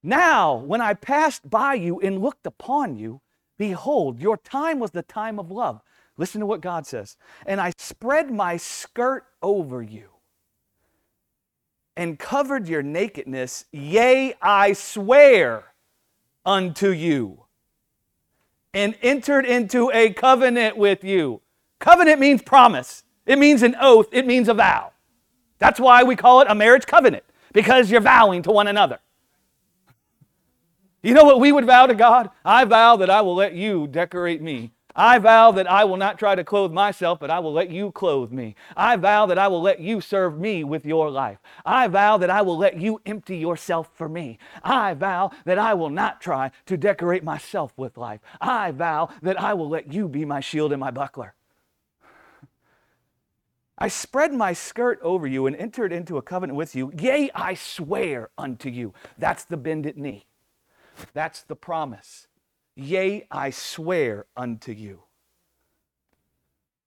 Now, 0.00 0.54
when 0.54 0.80
I 0.80 0.94
passed 0.94 1.50
by 1.50 1.74
you 1.74 1.98
and 1.98 2.20
looked 2.22 2.46
upon 2.46 2.94
you, 2.94 3.20
behold, 3.58 4.20
your 4.20 4.36
time 4.36 4.78
was 4.78 4.92
the 4.92 5.02
time 5.02 5.40
of 5.40 5.50
love. 5.50 5.80
Listen 6.16 6.40
to 6.40 6.46
what 6.46 6.60
God 6.60 6.86
says. 6.86 7.16
And 7.46 7.60
I 7.60 7.72
spread 7.78 8.30
my 8.30 8.56
skirt 8.56 9.24
over 9.42 9.82
you 9.82 10.13
and 11.96 12.18
covered 12.18 12.68
your 12.68 12.82
nakedness. 12.82 13.66
Yea, 13.72 14.34
I 14.42 14.72
swear 14.72 15.64
unto 16.44 16.90
you, 16.90 17.44
and 18.72 18.96
entered 19.02 19.46
into 19.46 19.90
a 19.92 20.12
covenant 20.12 20.76
with 20.76 21.04
you. 21.04 21.40
Covenant 21.78 22.20
means 22.20 22.42
promise, 22.42 23.04
it 23.26 23.38
means 23.38 23.62
an 23.62 23.76
oath, 23.80 24.08
it 24.12 24.26
means 24.26 24.48
a 24.48 24.54
vow. 24.54 24.92
That's 25.58 25.80
why 25.80 26.02
we 26.02 26.16
call 26.16 26.40
it 26.40 26.48
a 26.50 26.54
marriage 26.54 26.86
covenant, 26.86 27.24
because 27.52 27.90
you're 27.90 28.00
vowing 28.00 28.42
to 28.42 28.50
one 28.50 28.66
another. 28.66 28.98
You 31.02 31.14
know 31.14 31.24
what 31.24 31.40
we 31.40 31.52
would 31.52 31.66
vow 31.66 31.86
to 31.86 31.94
God? 31.94 32.30
I 32.44 32.64
vow 32.64 32.96
that 32.96 33.10
I 33.10 33.20
will 33.20 33.34
let 33.34 33.54
you 33.54 33.86
decorate 33.86 34.42
me. 34.42 34.72
I 34.96 35.18
vow 35.18 35.50
that 35.52 35.68
I 35.68 35.84
will 35.84 35.96
not 35.96 36.18
try 36.18 36.34
to 36.34 36.44
clothe 36.44 36.72
myself, 36.72 37.18
but 37.18 37.30
I 37.30 37.40
will 37.40 37.52
let 37.52 37.70
you 37.70 37.90
clothe 37.90 38.30
me. 38.30 38.54
I 38.76 38.96
vow 38.96 39.26
that 39.26 39.38
I 39.38 39.48
will 39.48 39.60
let 39.60 39.80
you 39.80 40.00
serve 40.00 40.38
me 40.38 40.62
with 40.62 40.86
your 40.86 41.10
life. 41.10 41.38
I 41.66 41.88
vow 41.88 42.16
that 42.18 42.30
I 42.30 42.42
will 42.42 42.56
let 42.56 42.80
you 42.80 43.00
empty 43.04 43.36
yourself 43.36 43.90
for 43.94 44.08
me. 44.08 44.38
I 44.62 44.94
vow 44.94 45.32
that 45.44 45.58
I 45.58 45.74
will 45.74 45.90
not 45.90 46.20
try 46.20 46.52
to 46.66 46.76
decorate 46.76 47.24
myself 47.24 47.72
with 47.76 47.98
life. 47.98 48.20
I 48.40 48.70
vow 48.70 49.08
that 49.22 49.40
I 49.40 49.54
will 49.54 49.68
let 49.68 49.92
you 49.92 50.08
be 50.08 50.24
my 50.24 50.40
shield 50.40 50.72
and 50.72 50.80
my 50.80 50.92
buckler. 50.92 51.34
I 53.76 53.88
spread 53.88 54.32
my 54.32 54.52
skirt 54.52 55.00
over 55.02 55.26
you 55.26 55.46
and 55.46 55.56
entered 55.56 55.92
into 55.92 56.16
a 56.16 56.22
covenant 56.22 56.56
with 56.56 56.76
you. 56.76 56.92
Yea, 56.96 57.30
I 57.34 57.54
swear 57.54 58.30
unto 58.38 58.68
you. 58.68 58.94
That's 59.18 59.44
the 59.44 59.56
bended 59.56 59.98
knee. 59.98 60.26
That's 61.12 61.42
the 61.42 61.56
promise. 61.56 62.28
Yea, 62.76 63.26
I 63.30 63.50
swear 63.50 64.26
unto 64.36 64.72
you. 64.72 65.02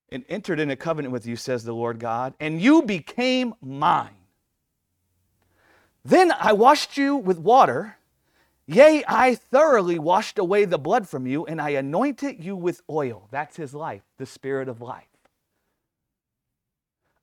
And 0.09 0.23
entered 0.29 0.59
in 0.59 0.71
a 0.71 0.75
covenant 0.75 1.11
with 1.11 1.25
you, 1.25 1.35
says 1.35 1.63
the 1.63 1.73
Lord 1.73 1.99
God, 1.99 2.33
and 2.39 2.61
you 2.61 2.81
became 2.81 3.53
mine. 3.61 4.11
Then 6.03 6.31
I 6.31 6.53
washed 6.53 6.97
you 6.97 7.17
with 7.17 7.39
water. 7.39 7.97
Yea, 8.65 9.03
I 9.07 9.35
thoroughly 9.35 9.99
washed 9.99 10.37
away 10.37 10.65
the 10.65 10.77
blood 10.77 11.07
from 11.07 11.27
you, 11.27 11.45
and 11.45 11.61
I 11.61 11.71
anointed 11.71 12.43
you 12.43 12.55
with 12.55 12.81
oil. 12.89 13.27
That's 13.31 13.57
his 13.57 13.73
life, 13.73 14.03
the 14.17 14.25
spirit 14.25 14.69
of 14.69 14.81
life. 14.81 15.07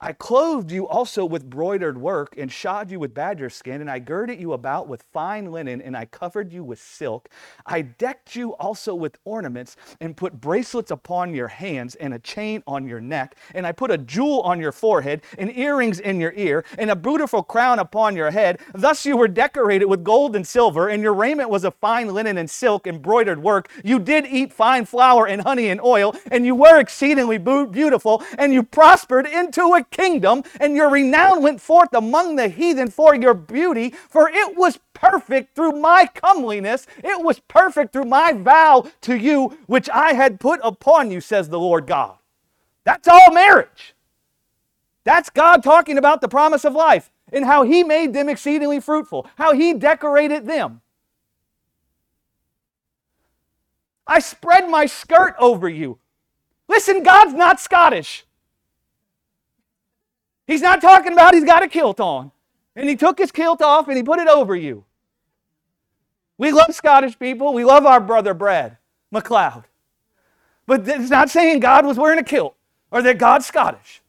I 0.05 0.13
clothed 0.13 0.71
you 0.71 0.87
also 0.87 1.25
with 1.25 1.49
broidered 1.49 1.97
work 1.97 2.35
and 2.37 2.53
shod 2.53 2.91
you 2.91 3.01
with 3.01 3.15
badger 3.15 3.49
skin, 3.49 3.81
and 3.81 3.91
I 3.91 4.01
girded 4.01 4.39
you 4.39 4.53
about 4.53 4.87
with 4.87 5.03
fine 5.15 5.51
linen, 5.51 5.81
and 5.81 5.97
I 5.97 6.05
covered 6.05 6.53
you 6.53 6.63
with 6.63 6.79
silk. 6.79 7.31
I 7.65 7.81
decked 7.81 8.37
you 8.37 8.51
also 8.57 8.95
with 8.95 9.17
ornaments, 9.25 9.79
and 10.03 10.15
put 10.15 10.43
bracelets 10.43 10.91
upon 10.91 11.33
your 11.33 11.49
hands, 11.49 11.95
and 11.95 12.13
a 12.13 12.19
chain 12.19 12.63
on 12.67 12.87
your 12.87 13.01
neck, 13.01 13.35
and 13.55 13.67
I 13.67 13.73
put 13.73 13.91
a 13.91 13.97
jewel 13.97 14.43
on 14.43 14.61
your 14.61 14.73
forehead, 14.73 15.23
and 15.39 15.57
earrings 15.57 16.01
in 16.01 16.21
your 16.21 16.35
ear, 16.37 16.67
and 16.77 16.91
a 16.91 16.97
beautiful 16.97 17.43
crown 17.43 17.79
upon 17.79 18.15
your 18.15 18.31
head. 18.31 18.61
Thus 18.75 19.07
you 19.07 19.17
were 19.17 19.27
decorated 19.27 19.87
with 19.87 20.05
gold 20.05 20.37
and 20.37 20.47
silver, 20.47 20.87
and 20.87 21.03
your 21.03 21.15
raiment 21.15 21.49
was 21.49 21.65
of 21.65 21.77
fine 21.77 22.13
linen 22.13 22.37
and 22.37 22.51
silk, 22.51 22.87
embroidered 22.87 23.43
work. 23.43 23.71
You 23.83 23.99
did 23.99 24.27
eat 24.27 24.53
fine 24.53 24.85
flour 24.85 25.27
and 25.27 25.41
honey 25.41 25.71
and 25.71 25.81
oil, 25.81 26.15
and 26.31 26.45
you 26.45 26.55
were 26.55 26.79
exceedingly 26.79 27.39
beautiful, 27.39 28.23
and 28.37 28.53
you 28.53 28.63
prospered 28.63 29.27
into 29.27 29.73
a 29.73 29.83
kingdom, 29.95 30.43
and 30.61 30.77
your 30.77 30.91
renown 30.91 31.43
went 31.43 31.61
forth 31.61 31.95
among 31.95 32.37
the 32.37 32.49
heathen 32.49 32.91
for 32.91 33.15
your 33.15 33.33
beauty, 33.33 33.91
for 33.91 34.29
it 34.29 34.57
was 34.57 34.79
perfect 34.93 35.55
through 35.55 35.73
my 35.73 36.07
comeliness. 36.15 36.87
It 36.99 37.25
was 37.25 37.41
perfect 37.41 37.93
through 37.93 38.05
my 38.05 38.33
vow 38.33 38.87
to 39.03 39.16
you, 39.16 39.57
which 39.66 39.89
I 39.89 40.12
had 40.12 40.41
put 40.41 40.61
upon 40.62 41.11
you, 41.11 41.23
says 41.23 41.49
the 41.49 41.59
Lord 41.59 41.87
God. 41.87 42.16
That's 42.85 43.09
all 43.09 43.33
marriage. 43.33 43.95
That's 45.05 45.31
God 45.31 45.62
talking 45.62 45.99
about 45.99 46.21
the 46.21 46.29
promise 46.29 46.65
of 46.65 46.75
life 46.75 47.11
and 47.33 47.45
how 47.45 47.62
He 47.62 47.85
made 47.85 48.12
them 48.12 48.29
exceedingly 48.29 48.81
fruitful, 48.81 49.27
how 49.37 49.55
He 49.55 49.75
decorated 49.75 50.47
them. 50.47 50.81
I 54.07 54.19
spread 54.19 54.69
my 54.69 54.87
skirt 54.87 55.35
over 55.39 55.69
you. 55.69 55.99
Listen, 56.69 57.03
God's 57.03 57.35
not 57.35 57.61
Scottish. 57.61 58.25
He's 60.47 60.62
not 60.62 60.81
talking 60.81 61.12
about 61.12 61.35
he's 61.35 61.45
got 61.45 61.62
a 61.62 61.69
kilt 61.69 62.01
on. 62.01 62.31
And 62.77 62.89
he 62.89 62.97
took 62.97 63.19
his 63.19 63.31
kilt 63.31 63.62
off 63.62 63.89
and 63.89 63.97
he 63.97 64.03
put 64.03 64.19
it 64.19 64.29
over 64.29 64.55
you. 64.57 64.85
We 66.37 66.51
love 66.51 66.75
Scottish 66.75 67.19
people. 67.19 67.53
We 67.55 67.65
love 67.65 67.87
our 67.87 68.01
brother 68.01 68.35
Brad 68.35 68.77
McLeod. 69.12 69.65
But 70.66 70.89
it's 70.89 71.11
not 71.11 71.31
saying 71.31 71.61
God 71.61 71.87
was 71.87 71.97
wearing 71.97 72.19
a 72.19 72.25
kilt 72.25 72.57
or 72.91 73.03
that 73.03 73.19
God's 73.19 73.47
Scottish. 73.47 74.03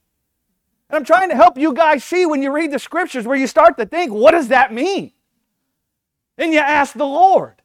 And 0.90 0.98
I'm 0.98 1.06
trying 1.06 1.30
to 1.30 1.36
help 1.36 1.58
you 1.58 1.74
guys 1.74 2.04
see 2.04 2.26
when 2.26 2.42
you 2.42 2.52
read 2.52 2.72
the 2.72 2.80
scriptures 2.80 3.26
where 3.26 3.38
you 3.38 3.48
start 3.48 3.78
to 3.78 3.86
think, 3.86 4.12
what 4.12 4.32
does 4.32 4.48
that 4.48 4.74
mean? 4.74 5.12
And 6.38 6.54
you 6.54 6.60
ask 6.60 6.94
the 6.94 7.06
Lord, 7.06 7.62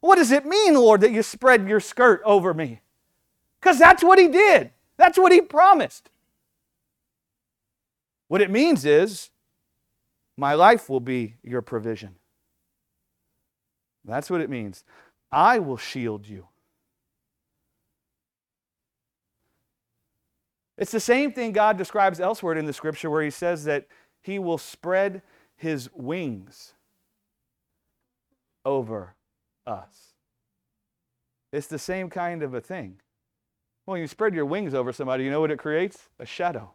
what 0.00 0.16
does 0.16 0.32
it 0.32 0.44
mean, 0.44 0.74
Lord, 0.74 1.02
that 1.02 1.12
you 1.12 1.22
spread 1.22 1.68
your 1.68 1.80
skirt 1.80 2.22
over 2.24 2.52
me? 2.52 2.80
Because 3.60 3.78
that's 3.78 4.02
what 4.02 4.18
he 4.18 4.28
did. 4.28 4.70
That's 4.96 5.18
what 5.18 5.32
he 5.32 5.40
promised. 5.40 6.10
What 8.32 8.40
it 8.40 8.50
means 8.50 8.86
is, 8.86 9.28
my 10.38 10.54
life 10.54 10.88
will 10.88 11.00
be 11.00 11.34
your 11.42 11.60
provision. 11.60 12.14
That's 14.06 14.30
what 14.30 14.40
it 14.40 14.48
means. 14.48 14.84
I 15.30 15.58
will 15.58 15.76
shield 15.76 16.26
you. 16.26 16.48
It's 20.78 20.92
the 20.92 20.98
same 20.98 21.32
thing 21.32 21.52
God 21.52 21.76
describes 21.76 22.20
elsewhere 22.20 22.54
in 22.54 22.64
the 22.64 22.72
scripture 22.72 23.10
where 23.10 23.22
he 23.22 23.28
says 23.28 23.64
that 23.64 23.86
he 24.22 24.38
will 24.38 24.56
spread 24.56 25.20
his 25.54 25.90
wings 25.92 26.72
over 28.64 29.14
us. 29.66 30.14
It's 31.52 31.66
the 31.66 31.78
same 31.78 32.08
kind 32.08 32.42
of 32.42 32.54
a 32.54 32.62
thing. 32.62 32.98
Well, 33.84 33.98
you 33.98 34.06
spread 34.06 34.34
your 34.34 34.46
wings 34.46 34.72
over 34.72 34.90
somebody, 34.90 35.22
you 35.22 35.30
know 35.30 35.42
what 35.42 35.50
it 35.50 35.58
creates? 35.58 36.08
A 36.18 36.24
shadow, 36.24 36.70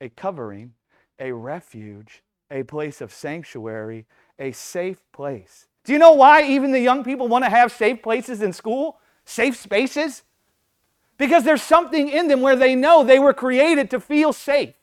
a 0.00 0.08
covering, 0.08 0.72
a 1.18 1.32
refuge, 1.32 2.22
a 2.50 2.62
place 2.62 3.00
of 3.00 3.12
sanctuary, 3.12 4.06
a 4.38 4.52
safe 4.52 5.00
place. 5.12 5.66
Do 5.84 5.92
you 5.92 5.98
know 5.98 6.12
why 6.12 6.42
even 6.42 6.72
the 6.72 6.80
young 6.80 7.04
people 7.04 7.28
want 7.28 7.44
to 7.44 7.50
have 7.50 7.72
safe 7.72 8.02
places 8.02 8.42
in 8.42 8.52
school? 8.52 8.98
Safe 9.24 9.56
spaces? 9.56 10.22
Because 11.18 11.44
there's 11.44 11.62
something 11.62 12.08
in 12.08 12.28
them 12.28 12.40
where 12.40 12.56
they 12.56 12.74
know 12.74 13.04
they 13.04 13.18
were 13.18 13.34
created 13.34 13.90
to 13.90 14.00
feel 14.00 14.32
safe. 14.32 14.74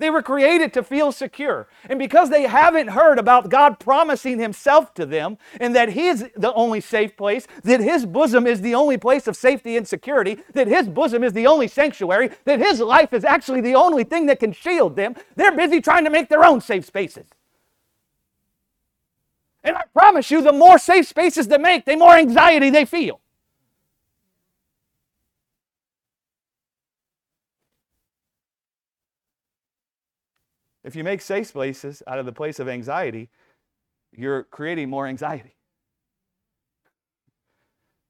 They 0.00 0.08
were 0.08 0.22
created 0.22 0.72
to 0.72 0.82
feel 0.82 1.12
secure. 1.12 1.68
And 1.84 1.98
because 1.98 2.30
they 2.30 2.44
haven't 2.44 2.88
heard 2.88 3.18
about 3.18 3.50
God 3.50 3.78
promising 3.78 4.38
Himself 4.38 4.94
to 4.94 5.04
them 5.04 5.36
and 5.60 5.76
that 5.76 5.90
He's 5.90 6.24
the 6.34 6.54
only 6.54 6.80
safe 6.80 7.18
place, 7.18 7.46
that 7.64 7.80
His 7.80 8.06
bosom 8.06 8.46
is 8.46 8.62
the 8.62 8.74
only 8.74 8.96
place 8.96 9.26
of 9.26 9.36
safety 9.36 9.76
and 9.76 9.86
security, 9.86 10.38
that 10.54 10.68
His 10.68 10.88
bosom 10.88 11.22
is 11.22 11.34
the 11.34 11.46
only 11.46 11.68
sanctuary, 11.68 12.30
that 12.46 12.58
His 12.58 12.80
life 12.80 13.12
is 13.12 13.24
actually 13.24 13.60
the 13.60 13.74
only 13.74 14.02
thing 14.02 14.24
that 14.26 14.40
can 14.40 14.52
shield 14.52 14.96
them, 14.96 15.14
they're 15.36 15.54
busy 15.54 15.82
trying 15.82 16.04
to 16.04 16.10
make 16.10 16.30
their 16.30 16.46
own 16.46 16.62
safe 16.62 16.86
spaces. 16.86 17.26
And 19.62 19.76
I 19.76 19.82
promise 19.92 20.30
you, 20.30 20.40
the 20.40 20.52
more 20.52 20.78
safe 20.78 21.06
spaces 21.06 21.46
they 21.48 21.58
make, 21.58 21.84
the 21.84 21.96
more 21.96 22.14
anxiety 22.16 22.70
they 22.70 22.86
feel. 22.86 23.20
If 30.82 30.96
you 30.96 31.04
make 31.04 31.20
safe 31.20 31.46
spaces 31.46 32.02
out 32.06 32.18
of 32.18 32.26
the 32.26 32.32
place 32.32 32.58
of 32.58 32.68
anxiety, 32.68 33.28
you're 34.12 34.44
creating 34.44 34.88
more 34.88 35.06
anxiety. 35.06 35.56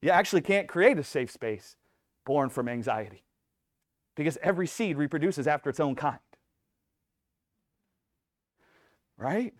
You 0.01 0.09
actually 0.09 0.41
can't 0.41 0.67
create 0.67 0.97
a 0.97 1.03
safe 1.03 1.29
space 1.29 1.75
born 2.25 2.49
from 2.49 2.67
anxiety 2.67 3.23
because 4.15 4.37
every 4.41 4.67
seed 4.67 4.97
reproduces 4.97 5.47
after 5.47 5.69
its 5.69 5.79
own 5.79 5.95
kind. 5.95 6.19
Right? 9.17 9.53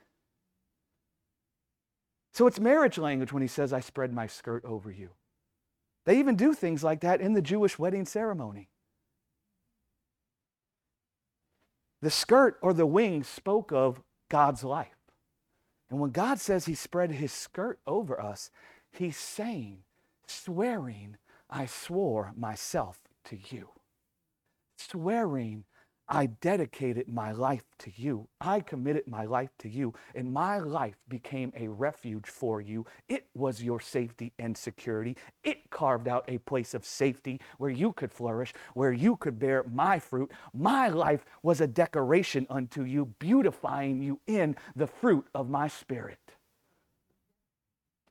So 2.33 2.47
it's 2.47 2.59
marriage 2.59 2.97
language 2.97 3.31
when 3.31 3.41
he 3.41 3.47
says, 3.47 3.73
I 3.73 3.81
spread 3.81 4.13
my 4.13 4.25
skirt 4.25 4.65
over 4.65 4.89
you. 4.89 5.09
They 6.05 6.17
even 6.17 6.35
do 6.35 6.53
things 6.53 6.83
like 6.83 7.01
that 7.01 7.21
in 7.21 7.33
the 7.33 7.41
Jewish 7.41 7.77
wedding 7.77 8.05
ceremony. 8.05 8.70
The 12.02 12.10
skirt 12.10 12.57
or 12.61 12.73
the 12.73 12.86
wings 12.86 13.28
spoke 13.28 13.72
of 13.72 14.02
God's 14.30 14.64
life. 14.64 14.95
And 15.90 15.99
when 15.99 16.11
God 16.11 16.40
says 16.40 16.65
he 16.65 16.76
spread 16.76 17.11
his 17.11 17.32
skirt 17.32 17.80
over 17.86 18.19
us, 18.19 18.49
he's 18.91 19.18
saying, 19.18 19.80
swearing, 20.26 21.18
I 21.49 21.65
swore 21.65 22.34
myself 22.36 22.99
to 23.26 23.38
you. 23.49 23.69
Swearing, 24.78 25.65
I 26.13 26.25
dedicated 26.25 27.07
my 27.07 27.31
life 27.31 27.63
to 27.79 27.91
you. 27.95 28.27
I 28.41 28.59
committed 28.59 29.07
my 29.07 29.23
life 29.23 29.51
to 29.59 29.69
you, 29.69 29.93
and 30.13 30.33
my 30.33 30.59
life 30.59 30.97
became 31.07 31.53
a 31.55 31.69
refuge 31.69 32.27
for 32.27 32.59
you. 32.59 32.85
It 33.07 33.27
was 33.33 33.63
your 33.63 33.79
safety 33.79 34.33
and 34.38 34.57
security. 34.57 35.15
It 35.45 35.69
carved 35.69 36.09
out 36.09 36.25
a 36.27 36.39
place 36.39 36.73
of 36.73 36.83
safety 36.83 37.39
where 37.59 37.69
you 37.69 37.93
could 37.93 38.11
flourish, 38.11 38.53
where 38.73 38.91
you 38.91 39.15
could 39.15 39.39
bear 39.39 39.63
my 39.71 39.99
fruit. 39.99 40.29
My 40.53 40.89
life 40.89 41.23
was 41.43 41.61
a 41.61 41.67
decoration 41.67 42.45
unto 42.49 42.83
you, 42.83 43.05
beautifying 43.19 44.03
you 44.03 44.19
in 44.27 44.57
the 44.75 44.88
fruit 44.88 45.25
of 45.33 45.49
my 45.49 45.69
spirit. 45.69 46.19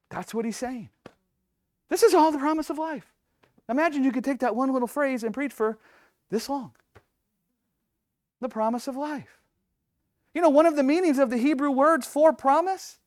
That's 0.08 0.32
what 0.32 0.46
he's 0.46 0.56
saying. 0.56 0.88
This 1.90 2.02
is 2.02 2.14
all 2.14 2.32
the 2.32 2.38
promise 2.38 2.70
of 2.70 2.78
life. 2.78 3.12
Imagine 3.68 4.04
you 4.04 4.10
could 4.10 4.24
take 4.24 4.40
that 4.40 4.56
one 4.56 4.72
little 4.72 4.88
phrase 4.88 5.22
and 5.22 5.34
preach 5.34 5.52
for 5.52 5.76
this 6.30 6.48
long 6.48 6.72
the 8.40 8.48
promise 8.48 8.88
of 8.88 8.96
life. 8.96 9.40
You 10.34 10.42
know, 10.42 10.48
one 10.48 10.66
of 10.66 10.76
the 10.76 10.82
meanings 10.82 11.18
of 11.18 11.30
the 11.30 11.36
Hebrew 11.36 11.70
words 11.70 12.06
for 12.06 12.32
promise 12.32 12.98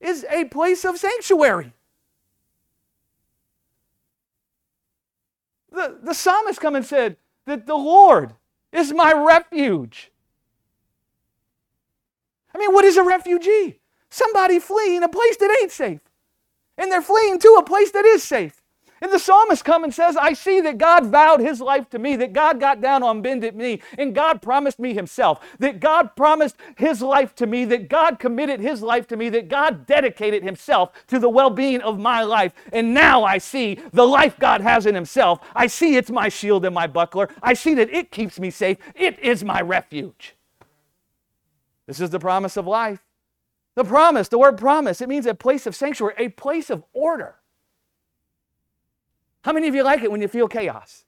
is 0.00 0.24
a 0.30 0.44
place 0.46 0.84
of 0.84 0.98
sanctuary. 0.98 1.74
The, 5.70 5.98
the 6.02 6.14
psalmist 6.14 6.60
come 6.60 6.74
and 6.74 6.84
said 6.84 7.16
that 7.46 7.66
the 7.66 7.76
Lord 7.76 8.34
is 8.72 8.92
my 8.92 9.12
refuge. 9.12 10.10
I 12.54 12.58
mean, 12.58 12.72
what 12.72 12.84
is 12.84 12.96
a 12.96 13.02
refugee? 13.02 13.80
Somebody 14.08 14.58
fleeing 14.58 15.02
a 15.02 15.08
place 15.08 15.36
that 15.36 15.56
ain't 15.62 15.70
safe. 15.70 16.00
And 16.76 16.90
they're 16.90 17.02
fleeing 17.02 17.38
to 17.38 17.56
a 17.58 17.64
place 17.64 17.90
that 17.92 18.04
is 18.04 18.22
safe. 18.22 18.59
And 19.02 19.10
the 19.10 19.18
psalmist 19.18 19.64
comes 19.64 19.84
and 19.84 19.94
says, 19.94 20.16
I 20.16 20.34
see 20.34 20.60
that 20.60 20.76
God 20.76 21.06
vowed 21.06 21.40
his 21.40 21.60
life 21.60 21.88
to 21.90 21.98
me, 21.98 22.16
that 22.16 22.34
God 22.34 22.60
got 22.60 22.82
down 22.82 23.02
on 23.02 23.22
bended 23.22 23.56
knee, 23.56 23.80
and 23.96 24.14
God 24.14 24.42
promised 24.42 24.78
me 24.78 24.92
himself, 24.92 25.40
that 25.58 25.80
God 25.80 26.14
promised 26.16 26.56
his 26.76 27.00
life 27.00 27.34
to 27.36 27.46
me, 27.46 27.64
that 27.64 27.88
God 27.88 28.18
committed 28.18 28.60
his 28.60 28.82
life 28.82 29.06
to 29.08 29.16
me, 29.16 29.30
that 29.30 29.48
God 29.48 29.86
dedicated 29.86 30.42
himself 30.42 30.92
to 31.06 31.18
the 31.18 31.30
well 31.30 31.48
being 31.48 31.80
of 31.80 31.98
my 31.98 32.22
life. 32.22 32.52
And 32.74 32.92
now 32.92 33.24
I 33.24 33.38
see 33.38 33.78
the 33.92 34.06
life 34.06 34.38
God 34.38 34.60
has 34.60 34.84
in 34.84 34.94
himself. 34.94 35.40
I 35.54 35.66
see 35.66 35.96
it's 35.96 36.10
my 36.10 36.28
shield 36.28 36.66
and 36.66 36.74
my 36.74 36.86
buckler. 36.86 37.30
I 37.42 37.54
see 37.54 37.72
that 37.74 37.88
it 37.90 38.10
keeps 38.10 38.38
me 38.38 38.50
safe. 38.50 38.76
It 38.94 39.18
is 39.20 39.42
my 39.42 39.62
refuge. 39.62 40.36
This 41.86 42.00
is 42.00 42.10
the 42.10 42.20
promise 42.20 42.58
of 42.58 42.66
life. 42.66 43.02
The 43.76 43.84
promise, 43.84 44.28
the 44.28 44.38
word 44.38 44.58
promise, 44.58 45.00
it 45.00 45.08
means 45.08 45.24
a 45.24 45.34
place 45.34 45.66
of 45.66 45.74
sanctuary, 45.74 46.14
a 46.18 46.28
place 46.28 46.68
of 46.68 46.84
order. 46.92 47.36
How 49.42 49.52
many 49.52 49.68
of 49.68 49.74
you 49.74 49.82
like 49.82 50.02
it 50.02 50.10
when 50.10 50.20
you 50.20 50.28
feel 50.28 50.48
chaos? 50.48 51.04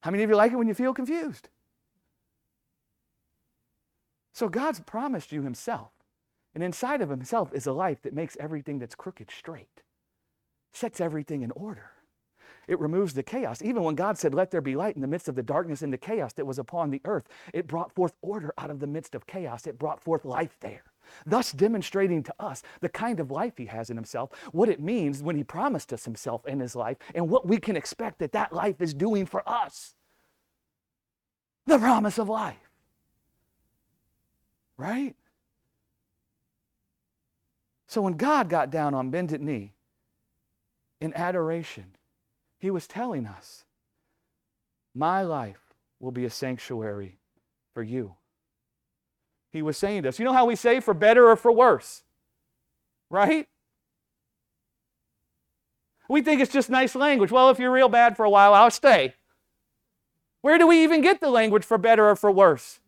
How 0.00 0.10
many 0.10 0.22
of 0.22 0.30
you 0.30 0.36
like 0.36 0.52
it 0.52 0.56
when 0.56 0.68
you 0.68 0.74
feel 0.74 0.94
confused? 0.94 1.48
So 4.32 4.48
God's 4.48 4.80
promised 4.80 5.32
you 5.32 5.42
Himself. 5.42 5.92
And 6.54 6.62
inside 6.62 7.00
of 7.00 7.08
Himself 7.08 7.52
is 7.52 7.66
a 7.66 7.72
life 7.72 8.02
that 8.02 8.14
makes 8.14 8.36
everything 8.38 8.78
that's 8.78 8.94
crooked 8.94 9.30
straight, 9.30 9.82
sets 10.72 11.00
everything 11.00 11.42
in 11.42 11.50
order. 11.52 11.90
It 12.68 12.80
removes 12.80 13.14
the 13.14 13.22
chaos. 13.22 13.62
Even 13.62 13.82
when 13.82 13.94
God 13.94 14.18
said, 14.18 14.34
Let 14.34 14.50
there 14.50 14.60
be 14.60 14.76
light 14.76 14.94
in 14.94 15.02
the 15.02 15.06
midst 15.06 15.28
of 15.28 15.36
the 15.36 15.42
darkness 15.42 15.82
and 15.82 15.92
the 15.92 15.98
chaos 15.98 16.32
that 16.34 16.46
was 16.46 16.58
upon 16.58 16.90
the 16.90 17.00
earth, 17.04 17.28
it 17.52 17.66
brought 17.66 17.92
forth 17.92 18.14
order 18.22 18.52
out 18.58 18.70
of 18.70 18.80
the 18.80 18.86
midst 18.86 19.14
of 19.14 19.26
chaos. 19.26 19.66
It 19.66 19.78
brought 19.78 20.02
forth 20.02 20.24
life 20.24 20.56
there 20.60 20.84
thus 21.24 21.52
demonstrating 21.52 22.22
to 22.22 22.34
us 22.38 22.62
the 22.80 22.88
kind 22.88 23.20
of 23.20 23.30
life 23.30 23.54
he 23.56 23.66
has 23.66 23.90
in 23.90 23.96
himself, 23.96 24.30
what 24.52 24.68
it 24.68 24.80
means 24.80 25.22
when 25.22 25.36
he 25.36 25.44
promised 25.44 25.92
us 25.92 26.04
himself 26.04 26.46
in 26.46 26.60
his 26.60 26.76
life, 26.76 26.96
and 27.14 27.28
what 27.28 27.46
we 27.46 27.58
can 27.58 27.76
expect 27.76 28.18
that 28.18 28.32
that 28.32 28.52
life 28.52 28.80
is 28.80 28.94
doing 28.94 29.26
for 29.26 29.46
us. 29.48 29.94
The 31.66 31.78
promise 31.78 32.18
of 32.18 32.28
life. 32.28 32.56
Right? 34.76 35.16
So 37.86 38.02
when 38.02 38.14
God 38.14 38.48
got 38.48 38.70
down 38.70 38.94
on 38.94 39.10
bended 39.10 39.40
knee 39.40 39.72
in 41.00 41.14
adoration, 41.14 41.96
he 42.58 42.70
was 42.70 42.86
telling 42.86 43.26
us, 43.26 43.64
My 44.94 45.22
life 45.22 45.74
will 46.00 46.10
be 46.10 46.24
a 46.24 46.30
sanctuary 46.30 47.18
for 47.72 47.82
you 47.82 48.16
he 49.56 49.62
was 49.62 49.76
saying 49.76 50.02
to 50.02 50.10
us. 50.10 50.18
You 50.18 50.24
know 50.24 50.32
how 50.32 50.44
we 50.44 50.56
say 50.56 50.80
for 50.80 50.94
better 50.94 51.28
or 51.28 51.36
for 51.36 51.50
worse? 51.50 52.02
Right? 53.10 53.48
We 56.08 56.22
think 56.22 56.40
it's 56.40 56.52
just 56.52 56.70
nice 56.70 56.94
language. 56.94 57.30
Well, 57.30 57.50
if 57.50 57.58
you're 57.58 57.72
real 57.72 57.88
bad 57.88 58.16
for 58.16 58.24
a 58.24 58.30
while, 58.30 58.54
I'll 58.54 58.70
stay. 58.70 59.14
Where 60.42 60.58
do 60.58 60.66
we 60.66 60.84
even 60.84 61.00
get 61.00 61.20
the 61.20 61.30
language 61.30 61.64
for 61.64 61.78
better 61.78 62.08
or 62.08 62.16
for 62.16 62.30
worse? 62.30 62.78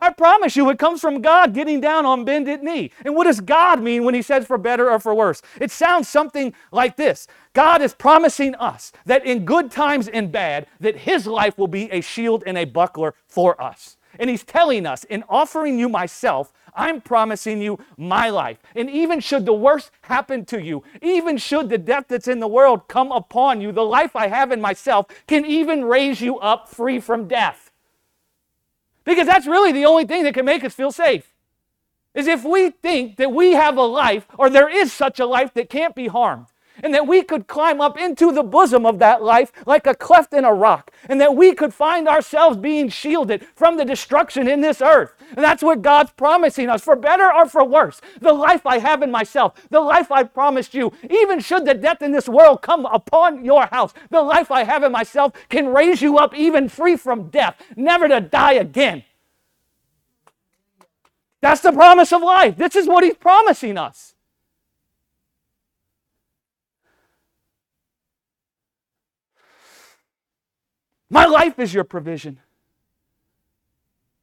I 0.00 0.10
promise 0.10 0.56
you, 0.56 0.68
it 0.68 0.80
comes 0.80 1.00
from 1.00 1.22
God 1.22 1.54
getting 1.54 1.80
down 1.80 2.04
on 2.06 2.24
bended 2.24 2.62
knee. 2.62 2.90
And 3.04 3.14
what 3.14 3.24
does 3.24 3.40
God 3.40 3.80
mean 3.80 4.02
when 4.02 4.14
He 4.14 4.22
says 4.22 4.44
for 4.46 4.58
better 4.58 4.90
or 4.90 4.98
for 4.98 5.14
worse? 5.14 5.42
It 5.60 5.70
sounds 5.70 6.08
something 6.08 6.52
like 6.72 6.96
this 6.96 7.28
God 7.52 7.80
is 7.80 7.94
promising 7.94 8.56
us 8.56 8.90
that 9.06 9.24
in 9.24 9.44
good 9.44 9.70
times 9.70 10.08
and 10.08 10.32
bad, 10.32 10.66
that 10.80 10.96
His 10.96 11.26
life 11.26 11.56
will 11.56 11.68
be 11.68 11.88
a 11.92 12.00
shield 12.00 12.42
and 12.46 12.58
a 12.58 12.64
buckler 12.64 13.14
for 13.28 13.60
us. 13.62 13.96
And 14.18 14.28
he's 14.30 14.44
telling 14.44 14.86
us, 14.86 15.04
in 15.04 15.24
offering 15.28 15.78
you 15.78 15.88
myself, 15.88 16.52
I'm 16.74 17.00
promising 17.00 17.60
you 17.60 17.78
my 17.96 18.30
life. 18.30 18.58
And 18.74 18.88
even 18.88 19.20
should 19.20 19.46
the 19.46 19.52
worst 19.52 19.90
happen 20.02 20.44
to 20.46 20.62
you, 20.62 20.82
even 21.00 21.36
should 21.36 21.68
the 21.68 21.78
death 21.78 22.06
that's 22.08 22.28
in 22.28 22.40
the 22.40 22.48
world 22.48 22.88
come 22.88 23.12
upon 23.12 23.60
you, 23.60 23.72
the 23.72 23.84
life 23.84 24.16
I 24.16 24.28
have 24.28 24.52
in 24.52 24.60
myself 24.60 25.06
can 25.26 25.44
even 25.44 25.84
raise 25.84 26.20
you 26.20 26.38
up 26.38 26.68
free 26.68 27.00
from 27.00 27.28
death. 27.28 27.70
Because 29.04 29.26
that's 29.26 29.46
really 29.46 29.72
the 29.72 29.84
only 29.84 30.04
thing 30.04 30.22
that 30.22 30.34
can 30.34 30.44
make 30.44 30.64
us 30.64 30.74
feel 30.74 30.92
safe. 30.92 31.34
Is 32.14 32.26
if 32.26 32.44
we 32.44 32.70
think 32.70 33.16
that 33.16 33.32
we 33.32 33.52
have 33.52 33.76
a 33.76 33.82
life, 33.82 34.26
or 34.38 34.50
there 34.50 34.68
is 34.68 34.92
such 34.92 35.18
a 35.18 35.26
life 35.26 35.54
that 35.54 35.70
can't 35.70 35.94
be 35.94 36.08
harmed 36.08 36.51
and 36.82 36.92
that 36.94 37.06
we 37.06 37.22
could 37.22 37.46
climb 37.46 37.80
up 37.80 37.98
into 37.98 38.32
the 38.32 38.42
bosom 38.42 38.84
of 38.84 38.98
that 38.98 39.22
life 39.22 39.52
like 39.66 39.86
a 39.86 39.94
cleft 39.94 40.32
in 40.34 40.44
a 40.44 40.52
rock, 40.52 40.90
and 41.08 41.20
that 41.20 41.36
we 41.36 41.54
could 41.54 41.72
find 41.72 42.08
ourselves 42.08 42.56
being 42.56 42.88
shielded 42.88 43.46
from 43.54 43.76
the 43.76 43.84
destruction 43.84 44.48
in 44.48 44.60
this 44.60 44.82
earth. 44.82 45.14
And 45.30 45.44
that's 45.44 45.62
what 45.62 45.82
God's 45.82 46.12
promising 46.12 46.68
us, 46.68 46.82
for 46.82 46.96
better 46.96 47.32
or 47.32 47.46
for 47.46 47.64
worse. 47.64 48.00
The 48.20 48.32
life 48.32 48.66
I 48.66 48.78
have 48.78 49.02
in 49.02 49.10
myself, 49.10 49.54
the 49.70 49.80
life 49.80 50.10
I 50.10 50.24
promised 50.24 50.74
you, 50.74 50.92
even 51.08 51.40
should 51.40 51.64
the 51.64 51.74
death 51.74 52.02
in 52.02 52.12
this 52.12 52.28
world 52.28 52.62
come 52.62 52.86
upon 52.86 53.44
your 53.44 53.66
house, 53.66 53.94
the 54.10 54.22
life 54.22 54.50
I 54.50 54.64
have 54.64 54.82
in 54.82 54.92
myself 54.92 55.32
can 55.48 55.68
raise 55.68 56.02
you 56.02 56.18
up 56.18 56.34
even 56.34 56.68
free 56.68 56.96
from 56.96 57.28
death, 57.30 57.56
never 57.76 58.08
to 58.08 58.20
die 58.20 58.54
again. 58.54 59.04
That's 61.40 61.60
the 61.60 61.72
promise 61.72 62.12
of 62.12 62.22
life. 62.22 62.56
This 62.56 62.76
is 62.76 62.86
what 62.86 63.04
He's 63.04 63.16
promising 63.16 63.76
us. 63.76 64.11
My 71.12 71.26
life 71.26 71.58
is 71.58 71.74
your 71.74 71.84
provision. 71.84 72.40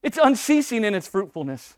It's 0.01 0.17
unceasing 0.17 0.83
in 0.83 0.95
its 0.95 1.07
fruitfulness. 1.07 1.77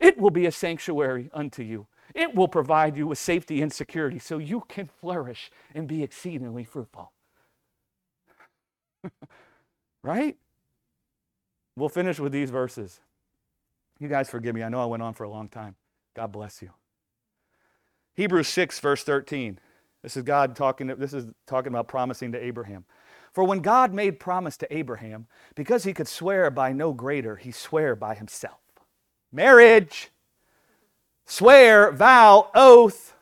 It 0.00 0.18
will 0.18 0.30
be 0.30 0.46
a 0.46 0.50
sanctuary 0.50 1.30
unto 1.32 1.62
you. 1.62 1.86
It 2.12 2.34
will 2.34 2.48
provide 2.48 2.96
you 2.96 3.06
with 3.06 3.18
safety 3.18 3.62
and 3.62 3.72
security 3.72 4.18
so 4.18 4.38
you 4.38 4.64
can 4.68 4.88
flourish 5.00 5.48
and 5.72 5.86
be 5.86 6.02
exceedingly 6.02 6.64
fruitful. 6.64 7.12
right? 10.02 10.36
We'll 11.76 11.88
finish 11.88 12.18
with 12.18 12.32
these 12.32 12.50
verses. 12.50 12.98
You 14.00 14.08
guys 14.08 14.28
forgive 14.28 14.56
me. 14.56 14.64
I 14.64 14.68
know 14.68 14.82
I 14.82 14.86
went 14.86 15.04
on 15.04 15.14
for 15.14 15.22
a 15.22 15.30
long 15.30 15.48
time. 15.48 15.76
God 16.16 16.32
bless 16.32 16.60
you. 16.60 16.70
Hebrews 18.16 18.48
6, 18.48 18.80
verse 18.80 19.04
13. 19.04 19.60
This 20.02 20.16
is 20.16 20.24
God 20.24 20.56
talking, 20.56 20.88
this 20.88 21.14
is 21.14 21.26
talking 21.46 21.72
about 21.72 21.86
promising 21.86 22.32
to 22.32 22.44
Abraham. 22.44 22.84
For 23.32 23.44
when 23.44 23.60
God 23.60 23.94
made 23.94 24.20
promise 24.20 24.56
to 24.58 24.76
Abraham, 24.76 25.26
because 25.54 25.84
he 25.84 25.94
could 25.94 26.08
swear 26.08 26.50
by 26.50 26.72
no 26.72 26.92
greater, 26.92 27.36
he 27.36 27.50
sware 27.50 27.96
by 27.96 28.14
himself. 28.14 28.60
Marriage, 29.32 30.10
swear, 31.24 31.90
vow, 31.92 32.50
oath, 32.54 33.14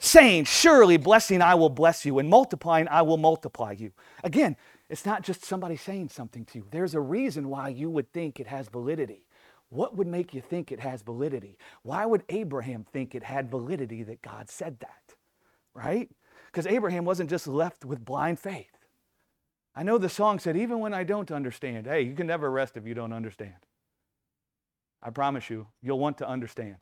saying, 0.00 0.44
Surely 0.44 0.96
blessing 0.96 1.40
I 1.40 1.54
will 1.54 1.70
bless 1.70 2.04
you, 2.04 2.18
and 2.18 2.28
multiplying 2.28 2.88
I 2.88 3.02
will 3.02 3.16
multiply 3.16 3.72
you. 3.72 3.92
Again, 4.24 4.56
it's 4.90 5.06
not 5.06 5.22
just 5.22 5.44
somebody 5.44 5.76
saying 5.76 6.08
something 6.08 6.44
to 6.46 6.58
you. 6.58 6.66
There's 6.70 6.94
a 6.94 7.00
reason 7.00 7.48
why 7.48 7.68
you 7.68 7.88
would 7.90 8.12
think 8.12 8.40
it 8.40 8.48
has 8.48 8.68
validity. 8.68 9.24
What 9.70 9.96
would 9.96 10.06
make 10.06 10.34
you 10.34 10.40
think 10.40 10.70
it 10.70 10.80
has 10.80 11.02
validity? 11.02 11.58
Why 11.82 12.06
would 12.06 12.22
Abraham 12.28 12.84
think 12.92 13.14
it 13.14 13.22
had 13.22 13.50
validity 13.50 14.02
that 14.02 14.22
God 14.22 14.50
said 14.50 14.78
that? 14.80 15.14
Right? 15.74 16.10
Because 16.54 16.68
Abraham 16.68 17.04
wasn't 17.04 17.28
just 17.28 17.48
left 17.48 17.84
with 17.84 18.04
blind 18.04 18.38
faith. 18.38 18.78
I 19.74 19.82
know 19.82 19.98
the 19.98 20.08
song 20.08 20.38
said, 20.38 20.56
even 20.56 20.78
when 20.78 20.94
I 20.94 21.02
don't 21.02 21.32
understand, 21.32 21.86
hey, 21.86 22.02
you 22.02 22.14
can 22.14 22.28
never 22.28 22.48
rest 22.48 22.76
if 22.76 22.86
you 22.86 22.94
don't 22.94 23.12
understand. 23.12 23.56
I 25.02 25.10
promise 25.10 25.50
you, 25.50 25.66
you'll 25.82 25.98
want 25.98 26.16
to 26.18 26.28
understand. 26.28 26.76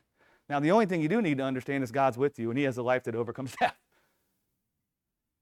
Now, 0.46 0.60
the 0.60 0.72
only 0.72 0.84
thing 0.84 1.00
you 1.00 1.08
do 1.08 1.22
need 1.22 1.38
to 1.38 1.44
understand 1.44 1.82
is 1.82 1.90
God's 1.90 2.18
with 2.18 2.38
you 2.38 2.50
and 2.50 2.58
He 2.58 2.66
has 2.66 2.76
a 2.76 2.82
life 2.82 3.04
that 3.04 3.14
overcomes 3.14 3.54
death. 3.60 3.78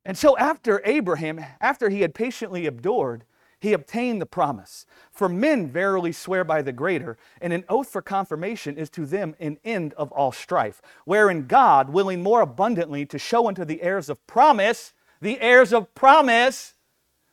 And 0.05 0.17
so, 0.17 0.39
after 0.39 0.81
Abraham, 0.85 1.45
after 1.61 1.91
he 1.91 2.03
had 2.03 2.15
patiently 2.15 2.67
endured, 2.67 3.25
he 3.61 3.75
obtained 3.75 4.21
the 4.21 4.27
promise. 4.27 4.87
For 5.11 5.29
men 5.29 5.69
verily 5.69 6.13
swear 6.13 6.45
by 6.45 6.63
the 6.63 6.73
greater, 6.73 7.19
and 7.41 7.53
an 7.53 7.65
oath 7.69 7.89
for 7.89 8.01
confirmation 8.01 8.77
is 8.77 8.89
to 8.91 9.05
them 9.05 9.37
an 9.39 9.59
end 9.65 9.93
of 9.95 10.11
all 10.13 10.33
strife, 10.33 10.81
wherein 11.05 11.47
God, 11.47 11.91
willing 11.91 12.23
more 12.23 12.41
abundantly 12.41 13.05
to 13.07 13.19
show 13.19 13.47
unto 13.47 13.65
the 13.65 13.83
heirs 13.83 14.09
of 14.09 14.27
promise, 14.27 14.95
the 15.21 15.39
heirs 15.41 15.73
of 15.73 15.95
promise, 15.95 16.75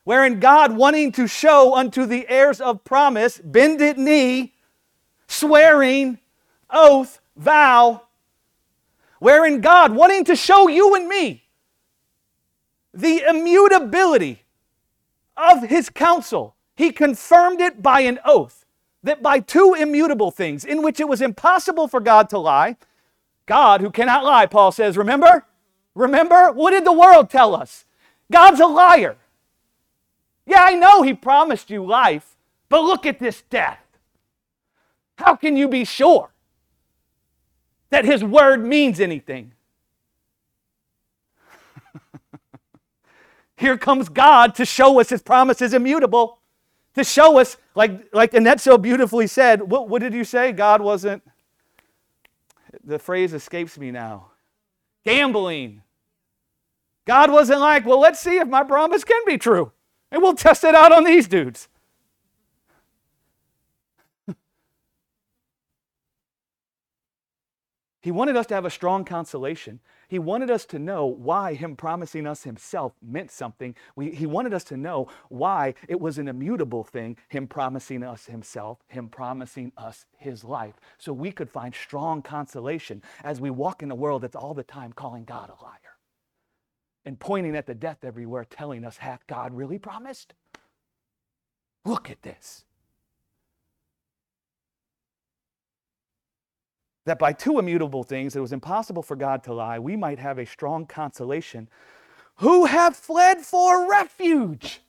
wherein 0.04 0.40
God, 0.40 0.76
wanting 0.76 1.12
to 1.14 1.28
show 1.28 1.76
unto 1.76 2.06
the 2.06 2.28
heirs 2.28 2.60
of 2.60 2.84
promise, 2.84 3.40
bended 3.44 3.98
knee, 3.98 4.54
swearing, 5.28 6.20
oath, 6.70 7.22
vow, 7.38 8.02
wherein 9.20 9.62
God, 9.62 9.94
wanting 9.94 10.26
to 10.26 10.36
show 10.36 10.68
you 10.68 10.96
and 10.96 11.08
me 11.08 11.44
the 12.94 13.24
immutability 13.30 14.44
of 15.38 15.64
his 15.70 15.90
counsel, 15.90 16.56
he 16.76 16.92
confirmed 16.92 17.62
it 17.62 17.82
by 17.82 18.02
an 18.02 18.20
oath 18.26 18.66
that 19.04 19.22
by 19.22 19.40
two 19.40 19.76
immutable 19.78 20.32
things 20.32 20.66
in 20.66 20.82
which 20.82 21.00
it 21.00 21.08
was 21.08 21.22
impossible 21.22 21.88
for 21.88 22.00
God 22.00 22.30
to 22.30 22.38
lie, 22.38 22.78
God 23.46 23.82
who 23.82 23.92
cannot 23.92 24.26
lie, 24.26 24.46
Paul 24.46 24.72
says, 24.72 24.98
remember? 24.98 25.46
Remember? 25.96 26.52
What 26.52 26.72
did 26.72 26.86
the 26.86 26.92
world 26.92 27.30
tell 27.30 27.56
us? 27.56 27.86
God's 28.32 28.60
a 28.60 28.68
liar. 28.68 29.18
Yeah, 30.46 30.64
I 30.64 30.76
know 30.76 31.02
he 31.02 31.14
promised 31.14 31.70
you 31.70 31.86
life, 31.86 32.36
but 32.70 32.82
look 32.82 33.06
at 33.06 33.20
this 33.20 33.44
death. 33.50 33.80
How 35.18 35.36
can 35.36 35.58
you 35.58 35.68
be 35.68 35.86
sure 35.86 36.32
that 37.90 38.06
his 38.06 38.24
word 38.24 38.64
means 38.66 39.00
anything? 39.00 39.54
Here 43.58 43.78
comes 43.78 44.08
God 44.08 44.56
to 44.56 44.66
show 44.66 45.00
us 45.00 45.10
his 45.10 45.22
promise 45.24 45.62
is 45.64 45.74
immutable, 45.74 46.40
to 46.94 47.04
show 47.04 47.40
us, 47.40 47.58
like, 47.74 48.08
like 48.14 48.36
Annette 48.36 48.62
so 48.62 48.78
beautifully 48.78 49.26
said, 49.26 49.64
what, 49.64 49.90
what 49.90 50.00
did 50.02 50.14
you 50.14 50.24
say? 50.24 50.52
God 50.52 50.80
wasn't, 50.80 51.24
the 52.84 53.00
phrase 53.00 53.34
escapes 53.34 53.80
me 53.80 53.90
now. 53.90 54.28
Gambling. 55.04 55.82
God 57.06 57.32
wasn't 57.32 57.62
like, 57.62 57.84
well, 57.84 58.00
let's 58.00 58.20
see 58.20 58.38
if 58.38 58.48
my 58.48 58.64
promise 58.64 59.04
can 59.04 59.24
be 59.26 59.40
true. 59.40 59.72
And 60.12 60.22
we'll 60.22 60.36
test 60.36 60.64
it 60.64 60.76
out 60.76 60.92
on 60.92 61.04
these 61.04 61.28
dudes. 61.28 61.68
he 68.02 68.12
wanted 68.12 68.36
us 68.36 68.46
to 68.48 68.54
have 68.54 68.66
a 68.66 68.70
strong 68.70 69.04
consolation 69.04 69.80
he 70.08 70.20
wanted 70.20 70.50
us 70.50 70.66
to 70.68 70.80
know 70.80 71.06
why 71.06 71.54
Him 71.54 71.76
promising 71.76 72.26
us 72.26 72.44
Himself 72.44 72.94
meant 73.02 73.32
something. 73.32 73.76
We, 73.96 74.12
he 74.12 74.26
wanted 74.26 74.54
us 74.54 74.64
to 74.66 74.78
know 74.78 75.10
why 75.30 75.74
it 75.88 76.00
was 76.00 76.18
an 76.18 76.28
immutable 76.28 76.84
thing, 76.84 77.18
Him 77.30 77.48
promising 77.48 78.04
us 78.04 78.26
Himself, 78.26 78.80
Him 78.88 79.10
promising 79.10 79.74
us 79.78 80.06
His 80.18 80.44
life, 80.44 80.76
so 80.98 81.12
we 81.12 81.32
could 81.32 81.50
find 81.50 81.76
strong 81.76 82.22
consolation 82.22 83.02
as 83.24 83.42
we 83.42 83.50
walk 83.50 83.84
in 83.84 83.92
a 83.92 83.96
world 83.96 84.22
that's 84.22 84.36
all 84.36 84.54
the 84.54 84.64
time 84.64 84.94
calling 84.94 85.26
God 85.26 85.50
a 85.50 85.64
liar 85.64 85.98
and 87.08 87.20
pointing 87.20 87.56
at 87.56 87.66
the 87.66 87.74
death 87.74 88.04
everywhere, 88.04 88.46
telling 88.46 88.84
us, 88.84 88.98
Hath 88.98 89.26
God 89.28 89.54
really 89.54 89.80
promised? 89.80 90.34
Look 91.86 92.10
at 92.10 92.22
this. 92.22 92.66
That 97.08 97.18
by 97.18 97.32
two 97.32 97.58
immutable 97.58 98.04
things 98.04 98.36
it 98.36 98.42
was 98.42 98.52
impossible 98.52 99.02
for 99.02 99.16
God 99.16 99.42
to 99.46 99.54
lie, 99.54 99.80
we 99.80 99.96
might 99.96 100.20
have 100.20 100.38
a 100.38 100.46
strong 100.46 100.86
consolation 100.86 101.70
who 102.36 102.66
have 102.66 102.96
fled 102.96 103.40
for 103.40 103.90
refuge. 103.90 104.82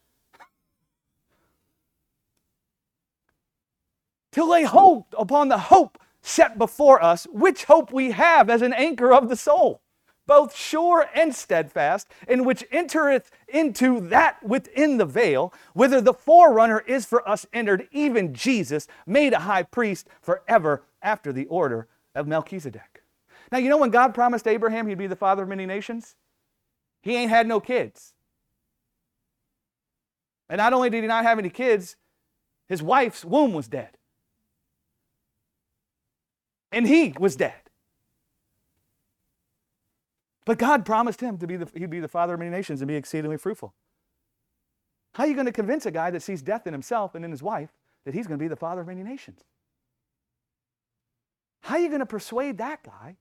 to 4.32 4.44
lay 4.44 4.62
hold 4.62 5.04
upon 5.18 5.48
the 5.48 5.58
hope 5.58 5.98
set 6.20 6.58
before 6.58 7.02
us, 7.02 7.26
which 7.32 7.64
hope 7.64 7.90
we 7.90 8.12
have 8.12 8.50
as 8.50 8.62
an 8.62 8.72
anchor 8.72 9.12
of 9.12 9.28
the 9.28 9.34
soul, 9.34 9.80
both 10.26 10.54
sure 10.54 11.08
and 11.14 11.34
steadfast, 11.34 12.06
in 12.28 12.44
which 12.44 12.64
entereth 12.70 13.32
into 13.48 13.98
that 14.00 14.40
within 14.44 14.98
the 14.98 15.06
veil, 15.06 15.52
whither 15.72 16.00
the 16.00 16.14
forerunner 16.14 16.80
is 16.86 17.04
for 17.04 17.26
us 17.28 17.46
entered, 17.52 17.88
even 17.90 18.34
Jesus, 18.34 18.86
made 19.06 19.32
a 19.32 19.40
high 19.40 19.64
priest 19.64 20.06
forever 20.20 20.84
after 21.02 21.32
the 21.32 21.46
order 21.46 21.88
of 22.18 22.26
Melchizedek. 22.26 23.02
Now, 23.50 23.58
you 23.58 23.68
know 23.68 23.78
when 23.78 23.90
God 23.90 24.14
promised 24.14 24.46
Abraham 24.46 24.86
he'd 24.86 24.98
be 24.98 25.06
the 25.06 25.16
father 25.16 25.44
of 25.44 25.48
many 25.48 25.64
nations? 25.64 26.16
He 27.00 27.16
ain't 27.16 27.30
had 27.30 27.46
no 27.46 27.60
kids. 27.60 28.12
And 30.48 30.58
not 30.58 30.72
only 30.72 30.90
did 30.90 31.02
he 31.02 31.08
not 31.08 31.24
have 31.24 31.38
any 31.38 31.50
kids, 31.50 31.96
his 32.66 32.82
wife's 32.82 33.24
womb 33.24 33.52
was 33.52 33.68
dead. 33.68 33.96
And 36.72 36.86
he 36.86 37.14
was 37.18 37.36
dead. 37.36 37.54
But 40.44 40.58
God 40.58 40.84
promised 40.84 41.20
him 41.20 41.38
to 41.38 41.46
be 41.46 41.56
the, 41.56 41.68
he'd 41.74 41.90
be 41.90 42.00
the 42.00 42.08
father 42.08 42.34
of 42.34 42.40
many 42.40 42.50
nations 42.50 42.80
and 42.80 42.88
be 42.88 42.96
exceedingly 42.96 43.36
fruitful. 43.36 43.74
How 45.12 45.24
are 45.24 45.26
you 45.26 45.34
going 45.34 45.46
to 45.46 45.52
convince 45.52 45.84
a 45.84 45.90
guy 45.90 46.10
that 46.10 46.22
sees 46.22 46.42
death 46.42 46.66
in 46.66 46.72
himself 46.72 47.14
and 47.14 47.24
in 47.24 47.30
his 47.30 47.42
wife 47.42 47.70
that 48.04 48.14
he's 48.14 48.26
going 48.26 48.38
to 48.38 48.42
be 48.42 48.48
the 48.48 48.56
father 48.56 48.82
of 48.82 48.86
many 48.86 49.02
nations? 49.02 49.44
How 51.68 51.74
are 51.74 51.80
you 51.80 51.88
going 51.88 52.00
to 52.00 52.06
persuade 52.06 52.56
that 52.56 52.82
guy 52.82 53.18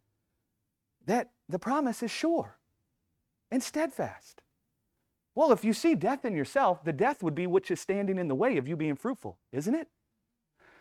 that 1.06 1.32
the 1.49 1.60
promise 1.60 2.02
is 2.02 2.11
sure 2.11 2.57
and 3.52 3.61
steadfast? 3.61 4.41
Well, 5.36 5.52
if 5.52 5.65
you 5.65 5.74
see 5.74 5.95
death 5.95 6.24
in 6.24 6.34
yourself, 6.34 6.82
the 6.82 6.94
death 6.94 7.22
would 7.22 7.36
be 7.36 7.45
which 7.45 7.69
is 7.69 7.82
standing 7.82 8.18
in 8.18 8.30
the 8.30 8.36
way 8.36 8.56
of 8.56 8.65
you 8.65 8.78
being 8.78 8.95
fruitful, 8.95 9.38
isn't 9.52 9.76
it? 9.76 9.90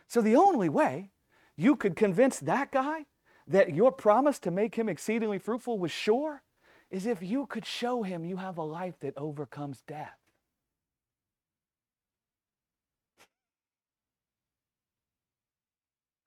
So 0.06 0.20
the 0.20 0.36
only 0.36 0.68
way 0.68 1.10
you 1.56 1.74
could 1.74 1.96
convince 1.96 2.38
that 2.38 2.70
guy 2.70 3.06
that 3.48 3.74
your 3.74 3.90
promise 3.90 4.38
to 4.40 4.52
make 4.52 4.76
him 4.76 4.88
exceedingly 4.88 5.40
fruitful 5.40 5.76
was 5.76 5.90
sure 5.90 6.44
is 6.88 7.04
if 7.04 7.20
you 7.20 7.46
could 7.46 7.66
show 7.66 8.04
him 8.04 8.24
you 8.24 8.36
have 8.36 8.58
a 8.58 8.62
life 8.62 9.00
that 9.00 9.14
overcomes 9.16 9.82
death. 9.88 10.18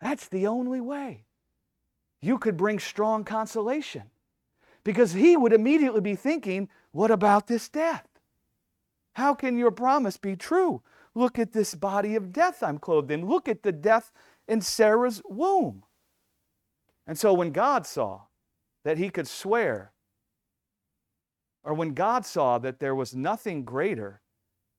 That's 0.02 0.28
the 0.28 0.46
only 0.46 0.82
way 0.82 1.28
you 2.22 2.38
could 2.38 2.58
bring 2.58 2.80
strong 2.80 3.24
consolation. 3.24 4.04
Because 4.84 5.14
he 5.14 5.38
would 5.38 5.54
immediately 5.54 6.02
be 6.02 6.16
thinking, 6.16 6.70
What 6.92 7.12
about 7.12 7.48
this 7.48 7.70
death? 7.70 8.08
How 9.14 9.34
can 9.34 9.58
your 9.58 9.72
promise 9.72 10.18
be 10.18 10.36
true? 10.36 10.82
Look 11.14 11.38
at 11.38 11.52
this 11.52 11.76
body 11.76 12.16
of 12.16 12.32
death 12.32 12.64
I'm 12.64 12.78
clothed 12.78 13.12
in. 13.12 13.26
Look 13.26 13.48
at 13.48 13.64
the 13.64 13.72
death 13.72 14.12
in 14.48 14.62
Sarah's 14.62 15.22
womb. 15.28 15.84
And 17.06 17.18
so 17.18 17.34
when 17.34 17.52
God 17.52 17.86
saw 17.86 18.22
that 18.84 18.98
he 18.98 19.10
could 19.10 19.28
swear, 19.28 19.92
or 21.64 21.74
when 21.74 21.94
God 21.94 22.26
saw 22.26 22.58
that 22.60 22.80
there 22.80 22.96
was 22.96 23.16
nothing 23.16 23.66
greater 23.66 24.22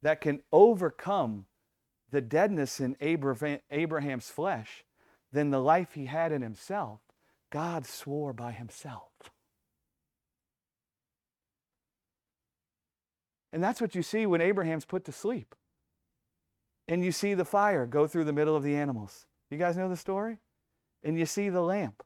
that 0.03 0.21
can 0.21 0.41
overcome 0.53 1.47
the 2.11 2.21
deadness 2.21 2.81
in 2.81 2.97
Abraham's 3.01 4.31
flesh 4.31 4.85
than 5.33 5.51
the 5.51 5.61
life 5.61 5.93
he 5.95 6.07
had 6.07 6.33
in 6.33 6.43
himself, 6.43 7.01
God 7.51 7.87
swore 7.87 8.33
by 8.33 8.53
himself. 8.53 9.11
And 13.53 13.63
that's 13.63 13.81
what 13.81 13.95
you 13.95 14.03
see 14.03 14.27
when 14.27 14.41
Abraham's 14.41 14.85
put 14.85 15.05
to 15.07 15.13
sleep. 15.13 15.55
And 16.87 17.05
you 17.05 17.13
see 17.13 17.35
the 17.35 17.45
fire 17.45 17.87
go 17.87 18.07
through 18.07 18.25
the 18.25 18.33
middle 18.33 18.57
of 18.57 18.63
the 18.63 18.77
animals. 18.77 19.27
You 19.51 19.59
guys 19.59 19.77
know 19.77 19.89
the 19.89 19.97
story? 19.97 20.39
And 21.03 21.19
you 21.19 21.27
see 21.27 21.49
the 21.49 21.61
lamp 21.61 22.03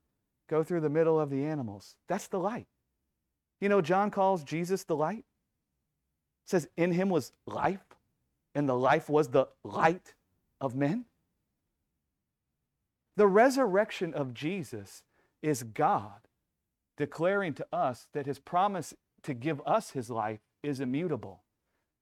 go 0.48 0.62
through 0.62 0.80
the 0.80 0.90
middle 0.90 1.20
of 1.20 1.30
the 1.30 1.44
animals. 1.44 1.96
That's 2.08 2.28
the 2.28 2.38
light. 2.38 2.66
You 3.60 3.68
know, 3.68 3.80
John 3.80 4.10
calls 4.10 4.44
Jesus 4.44 4.84
the 4.84 4.96
light. 4.96 5.24
It 6.44 6.50
says, 6.50 6.68
In 6.76 6.92
him 6.92 7.08
was 7.08 7.32
life, 7.46 7.84
and 8.54 8.68
the 8.68 8.76
life 8.76 9.08
was 9.08 9.28
the 9.28 9.48
light 9.62 10.14
of 10.60 10.74
men. 10.74 11.06
The 13.16 13.26
resurrection 13.26 14.12
of 14.12 14.34
Jesus 14.34 15.02
is 15.44 15.62
God 15.62 16.26
declaring 16.96 17.52
to 17.52 17.66
us 17.70 18.08
that 18.14 18.24
his 18.24 18.38
promise 18.38 18.94
to 19.22 19.34
give 19.34 19.60
us 19.66 19.90
his 19.90 20.08
life 20.08 20.40
is 20.62 20.80
immutable 20.80 21.42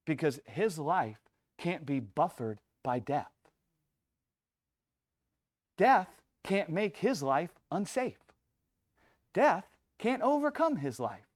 because 0.06 0.38
his 0.46 0.78
life 0.78 1.18
can't 1.58 1.84
be 1.84 1.98
buffered 1.98 2.60
by 2.84 3.00
death. 3.00 3.32
Death 5.76 6.08
can't 6.44 6.68
make 6.68 6.98
his 6.98 7.20
life 7.20 7.50
unsafe. 7.72 8.18
Death 9.34 9.66
can't 9.98 10.22
overcome 10.22 10.76
his 10.76 11.00
life. 11.00 11.26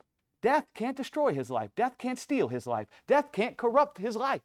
Death 0.43 0.67
can't 0.77 0.97
destroy 0.97 1.35
his 1.35 1.51
life. 1.51 1.71
Death 1.75 1.99
can't 1.99 2.21
steal 2.21 2.49
his 2.49 2.69
life. 2.69 2.87
Death 3.09 3.33
can't 3.33 3.57
corrupt 3.57 3.99
his 3.99 4.15
life. 4.15 4.43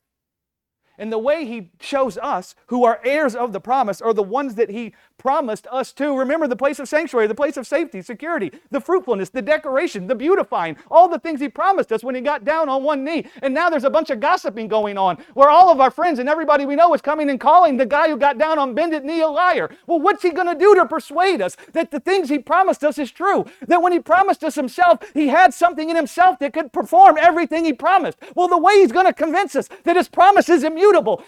And 0.97 1.11
the 1.11 1.18
way 1.18 1.45
he 1.45 1.72
shows 1.80 2.18
us 2.18 2.53
who 2.68 2.84
are 2.84 2.99
heirs 3.03 3.35
of 3.35 3.53
the 3.53 3.59
promise 3.59 4.01
are 4.01 4.13
the 4.13 4.22
ones 4.22 4.55
that 4.55 4.69
he 4.69 4.93
promised 5.18 5.68
us 5.72 5.93
to. 5.93 6.18
Remember 6.18 6.47
the 6.47 6.55
place 6.55 6.80
of 6.80 6.88
sanctuary, 6.88 7.27
the 7.27 7.35
place 7.35 7.57
of 7.57 7.65
safety, 7.68 8.01
security, 8.01 8.51
the 8.72 8.81
fruitfulness, 8.81 9.30
the 9.30 9.41
decoration, 9.41 10.07
the 10.07 10.15
beautifying, 10.15 10.76
all 10.89 11.07
the 11.07 11.19
things 11.19 11.39
he 11.39 11.47
promised 11.49 11.91
us 11.91 12.03
when 12.03 12.15
he 12.15 12.22
got 12.22 12.43
down 12.43 12.69
on 12.69 12.84
one 12.84 13.03
knee. 13.03 13.26
And 13.41 13.53
now 13.53 13.69
there's 13.69 13.84
a 13.84 13.89
bunch 13.89 14.09
of 14.09 14.19
gossiping 14.19 14.68
going 14.68 14.97
on 14.97 15.18
where 15.34 15.49
all 15.49 15.72
of 15.72 15.80
our 15.80 15.91
friends 15.91 16.19
and 16.19 16.27
everybody 16.27 16.65
we 16.65 16.76
know 16.76 16.93
is 16.93 17.01
coming 17.01 17.30
and 17.30 17.39
calling 17.39 17.77
the 17.77 17.85
guy 17.85 18.09
who 18.09 18.18
got 18.18 18.38
down 18.38 18.59
on 18.59 18.73
bended 18.73 19.03
knee 19.03 19.22
a 19.22 19.27
liar. 19.27 19.69
Well, 19.88 19.99
what's 19.99 20.23
he 20.23 20.31
going 20.31 20.47
to 20.47 20.59
do 20.59 20.76
to 20.76 20.85
persuade 20.85 21.41
us 21.41 21.55
that 21.73 21.91
the 21.91 21.99
things 21.99 22.30
he 22.30 22.39
promised 22.39 22.84
us 22.84 22.97
is 22.97 23.11
true? 23.11 23.45
That 23.68 23.81
when 23.81 23.91
he 23.91 23.99
promised 23.99 24.43
us 24.43 24.55
himself, 24.55 24.99
he 25.13 25.27
had 25.27 25.53
something 25.53 25.89
in 25.89 25.95
himself 25.95 26.39
that 26.39 26.53
could 26.53 26.73
perform 26.73 27.18
everything 27.19 27.65
he 27.65 27.73
promised. 27.73 28.18
Well, 28.35 28.47
the 28.47 28.57
way 28.57 28.80
he's 28.80 28.91
going 28.91 29.05
to 29.07 29.13
convince 29.13 29.55
us 29.55 29.69
that 29.84 29.95
his 29.95 30.09
promise 30.09 30.49
is 30.49 30.63
immutable 30.63 30.81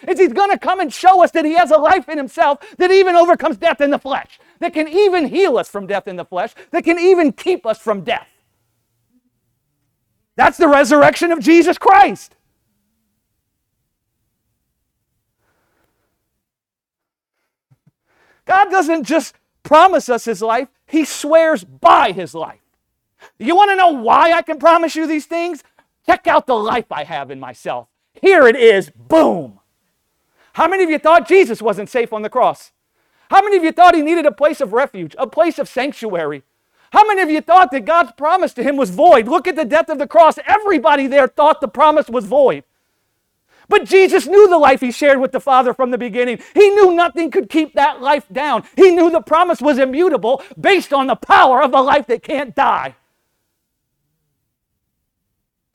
is 0.08 0.20
he's 0.20 0.34
going 0.34 0.52
to 0.52 0.58
come 0.60 0.80
and 0.80 0.94
show 0.94 1.24
us 1.24 1.32
that 1.32 1.46
he 1.46 1.54
has 1.54 1.72
a 1.72 1.78
life 1.78 2.10
in 2.10 2.18
himself 2.18 2.60
that 2.78 2.92
even 2.92 3.16
overcomes 3.16 3.58
death 3.58 3.82
in 3.82 3.92
the 3.92 4.00
flesh, 4.00 4.40
that 4.60 4.74
can 4.74 4.88
even 4.88 5.28
heal 5.28 5.58
us 5.58 5.70
from 5.70 5.88
death 5.88 6.08
in 6.08 6.16
the 6.16 6.26
flesh, 6.26 6.54
that 6.72 6.84
can 6.84 7.00
even 7.00 7.32
keep 7.32 7.66
us 7.66 7.80
from 7.80 8.02
death. 8.04 8.28
That's 10.36 10.58
the 10.58 10.68
resurrection 10.68 11.32
of 11.32 11.40
Jesus 11.40 11.78
Christ. 11.78 12.36
God 18.46 18.70
doesn't 18.70 19.04
just 19.06 19.36
promise 19.64 20.10
us 20.10 20.26
his 20.26 20.42
life, 20.42 20.68
he 20.86 21.06
swears 21.06 21.64
by 21.64 22.12
his 22.12 22.36
life. 22.36 22.60
You 23.40 23.56
want 23.56 23.72
to 23.72 23.76
know 23.76 23.90
why 23.92 24.34
I 24.34 24.42
can 24.42 24.60
promise 24.60 24.96
you 24.96 25.08
these 25.08 25.26
things? 25.26 25.64
Check 26.06 26.28
out 26.28 26.48
the 26.48 26.56
life 26.56 26.92
I 26.92 27.06
have 27.06 27.32
in 27.32 27.40
myself. 27.40 27.88
Here 28.22 28.48
it 28.48 28.56
is, 28.56 28.90
boom. 28.90 29.60
How 30.53 30.68
many 30.68 30.84
of 30.84 30.90
you 30.90 30.99
thought 30.99 31.27
Jesus 31.27 31.61
wasn't 31.61 31.90
safe 31.90 32.14
on 32.14 32.22
the 32.22 32.30
cross? 32.30 32.72
How 33.30 33.41
many 33.41 33.57
of 33.57 33.64
you 33.64 33.72
thought 33.72 33.95
he 33.95 34.02
needed 34.02 34.26
a 34.26 34.31
place 34.31 34.61
of 34.61 34.73
refuge, 34.73 35.15
a 35.18 35.27
place 35.27 35.57
of 35.57 35.68
sanctuary? 35.68 36.44
How 36.91 37.07
many 37.07 37.22
of 37.23 37.30
you 37.31 37.41
thought 37.41 37.72
that 37.72 37.85
God's 37.85 38.11
promise 38.11 38.53
to 38.53 38.64
him 38.64 38.77
was 38.77 38.91
void? 38.91 39.27
Look 39.27 39.48
at 39.48 39.56
the 39.56 39.65
death 39.65 39.90
of 39.90 39.98
the 39.98 40.06
cross. 40.07 40.38
Everybody 40.45 41.07
there 41.07 41.27
thought 41.27 41.60
the 41.60 41.68
promise 41.68 42.07
was 42.07 42.26
void. 42.26 42.64
But 43.68 43.85
Jesus 43.85 44.27
knew 44.27 44.48
the 44.48 44.60
life 44.60 44.81
he 44.81 44.91
shared 44.91 45.19
with 45.19 45.31
the 45.31 45.40
Father 45.40 45.73
from 45.73 45.90
the 45.91 45.98
beginning. 45.98 46.40
He 46.53 46.69
knew 46.69 46.94
nothing 46.94 47.31
could 47.31 47.49
keep 47.49 47.73
that 47.73 48.02
life 48.02 48.27
down. 48.31 48.64
He 48.76 48.91
knew 48.91 49.10
the 49.10 49.22
promise 49.22 49.61
was 49.61 49.80
immutable 49.80 50.44
based 50.60 50.94
on 50.94 51.07
the 51.07 51.15
power 51.15 51.64
of 51.64 51.72
the 51.72 51.81
life 51.81 52.06
that 52.07 52.22
can't 52.22 52.53
die. 52.53 52.95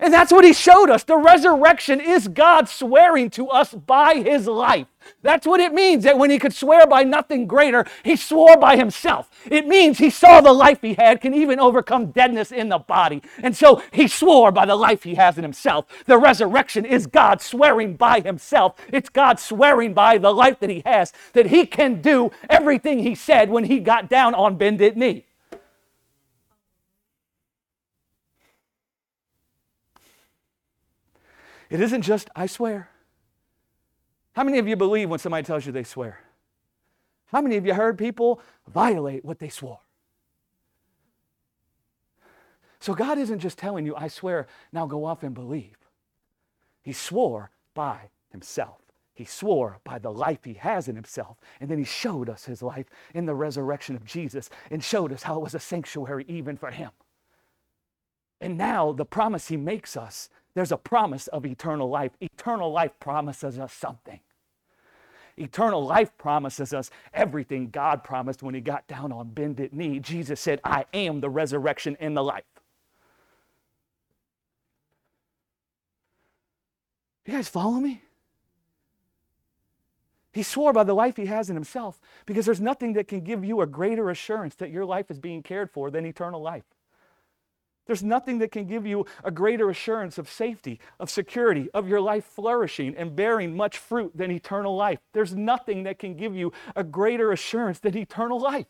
And 0.00 0.14
that's 0.14 0.30
what 0.30 0.44
he 0.44 0.52
showed 0.52 0.90
us. 0.90 1.02
The 1.02 1.16
resurrection 1.16 2.00
is 2.00 2.28
God 2.28 2.68
swearing 2.68 3.30
to 3.30 3.48
us 3.48 3.74
by 3.74 4.14
his 4.14 4.46
life. 4.46 4.86
That's 5.22 5.46
what 5.46 5.60
it 5.60 5.72
means 5.72 6.04
that 6.04 6.18
when 6.18 6.30
he 6.30 6.38
could 6.38 6.54
swear 6.54 6.86
by 6.86 7.02
nothing 7.02 7.46
greater, 7.46 7.84
he 8.04 8.14
swore 8.14 8.56
by 8.56 8.76
himself. 8.76 9.30
It 9.50 9.66
means 9.66 9.98
he 9.98 10.10
saw 10.10 10.40
the 10.40 10.52
life 10.52 10.82
he 10.82 10.94
had 10.94 11.20
can 11.20 11.34
even 11.34 11.58
overcome 11.58 12.12
deadness 12.12 12.52
in 12.52 12.68
the 12.68 12.78
body. 12.78 13.22
And 13.42 13.56
so 13.56 13.82
he 13.92 14.06
swore 14.06 14.52
by 14.52 14.66
the 14.66 14.76
life 14.76 15.02
he 15.02 15.16
has 15.16 15.36
in 15.36 15.44
himself. 15.44 15.86
The 16.06 16.18
resurrection 16.18 16.84
is 16.84 17.06
God 17.06 17.40
swearing 17.40 17.96
by 17.96 18.20
himself. 18.20 18.76
It's 18.92 19.08
God 19.08 19.40
swearing 19.40 19.94
by 19.94 20.18
the 20.18 20.32
life 20.32 20.60
that 20.60 20.70
he 20.70 20.82
has 20.86 21.12
that 21.32 21.46
he 21.46 21.66
can 21.66 22.00
do 22.00 22.30
everything 22.48 23.00
he 23.00 23.14
said 23.14 23.50
when 23.50 23.64
he 23.64 23.80
got 23.80 24.08
down 24.08 24.34
on 24.34 24.56
bended 24.56 24.96
knee. 24.96 25.27
It 31.70 31.80
isn't 31.80 32.02
just, 32.02 32.30
I 32.34 32.46
swear. 32.46 32.90
How 34.32 34.44
many 34.44 34.58
of 34.58 34.68
you 34.68 34.76
believe 34.76 35.10
when 35.10 35.18
somebody 35.18 35.44
tells 35.44 35.66
you 35.66 35.72
they 35.72 35.84
swear? 35.84 36.20
How 37.26 37.42
many 37.42 37.56
of 37.56 37.66
you 37.66 37.74
heard 37.74 37.98
people 37.98 38.40
violate 38.66 39.24
what 39.24 39.38
they 39.38 39.48
swore? 39.48 39.80
So 42.80 42.94
God 42.94 43.18
isn't 43.18 43.40
just 43.40 43.58
telling 43.58 43.84
you, 43.84 43.94
I 43.96 44.08
swear, 44.08 44.46
now 44.72 44.86
go 44.86 45.04
off 45.04 45.22
and 45.22 45.34
believe. 45.34 45.76
He 46.82 46.92
swore 46.92 47.50
by 47.74 48.10
himself. 48.30 48.80
He 49.12 49.24
swore 49.24 49.80
by 49.82 49.98
the 49.98 50.12
life 50.12 50.44
he 50.44 50.54
has 50.54 50.86
in 50.86 50.94
himself. 50.94 51.38
And 51.60 51.68
then 51.68 51.78
he 51.78 51.84
showed 51.84 52.28
us 52.28 52.44
his 52.44 52.62
life 52.62 52.86
in 53.14 53.26
the 53.26 53.34
resurrection 53.34 53.96
of 53.96 54.04
Jesus 54.04 54.48
and 54.70 54.82
showed 54.82 55.12
us 55.12 55.24
how 55.24 55.36
it 55.36 55.42
was 55.42 55.54
a 55.54 55.60
sanctuary 55.60 56.24
even 56.28 56.56
for 56.56 56.70
him. 56.70 56.92
And 58.40 58.56
now 58.56 58.92
the 58.92 59.04
promise 59.04 59.48
he 59.48 59.56
makes 59.56 59.96
us 59.96 60.30
there's 60.58 60.72
a 60.72 60.76
promise 60.76 61.28
of 61.28 61.46
eternal 61.46 61.88
life. 61.88 62.10
Eternal 62.20 62.72
life 62.72 62.90
promises 62.98 63.60
us 63.60 63.72
something. 63.72 64.18
Eternal 65.36 65.86
life 65.86 66.10
promises 66.18 66.74
us 66.74 66.90
everything 67.14 67.70
God 67.70 68.02
promised 68.02 68.42
when 68.42 68.56
he 68.56 68.60
got 68.60 68.88
down 68.88 69.12
on 69.12 69.28
bended 69.28 69.72
knee. 69.72 70.00
Jesus 70.00 70.40
said, 70.40 70.60
I 70.64 70.86
am 70.92 71.20
the 71.20 71.30
resurrection 71.30 71.96
and 72.00 72.16
the 72.16 72.24
life. 72.24 72.42
You 77.24 77.34
guys 77.34 77.48
follow 77.48 77.78
me? 77.78 78.02
He 80.32 80.42
swore 80.42 80.72
by 80.72 80.82
the 80.82 80.94
life 80.94 81.16
he 81.16 81.26
has 81.26 81.50
in 81.50 81.56
himself 81.56 82.00
because 82.26 82.46
there's 82.46 82.60
nothing 82.60 82.94
that 82.94 83.06
can 83.06 83.20
give 83.20 83.44
you 83.44 83.60
a 83.60 83.66
greater 83.66 84.10
assurance 84.10 84.56
that 84.56 84.70
your 84.70 84.84
life 84.84 85.08
is 85.08 85.20
being 85.20 85.42
cared 85.42 85.70
for 85.70 85.88
than 85.90 86.04
eternal 86.04 86.42
life. 86.42 86.64
There's 87.88 88.04
nothing 88.04 88.38
that 88.40 88.52
can 88.52 88.66
give 88.66 88.86
you 88.86 89.06
a 89.24 89.30
greater 89.30 89.70
assurance 89.70 90.18
of 90.18 90.28
safety, 90.28 90.78
of 91.00 91.08
security, 91.08 91.70
of 91.72 91.88
your 91.88 92.02
life 92.02 92.26
flourishing 92.26 92.94
and 92.94 93.16
bearing 93.16 93.56
much 93.56 93.78
fruit 93.78 94.12
than 94.14 94.30
eternal 94.30 94.76
life. 94.76 94.98
There's 95.14 95.34
nothing 95.34 95.84
that 95.84 95.98
can 95.98 96.14
give 96.14 96.36
you 96.36 96.52
a 96.76 96.84
greater 96.84 97.32
assurance 97.32 97.78
than 97.78 97.96
eternal 97.96 98.38
life. 98.38 98.66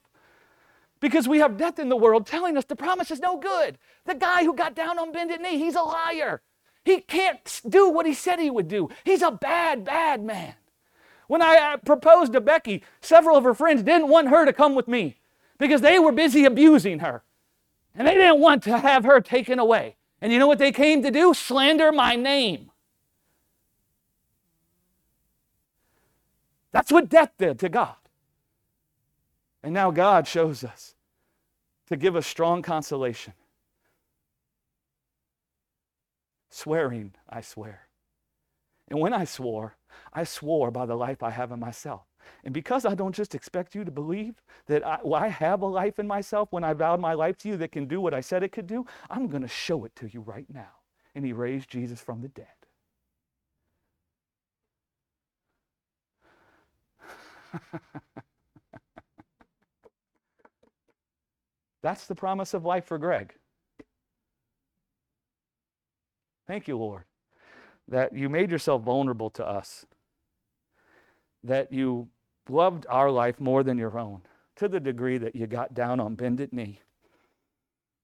Because 1.01 1.27
we 1.27 1.41
have 1.41 1.57
death 1.57 1.81
in 1.81 1.89
the 1.89 1.97
world 1.97 2.29
telling 2.29 2.57
us 2.57 2.65
the 2.65 2.77
promise 2.77 3.11
is 3.11 3.19
no 3.19 3.37
good. 3.37 3.77
The 4.05 4.15
guy 4.15 4.45
who 4.45 4.55
got 4.55 4.77
down 4.77 5.01
on 5.01 5.11
bended 5.11 5.41
knee, 5.41 5.59
he's 5.59 5.75
a 5.75 5.83
liar. 5.83 6.41
He 6.85 7.01
can't 7.01 7.61
do 7.69 7.91
what 7.91 8.07
he 8.07 8.15
said 8.15 8.39
he 8.39 8.51
would 8.51 8.69
do. 8.69 8.89
He's 9.03 9.23
a 9.23 9.33
bad, 9.33 9.85
bad 9.85 10.23
man. 10.23 10.55
When 11.27 11.43
I 11.43 11.57
uh, 11.57 11.77
proposed 11.79 12.35
to 12.35 12.41
Becky, 12.41 12.85
several 13.01 13.37
of 13.37 13.43
her 13.43 13.53
friends 13.53 13.83
didn't 13.83 14.09
want 14.09 14.29
her 14.29 14.45
to 14.45 14.53
come 14.53 14.77
with 14.77 14.87
me 14.87 15.19
because 15.59 15.81
they 15.81 15.99
were 15.99 16.13
busy 16.13 16.45
abusing 16.45 17.01
her. 17.01 17.25
And 17.99 18.07
they 18.07 18.15
didn't 18.15 18.39
want 18.39 18.63
to 18.63 18.79
have 18.79 19.03
her 19.03 19.21
taken 19.21 19.59
away. 19.59 19.97
And 20.21 20.33
you 20.33 20.39
know 20.39 20.47
what 20.47 20.61
they 20.61 20.71
came 20.71 21.03
to 21.03 21.11
do? 21.11 21.35
Slander 21.35 21.91
my 21.91 22.15
name. 22.15 22.71
That's 26.71 26.93
what 26.93 27.09
death 27.09 27.33
did 27.39 27.59
to 27.59 27.69
God. 27.69 27.97
And 29.65 29.75
now 29.75 29.91
God 29.91 30.29
shows 30.29 30.63
us 30.63 30.95
to 31.89 31.97
give 31.97 32.15
us 32.15 32.27
strong 32.27 32.63
consolation. 32.63 33.33
Swearing, 36.51 37.15
I 37.29 37.41
swear. 37.41 37.89
And 38.89 39.01
when 39.01 39.13
I 39.13 39.25
swore, 39.25 39.77
I 40.13 40.23
swore 40.23 40.71
by 40.71 40.87
the 40.87 40.95
life 40.95 41.23
I 41.23 41.31
have 41.31 41.51
in 41.51 41.59
myself. 41.59 42.03
And 42.45 42.55
because 42.55 42.85
I 42.85 42.95
don't 42.95 43.15
just 43.15 43.35
expect 43.35 43.75
you 43.75 43.85
to 43.85 43.91
believe 43.91 44.43
that 44.67 44.87
I, 44.87 44.99
well, 45.03 45.23
I, 45.23 45.29
have 45.29 45.63
a 45.63 45.67
life 45.67 45.99
in 45.99 46.07
myself 46.07 46.53
when 46.53 46.65
I 46.65 46.73
vowed 46.73 47.01
my 47.01 47.15
life 47.15 47.37
to 47.39 47.49
you 47.49 47.57
that 47.59 47.73
can 47.73 47.87
do 47.87 48.01
what 48.01 48.15
I 48.15 48.21
said 48.21 48.43
it 48.43 48.53
could 48.53 48.67
do, 48.67 48.87
I'm 49.11 49.29
going 49.29 49.43
to 49.43 49.49
show 49.49 49.85
it 49.85 49.95
to 49.97 50.09
you 50.09 50.21
right 50.21 50.47
now. 50.53 50.71
And 51.15 51.25
he 51.25 51.33
raised 51.33 51.69
Jesus 51.71 52.01
from 52.01 52.21
the 52.23 52.29
dead. 52.29 52.47
That's 61.83 62.07
the 62.07 62.15
promise 62.15 62.55
of 62.55 62.65
life 62.65 62.87
for 62.87 62.99
Greg. 62.99 63.35
Thank 66.47 66.67
you, 66.67 66.79
Lord, 66.79 67.05
that 67.89 68.15
you 68.15 68.29
made 68.29 68.51
yourself 68.51 68.83
vulnerable 68.83 69.31
to 69.31 69.47
us 69.47 69.85
that 71.45 71.73
you 71.73 72.09
loved 72.49 72.87
our 72.89 73.11
life 73.11 73.41
more 73.41 73.63
than 73.63 73.79
your 73.79 73.99
own, 73.99 74.23
to 74.57 74.69
the 74.69 74.81
degree 74.81 75.19
that 75.19 75.37
you 75.37 75.47
got 75.47 75.75
down 75.75 76.01
on 76.01 76.15
bended 76.15 76.53
knee 76.53 76.81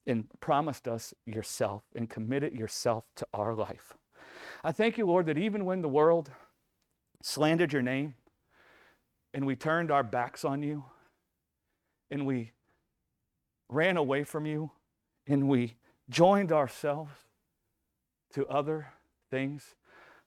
and 0.06 0.28
promised 0.40 0.86
us 0.86 1.14
yourself 1.26 1.82
and 1.94 2.10
committed 2.10 2.52
yourself 2.52 3.04
to 3.16 3.26
our 3.32 3.54
life. 3.54 3.94
I 4.62 4.72
thank 4.72 4.98
you, 4.98 5.06
Lord, 5.06 5.26
that 5.26 5.38
even 5.38 5.64
when 5.64 5.82
the 5.82 5.88
world 5.88 6.30
slandered 7.22 7.72
your 7.72 7.82
name 7.82 8.14
and 9.32 9.46
we 9.46 9.56
turned 9.56 9.90
our 9.90 10.02
backs 10.02 10.44
on 10.44 10.62
you 10.62 10.84
and 12.10 12.26
we 12.26 12.52
ran 13.68 13.96
away 13.96 14.24
from 14.24 14.46
you 14.46 14.70
and 15.26 15.48
we 15.48 15.76
joined 16.10 16.52
ourselves 16.52 17.12
to 18.34 18.46
other 18.46 18.88
things, 19.30 19.74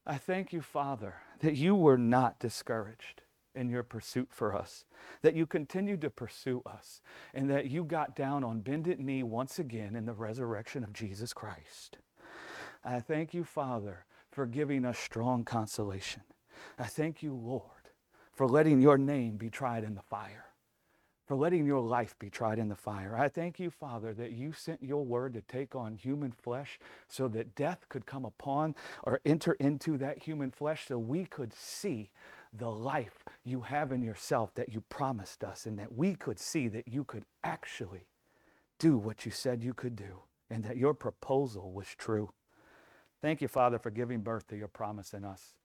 I 0.06 0.18
thank 0.18 0.52
you, 0.54 0.62
Father, 0.62 1.16
that 1.40 1.56
you 1.56 1.76
were 1.76 1.98
not 1.98 2.40
discouraged 2.40 3.22
in 3.56 3.70
your 3.70 3.84
pursuit 3.84 4.30
for 4.32 4.56
us, 4.56 4.86
that 5.22 5.36
you 5.36 5.46
continued 5.46 6.02
to 6.02 6.10
pursue 6.10 6.62
us, 6.66 7.02
and 7.34 7.50
that 7.50 7.70
you 7.70 7.84
got 7.84 8.16
down 8.16 8.44
on 8.44 8.62
bended 8.62 9.00
knee 9.00 9.24
once 9.24 9.58
again 9.58 9.96
in 9.96 10.06
the 10.06 10.14
resurrection 10.14 10.84
of 10.84 10.94
Jesus 10.94 11.34
Christ. 11.34 11.98
I 12.84 13.00
thank 13.00 13.34
you, 13.34 13.44
Father, 13.44 14.06
for 14.32 14.46
giving 14.46 14.86
us 14.86 15.00
strong 15.00 15.44
consolation. 15.44 16.22
I 16.78 16.86
thank 16.86 17.24
you, 17.24 17.34
Lord, 17.34 17.64
for 18.34 18.48
letting 18.48 18.80
your 18.80 18.98
name 18.98 19.38
be 19.38 19.50
tried 19.50 19.84
in 19.84 19.96
the 19.96 20.02
fire, 20.02 20.46
for 21.28 21.36
letting 21.36 21.66
your 21.66 21.82
life 21.82 22.16
be 22.20 22.30
tried 22.30 22.58
in 22.58 22.70
the 22.70 22.76
fire. 22.76 23.16
I 23.18 23.28
thank 23.28 23.60
you, 23.60 23.70
Father, 23.70 24.14
that 24.14 24.32
you 24.32 24.54
sent 24.54 24.82
your 24.82 25.04
word 25.04 25.34
to 25.34 25.42
take 25.42 25.76
on 25.76 25.96
human 25.96 26.32
flesh 26.32 26.80
so 27.10 27.28
that 27.28 27.54
death 27.54 27.86
could 27.90 28.06
come 28.06 28.24
upon 28.24 28.76
or 29.04 29.20
enter 29.26 29.54
into 29.54 29.98
that 29.98 30.24
human 30.24 30.52
flesh 30.52 30.88
so 30.88 30.98
we 30.98 31.26
could 31.26 31.54
see 31.54 32.10
the 32.54 32.72
life 32.72 33.26
you 33.44 33.62
have 33.62 33.92
in 33.92 34.02
yourself 34.02 34.54
that 34.56 34.74
you 34.74 34.82
promised 34.90 35.44
us 35.44 35.66
and 35.66 35.78
that 35.78 35.94
we 35.94 36.16
could 36.16 36.40
see 36.40 36.70
that 36.70 36.88
you 36.88 37.04
could 37.04 37.26
actually 37.44 38.08
do 38.80 38.98
what 38.98 39.26
you 39.26 39.32
said 39.32 39.64
you 39.64 39.74
could 39.74 39.98
do 39.98 40.22
and 40.50 40.64
that 40.64 40.78
your 40.78 40.94
proposal 40.94 41.74
was 41.74 41.88
true. 41.98 42.30
Thank 43.22 43.42
you, 43.42 43.50
Father, 43.50 43.80
for 43.80 43.90
giving 43.90 44.22
birth 44.22 44.48
to 44.48 44.56
your 44.56 44.70
promise 44.70 45.14
in 45.14 45.26
us. 45.26 45.56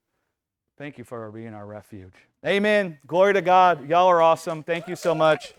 Thank 0.79 0.99
you 0.99 1.05
for 1.05 1.31
being 1.31 1.55
our 1.55 1.67
refuge. 1.67 2.15
Amen. 2.45 2.99
Glory 3.07 3.35
to 3.35 3.43
God. 3.43 3.89
Y'all 3.89 4.09
are 4.09 4.23
awesome. 4.23 4.63
Thank 4.63 4.89
you 4.89 4.97
so 4.97 5.15
much. 5.15 5.55